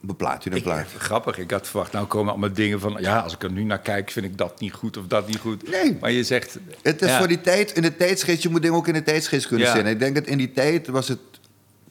Mijn 0.00 0.16
plaat, 0.16 0.44
Ik, 0.44 0.62
plaat. 0.62 0.86
grappig, 0.98 1.38
ik 1.38 1.50
had 1.50 1.66
verwacht, 1.68 1.92
nou 1.92 2.06
komen 2.06 2.30
allemaal 2.30 2.52
dingen 2.52 2.80
van... 2.80 2.96
ja, 3.00 3.18
als 3.20 3.34
ik 3.34 3.42
er 3.42 3.50
nu 3.52 3.62
naar 3.62 3.78
kijk, 3.80 4.10
vind 4.10 4.26
ik 4.26 4.38
dat 4.38 4.60
niet 4.60 4.72
goed 4.72 4.96
of 4.96 5.06
dat 5.06 5.26
niet 5.26 5.38
goed. 5.38 5.70
Nee. 5.70 5.96
Maar 6.00 6.10
je 6.10 6.24
zegt... 6.24 6.58
Het 6.82 7.02
is 7.02 7.08
ja, 7.08 7.18
voor 7.18 7.28
die 7.28 7.40
tijd, 7.40 7.72
in 7.72 7.82
de 7.82 7.96
tijdsgeest, 7.96 8.42
je 8.42 8.48
moet 8.48 8.62
dingen 8.62 8.76
ook 8.76 8.86
in 8.88 8.92
de 8.94 9.02
tijdsgeest 9.02 9.46
kunnen 9.46 9.66
Ja. 9.66 9.74
zien. 9.74 9.86
Ik 9.86 9.98
denk 9.98 10.14
dat 10.14 10.26
in 10.26 10.38
die 10.38 10.52
tijd 10.52 10.86
was 10.88 11.08
het, 11.08 11.18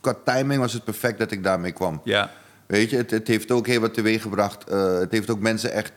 qua 0.02 0.16
timing 0.26 0.60
was 0.62 0.74
het 0.74 0.84
perfect 0.84 1.18
dat 1.20 1.32
ik 1.32 1.44
daarmee 1.44 1.72
kwam. 1.72 2.02
Ja, 2.04 2.32
Weet 2.68 2.90
je, 2.90 2.98
het, 2.98 3.28
heeft 3.28 3.52
ook 3.52 3.68
heel 3.68 3.80
wat 3.80 3.94
teweeg 3.94 4.22
gebracht. 4.22 4.70
Eh, 4.70 5.00
het 5.00 5.12
heeft 5.12 5.30
ook 5.30 5.40
mensen 5.40 5.72
echt 5.72 5.92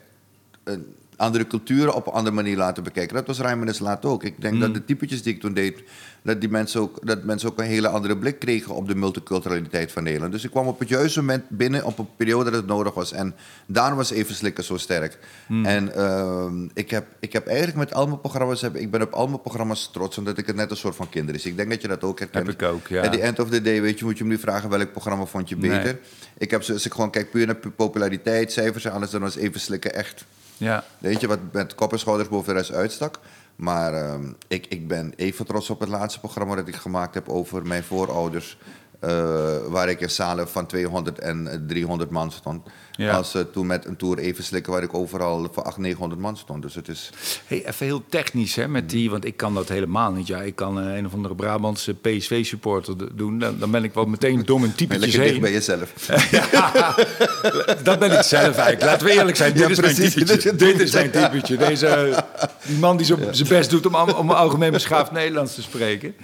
een 0.63 0.95
andere 1.21 1.47
culturen 1.47 1.93
op 1.93 2.07
een 2.07 2.13
andere 2.13 2.35
manier 2.35 2.57
laten 2.57 2.83
bekijken. 2.83 3.15
Dat 3.15 3.27
was 3.27 3.39
Rijmenes 3.39 3.79
laat 3.79 4.05
ook. 4.05 4.23
Ik 4.23 4.41
denk 4.41 4.59
dat 4.59 4.73
de 4.73 4.85
typetjes 4.85 5.23
die 5.23 5.33
ik 5.33 5.39
toen 5.39 5.53
deed, 5.53 5.83
dat, 6.21 6.41
die 6.41 6.49
mensen 6.49 6.81
ook, 6.81 7.07
dat 7.07 7.23
mensen 7.23 7.49
ook 7.49 7.59
een 7.59 7.65
hele 7.65 7.87
andere 7.87 8.17
blik 8.17 8.39
kregen 8.39 8.75
op 8.75 8.87
de 8.87 8.95
multiculturaliteit 8.95 9.91
van 9.91 10.03
Nederland. 10.03 10.31
Dus 10.31 10.43
ik 10.43 10.51
kwam 10.51 10.67
op 10.67 10.79
het 10.79 10.89
juiste 10.89 11.19
moment 11.19 11.49
binnen 11.49 11.85
op 11.85 11.99
een 11.99 12.07
periode 12.15 12.43
dat 12.43 12.59
het 12.59 12.67
nodig 12.67 12.93
was. 12.93 13.11
En 13.11 13.35
daarom 13.65 13.97
was 13.97 14.11
Even 14.11 14.35
Slikken 14.35 14.63
zo 14.63 14.77
sterk. 14.77 15.17
En 15.63 15.95
ehm, 15.95 16.67
ik, 16.73 16.89
heb, 16.89 17.05
ik 17.19 17.33
heb 17.33 17.47
eigenlijk 17.47 17.77
met 17.77 17.93
al 17.93 18.07
mijn 18.07 18.19
programma's, 18.19 18.61
heb, 18.61 18.75
ik 18.75 18.91
ben 18.91 19.01
op 19.01 19.11
al 19.11 19.27
mijn 19.27 19.41
programma's 19.41 19.89
trots, 19.91 20.17
omdat 20.17 20.37
ik 20.37 20.47
het 20.47 20.55
net 20.55 20.71
een 20.71 20.77
soort 20.77 20.95
van 20.95 21.09
kinder 21.09 21.35
is. 21.35 21.45
Ik 21.45 21.57
denk 21.57 21.69
dat 21.69 21.81
je 21.81 21.87
dat 21.87 22.03
ook 22.03 22.19
herkent. 22.19 22.47
Heb 22.47 22.55
ik 22.55 22.67
ook, 22.67 22.87
ja. 22.87 23.03
At 23.03 23.11
the 23.11 23.21
end 23.21 23.39
of 23.39 23.49
the 23.49 23.61
day, 23.61 23.81
weet 23.81 23.99
je, 23.99 24.05
moet 24.05 24.17
je 24.17 24.23
me 24.23 24.29
nu 24.29 24.37
vragen 24.37 24.69
welk 24.69 24.91
programma 24.91 25.25
vond 25.25 25.49
je 25.49 25.57
Nee. 25.57 25.69
beter. 25.69 25.99
Ik 26.37 26.51
heb, 26.51 26.63
als 26.69 26.85
ik 26.85 26.93
gewoon 26.93 27.11
kijk 27.11 27.31
puur 27.31 27.45
naar 27.45 27.59
populariteit, 27.75 28.51
cijfers 28.51 28.85
en 28.85 28.91
alles, 28.91 29.09
dan 29.09 29.21
was 29.21 29.35
Even 29.35 29.59
Slikken 29.59 29.93
echt 29.93 30.25
ja. 30.61 30.83
Weet 30.97 31.21
je, 31.21 31.27
wat 31.27 31.39
met 31.51 31.75
kop 31.75 31.93
en 31.93 31.99
boven 32.29 32.53
de 32.53 32.59
rest 32.59 32.71
uitstak. 32.71 33.19
Maar 33.55 33.93
ehm, 33.93 34.31
ik, 34.47 34.65
ik 34.69 34.87
ben 34.87 35.13
even 35.15 35.45
trots 35.45 35.69
op 35.69 35.79
het 35.79 35.89
laatste 35.89 36.19
programma 36.19 36.55
dat 36.55 36.67
ik 36.67 36.75
gemaakt 36.75 37.13
heb 37.13 37.29
over 37.29 37.67
mijn 37.67 37.83
voorouders. 37.83 38.57
Eh, 39.01 39.57
waar 39.67 39.89
ik 39.89 39.99
in 40.01 40.09
zalen 40.09 40.49
van 40.49 40.65
200 40.65 41.19
en 41.19 41.47
eh, 41.47 41.57
300 41.67 42.09
man 42.09 42.31
stond. 42.31 42.67
Ja. 42.91 43.15
Als 43.15 43.35
eh, 43.35 43.41
toen 43.41 43.67
met 43.67 43.85
een 43.85 43.95
tour 43.95 44.17
even 44.17 44.43
slikken 44.43 44.73
waar 44.73 44.83
ik 44.83 44.93
overal 44.93 45.37
voor 45.37 45.63
800, 45.63 45.77
900 45.77 46.21
man 46.21 46.37
stond. 46.37 46.61
Dus 46.61 46.75
het 46.75 46.87
is. 46.87 47.09
Hey, 47.47 47.65
even 47.65 47.85
heel 47.85 48.03
technisch 48.09 48.55
hè, 48.55 48.67
met 48.67 48.89
die, 48.89 49.09
want 49.09 49.25
ik 49.25 49.37
kan 49.37 49.53
dat 49.53 49.67
helemaal 49.69 50.11
niet. 50.11 50.27
Ja, 50.27 50.41
ik 50.41 50.55
kan 50.55 50.79
eh, 50.81 50.95
een 50.95 51.05
of 51.05 51.13
andere 51.13 51.35
Brabantse 51.35 51.93
PSV-supporter 51.93 53.15
doen. 53.15 53.39
Dan, 53.39 53.59
dan 53.59 53.71
ben 53.71 53.83
ik 53.83 53.93
wel 53.93 54.05
meteen 54.05 54.43
dom 54.45 54.63
in 54.63 54.75
typetjes 54.75 55.15
Lekker 55.15 55.19
dicht 55.19 55.31
heen. 55.31 55.41
bij 55.41 55.51
jezelf. 55.51 55.93
Dat 57.83 57.99
ben 57.99 58.11
ik 58.11 58.21
zelf 58.21 58.55
eigenlijk. 58.55 58.81
Laten 58.81 59.07
we 59.07 59.13
eerlijk 59.13 59.37
zijn, 59.37 59.53
dit 59.53 59.61
Ja, 59.61 59.69
is 59.69 59.79
mijn 59.79 59.93
precies. 59.95 60.13
typetje. 60.13 60.55
Dit 60.55 60.79
is 60.79 60.91
mijn 60.91 61.11
typetje. 61.11 61.57
Deze, 61.57 62.23
die 62.65 62.77
man 62.77 62.97
die 62.97 63.05
zijn 63.05 63.47
best 63.47 63.69
doet 63.69 63.85
om, 63.85 63.95
om 63.95 64.31
algemeen 64.31 64.71
beschaafd 64.71 65.11
Nederlands 65.11 65.55
te 65.55 65.61
spreken. 65.61 66.15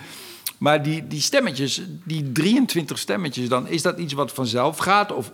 Maar 0.57 0.83
die, 0.83 1.07
die 1.07 1.21
stemmetjes, 1.21 1.81
die 2.03 2.31
23 2.31 2.97
stemmetjes 2.97 3.49
dan, 3.49 3.67
is 3.67 3.81
dat 3.81 3.97
iets 3.97 4.13
wat 4.13 4.31
vanzelf 4.31 4.77
gaat? 4.77 5.11
Of 5.11 5.31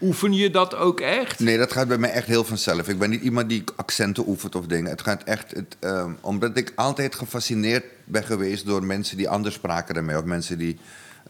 oefen 0.00 0.32
je 0.32 0.50
dat 0.50 0.74
ook 0.74 1.00
echt? 1.00 1.40
Nee, 1.40 1.58
dat 1.58 1.72
gaat 1.72 1.88
bij 1.88 1.98
mij 1.98 2.10
echt 2.10 2.26
heel 2.26 2.44
vanzelf. 2.44 2.88
Ik 2.88 2.98
ben 2.98 3.10
niet 3.10 3.22
iemand 3.22 3.48
die 3.48 3.64
accenten 3.76 4.28
oefent 4.28 4.54
of 4.54 4.66
dingen. 4.66 4.90
Het 4.90 5.02
gaat 5.02 5.22
echt. 5.22 5.50
Het, 5.50 5.76
ehm, 5.80 6.12
omdat 6.20 6.56
ik 6.56 6.72
altijd 6.74 7.14
gefascineerd 7.14 7.84
ben 8.04 8.24
geweest 8.24 8.66
door 8.66 8.84
mensen 8.84 9.16
die 9.16 9.28
anders 9.28 9.54
spraken 9.54 9.94
dan 9.94 10.04
mij. 10.04 10.16
Of 10.16 10.24
mensen 10.24 10.58
die 10.58 10.78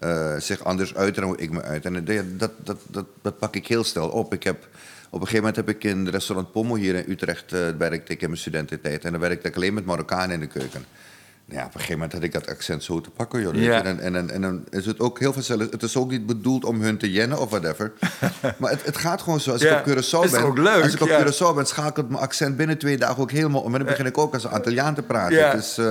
eh, 0.00 0.36
zich 0.38 0.64
anders 0.64 0.94
uiten 0.94 1.22
hoe 1.22 1.36
ik 1.36 1.50
me 1.50 1.62
uit. 1.62 1.84
En 1.84 2.04
dat, 2.04 2.24
dat, 2.38 2.50
dat, 2.64 2.78
dat, 2.88 3.06
dat 3.22 3.38
pak 3.38 3.56
ik 3.56 3.66
heel 3.66 3.84
snel 3.84 4.08
op. 4.08 4.34
Ik 4.34 4.42
heb, 4.42 4.68
op 5.10 5.20
een 5.20 5.26
gegeven 5.26 5.36
moment 5.36 5.56
heb 5.56 5.68
ik 5.68 5.84
in 5.84 5.98
het 5.98 6.14
restaurant 6.14 6.52
Pommel 6.52 6.76
hier 6.76 6.94
in 6.94 7.04
Utrecht... 7.08 7.52
Uh, 7.52 7.68
werkte 7.78 8.12
ik 8.12 8.20
in 8.20 8.28
mijn 8.28 8.40
studententijd. 8.40 9.04
En 9.04 9.12
dan 9.12 9.20
werkte 9.20 9.48
ik 9.48 9.56
alleen 9.56 9.74
met 9.74 9.84
Marokkanen 9.84 10.30
in 10.30 10.40
de 10.40 10.46
keuken. 10.46 10.84
Ja, 11.52 11.58
op 11.58 11.64
een 11.66 11.72
gegeven 11.72 11.92
moment 11.94 12.12
had 12.12 12.22
ik 12.22 12.32
dat 12.32 12.46
accent 12.48 12.84
zo 12.84 13.00
te 13.00 13.10
pakken. 13.10 13.40
Joh. 13.40 13.54
Ja. 13.54 13.84
En, 13.84 14.00
en, 14.00 14.16
en, 14.16 14.30
en 14.30 14.40
dan 14.40 14.64
is 14.70 14.86
het 14.86 15.00
ook 15.00 15.18
heel 15.18 15.32
vanzelf. 15.32 15.60
Het 15.70 15.82
is 15.82 15.96
ook 15.96 16.10
niet 16.10 16.26
bedoeld 16.26 16.64
om 16.64 16.80
hun 16.80 16.98
te 16.98 17.10
jennen 17.12 17.38
of 17.38 17.50
whatever. 17.50 17.92
maar 18.58 18.70
het, 18.70 18.84
het 18.84 18.96
gaat 18.96 19.22
gewoon 19.22 19.40
zo. 19.40 19.50
Als 19.52 19.60
Ja, 19.62 19.78
ik 19.80 19.86
op 19.86 19.92
Curaçao 19.92 20.24
is 20.24 20.30
ben, 20.30 20.42
ook 20.42 20.58
leuk, 20.58 20.82
als 20.82 20.94
ik 20.94 21.00
op 21.00 21.08
ja. 21.08 21.24
Curaçao 21.24 21.54
ben, 21.54 21.66
schakelt 21.66 22.08
mijn 22.08 22.20
accent 22.22 22.56
binnen 22.56 22.78
twee 22.78 22.96
dagen 22.96 23.22
ook 23.22 23.30
helemaal 23.30 23.60
om. 23.60 23.72
En 23.72 23.78
dan 23.78 23.88
begin 23.88 24.06
ik 24.06 24.18
ook 24.18 24.34
als 24.34 24.44
een 24.44 24.50
Antilliaan 24.50 24.94
te 24.94 25.02
praten. 25.02 25.36
Ja. 25.36 25.54
Dus, 25.54 25.78
eh, 25.78 25.84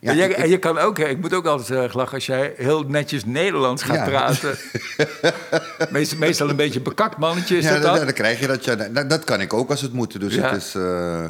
ja, 0.00 0.10
en, 0.10 0.16
jij- 0.16 0.28
ik- 0.28 0.36
en 0.36 0.48
je 0.48 0.58
kan 0.58 0.78
ook, 0.78 0.98
hè, 0.98 1.04
ik 1.04 1.20
moet 1.20 1.34
ook 1.34 1.46
altijd 1.46 1.68
heel 1.68 1.82
erg 1.82 1.94
lachen 1.94 2.14
als 2.14 2.26
jij 2.26 2.52
heel 2.56 2.82
netjes 2.82 3.24
Nederlands 3.24 3.82
gaat 3.82 3.96
Ja. 3.96 4.04
praten. 4.04 4.54
meestal, 5.90 6.18
meestal 6.18 6.48
een 6.48 6.56
beetje 6.56 6.80
bekakt 6.80 7.16
mannetje 7.18 7.56
is 7.56 7.64
ja, 7.64 7.72
dat 7.72 7.82
dan, 7.82 7.94
dan? 7.96 8.04
dan 8.04 8.14
krijg 8.14 8.40
je 8.40 8.46
dat. 8.46 8.64
Ja, 8.64 8.74
dat, 8.74 9.10
dat 9.10 9.24
kan 9.24 9.40
ik 9.40 9.52
ook 9.52 9.70
als 9.70 9.80
het 9.80 9.92
moet. 9.92 10.20
Dus 10.20 10.34
Ja. 10.34 10.50
het 10.50 10.62
is. 10.62 10.74
eh, 10.74 11.24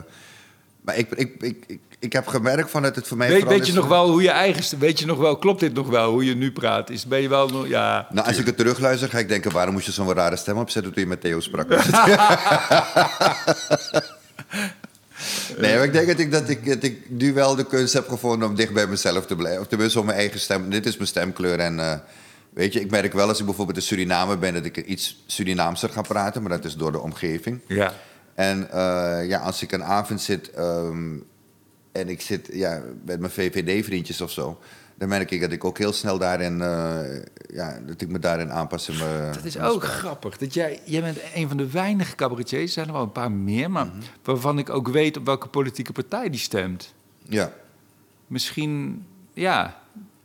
maar 0.80 0.96
ik, 0.96 1.10
ik, 1.10 1.34
ik, 1.40 1.64
ik, 1.66 1.80
ik 2.02 2.12
heb 2.12 2.26
gemerkt 2.26 2.70
van 2.70 2.82
dat 2.82 2.96
het 2.96 3.06
voor 3.08 3.16
mij. 3.16 3.28
Weet, 3.28 3.44
weet 3.44 3.66
je 3.66 3.72
nog 3.72 3.86
wel 3.88 4.10
hoe 4.10 4.22
je 4.22 4.30
eigen... 4.30 4.78
Weet 4.78 4.98
je 4.98 5.06
nog 5.06 5.18
wel, 5.18 5.36
klopt 5.36 5.60
dit 5.60 5.74
nog 5.74 5.88
wel, 5.88 6.10
hoe 6.10 6.24
je 6.24 6.34
nu 6.34 6.52
praat? 6.52 6.90
Is, 6.90 7.06
ben 7.06 7.20
je 7.22 7.28
wel... 7.28 7.48
nog- 7.48 7.68
Ja, 7.68 8.06
Nou, 8.10 8.26
als 8.26 8.38
ik 8.38 8.46
het 8.46 8.56
terugluister, 8.56 9.08
ga 9.08 9.18
ik 9.18 9.28
denken: 9.28 9.52
waarom 9.52 9.74
moest 9.74 9.86
je 9.86 9.92
zo'n 9.92 10.12
rare 10.12 10.36
stem 10.36 10.56
opzetten 10.58 10.92
toen 10.92 11.02
je 11.02 11.08
met 11.08 11.20
Theo 11.20 11.40
sprak? 11.40 11.68
nee, 15.58 15.74
maar 15.76 15.84
ik 15.84 15.92
denk 15.92 16.06
dat 16.06 16.18
ik, 16.18 16.32
dat, 16.32 16.48
ik, 16.48 16.66
dat 16.66 16.82
ik 16.82 17.10
nu 17.10 17.32
wel 17.32 17.54
de 17.56 17.64
kunst 17.66 17.92
heb 17.92 18.08
gevonden 18.08 18.48
om 18.48 18.54
dicht 18.54 18.72
bij 18.72 18.86
mezelf 18.86 19.26
te 19.26 19.36
blijven. 19.36 19.60
Of 19.60 19.66
tenminste 19.66 19.98
om 20.00 20.06
mijn 20.06 20.18
eigen 20.18 20.40
stem. 20.40 20.70
Dit 20.70 20.86
is 20.86 20.96
mijn 20.96 21.08
stemkleur. 21.08 21.58
En 21.58 21.78
eh, 21.80 21.92
weet 22.50 22.72
je, 22.72 22.80
ik 22.80 22.90
merk 22.90 23.12
wel 23.12 23.28
als 23.28 23.38
ik 23.40 23.44
bijvoorbeeld 23.44 23.76
in 23.76 23.82
Suriname 23.82 24.36
ben 24.38 24.54
dat 24.54 24.64
ik 24.64 24.76
iets 24.76 25.22
Surinaamser 25.26 25.88
ga 25.88 26.00
praten, 26.00 26.42
maar 26.42 26.50
dat 26.50 26.64
is 26.64 26.74
door 26.76 26.92
de 26.92 27.00
omgeving. 27.00 27.60
ja. 27.66 27.92
En 28.34 28.70
eh, 28.70 29.28
ja, 29.28 29.38
als 29.38 29.62
ik 29.62 29.72
een 29.72 29.84
avond 29.84 30.20
zit 30.20 30.50
ehm, 30.50 31.16
en 31.92 32.08
ik 32.08 32.20
zit 32.20 32.48
ja, 32.52 32.82
met 33.04 33.20
mijn 33.20 33.32
VVD-vriendjes 33.32 34.20
of 34.20 34.30
zo, 34.30 34.60
dan 34.94 35.08
merk 35.08 35.30
ik 35.30 35.40
dat 35.40 35.52
ik 35.52 35.64
ook 35.64 35.78
heel 35.78 35.92
snel 35.92 36.18
daarin, 36.18 36.60
eh, 36.60 37.00
ja, 37.54 37.78
dat 37.86 38.00
ik 38.00 38.08
me 38.08 38.18
daarin 38.18 38.50
aanpas. 38.52 38.88
In 38.88 38.98
mijn, 38.98 39.32
Dat 39.32 39.44
is 39.44 39.58
ook 39.58 39.82
spraak. 39.82 39.96
grappig. 39.96 40.38
Dat 40.38 40.54
jij, 40.54 40.80
jij 40.84 41.00
bent 41.02 41.18
een 41.34 41.48
van 41.48 41.56
de 41.56 41.70
weinige 41.70 42.14
cabaretiers, 42.16 42.62
er 42.62 42.68
zijn 42.68 42.86
er 42.86 42.92
wel 42.92 43.02
een 43.02 43.12
paar 43.12 43.32
meer, 43.32 43.70
maar 43.70 43.86
Mhm. 43.86 43.96
waarvan 44.22 44.58
ik 44.58 44.70
ook 44.70 44.88
weet 44.88 45.16
op 45.16 45.24
welke 45.26 45.48
politieke 45.48 45.92
partij 45.92 46.30
die 46.30 46.40
stemt. 46.40 46.94
Ja. 47.28 47.52
Misschien, 48.26 49.04
ja. 49.32 49.80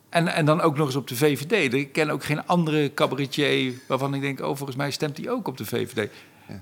En, 0.09 0.27
en 0.27 0.45
dan 0.45 0.61
ook 0.61 0.77
nog 0.77 0.85
eens 0.87 0.95
op 0.95 1.07
de 1.07 1.15
VVD. 1.15 1.73
Ik 1.73 1.91
ken 1.93 2.09
ook 2.09 2.23
geen 2.23 2.45
andere 2.45 2.93
cabaretier 2.93 3.73
waarvan 3.87 4.13
ik 4.13 4.21
denk, 4.21 4.39
oh, 4.39 4.55
volgens 4.55 4.75
mij 4.77 4.91
stemt 4.91 5.17
hij 5.17 5.29
ook 5.29 5.47
op 5.47 5.57
de 5.57 5.65
VVD. 5.65 6.09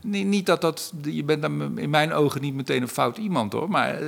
Niet, 0.02 0.26
niet 0.26 0.46
dat 0.46 0.62
dat, 0.62 0.94
je 1.02 1.24
bent 1.24 1.42
dan 1.42 1.80
in 1.80 1.90
mijn 1.90 2.14
ogen 2.14 2.42
niet 2.42 2.54
meteen 2.56 2.82
een 2.82 2.88
fout 2.88 3.18
iemand 3.18 3.54
hoor, 3.54 3.70
maar 3.70 4.02
eh, 4.02 4.08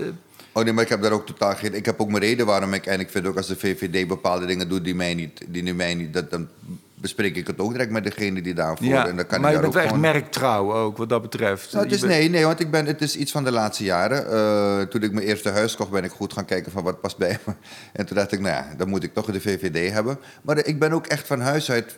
Oh 0.57 0.63
nee, 0.63 0.73
maar 0.73 0.83
ik 0.83 0.89
heb 0.89 1.01
daar 1.01 1.11
ook 1.11 1.25
totaal 1.25 1.55
geen... 1.55 1.73
Ik 1.73 1.85
heb 1.85 2.01
ook 2.01 2.09
mijn 2.09 2.23
reden 2.23 2.45
waarom 2.45 2.73
ik... 2.73 2.85
En 2.85 2.99
ik 2.99 3.09
vind 3.09 3.27
ook 3.27 3.37
als 3.37 3.47
de 3.47 3.55
VVD 3.55 4.07
bepaalde 4.07 4.45
dingen 4.45 4.69
doet 4.69 4.83
die 4.83 4.95
mij 4.95 5.13
niet... 5.13 5.45
Die 5.47 5.63
nu 5.63 5.73
mij 5.73 5.95
niet 5.95 6.13
dat, 6.13 6.31
dan 6.31 6.47
bespreek 6.93 7.35
ik 7.35 7.47
het 7.47 7.59
ook 7.59 7.71
direct 7.71 7.91
met 7.91 8.03
degene 8.03 8.41
die 8.41 8.53
daarvoor... 8.53 8.87
ja. 8.87 9.07
en 9.07 9.15
dan 9.15 9.25
kan 9.25 9.41
maar 9.41 9.49
ik 9.49 9.55
je 9.55 9.61
bent 9.61 9.75
echt 9.75 9.85
gewoon... 9.85 9.99
merktrouw 9.99 10.73
ook 10.73 10.97
wat 10.97 11.09
dat 11.09 11.21
betreft. 11.21 11.71
Nou, 11.71 11.83
het 11.83 11.93
is, 11.93 11.99
bent- 11.99 12.11
nee, 12.11 12.29
nee, 12.29 12.45
want 12.45 12.59
ik 12.59 12.71
ben, 12.71 12.85
het 12.85 13.01
is 13.01 13.15
iets 13.15 13.31
van 13.31 13.43
de 13.43 13.51
laatste 13.51 13.83
jaren. 13.83 14.31
Eh, 14.31 14.81
toen 14.87 15.03
ik 15.03 15.11
mijn 15.11 15.25
eerste 15.25 15.49
huis 15.49 15.75
kocht, 15.75 15.91
ben 15.91 16.03
ik 16.03 16.11
goed 16.11 16.33
gaan 16.33 16.45
kijken 16.45 16.71
van 16.71 16.83
wat 16.83 17.01
past 17.01 17.17
bij 17.17 17.39
me. 17.45 17.53
En 17.93 18.05
toen 18.05 18.15
dacht 18.17 18.31
ik, 18.31 18.39
nou 18.39 18.53
ja, 18.53 18.73
dan 18.77 18.89
moet 18.89 19.03
ik 19.03 19.13
toch 19.13 19.25
de 19.25 19.41
VVD 19.41 19.91
hebben. 19.91 20.19
Maar 20.41 20.65
ik 20.65 20.79
ben 20.79 20.91
ook 20.91 21.07
echt 21.07 21.27
van 21.27 21.41
huis 21.41 21.71
uit, 21.71 21.97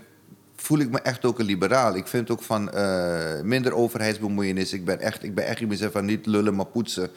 voel 0.55 0.79
ik 0.79 0.91
me 0.91 0.99
echt 1.01 1.25
ook 1.25 1.39
een 1.39 1.45
liberaal. 1.45 1.95
Ik 1.95 2.07
vind 2.07 2.31
ook 2.31 2.41
van 2.41 2.71
eh, 2.71 3.41
minder 3.41 3.73
overheidsbemoeienis. 3.73 4.73
Ik 4.73 4.85
ben 4.85 4.99
echt, 4.99 5.23
ik 5.23 5.35
ben 5.35 5.45
echt 5.45 5.59
iemand 5.59 5.79
van 5.91 6.05
niet 6.05 6.25
lullen, 6.25 6.55
maar 6.55 6.65
poetsen. 6.65 7.09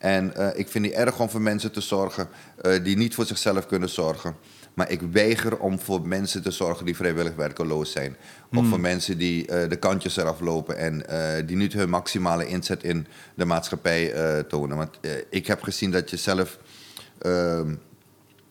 En 0.00 0.36
eh, 0.36 0.48
ik 0.54 0.68
vind 0.68 0.86
het 0.86 0.94
erg 0.94 1.20
om 1.20 1.30
voor 1.30 1.40
mensen 1.40 1.72
te 1.72 1.80
zorgen 1.80 2.28
eh, 2.60 2.84
die 2.84 2.96
niet 2.96 3.14
voor 3.14 3.26
zichzelf 3.26 3.66
kunnen 3.66 3.88
zorgen. 3.88 4.36
Maar 4.74 4.90
ik 4.90 5.00
weiger 5.00 5.58
om 5.58 5.78
voor 5.78 6.08
mensen 6.08 6.42
te 6.42 6.50
zorgen 6.50 6.84
die 6.84 6.96
vrijwillig 6.96 7.34
werkeloos 7.34 7.92
zijn. 7.92 8.16
Of 8.54 8.66
voor 8.66 8.80
mensen 8.80 9.18
die 9.18 9.46
eh, 9.46 9.68
de 9.68 9.76
kantjes 9.76 10.16
eraf 10.16 10.40
lopen 10.40 10.76
en 10.76 11.04
die 11.46 11.56
niet 11.56 11.72
hun 11.72 11.90
maximale 11.90 12.46
inzet 12.46 12.82
in 12.82 13.06
de 13.34 13.44
maatschappij 13.44 14.14
tonen. 14.48 14.76
Want 14.76 14.98
ik 15.30 15.46
heb 15.46 15.62
gezien 15.62 15.90
dat 15.90 16.10
je 16.10 16.16
zelf 16.16 16.58
ehm, 17.18 17.74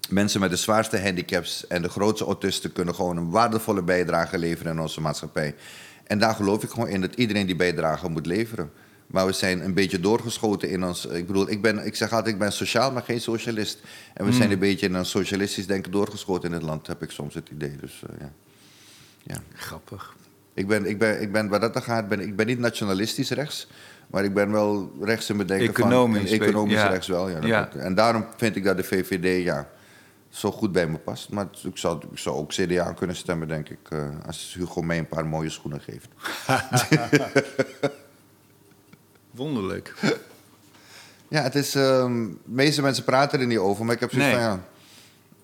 mensen 0.09 0.39
met 0.39 0.49
de 0.49 0.55
zwaarste 0.55 0.99
handicaps 0.99 1.67
en 1.67 1.81
de 1.81 1.89
grootste 1.89 2.25
autisten 2.25 2.73
kunnen 2.73 2.95
gewoon 2.95 3.17
een 3.17 3.29
waardevolle 3.29 3.83
bijdrage 3.83 4.37
leveren 4.37 4.71
in 4.71 4.79
onze 4.79 5.01
maatschappij. 5.01 5.55
En 6.03 6.19
daar 6.19 6.35
geloof 6.35 6.63
ik 6.63 6.69
gewoon 6.69 6.87
in 6.87 7.01
dat 7.01 7.15
iedereen 7.15 7.45
die 7.45 7.55
bijdrage 7.55 8.09
moet 8.09 8.25
leveren. 8.25 8.71
Maar 9.10 9.26
we 9.26 9.32
zijn 9.32 9.64
een 9.64 9.74
beetje 9.74 9.99
doorgeschoten 9.99 10.70
in 10.70 10.84
ons. 10.84 11.05
Ik 11.05 11.28
bedoel, 11.28 11.49
ik, 11.49 11.62
ben, 11.62 11.86
ik 11.86 11.95
zeg 11.95 12.14
altijd, 12.14 12.34
ik 12.34 12.39
ben 12.39 12.51
sociaal, 12.51 12.91
maar 12.91 13.03
geen 13.03 13.22
socialist. 13.22 13.80
En 14.14 14.26
we 14.26 14.32
zijn 14.32 14.51
een 14.51 14.60
beetje 14.60 14.86
in 14.86 14.93
een 14.93 15.05
socialistisch 15.05 15.68
denken 15.68 15.91
doorgeschoten 15.91 16.49
in 16.49 16.55
het 16.55 16.64
land, 16.64 16.88
heb 16.88 17.03
ik 17.03 17.12
soms 17.12 17.34
het 17.34 17.49
idee. 17.49 17.76
Dus 17.82 18.03
eh, 18.10 18.16
ja. 18.20 18.32
ja. 19.24 19.41
Grappig. 19.53 20.16
Ik 20.53 20.68
ben, 20.68 20.86
ik 20.86 20.99
ben, 20.99 21.22
ik 21.22 21.32
ben, 21.32 21.47
waar 21.47 21.60
dat 21.60 21.74
dan 21.74 21.82
gaat, 21.84 22.07
ben, 22.07 22.20
ik 22.20 22.36
ben 22.36 22.45
niet 22.45 22.60
nationalistisch 22.60 23.30
rechts. 23.30 23.68
Maar 24.07 24.24
ik 24.24 24.34
ben 24.34 24.51
wel 24.51 24.91
rechts 25.01 25.30
in 25.30 25.36
mijn 25.36 25.47
denken 25.47 25.68
Economisch, 25.68 26.30
van... 26.30 26.39
Economisch 26.39 26.74
ja. 26.74 26.88
rechts 26.88 27.07
wel, 27.07 27.30
Ja. 27.45 27.70
En 27.72 27.95
daarom 27.95 28.26
vind 28.38 28.55
ik 28.55 28.64
dat 28.64 28.78
de 28.78 28.84
VVD, 28.84 29.43
ja, 29.43 29.70
zo 30.30 30.51
goed 30.51 30.72
bij 30.72 30.88
me 30.88 30.97
past. 30.97 31.30
Maar 31.30 31.47
ik 31.64 31.78
zou, 31.78 32.01
ik 32.12 32.18
zou 32.18 32.36
ook 32.36 32.49
CDA 32.49 32.93
kunnen 32.93 33.16
stemmen, 33.16 33.47
denk 33.47 33.70
ik. 33.70 33.80
eh, 33.89 34.07
als 34.26 34.55
Hugo 34.57 34.82
mij 34.82 34.97
een 34.97 35.07
paar 35.07 35.26
mooie 35.26 35.49
schoenen 35.49 35.82
geeft. 35.82 36.07
Wonderlijk. 39.39 39.93
Ja, 41.27 41.41
het 41.41 41.55
is... 41.55 41.75
ehm, 41.75 42.23
de 42.27 42.35
meeste 42.43 42.81
mensen 42.81 43.03
praten 43.03 43.39
er 43.39 43.45
niet 43.47 43.57
over, 43.57 43.85
maar 43.85 43.93
ik 43.95 43.99
heb 43.99 44.11
zoiets 44.11 44.31
Nee. 44.31 44.39
van, 44.43 44.61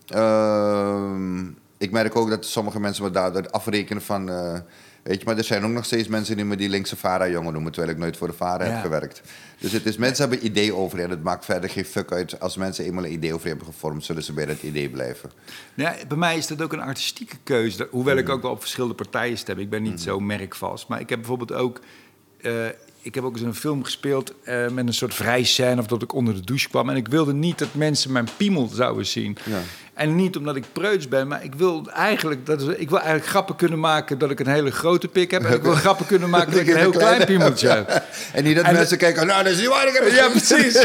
ja... 0.05 0.15
ehm, 0.19 1.45
ik 1.77 1.91
merk 1.91 2.15
ook 2.15 2.29
dat 2.29 2.45
sommige 2.45 2.79
mensen 2.79 3.03
me 3.03 3.11
daardoor 3.11 3.49
afrekenen 3.49 4.01
van... 4.01 4.29
eh, 4.29 4.59
weet 5.03 5.19
je, 5.19 5.25
maar 5.25 5.37
er 5.37 5.43
zijn 5.43 5.63
ook 5.65 5.71
nog 5.71 5.85
steeds 5.85 6.07
mensen 6.07 6.35
die 6.35 6.45
me 6.45 6.55
die 6.55 6.69
linkse 6.69 6.95
VARA-jongen 6.95 7.53
noemen... 7.53 7.71
terwijl 7.71 7.93
ik 7.93 7.99
nooit 7.99 8.17
voor 8.17 8.27
de 8.27 8.33
VARA 8.33 8.65
Ja. 8.65 8.71
heb 8.71 8.81
gewerkt. 8.81 9.21
Dus 9.59 9.71
het 9.71 9.85
is, 9.85 9.97
mensen 9.97 10.29
hebben 10.29 10.45
idee 10.45 10.73
over 10.75 10.99
en 10.99 11.09
het 11.09 11.23
maakt 11.23 11.45
verder 11.45 11.69
geen 11.69 11.85
fuck 11.85 12.11
uit. 12.11 12.39
Als 12.39 12.57
mensen 12.57 12.85
eenmaal 12.85 13.03
een 13.05 13.11
idee 13.13 13.33
over 13.33 13.47
je 13.47 13.53
hebben 13.55 13.73
gevormd... 13.73 14.05
zullen 14.05 14.23
ze 14.23 14.33
bij 14.33 14.45
dat 14.45 14.61
idee 14.61 14.89
blijven. 14.89 15.31
Ja, 15.73 15.95
bij 16.07 16.17
mij 16.17 16.37
is 16.37 16.47
dat 16.47 16.61
ook 16.61 16.73
een 16.73 16.79
artistieke 16.81 17.35
keuze. 17.43 17.87
Hoewel 17.91 18.17
ik 18.17 18.29
ook 18.29 18.41
wel 18.41 18.51
op 18.51 18.59
verschillende 18.59 18.95
partijen 18.95 19.37
stem. 19.37 19.59
Ik 19.59 19.69
ben 19.69 19.83
niet 19.83 20.01
zo 20.01 20.19
merkvast. 20.19 20.87
Maar 20.87 20.99
ik 20.99 21.09
heb 21.09 21.19
bijvoorbeeld 21.19 21.53
ook... 21.53 21.79
eh, 22.41 22.51
ik 23.05 23.15
heb 23.15 23.23
ook 23.23 23.33
eens 23.33 23.41
een 23.41 23.55
film 23.55 23.83
gespeeld 23.83 24.33
eh, 24.43 24.69
met 24.69 24.87
een 24.87 24.93
soort 24.93 25.13
vrij 25.13 25.43
scène... 25.43 25.81
of 25.81 25.87
dat 25.87 26.01
ik 26.01 26.13
onder 26.13 26.33
de 26.33 26.41
douche 26.41 26.69
kwam. 26.69 26.89
En 26.89 26.95
ik 26.95 27.07
wilde 27.07 27.33
niet 27.33 27.59
dat 27.59 27.73
mensen 27.73 28.11
mijn 28.11 28.27
piemel 28.37 28.67
zouden 28.67 29.05
zien. 29.05 29.37
Ja. 29.45 29.61
En 29.95 30.15
niet 30.15 30.37
omdat 30.37 30.55
ik 30.55 30.63
preuts 30.73 31.07
ben, 31.07 31.27
maar 31.27 31.43
ik 31.43 31.55
wil 31.55 31.87
eigenlijk, 31.93 32.45
dat 32.45 32.61
is, 32.61 32.67
ik 32.67 32.89
wil 32.89 32.97
eigenlijk 32.99 33.27
grappen 33.29 33.55
kunnen 33.55 33.79
maken 33.79 34.17
dat 34.17 34.31
ik 34.31 34.39
een 34.39 34.47
hele 34.47 34.71
grote 34.71 35.07
pik 35.07 35.31
heb. 35.31 35.43
En 35.43 35.53
ik 35.53 35.61
wil 35.61 35.73
grappen 35.85 36.05
kunnen 36.05 36.29
maken 36.29 36.51
dat 36.51 36.61
ik 36.61 36.67
een 36.67 36.75
heel 36.77 36.91
klein 36.91 37.25
piemeltje 37.25 37.67
heb. 37.67 38.03
En 38.33 38.43
niet 38.43 38.55
dat 38.55 38.65
En 38.65 38.73
mensen 38.73 38.97
kijken... 38.97 39.27
Nou, 39.27 39.43
dat 39.43 39.51
is 39.53 39.59
niet 39.59 39.67
waar, 39.67 39.87
ik 39.87 39.93
heb 39.93 40.11
Ja, 40.11 40.23
goed." 40.23 40.31
precies. 40.31 40.75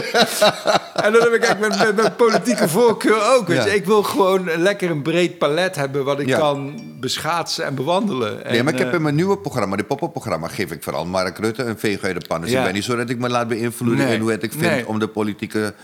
en 1.05 1.13
dat 1.13 1.23
heb 1.23 1.33
ik 1.33 1.43
eigenlijk 1.45 1.61
met, 1.77 1.79
met, 1.87 1.97
met 1.97 2.17
politieke 2.17 2.69
voorkeur 2.69 3.35
ook. 3.37 3.47
Weet 3.47 3.57
Ja. 3.57 3.65
je. 3.65 3.75
Ik 3.75 3.85
wil 3.85 4.03
gewoon 4.03 4.51
lekker 4.57 4.91
een 4.91 5.03
breed 5.03 5.39
palet 5.39 5.77
hebben 5.77 6.05
wat 6.05 6.21
ik 6.21 6.27
Ja. 6.29 6.39
kan 6.39 6.81
beschaatsen 7.01 7.65
en 7.65 7.75
bewandelen. 7.75 8.35
Nee, 8.35 8.59
En, 8.59 8.65
maar 8.65 8.73
ik 8.73 8.79
heb 8.79 8.89
eh, 8.89 8.95
in 8.95 9.03
mijn 9.03 9.15
nieuwe 9.15 9.39
programma, 9.39 9.77
dit 9.77 9.87
pop-up 9.87 10.11
programma, 10.13 10.49
geef 10.49 10.71
ik 10.71 10.83
vooral 10.83 11.07
Mark 11.07 11.39
Rutte 11.39 11.63
een 11.63 11.79
veeg 11.79 12.03
uit 12.03 12.21
de 12.21 12.27
pan. 12.27 12.41
Dus 12.41 12.51
Ja. 12.51 12.59
ik 12.59 12.65
ben 12.65 12.75
niet 12.75 12.85
zo 12.85 12.97
dat 12.97 13.11
ik 13.11 13.19
me 13.19 13.29
laat 13.29 13.49
beïnvloeden 13.49 14.05
Nee. 14.05 14.15
in 14.15 14.21
hoe 14.21 14.31
het 14.31 14.43
ik 14.43 14.51
vind 14.53 14.63
Nee. 14.65 14.87
om 14.87 14.99
de 14.99 15.09
politieke 15.09 15.75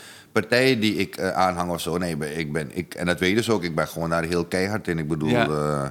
partijen 0.41 0.81
die 0.81 0.95
ik 0.95 1.17
eh, 1.17 1.31
aanhang 1.31 1.71
of 1.71 1.81
zo. 1.81 1.97
Nee, 1.99 2.17
ik 2.37 2.53
ben- 2.53 2.71
ik 2.77 2.95
en 2.95 3.07
dat 3.07 3.21
weet 3.21 3.29
je 3.31 3.35
dus 3.37 3.51
ook, 3.51 3.63
ik 3.63 3.75
ben 3.75 3.89
gewoon 3.89 4.11
daar 4.11 4.25
heel 4.25 4.45
keihard 4.45 4.89
in. 4.89 4.99
Ik 4.99 5.09
bedoel, 5.09 5.29
Ja. 5.29 5.47
eh, 5.49 5.89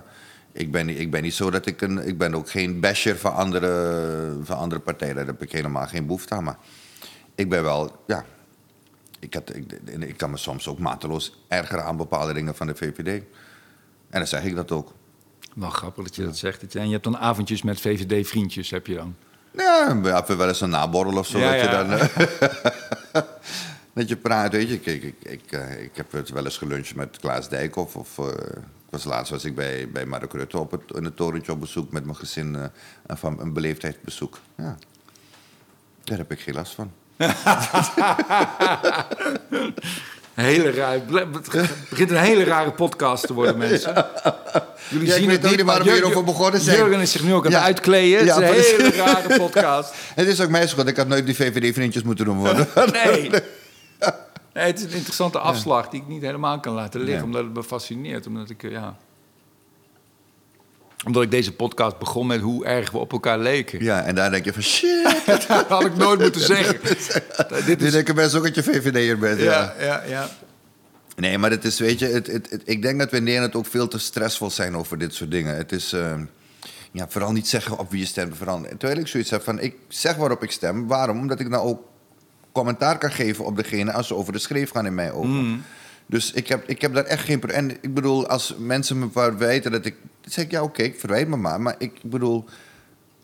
ik, 0.52 0.72
ben, 0.72 0.86
niet- 0.86 1.00
ik 1.00 1.12
ben 1.12 1.22
niet 1.22 1.34
zo 1.34 1.50
dat 1.52 1.66
ik 1.66 1.82
een, 1.82 2.08
ik 2.08 2.18
ben 2.18 2.36
ook 2.36 2.50
geen 2.50 2.80
basher 2.80 3.18
van 3.18 3.34
andere, 3.34 4.38
van 4.44 4.58
andere 4.58 4.82
partijen. 4.82 5.16
Daar 5.16 5.26
heb 5.26 5.42
ik 5.42 5.52
helemaal 5.52 5.88
geen 5.88 6.06
behoefte 6.06 6.34
aan. 6.36 6.44
Maar 6.44 6.58
ik 7.36 7.50
ben 7.50 7.64
wel, 7.64 8.04
ja, 8.08 8.26
ik, 9.20 9.34
had, 9.34 9.56
ik, 9.56 9.72
ik 10.00 10.18
kan 10.18 10.30
me 10.32 10.38
soms 10.38 10.68
ook 10.68 10.80
mateloos 10.80 11.44
ergeren 11.48 11.84
aan 11.84 11.98
bepaalde 11.98 12.34
dingen 12.34 12.56
van 12.56 12.68
de 12.68 12.76
VVD. 12.76 13.08
En 14.10 14.20
dan 14.20 14.28
zeg 14.28 14.44
ik 14.44 14.56
dat 14.56 14.72
ook. 14.72 14.94
Wel 15.56 15.70
grappig 15.70 16.04
dat 16.04 16.16
je 16.16 16.24
dat 16.26 16.38
zegt. 16.38 16.72
je- 16.74 16.80
En 16.80 16.86
je 16.86 16.92
hebt 16.92 17.04
dan 17.04 17.18
avondjes 17.18 17.62
met 17.62 17.82
VVD-vriendjes, 17.82 18.70
heb 18.70 18.88
je 18.88 18.96
dan. 18.96 19.16
Ja, 19.58 20.00
we 20.02 20.10
hebben 20.10 20.38
wel 20.38 20.48
eens 20.48 20.62
een 20.62 20.70
naborrel 20.70 21.18
of 21.18 21.28
zo. 21.28 21.38
Ja, 21.40 21.52
dat, 21.52 21.62
je 21.62 21.68
ja. 21.68 21.84
dan, 21.84 21.92
eh, 22.00 23.22
dat 23.96 24.10
je 24.10 24.16
praat, 24.16 24.52
weet 24.52 24.70
je. 24.70 24.80
Kijk, 24.80 25.04
ik, 25.04 25.16
ik, 25.20 25.42
eh, 25.52 25.82
ik 25.84 25.92
heb 25.94 26.12
het 26.12 26.30
wel 26.30 26.46
eens 26.46 26.58
geluncht 26.58 26.96
met 26.96 27.18
Klaas 27.20 27.50
Dijkhoff. 27.50 27.96
Of, 27.96 28.18
eh, 28.18 28.26
ik 28.58 28.90
was 28.90 29.04
laatst 29.04 29.32
was 29.32 29.46
ik 29.46 29.56
bij, 29.56 29.90
bij 29.94 30.06
Mark 30.06 30.34
Rutte 30.34 30.58
op 30.60 30.72
het, 30.72 30.82
in 30.96 31.04
het 31.04 31.16
torentje 31.16 31.52
op 31.52 31.60
bezoek 31.60 31.92
met 31.92 32.04
mijn 32.06 32.18
gezin. 32.18 32.56
eh, 32.56 33.16
van 33.18 33.40
een 33.40 33.54
beleefdheidsbezoek. 33.54 34.40
Ja. 34.58 34.78
Daar 36.04 36.18
heb 36.18 36.32
ik 36.32 36.40
geen 36.40 36.54
last 36.56 36.74
van. 36.76 36.92
Hele 40.34 40.72
raar, 40.72 40.94
het 40.94 41.90
begint 41.90 42.12
een 42.12 42.18
hele 42.18 42.44
rare 42.44 42.72
podcast 42.72 43.28
te 43.28 43.34
worden, 43.34 43.58
mensen. 43.58 44.06
Jullie 44.90 45.08
Ja, 45.08 45.14
ik 45.14 45.20
zien 45.22 45.30
het 45.30 45.42
niet, 45.42 45.62
waarom 45.62 45.66
maar 45.66 45.84
we 45.84 45.92
hierover 45.92 46.24
begonnen 46.24 46.62
zijn. 46.62 46.78
Jurgen 46.78 47.00
is 47.00 47.12
zich 47.12 47.24
nu 47.24 47.34
ook 47.34 47.46
aan 47.46 47.52
Ja. 47.52 47.58
het 47.58 47.66
uitkleden. 47.66 48.26
Ja, 48.26 48.42
het 48.42 48.56
is 48.58 48.72
een 48.72 48.82
hele 48.92 48.96
rare 49.04 49.38
podcast. 49.38 49.94
Het 50.16 50.28
is 50.28 50.42
ook 50.42 50.50
mijn 50.50 50.68
schuld. 50.70 50.88
Ik 50.88 50.98
had 50.98 51.08
nooit 51.08 51.26
die 51.26 51.36
VVD-vriendjes 51.36 52.04
moeten 52.04 52.26
doen 52.26 52.38
worden. 52.38 52.68
Nee. 53.06 53.30
Nee, 54.56 54.66
het 54.66 54.80
is 54.80 54.86
een 54.86 54.92
interessante 54.92 55.40
afslag 55.40 55.90
die 55.90 56.02
ik 56.02 56.08
niet 56.08 56.22
helemaal 56.22 56.60
kan 56.60 56.74
laten 56.74 57.00
liggen. 57.00 57.16
Nee. 57.18 57.26
Omdat 57.26 57.44
het 57.44 57.54
me 57.54 57.64
fascineert. 57.64 58.28
Omdat 58.28 58.50
ik, 58.50 58.64
eh, 58.64 58.72
ja... 58.72 58.98
Omdat 61.06 61.24
ik 61.24 61.32
deze 61.32 61.52
podcast 61.54 61.98
begon 61.98 62.28
met 62.28 62.42
hoe 62.42 62.66
erg 62.66 62.92
we 62.92 62.98
op 62.98 63.12
elkaar 63.12 63.40
leken. 63.40 63.84
Ja, 63.84 64.04
en 64.04 64.16
daar 64.16 64.32
denk 64.32 64.46
je 64.46 64.54
van 64.54 64.62
shit. 64.62 65.24
Dat 65.48 65.68
had 65.68 65.86
ik 65.86 65.96
nooit 65.96 66.20
moeten 66.20 66.42
zeggen. 66.42 66.80
Dit 67.66 67.82
is... 67.82 67.92
denken 67.92 68.16
mensen 68.16 68.38
ook 68.40 68.46
dat 68.46 68.56
je 68.56 68.64
VVD'er 68.64 69.18
bent. 69.18 69.40
Ja. 69.40 69.74
Ja, 69.80 69.86
ja, 69.86 70.04
ja. 70.08 70.30
Nee, 71.16 71.38
maar 71.38 71.50
het 71.52 71.66
is, 71.66 71.80
weet 71.80 72.00
je, 72.00 72.06
het, 72.06 72.28
het, 72.28 72.50
het- 72.50 72.62
ik 72.66 72.82
denk 72.82 73.00
dat 73.00 73.12
we 73.12 73.18
in 73.18 73.24
Nederland 73.24 73.56
ook 73.56 73.66
veel 73.66 73.88
te 73.88 74.00
stressvol 74.00 74.50
zijn 74.50 74.76
over 74.78 74.98
dit 74.98 75.14
soort 75.14 75.32
dingen. 75.32 75.56
Het 75.56 75.72
is, 75.72 75.94
eh, 75.94 76.16
ja, 76.92 77.06
vooral 77.10 77.32
niet 77.32 77.48
zeggen 77.48 77.78
op 77.78 77.92
wie 77.92 78.00
je 78.00 78.06
stemt. 78.06 78.38
Vooral, 78.38 78.62
terwijl 78.78 79.00
ik 79.00 79.08
zoiets 79.08 79.30
heb 79.30 79.44
van, 79.44 79.60
ik 79.60 79.76
zeg 79.88 80.16
waarop 80.16 80.44
ik 80.44 80.52
stem. 80.52 80.88
Waarom? 80.88 81.20
Omdat 81.20 81.40
ik 81.40 81.50
nou 81.50 81.68
ook 81.68 81.82
commentaar 82.56 82.98
kan 82.98 83.12
geven 83.12 83.46
op 83.46 83.56
degene 83.56 83.92
als 83.92 84.08
ze 84.08 84.16
over 84.16 84.34
de 84.34 84.40
schreef 84.40 84.72
gaan 84.72 84.86
in 84.86 84.96
mijn 84.96 85.12
ogen. 85.12 85.64
Dus 86.06 86.32
ik 86.32 86.48
heb, 86.48 86.64
ik 86.68 86.82
heb 86.82 86.94
daar 86.94 87.04
echt 87.04 87.24
geen... 87.24 87.42
En 87.42 87.72
ik 87.72 87.94
bedoel, 87.94 88.28
als 88.28 88.56
mensen 88.58 89.00
me 89.00 89.08
verwijten 89.12 89.72
dat 89.72 89.86
ik... 89.86 89.96
Dan 90.22 90.32
zeg 90.32 90.46
ik, 90.46 90.52
ja, 90.52 90.64
oké, 90.64 90.82
ik 90.82 91.00
verwijt 91.00 91.28
me 91.28 91.36
maar. 91.36 91.62
Maar 91.62 91.76
ik 91.78 91.92
bedoel, 92.04 92.46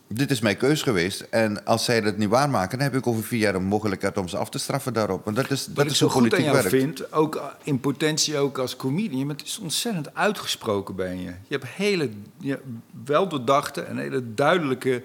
dit 0.07 0.31
is 0.31 0.39
mijn 0.39 0.57
keus 0.57 0.81
geweest. 0.81 1.21
En 1.29 1.65
als 1.65 1.85
zij 1.85 2.01
dat 2.01 2.17
niet 2.17 2.29
waarmaken, 2.29 2.77
dan 2.77 2.87
heb 2.87 2.95
ik 2.97 3.07
over 3.07 3.23
vier 3.23 3.39
jaar 3.39 3.55
een 3.55 3.63
mogelijkheid 3.63 4.17
om 4.17 4.27
ze 4.27 4.37
af 4.37 4.49
te 4.49 4.59
straffen 4.59 4.93
daarop. 4.93 5.23
Want 5.23 5.35
dat 5.35 5.51
is, 5.51 5.65
dat 5.65 5.75
Wat 5.75 5.85
is 5.85 5.97
zo 5.97 6.05
hoe 6.05 6.13
goed 6.13 6.23
aan 6.23 6.29
politiek 6.29 6.53
jou 6.53 6.69
werkt. 6.69 6.83
vind, 6.83 7.13
ook 7.13 7.55
in 7.63 7.79
potentie 7.79 8.37
ook 8.37 8.57
als 8.57 8.75
comedian, 8.75 9.27
bent 9.27 9.39
dus 9.39 9.59
ontzettend 9.59 10.15
uitgesproken 10.15 10.95
ben 10.95 11.19
je. 11.19 11.25
Je 11.47 11.57
hebt 11.57 11.67
hele 11.67 12.09
je 12.37 12.49
hebt 12.49 12.63
weldoordachte 13.05 13.81
en 13.81 13.97
hele 13.97 14.33
duidelijke 14.33 15.03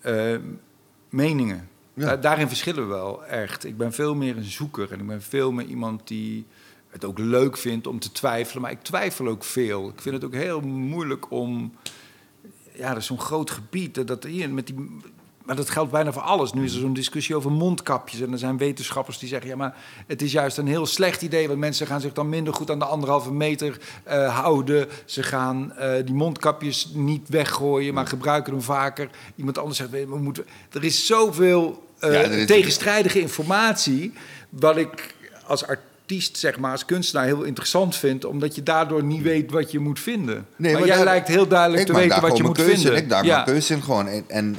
eh, 0.00 0.36
meningen. 1.08 1.68
Daarin 1.96 2.48
verschillen 2.48 2.82
we 2.82 2.94
wel 2.94 3.26
echt. 3.26 3.64
Ik 3.64 3.76
ben 3.76 3.92
veel 3.92 4.14
meer 4.14 4.36
een 4.36 4.44
zoeker 4.44 4.92
en 4.92 5.00
ik 5.00 5.06
ben 5.06 5.22
veel 5.22 5.52
meer 5.52 5.66
iemand 5.66 6.08
die 6.08 6.46
het 6.88 7.04
ook 7.04 7.18
leuk 7.18 7.56
vindt 7.56 7.86
om 7.86 7.98
te 7.98 8.12
twijfelen. 8.12 8.62
Maar 8.62 8.70
ik 8.70 8.82
twijfel 8.82 9.28
ook 9.28 9.44
veel. 9.44 9.88
Ik 9.88 10.00
vind 10.00 10.14
het 10.14 10.24
ook 10.24 10.34
heel 10.34 10.60
moeilijk 10.60 11.30
om 11.30 11.72
ja, 12.72 12.88
dat 12.88 12.96
is 12.96 13.06
zo'n 13.06 13.20
groot 13.20 13.50
gebied. 13.50 13.94
Dat, 13.94 14.06
dat 14.06 14.24
hier 14.24 14.50
met 14.50 14.66
die, 14.66 15.00
maar 15.46 15.56
dat 15.56 15.70
geldt 15.70 15.90
bijna 15.90 16.12
voor 16.12 16.22
alles. 16.22 16.52
Nu 16.52 16.64
is 16.64 16.74
er 16.74 16.80
zo'n 16.80 16.92
discussie 16.92 17.36
over 17.36 17.52
mondkapjes. 17.52 18.20
En 18.20 18.32
er 18.32 18.38
zijn 18.38 18.56
wetenschappers 18.56 19.18
die 19.18 19.28
zeggen... 19.28 19.48
ja, 19.48 19.56
maar 19.56 19.74
het 20.06 20.22
is 20.22 20.32
juist 20.32 20.58
een 20.58 20.66
heel 20.66 20.86
slecht 20.86 21.22
idee... 21.22 21.46
want 21.46 21.58
mensen 21.58 21.86
gaan 21.86 22.00
zich 22.00 22.12
dan 22.12 22.28
minder 22.28 22.54
goed 22.54 22.70
aan 22.70 22.78
de 22.78 22.84
anderhalve 22.84 23.32
meter 23.32 23.78
eh, 24.02 24.38
houden. 24.40 24.86
Ze 25.04 25.22
gaan 25.22 25.72
eh, 25.76 26.04
die 26.04 26.14
mondkapjes 26.14 26.90
niet 26.94 27.28
weggooien... 27.28 27.94
maar 27.94 28.06
gebruiken 28.06 28.52
hem 28.52 28.62
vaker. 28.62 29.08
Iemand 29.36 29.58
anders 29.58 29.78
zegt... 29.78 29.90
we 29.90 30.18
moeten, 30.18 30.44
er 30.72 30.84
is 30.84 31.06
zoveel 31.06 31.86
eh, 31.98 32.12
Ja, 32.12 32.20
is- 32.20 32.46
tegenstrijdige 32.46 33.20
informatie... 33.20 34.12
wat 34.48 34.76
ik 34.76 35.14
als 35.46 35.66
artiest, 35.66 36.36
zeg 36.38 36.58
maar, 36.58 36.72
als 36.72 36.84
kunstenaar 36.84 37.24
heel 37.24 37.42
interessant 37.42 37.96
vind... 37.96 38.24
omdat 38.24 38.54
je 38.54 38.62
daardoor 38.62 39.02
niet 39.02 39.22
weet 39.22 39.50
wat 39.50 39.70
je 39.70 39.78
moet 39.78 40.00
vinden. 40.00 40.46
Nee, 40.56 40.70
maar, 40.72 40.80
maar 40.80 40.88
jij 40.88 40.96
daar- 40.96 41.06
lijkt 41.06 41.28
heel 41.28 41.48
duidelijk 41.48 41.86
te 41.86 41.92
maak 41.92 42.02
weten 42.02 42.20
wat 42.20 42.36
je 42.36 42.42
moet 42.42 42.60
vinden. 42.60 42.92
in. 42.92 42.98
Ik 42.98 43.08
daar 43.08 43.24
ja. 43.24 43.34
mijn 43.34 43.46
keuze 43.46 43.74
in 43.74 43.82
gewoon. 43.82 44.06
En, 44.08 44.24
en 44.28 44.56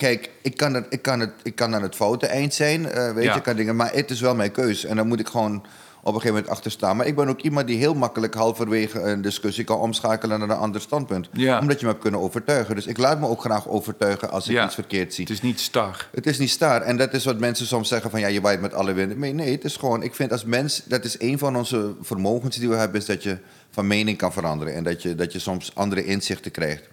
kijk, 0.00 0.30
ik 0.42 0.56
kan, 0.56 0.74
het, 0.74 0.86
ik, 0.88 1.02
kan 1.02 1.20
het, 1.20 1.32
ik 1.42 1.54
kan 1.54 1.74
aan 1.74 1.82
het 1.82 1.94
foute 1.94 2.26
eind 2.26 2.54
zijn, 2.54 2.86
eh, 2.86 3.12
weet 3.12 3.24
Ja. 3.24 3.34
je, 3.34 3.40
kan 3.40 3.56
dingen, 3.56 3.76
maar 3.76 3.92
het 3.92 4.10
is 4.10 4.20
wel 4.20 4.34
mijn 4.34 4.52
keuze. 4.52 4.88
En 4.88 4.96
dan 4.96 5.08
moet 5.08 5.20
ik 5.20 5.28
gewoon 5.28 5.54
op 6.02 6.06
een 6.06 6.12
gegeven 6.20 6.34
moment 6.34 6.48
achter 6.48 6.70
staan. 6.70 6.96
Maar 6.96 7.06
ik 7.06 7.16
ben 7.16 7.28
ook 7.28 7.40
iemand 7.40 7.66
die 7.66 7.76
heel 7.78 7.94
makkelijk 7.94 8.34
halverwege 8.34 9.00
een 9.00 9.22
discussie 9.22 9.64
kan 9.64 9.78
omschakelen 9.78 10.38
naar 10.38 10.48
een 10.50 10.56
ander 10.56 10.80
standpunt. 10.80 11.28
Ja. 11.32 11.58
Omdat 11.60 11.78
je 11.80 11.84
me 11.86 11.90
hebt 11.90 12.02
kunnen 12.02 12.20
overtuigen. 12.20 12.74
Dus 12.74 12.86
ik 12.86 12.98
laat 12.98 13.20
me 13.20 13.26
ook 13.28 13.40
graag 13.40 13.68
overtuigen 13.68 14.30
als 14.30 14.46
ik 14.48 14.52
Ja. 14.52 14.64
iets 14.64 14.74
verkeerd 14.74 15.14
zie. 15.14 15.24
Het 15.24 15.32
is 15.32 15.40
niet 15.42 15.60
star. 15.60 16.08
Het 16.14 16.26
is 16.26 16.38
niet 16.38 16.50
staar. 16.50 16.82
En 16.82 16.96
dat 16.96 17.12
is 17.12 17.24
wat 17.24 17.38
mensen 17.38 17.66
soms 17.66 17.88
zeggen 17.88 18.10
van 18.10 18.20
ja, 18.20 18.26
je 18.26 18.40
waait 18.40 18.60
met 18.60 18.74
alle 18.74 18.92
winden. 18.92 19.18
Nee, 19.18 19.32
nee, 19.32 19.52
het 19.52 19.64
is 19.64 19.76
gewoon, 19.76 20.02
ik 20.02 20.14
vind 20.14 20.32
als 20.32 20.44
mens, 20.44 20.82
dat 20.84 21.04
is 21.04 21.20
een 21.20 21.38
van 21.38 21.56
onze 21.56 21.94
vermogens 22.02 22.56
die 22.56 22.68
we 22.68 22.76
hebben, 22.76 23.00
is 23.00 23.06
dat 23.06 23.22
je 23.22 23.38
van 23.70 23.86
mening 23.86 24.18
kan 24.18 24.32
veranderen. 24.32 24.74
En 24.74 24.84
dat 24.84 25.02
je, 25.02 25.14
dat 25.14 25.32
je 25.32 25.38
soms 25.38 25.74
andere 25.74 26.04
inzichten 26.04 26.50
krijgt. 26.50 26.88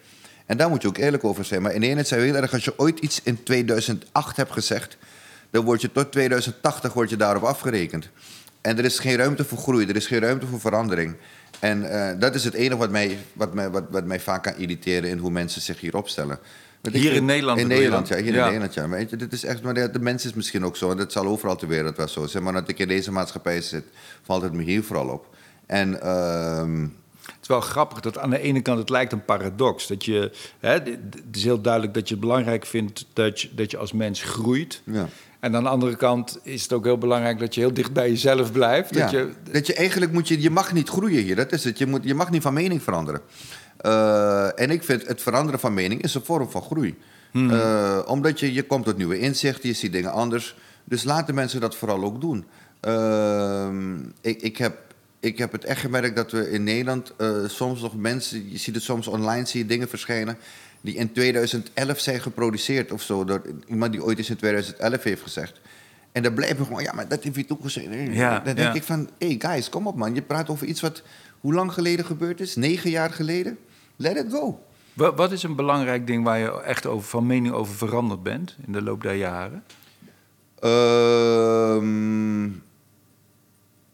En 0.47 0.57
daar 0.57 0.69
moet 0.69 0.81
je 0.81 0.87
ook 0.87 0.97
eerlijk 0.97 1.23
over 1.23 1.45
zijn. 1.45 1.61
Maar 1.61 1.73
in 1.73 1.81
de 1.81 1.87
ene 1.87 2.03
zijn 2.03 2.19
we 2.19 2.25
heel 2.25 2.35
erg, 2.35 2.53
als 2.53 2.65
je 2.65 2.73
ooit 2.79 2.99
iets 2.99 3.19
in 3.23 3.43
2008 3.43 4.35
hebt 4.37 4.51
gezegd, 4.51 4.97
dan 5.49 5.65
word 5.65 5.81
je 5.81 5.91
tot 5.91 6.11
2080 6.11 6.93
word 6.93 7.09
je 7.09 7.15
daarop 7.17 7.43
afgerekend. 7.43 8.09
En 8.61 8.77
er 8.77 8.85
is 8.85 8.99
geen 8.99 9.15
ruimte 9.15 9.45
voor 9.45 9.57
groei, 9.57 9.85
er 9.87 9.95
is 9.95 10.07
geen 10.07 10.19
ruimte 10.19 10.47
voor 10.47 10.59
verandering. 10.59 11.15
En 11.59 11.91
eh, 11.91 12.19
dat 12.19 12.35
is 12.35 12.43
het 12.43 12.53
enige 12.53 12.77
wat 12.77 12.89
mij, 12.91 13.17
wat, 13.33 13.53
mij, 13.53 13.69
wat, 13.69 13.83
wat 13.89 14.05
mij 14.05 14.19
vaak 14.19 14.43
kan 14.43 14.53
irriteren 14.57 15.09
in 15.09 15.17
hoe 15.17 15.31
mensen 15.31 15.61
zich 15.61 15.79
hier 15.79 15.95
opstellen. 15.95 16.39
Want 16.81 16.95
Hier 16.95 17.13
in 17.13 17.25
Nederland 17.25 17.59
In 17.59 17.67
Nederland, 17.67 18.07
ja. 18.07 18.15
Hier 18.17 18.33
Ja. 18.33 18.39
in 18.39 18.43
Nederland, 18.45 18.73
ja. 18.73 18.89
Weet 18.89 19.09
je, 19.09 19.15
dit 19.15 19.33
is 19.33 19.43
echt, 19.43 19.61
maar 19.61 19.73
de, 19.73 19.91
de 19.91 19.99
mens 19.99 20.25
is 20.25 20.33
misschien 20.33 20.65
ook 20.65 20.77
zo. 20.77 20.91
En 20.91 20.97
dat 20.97 21.11
zal 21.11 21.25
overal 21.25 21.55
ter 21.55 21.67
wereld 21.67 21.97
wel 21.97 22.07
zo 22.07 22.25
zijn. 22.27 22.43
Maar 22.43 22.53
dat 22.53 22.69
ik 22.69 22.79
in 22.79 22.87
deze 22.87 23.11
maatschappij 23.11 23.61
zit, 23.61 23.83
valt 24.23 24.41
het 24.41 24.53
me 24.53 24.63
hier 24.63 24.83
vooral 24.83 25.07
op. 25.07 25.35
En 25.65 26.01
ehm, 26.01 26.87
is 27.47 27.55
wel 27.55 27.61
grappig 27.61 27.99
dat 27.99 28.17
aan 28.17 28.29
de 28.29 28.39
ene 28.39 28.61
kant 28.61 28.79
het 28.79 28.89
lijkt 28.89 29.11
een 29.11 29.25
paradox. 29.25 29.87
Dat 29.87 30.05
je, 30.05 30.31
hè, 30.59 30.69
het 30.69 30.97
is 31.31 31.43
heel 31.43 31.61
duidelijk 31.61 31.93
dat 31.93 32.07
je 32.07 32.13
het 32.13 32.23
belangrijk 32.23 32.65
vindt 32.65 33.05
dat 33.13 33.41
je, 33.41 33.49
dat 33.55 33.71
je 33.71 33.77
als 33.77 33.91
mens 33.91 34.23
groeit. 34.23 34.81
ja. 34.85 35.07
En 35.39 35.55
aan 35.55 35.63
de 35.63 35.69
andere 35.69 35.95
kant 35.95 36.39
is 36.43 36.63
het 36.63 36.73
ook 36.73 36.83
heel 36.83 36.97
belangrijk 36.97 37.39
dat 37.39 37.55
je 37.55 37.61
heel 37.61 37.73
dicht 37.73 37.93
bij 37.93 38.09
jezelf 38.09 38.51
blijft. 38.51 38.93
Dat 38.93 39.11
ja, 39.11 39.19
je, 39.19 39.31
dat 39.51 39.67
je 39.67 39.73
eigenlijk 39.73 40.11
moet 40.11 40.27
je, 40.27 40.41
je 40.41 40.49
mag 40.49 40.73
niet 40.73 40.89
groeien 40.89 41.23
hier, 41.23 41.35
dat 41.35 41.51
is 41.51 41.63
het. 41.63 41.77
Je, 41.77 41.87
moet, 41.87 42.03
je 42.03 42.15
mag 42.15 42.29
niet 42.29 42.41
van 42.41 42.53
mening 42.53 42.83
veranderen. 42.83 43.21
Eh, 43.77 44.59
en 44.59 44.69
ik 44.69 44.83
vind 44.83 45.07
het 45.07 45.21
veranderen 45.21 45.59
van 45.59 45.73
mening 45.73 46.01
is 46.01 46.13
een 46.13 46.23
vorm 46.23 46.49
van 46.49 46.61
groei. 46.61 46.97
Hmm. 47.31 47.49
Eh, 47.49 47.99
omdat 48.05 48.39
je, 48.39 48.53
je 48.53 48.63
komt 48.63 48.85
tot 48.85 48.97
nieuwe 48.97 49.19
inzichten, 49.19 49.69
je 49.69 49.75
ziet 49.75 49.91
dingen 49.91 50.11
anders. 50.11 50.55
Dus 50.83 51.03
laten 51.03 51.35
mensen 51.35 51.61
dat 51.61 51.75
vooral 51.75 52.03
ook 52.03 52.21
doen. 52.21 52.45
Ehm, 52.79 53.99
ik, 54.21 54.41
ik, 54.41 54.57
heb, 54.57 54.86
ik 55.19 55.37
heb 55.37 55.51
het 55.51 55.65
echt 55.65 55.79
gemerkt 55.79 56.15
dat 56.15 56.31
we 56.31 56.51
in 56.51 56.63
Nederland 56.63 57.13
eh, 57.17 57.47
soms 57.47 57.81
nog 57.81 57.95
mensen... 57.95 58.51
Je 58.51 58.57
ziet 58.57 58.75
het 58.75 58.83
soms 58.83 59.07
online, 59.07 59.45
zie 59.45 59.61
je 59.61 59.67
dingen 59.67 59.89
verschijnen... 59.89 60.37
die 60.81 60.95
in 60.95 61.11
2011 61.11 61.99
zijn 61.99 62.21
geproduceerd 62.21 62.91
of 62.91 63.01
zo. 63.01 63.23
Door 63.23 63.41
iemand 63.67 63.91
die 63.91 64.03
ooit 64.03 64.17
eens 64.17 64.29
in 64.29 64.37
2011 64.37 65.03
heeft 65.03 65.21
gezegd. 65.21 65.59
En 66.11 66.23
dan 66.23 66.33
blijven 66.33 66.57
we 66.57 66.63
gewoon, 66.63 66.83
ja, 66.83 66.93
maar 66.93 67.07
dat 67.07 67.23
heeft 67.23 67.35
hij 67.35 67.43
toegezegd. 67.43 67.87
Ja, 68.11 68.39
dan 68.39 68.55
denk 68.55 68.67
ja. 68.67 68.73
ik 68.73 68.83
van, 68.83 69.09
hé 69.17 69.27
hey 69.27 69.35
guys, 69.39 69.69
kom 69.69 69.87
op 69.87 69.95
man. 69.95 70.15
Je 70.15 70.21
praat 70.21 70.49
over 70.49 70.67
iets 70.67 70.81
wat 70.81 71.03
hoe 71.39 71.53
lang 71.53 71.73
geleden 71.73 72.05
gebeurd 72.05 72.39
is? 72.39 72.55
Negen 72.55 72.89
jaar 72.89 73.11
geleden? 73.11 73.57
Let 73.95 74.17
it 74.17 74.25
go. 74.31 74.61
Wa- 74.93 75.13
wat 75.13 75.31
is 75.31 75.43
een 75.43 75.55
belangrijk 75.55 76.07
ding 76.07 76.23
waar 76.23 76.39
je 76.39 76.61
echt 76.61 76.85
over, 76.85 77.07
van 77.07 77.25
mening 77.25 77.53
over 77.53 77.75
veranderd 77.75 78.23
bent 78.23 78.55
in 78.65 78.71
de 78.71 78.81
loop 78.81 79.01
der 79.01 79.13
jaren? 79.13 79.63
Ehm, 80.59 82.49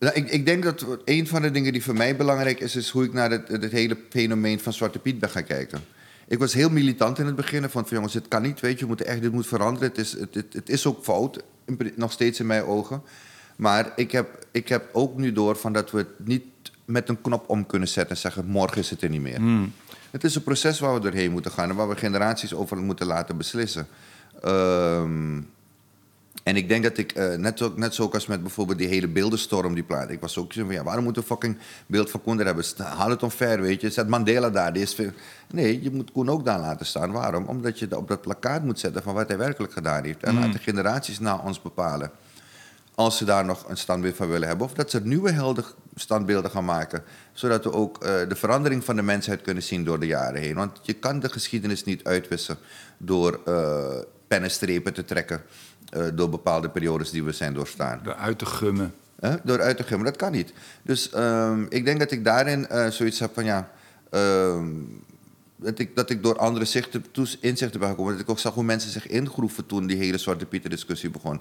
nou, 0.03 0.15
ik, 0.15 0.29
ik 0.29 0.45
denk 0.45 0.63
dat 0.63 0.85
een 1.05 1.27
van 1.27 1.41
de 1.41 1.51
dingen 1.51 1.71
die 1.71 1.83
voor 1.83 1.93
mij 1.93 2.15
belangrijk 2.15 2.59
is, 2.59 2.75
is 2.75 2.89
hoe 2.89 3.03
ik 3.03 3.13
naar 3.13 3.31
het, 3.31 3.47
het 3.47 3.71
hele 3.71 3.97
fenomeen 4.09 4.59
van 4.59 4.73
Zwarte 4.73 4.99
Piet 4.99 5.19
ben 5.19 5.29
gaan 5.29 5.43
kijken. 5.43 5.83
Ik 6.27 6.39
was 6.39 6.53
heel 6.53 6.69
militant 6.69 7.19
in 7.19 7.25
het 7.25 7.35
begin. 7.35 7.61
Van, 7.61 7.69
van 7.69 7.95
jongens, 7.95 8.13
dit 8.13 8.27
kan 8.27 8.41
niet, 8.41 8.59
weet 8.59 8.73
je, 8.73 8.79
we 8.79 8.87
moeten 8.87 9.05
echt, 9.05 9.21
dit 9.21 9.31
moet 9.31 9.47
veranderen. 9.47 9.89
Het 9.89 9.97
is, 9.97 10.11
het, 10.11 10.35
het, 10.35 10.53
het 10.53 10.69
is 10.69 10.85
ook 10.85 11.03
fout, 11.03 11.43
nog 11.95 12.11
steeds 12.11 12.39
in 12.39 12.45
mijn 12.45 12.63
ogen. 12.63 13.01
Maar 13.55 13.91
ik 13.95 14.11
heb, 14.11 14.45
ik 14.51 14.67
heb 14.67 14.89
ook 14.91 15.17
nu 15.17 15.31
door 15.31 15.55
van 15.55 15.73
dat 15.73 15.91
we 15.91 15.97
het 15.97 16.27
niet 16.27 16.43
met 16.85 17.09
een 17.09 17.21
knop 17.21 17.49
om 17.49 17.65
kunnen 17.65 17.87
zetten 17.87 18.15
en 18.15 18.21
zeggen, 18.21 18.45
morgen 18.45 18.77
is 18.77 18.89
het 18.89 19.01
er 19.01 19.09
niet 19.09 19.21
meer. 19.21 19.39
Het 20.11 20.23
is 20.23 20.35
een 20.35 20.43
proces 20.43 20.79
waar 20.79 20.93
we 20.93 20.99
doorheen 20.99 21.31
moeten 21.31 21.51
gaan 21.51 21.69
en 21.69 21.75
waar 21.75 21.89
we 21.89 21.95
generaties 21.95 22.53
over 22.53 22.77
moeten 22.77 23.07
laten 23.07 23.37
beslissen. 23.37 23.87
Ehm, 24.41 25.41
en 26.43 26.55
ik 26.55 26.67
denk 26.67 26.84
dat 26.84 26.97
ik, 26.97 27.11
eh, 27.11 27.36
net, 27.36 27.57
zo, 27.57 27.73
net 27.75 27.93
zo 27.93 28.09
als 28.13 28.25
met 28.25 28.41
bijvoorbeeld 28.41 28.77
die 28.77 28.88
hele 28.88 29.07
beeldenstorm 29.07 29.73
die 29.73 29.84
plaat. 29.84 30.09
Ik 30.09 30.19
was 30.19 30.38
ook 30.38 30.53
zo 30.53 30.65
van, 30.65 30.73
ja, 30.73 30.84
waarom 30.84 31.03
moeten 31.03 31.21
we 31.21 31.27
fucking 31.27 31.57
beeld 31.86 32.11
van 32.11 32.21
Koen 32.21 32.39
er 32.39 32.45
hebben? 32.45 32.65
Haal 32.77 33.09
het 33.09 33.23
omver, 33.23 33.61
weet 33.61 33.81
je. 33.81 33.89
Zet 33.89 34.07
Mandela 34.07 34.49
daar. 34.49 34.73
Die 34.73 34.81
is 34.81 34.93
veel... 34.93 35.11
Nee, 35.51 35.84
je 35.84 35.91
moet 35.91 36.11
Koen 36.11 36.29
ook 36.29 36.45
daar 36.45 36.59
laten 36.59 36.86
staan. 36.86 37.11
Waarom? 37.11 37.45
Omdat 37.45 37.79
je 37.79 37.97
op 37.97 38.07
dat 38.07 38.21
plakkaat 38.21 38.63
moet 38.63 38.79
zetten 38.79 39.03
van 39.03 39.13
wat 39.13 39.27
hij 39.27 39.38
werkelijk 39.38 39.73
gedaan 39.73 40.03
heeft. 40.03 40.23
En 40.23 40.39
laat 40.39 40.53
de 40.53 40.59
generaties 40.59 41.19
na 41.19 41.38
ons 41.38 41.61
bepalen. 41.61 42.11
Als 42.95 43.17
ze 43.17 43.25
daar 43.25 43.45
nog 43.45 43.69
een 43.69 43.77
standbeeld 43.77 44.15
van 44.15 44.27
willen 44.27 44.47
hebben. 44.47 44.65
Of 44.65 44.73
dat 44.73 44.89
ze 44.89 44.99
nieuwe 45.03 45.31
helden 45.31 45.65
standbeelden 45.95 46.51
gaan 46.51 46.65
maken. 46.65 47.03
Zodat 47.34 47.63
we 47.63 47.73
ook 47.73 48.03
eh, 48.03 48.29
de 48.29 48.36
verandering 48.36 48.84
van 48.84 48.95
de 48.95 49.01
mensheid 49.01 49.41
kunnen 49.41 49.63
zien 49.63 49.84
door 49.84 49.99
de 49.99 50.05
jaren 50.05 50.41
heen. 50.41 50.55
Want 50.55 50.79
je 50.81 50.93
kan 50.93 51.19
de 51.19 51.29
geschiedenis 51.29 51.84
niet 51.84 52.03
uitwissen 52.03 52.57
door 52.97 53.41
eh 53.45 53.99
pennenstrepen 54.34 54.93
te 54.93 55.05
trekken. 55.05 55.41
Eh, 55.93 56.05
door 56.13 56.29
bepaalde 56.29 56.69
periodes 56.69 57.09
die 57.09 57.23
we 57.23 57.31
zijn 57.31 57.53
doorstaan. 57.53 57.99
De 58.03 58.15
uit 58.15 58.37
te 58.37 58.45
gummen. 58.45 58.93
Door 59.43 59.61
uit 59.61 59.77
te 59.77 59.83
gummen, 59.83 60.05
dat 60.05 60.15
kan 60.15 60.31
niet. 60.31 60.53
Dus 60.81 61.09
ehm, 61.09 61.65
ik 61.69 61.85
denk 61.85 61.99
dat 61.99 62.11
ik 62.11 62.23
daarin 62.23 62.67
eh, 62.67 62.87
zoiets 62.87 63.19
heb 63.19 63.33
van 63.33 63.45
ja. 63.45 63.69
ehm, 64.09 64.67
dat 65.55 65.79
ik, 65.79 65.95
dat 65.95 66.09
ik 66.09 66.23
door 66.23 66.37
andere 66.37 66.65
zichten, 66.65 67.05
toes- 67.11 67.37
inzichten 67.41 67.79
ben 67.79 67.89
gekomen. 67.89 68.11
Dat 68.11 68.21
ik 68.21 68.29
ook 68.29 68.39
zag 68.39 68.53
hoe 68.53 68.63
mensen 68.63 68.91
zich 68.91 69.07
ingroeven 69.07 69.65
toen 69.65 69.87
die 69.87 69.97
hele 69.97 70.17
Zwarte 70.17 70.45
Pieter 70.45 70.69
discussie 70.69 71.09
begon. 71.09 71.39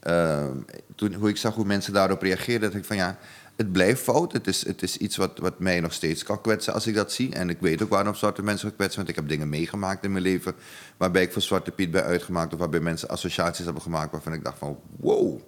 Ehm, 0.00 0.56
toen, 0.94 1.14
hoe 1.14 1.28
ik 1.28 1.36
zag 1.36 1.54
hoe 1.54 1.64
mensen 1.64 1.92
daarop 1.92 2.22
reageerden. 2.22 2.70
Dat 2.70 2.78
ik 2.78 2.84
van 2.84 2.96
ja, 2.96 3.18
het 3.56 3.72
blijft 3.72 4.02
fout. 4.02 4.32
Het 4.32 4.46
is, 4.46 4.66
het 4.66 4.82
is 4.82 4.96
iets 4.96 5.16
wat, 5.16 5.38
wat 5.38 5.58
mij 5.58 5.80
nog 5.80 5.92
steeds 5.92 6.22
kan 6.22 6.40
kwetsen 6.40 6.72
als 6.72 6.86
ik 6.86 6.94
dat 6.94 7.12
zie. 7.12 7.34
En 7.34 7.50
ik 7.50 7.58
weet 7.60 7.82
ook 7.82 7.88
waarom 7.88 8.14
zwarte 8.14 8.42
mensen 8.42 8.68
kan 8.68 8.76
kwetsen. 8.76 8.96
Want 8.96 9.08
ik 9.08 9.16
heb 9.16 9.28
dingen 9.28 9.48
meegemaakt 9.48 10.04
in 10.04 10.12
mijn 10.12 10.24
leven 10.24 10.54
waarbij 10.96 11.22
ik 11.22 11.32
voor 11.32 11.42
Zwarte 11.42 11.70
Piet 11.70 11.90
ben 11.90 12.04
uitgemaakt. 12.04 12.52
Of 12.52 12.58
waarbij 12.58 12.80
mensen 12.80 13.08
associaties 13.08 13.64
hebben 13.64 13.82
gemaakt 13.82 14.12
waarvan 14.12 14.32
ik 14.32 14.44
dacht 14.44 14.58
van 14.58 14.78
wow, 14.96 15.40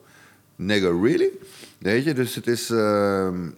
nigga, 0.56 0.88
really? 0.88 1.30
Weet 1.78 2.04
je, 2.04 2.14
dus 2.14 2.34
het 2.34 2.46
is... 2.46 2.70
ehm, 2.70 3.50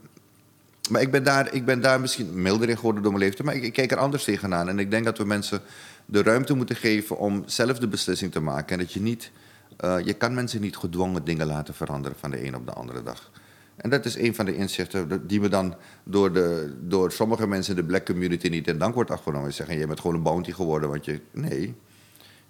maar 0.90 1.00
ik 1.00 1.10
ben, 1.10 1.24
daar, 1.24 1.54
ik 1.54 1.64
ben 1.64 1.80
daar 1.80 2.00
misschien 2.00 2.42
milder 2.42 2.68
in 2.68 2.76
geworden 2.76 3.02
door 3.02 3.12
mijn 3.12 3.24
leeftijd. 3.24 3.46
Maar 3.46 3.56
ik, 3.56 3.62
ik 3.62 3.72
kijk 3.72 3.90
er 3.90 3.98
anders 3.98 4.24
tegenaan. 4.24 4.68
En 4.68 4.78
ik 4.78 4.90
denk 4.90 5.04
dat 5.04 5.18
we 5.18 5.24
mensen 5.24 5.60
de 6.06 6.22
ruimte 6.22 6.54
moeten 6.54 6.76
geven 6.76 7.18
om 7.18 7.42
zelf 7.46 7.78
de 7.78 7.88
beslissing 7.88 8.32
te 8.32 8.40
maken. 8.40 8.78
En 8.78 8.84
dat 8.84 8.92
je 8.92 9.00
niet... 9.00 9.30
eh, 9.76 9.96
je 10.04 10.12
kan 10.12 10.34
mensen 10.34 10.60
niet 10.60 10.76
gedwongen 10.76 11.24
dingen 11.24 11.46
laten 11.46 11.74
veranderen 11.74 12.18
van 12.20 12.30
de 12.30 12.46
een 12.46 12.56
op 12.56 12.66
de 12.66 12.72
andere 12.72 13.02
dag. 13.02 13.30
En 13.78 13.90
dat 13.90 14.04
is 14.04 14.16
een 14.16 14.34
van 14.34 14.44
de 14.44 14.56
inzichten 14.56 15.26
die 15.26 15.40
me 15.40 15.48
dan 15.48 15.74
door, 16.04 16.32
de, 16.32 16.74
door 16.80 17.12
sommige 17.12 17.46
mensen 17.46 17.74
in 17.76 17.80
de 17.80 17.86
black 17.86 18.06
community 18.06 18.48
niet 18.48 18.68
in 18.68 18.78
dank 18.78 18.94
wordt 18.94 19.10
afgenomen. 19.10 19.50
Ze 19.50 19.56
zeggen, 19.56 19.78
je 19.78 19.86
bent 19.86 20.00
gewoon 20.00 20.16
een 20.16 20.22
bounty 20.22 20.52
geworden. 20.52 20.88
Want 20.88 21.04
je... 21.04 21.20
Nee, 21.30 21.74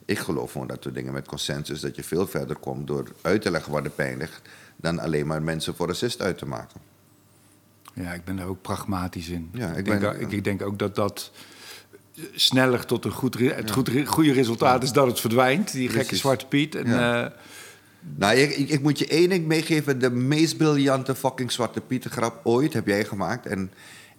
ik 0.05 0.18
geloof 0.18 0.53
gewoon 0.53 0.66
dat 0.66 0.85
we 0.85 0.93
dingen 0.93 1.12
met 1.12 1.26
consensus... 1.29 1.81
dat 1.81 1.97
je 1.97 2.03
veel 2.03 2.26
verder 2.26 2.57
komt 2.57 2.87
door 2.87 3.05
uit 3.22 3.43
te 3.43 3.51
leggen 3.51 3.72
waar 3.72 3.83
de 3.83 3.91
pijn 3.91 4.18
ligt... 4.18 4.43
dan 4.76 4.99
alleen 4.99 5.26
maar 5.26 5.43
mensen 5.43 5.74
voor 5.74 5.87
racist 5.87 6.22
uit 6.22 6.39
te 6.39 6.47
maken. 6.47 6.81
Ja, 7.95 8.12
ik 8.12 8.24
ben 8.24 8.37
daar 8.37 8.47
ook 8.47 8.62
pragmatisch 8.62 9.29
in. 9.29 9.51
Ja, 9.53 9.70
ik, 9.70 9.76
ik 9.76 9.85
denk, 9.85 10.01
ben- 10.01 10.20
ik, 10.20 10.33
ik 10.33 10.45
denk 10.45 10.62
ook 10.62 10.79
dat 10.79 10.95
dat 10.95 11.31
sneller 12.35 12.87
tot 12.87 13.05
een 13.05 13.11
goed, 13.11 13.39
het 13.39 13.70
goed, 13.70 13.91
goede 14.05 14.33
resultaat 14.33 14.83
is 14.83 14.93
dat 14.93 15.07
het 15.07 15.20
verdwijnt. 15.20 15.72
Die 15.72 15.89
gekke 15.89 16.03
Precies. 16.03 16.20
Zwarte 16.20 16.47
Piet. 16.47 16.74
En, 16.74 16.87
Ja. 16.87 17.24
eh, 17.24 17.31
Nou, 18.16 18.36
ik, 18.36 18.57
ik, 18.57 18.68
ik 18.68 18.82
moet 18.82 18.99
je 18.99 19.07
één 19.07 19.28
ding 19.28 19.46
meegeven. 19.46 19.99
De 19.99 20.11
meest 20.11 20.57
briljante 20.57 21.14
fucking 21.14 21.53
Zwarte 21.53 21.80
Pieter 21.80 22.11
grap 22.11 22.40
ooit 22.44 22.72
heb 22.72 22.86
jij 22.86 23.05
gemaakt. 23.05 23.46
En 23.46 23.72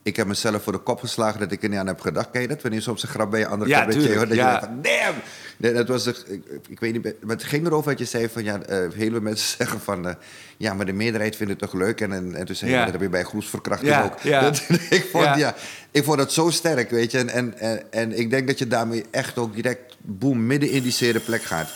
ik 0.04 0.16
heb 0.16 0.28
mezelf 0.28 0.64
voor 0.64 0.74
de 0.74 0.80
kop 0.80 1.00
geslagen 1.00 1.40
dat 1.40 1.52
ik 1.52 1.64
er 1.64 1.70
niet 1.70 1.78
aan 1.80 1.88
heb 1.88 2.00
gedacht. 2.02 2.32
Ken 2.32 2.42
je 2.42 2.48
dat? 2.48 2.62
Wanneer 2.62 2.82
soms 2.82 3.04
een 3.04 3.10
grap 3.10 3.32
bij 3.32 3.40
je 3.40 3.48
andere 3.48 3.70
Ja, 3.70 3.80
kant 3.86 3.94
dat 3.94 4.14
hoort, 4.16 4.34
ja. 4.34 4.54
je 4.54 4.60
denkt 4.60 4.66
van 4.66 4.82
damn! 4.82 5.18
Nee, 5.58 5.74
dat 5.74 5.88
was 5.88 6.04
de, 6.04 6.16
ik, 6.28 6.44
ik 6.70 6.80
weet 6.80 6.94
niet, 6.94 7.04
maar 7.04 7.36
het 7.36 7.44
ging 7.44 7.66
erover 7.66 7.90
dat 7.90 8.00
je 8.00 8.06
zei 8.06 8.30
van 8.30 8.44
ja, 8.44 8.62
eh 8.62 8.92
hele 8.96 9.22
mensen 9.22 9.48
zeggen 9.58 9.80
van 9.80 10.08
eh, 10.08 10.16
ja, 10.58 10.74
maar 10.74 10.86
de 10.86 10.94
meerderheid 10.94 11.36
vindt 11.36 11.52
het 11.52 11.62
toch 11.62 11.74
leuk. 11.74 12.02
En, 12.02 12.12
en, 12.14 12.36
en 12.36 12.46
toen 12.46 12.56
zei 12.56 12.72
je, 12.72 12.78
Ja. 12.78 12.84
dat 12.84 12.92
heb 12.92 13.02
je 13.02 13.10
bij 13.10 13.24
groepsverkrachting 13.24 13.92
Ja, 13.92 14.04
ook. 14.04 14.24
Dat, 14.44 14.64
ik, 14.90 15.08
vond, 15.12 15.24
Ja. 15.24 15.38
ja. 15.38 15.56
ik 15.92 16.04
vond 16.04 16.18
dat 16.18 16.32
zo 16.34 16.50
sterk, 16.50 16.90
weet 16.90 17.12
je. 17.12 17.18
En, 17.18 17.30
en, 17.30 17.60
en, 17.60 17.92
en 17.92 18.20
ik 18.20 18.30
denk 18.30 18.48
dat 18.48 18.60
je 18.60 18.68
daarmee 18.68 19.06
echt 19.12 19.38
ook 19.38 19.56
direct 19.56 19.98
boem 20.02 20.46
midden 20.48 20.70
in 20.72 20.84
die 20.84 20.92
zere 20.92 21.20
plek 21.20 21.42
gaat. 21.44 21.70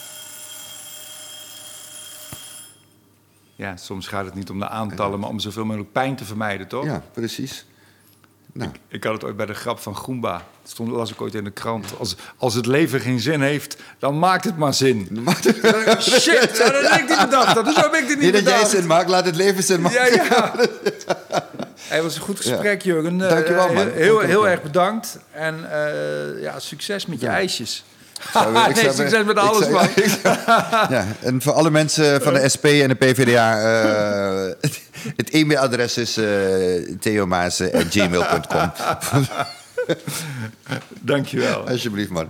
Ja, 3.63 3.77
soms 3.77 4.07
gaat 4.07 4.25
het 4.25 4.33
niet 4.33 4.49
om 4.49 4.59
de 4.59 4.69
aantallen, 4.69 5.19
maar 5.19 5.29
om 5.29 5.39
zoveel 5.39 5.65
mogelijk 5.65 5.91
pijn 5.91 6.15
te 6.15 6.25
vermijden, 6.25 6.67
toch? 6.67 6.85
Ja, 6.85 7.03
precies. 7.13 7.65
Nou. 8.53 8.71
Ik 8.87 9.03
had 9.03 9.13
het 9.13 9.23
ooit 9.23 9.35
bij 9.35 9.45
de 9.45 9.53
grap 9.53 9.79
van 9.79 9.95
Goomba. 9.95 10.31
Dat 10.61 10.71
stond, 10.71 10.89
las 10.89 11.11
ik 11.11 11.21
ooit 11.21 11.35
in 11.35 11.43
de 11.43 11.51
krant. 11.51 11.85
Als, 11.99 12.15
als 12.37 12.53
het 12.53 12.65
leven 12.65 12.99
geen 12.99 13.19
zin 13.19 13.41
heeft, 13.41 13.77
dan 13.99 14.19
maakt 14.19 14.43
het 14.43 14.57
maar 14.57 14.73
zin. 14.73 15.27
Shit, 15.99 16.57
dat 16.57 16.89
heb 16.89 17.01
ik 17.01 17.09
niet 17.09 17.19
bedacht. 17.19 17.55
Dat 17.55 17.75
heb 17.75 17.93
ik 17.93 18.19
niet 18.19 18.33
dat 18.33 18.43
jij 18.43 18.65
zin 18.65 18.87
maakt, 18.87 19.09
laat 19.09 19.25
het 19.25 19.35
leven 19.35 19.63
zin 19.63 19.81
maken. 19.81 20.13
Ja, 20.13 20.23
ja. 20.29 20.53
Het 21.77 22.03
was 22.03 22.15
een 22.15 22.21
goed 22.21 22.37
gesprek, 22.37 22.81
Jurgen. 22.81 23.21
Eh, 23.21 23.29
Dankjewel, 23.29 23.73
man. 23.73 23.87
Heel, 23.87 23.93
heel, 23.93 24.19
heel 24.19 24.47
erg 24.47 24.61
bedankt. 24.61 25.19
En 25.31 25.71
eh, 25.71 26.41
ja, 26.41 26.59
succes 26.59 27.05
met 27.05 27.21
je 27.21 27.27
ijsjes. 27.27 27.83
Zou- 28.31 28.57
ik 28.69 28.75
nee, 28.75 28.83
zou- 28.83 28.95
succes 28.95 29.23
met 29.25 29.37
alles, 29.37 29.67
zou- 29.67 29.71
man. 29.71 29.87
ja, 30.95 31.05
en 31.21 31.41
voor 31.41 31.53
alle 31.53 31.69
mensen 31.69 32.21
van 32.21 32.33
de 32.33 32.49
SP 32.53 32.65
en 32.65 32.87
de 32.87 32.95
PvdA... 32.95 33.59
eh, 33.59 34.51
het 35.17 35.29
e-mailadres 35.29 35.97
is 35.97 36.17
uh, 36.17 36.25
theomaas.gmail.com. 36.99 38.71
Dankjewel. 41.01 41.67
Alsjeblieft, 41.67 42.09
man. 42.09 42.27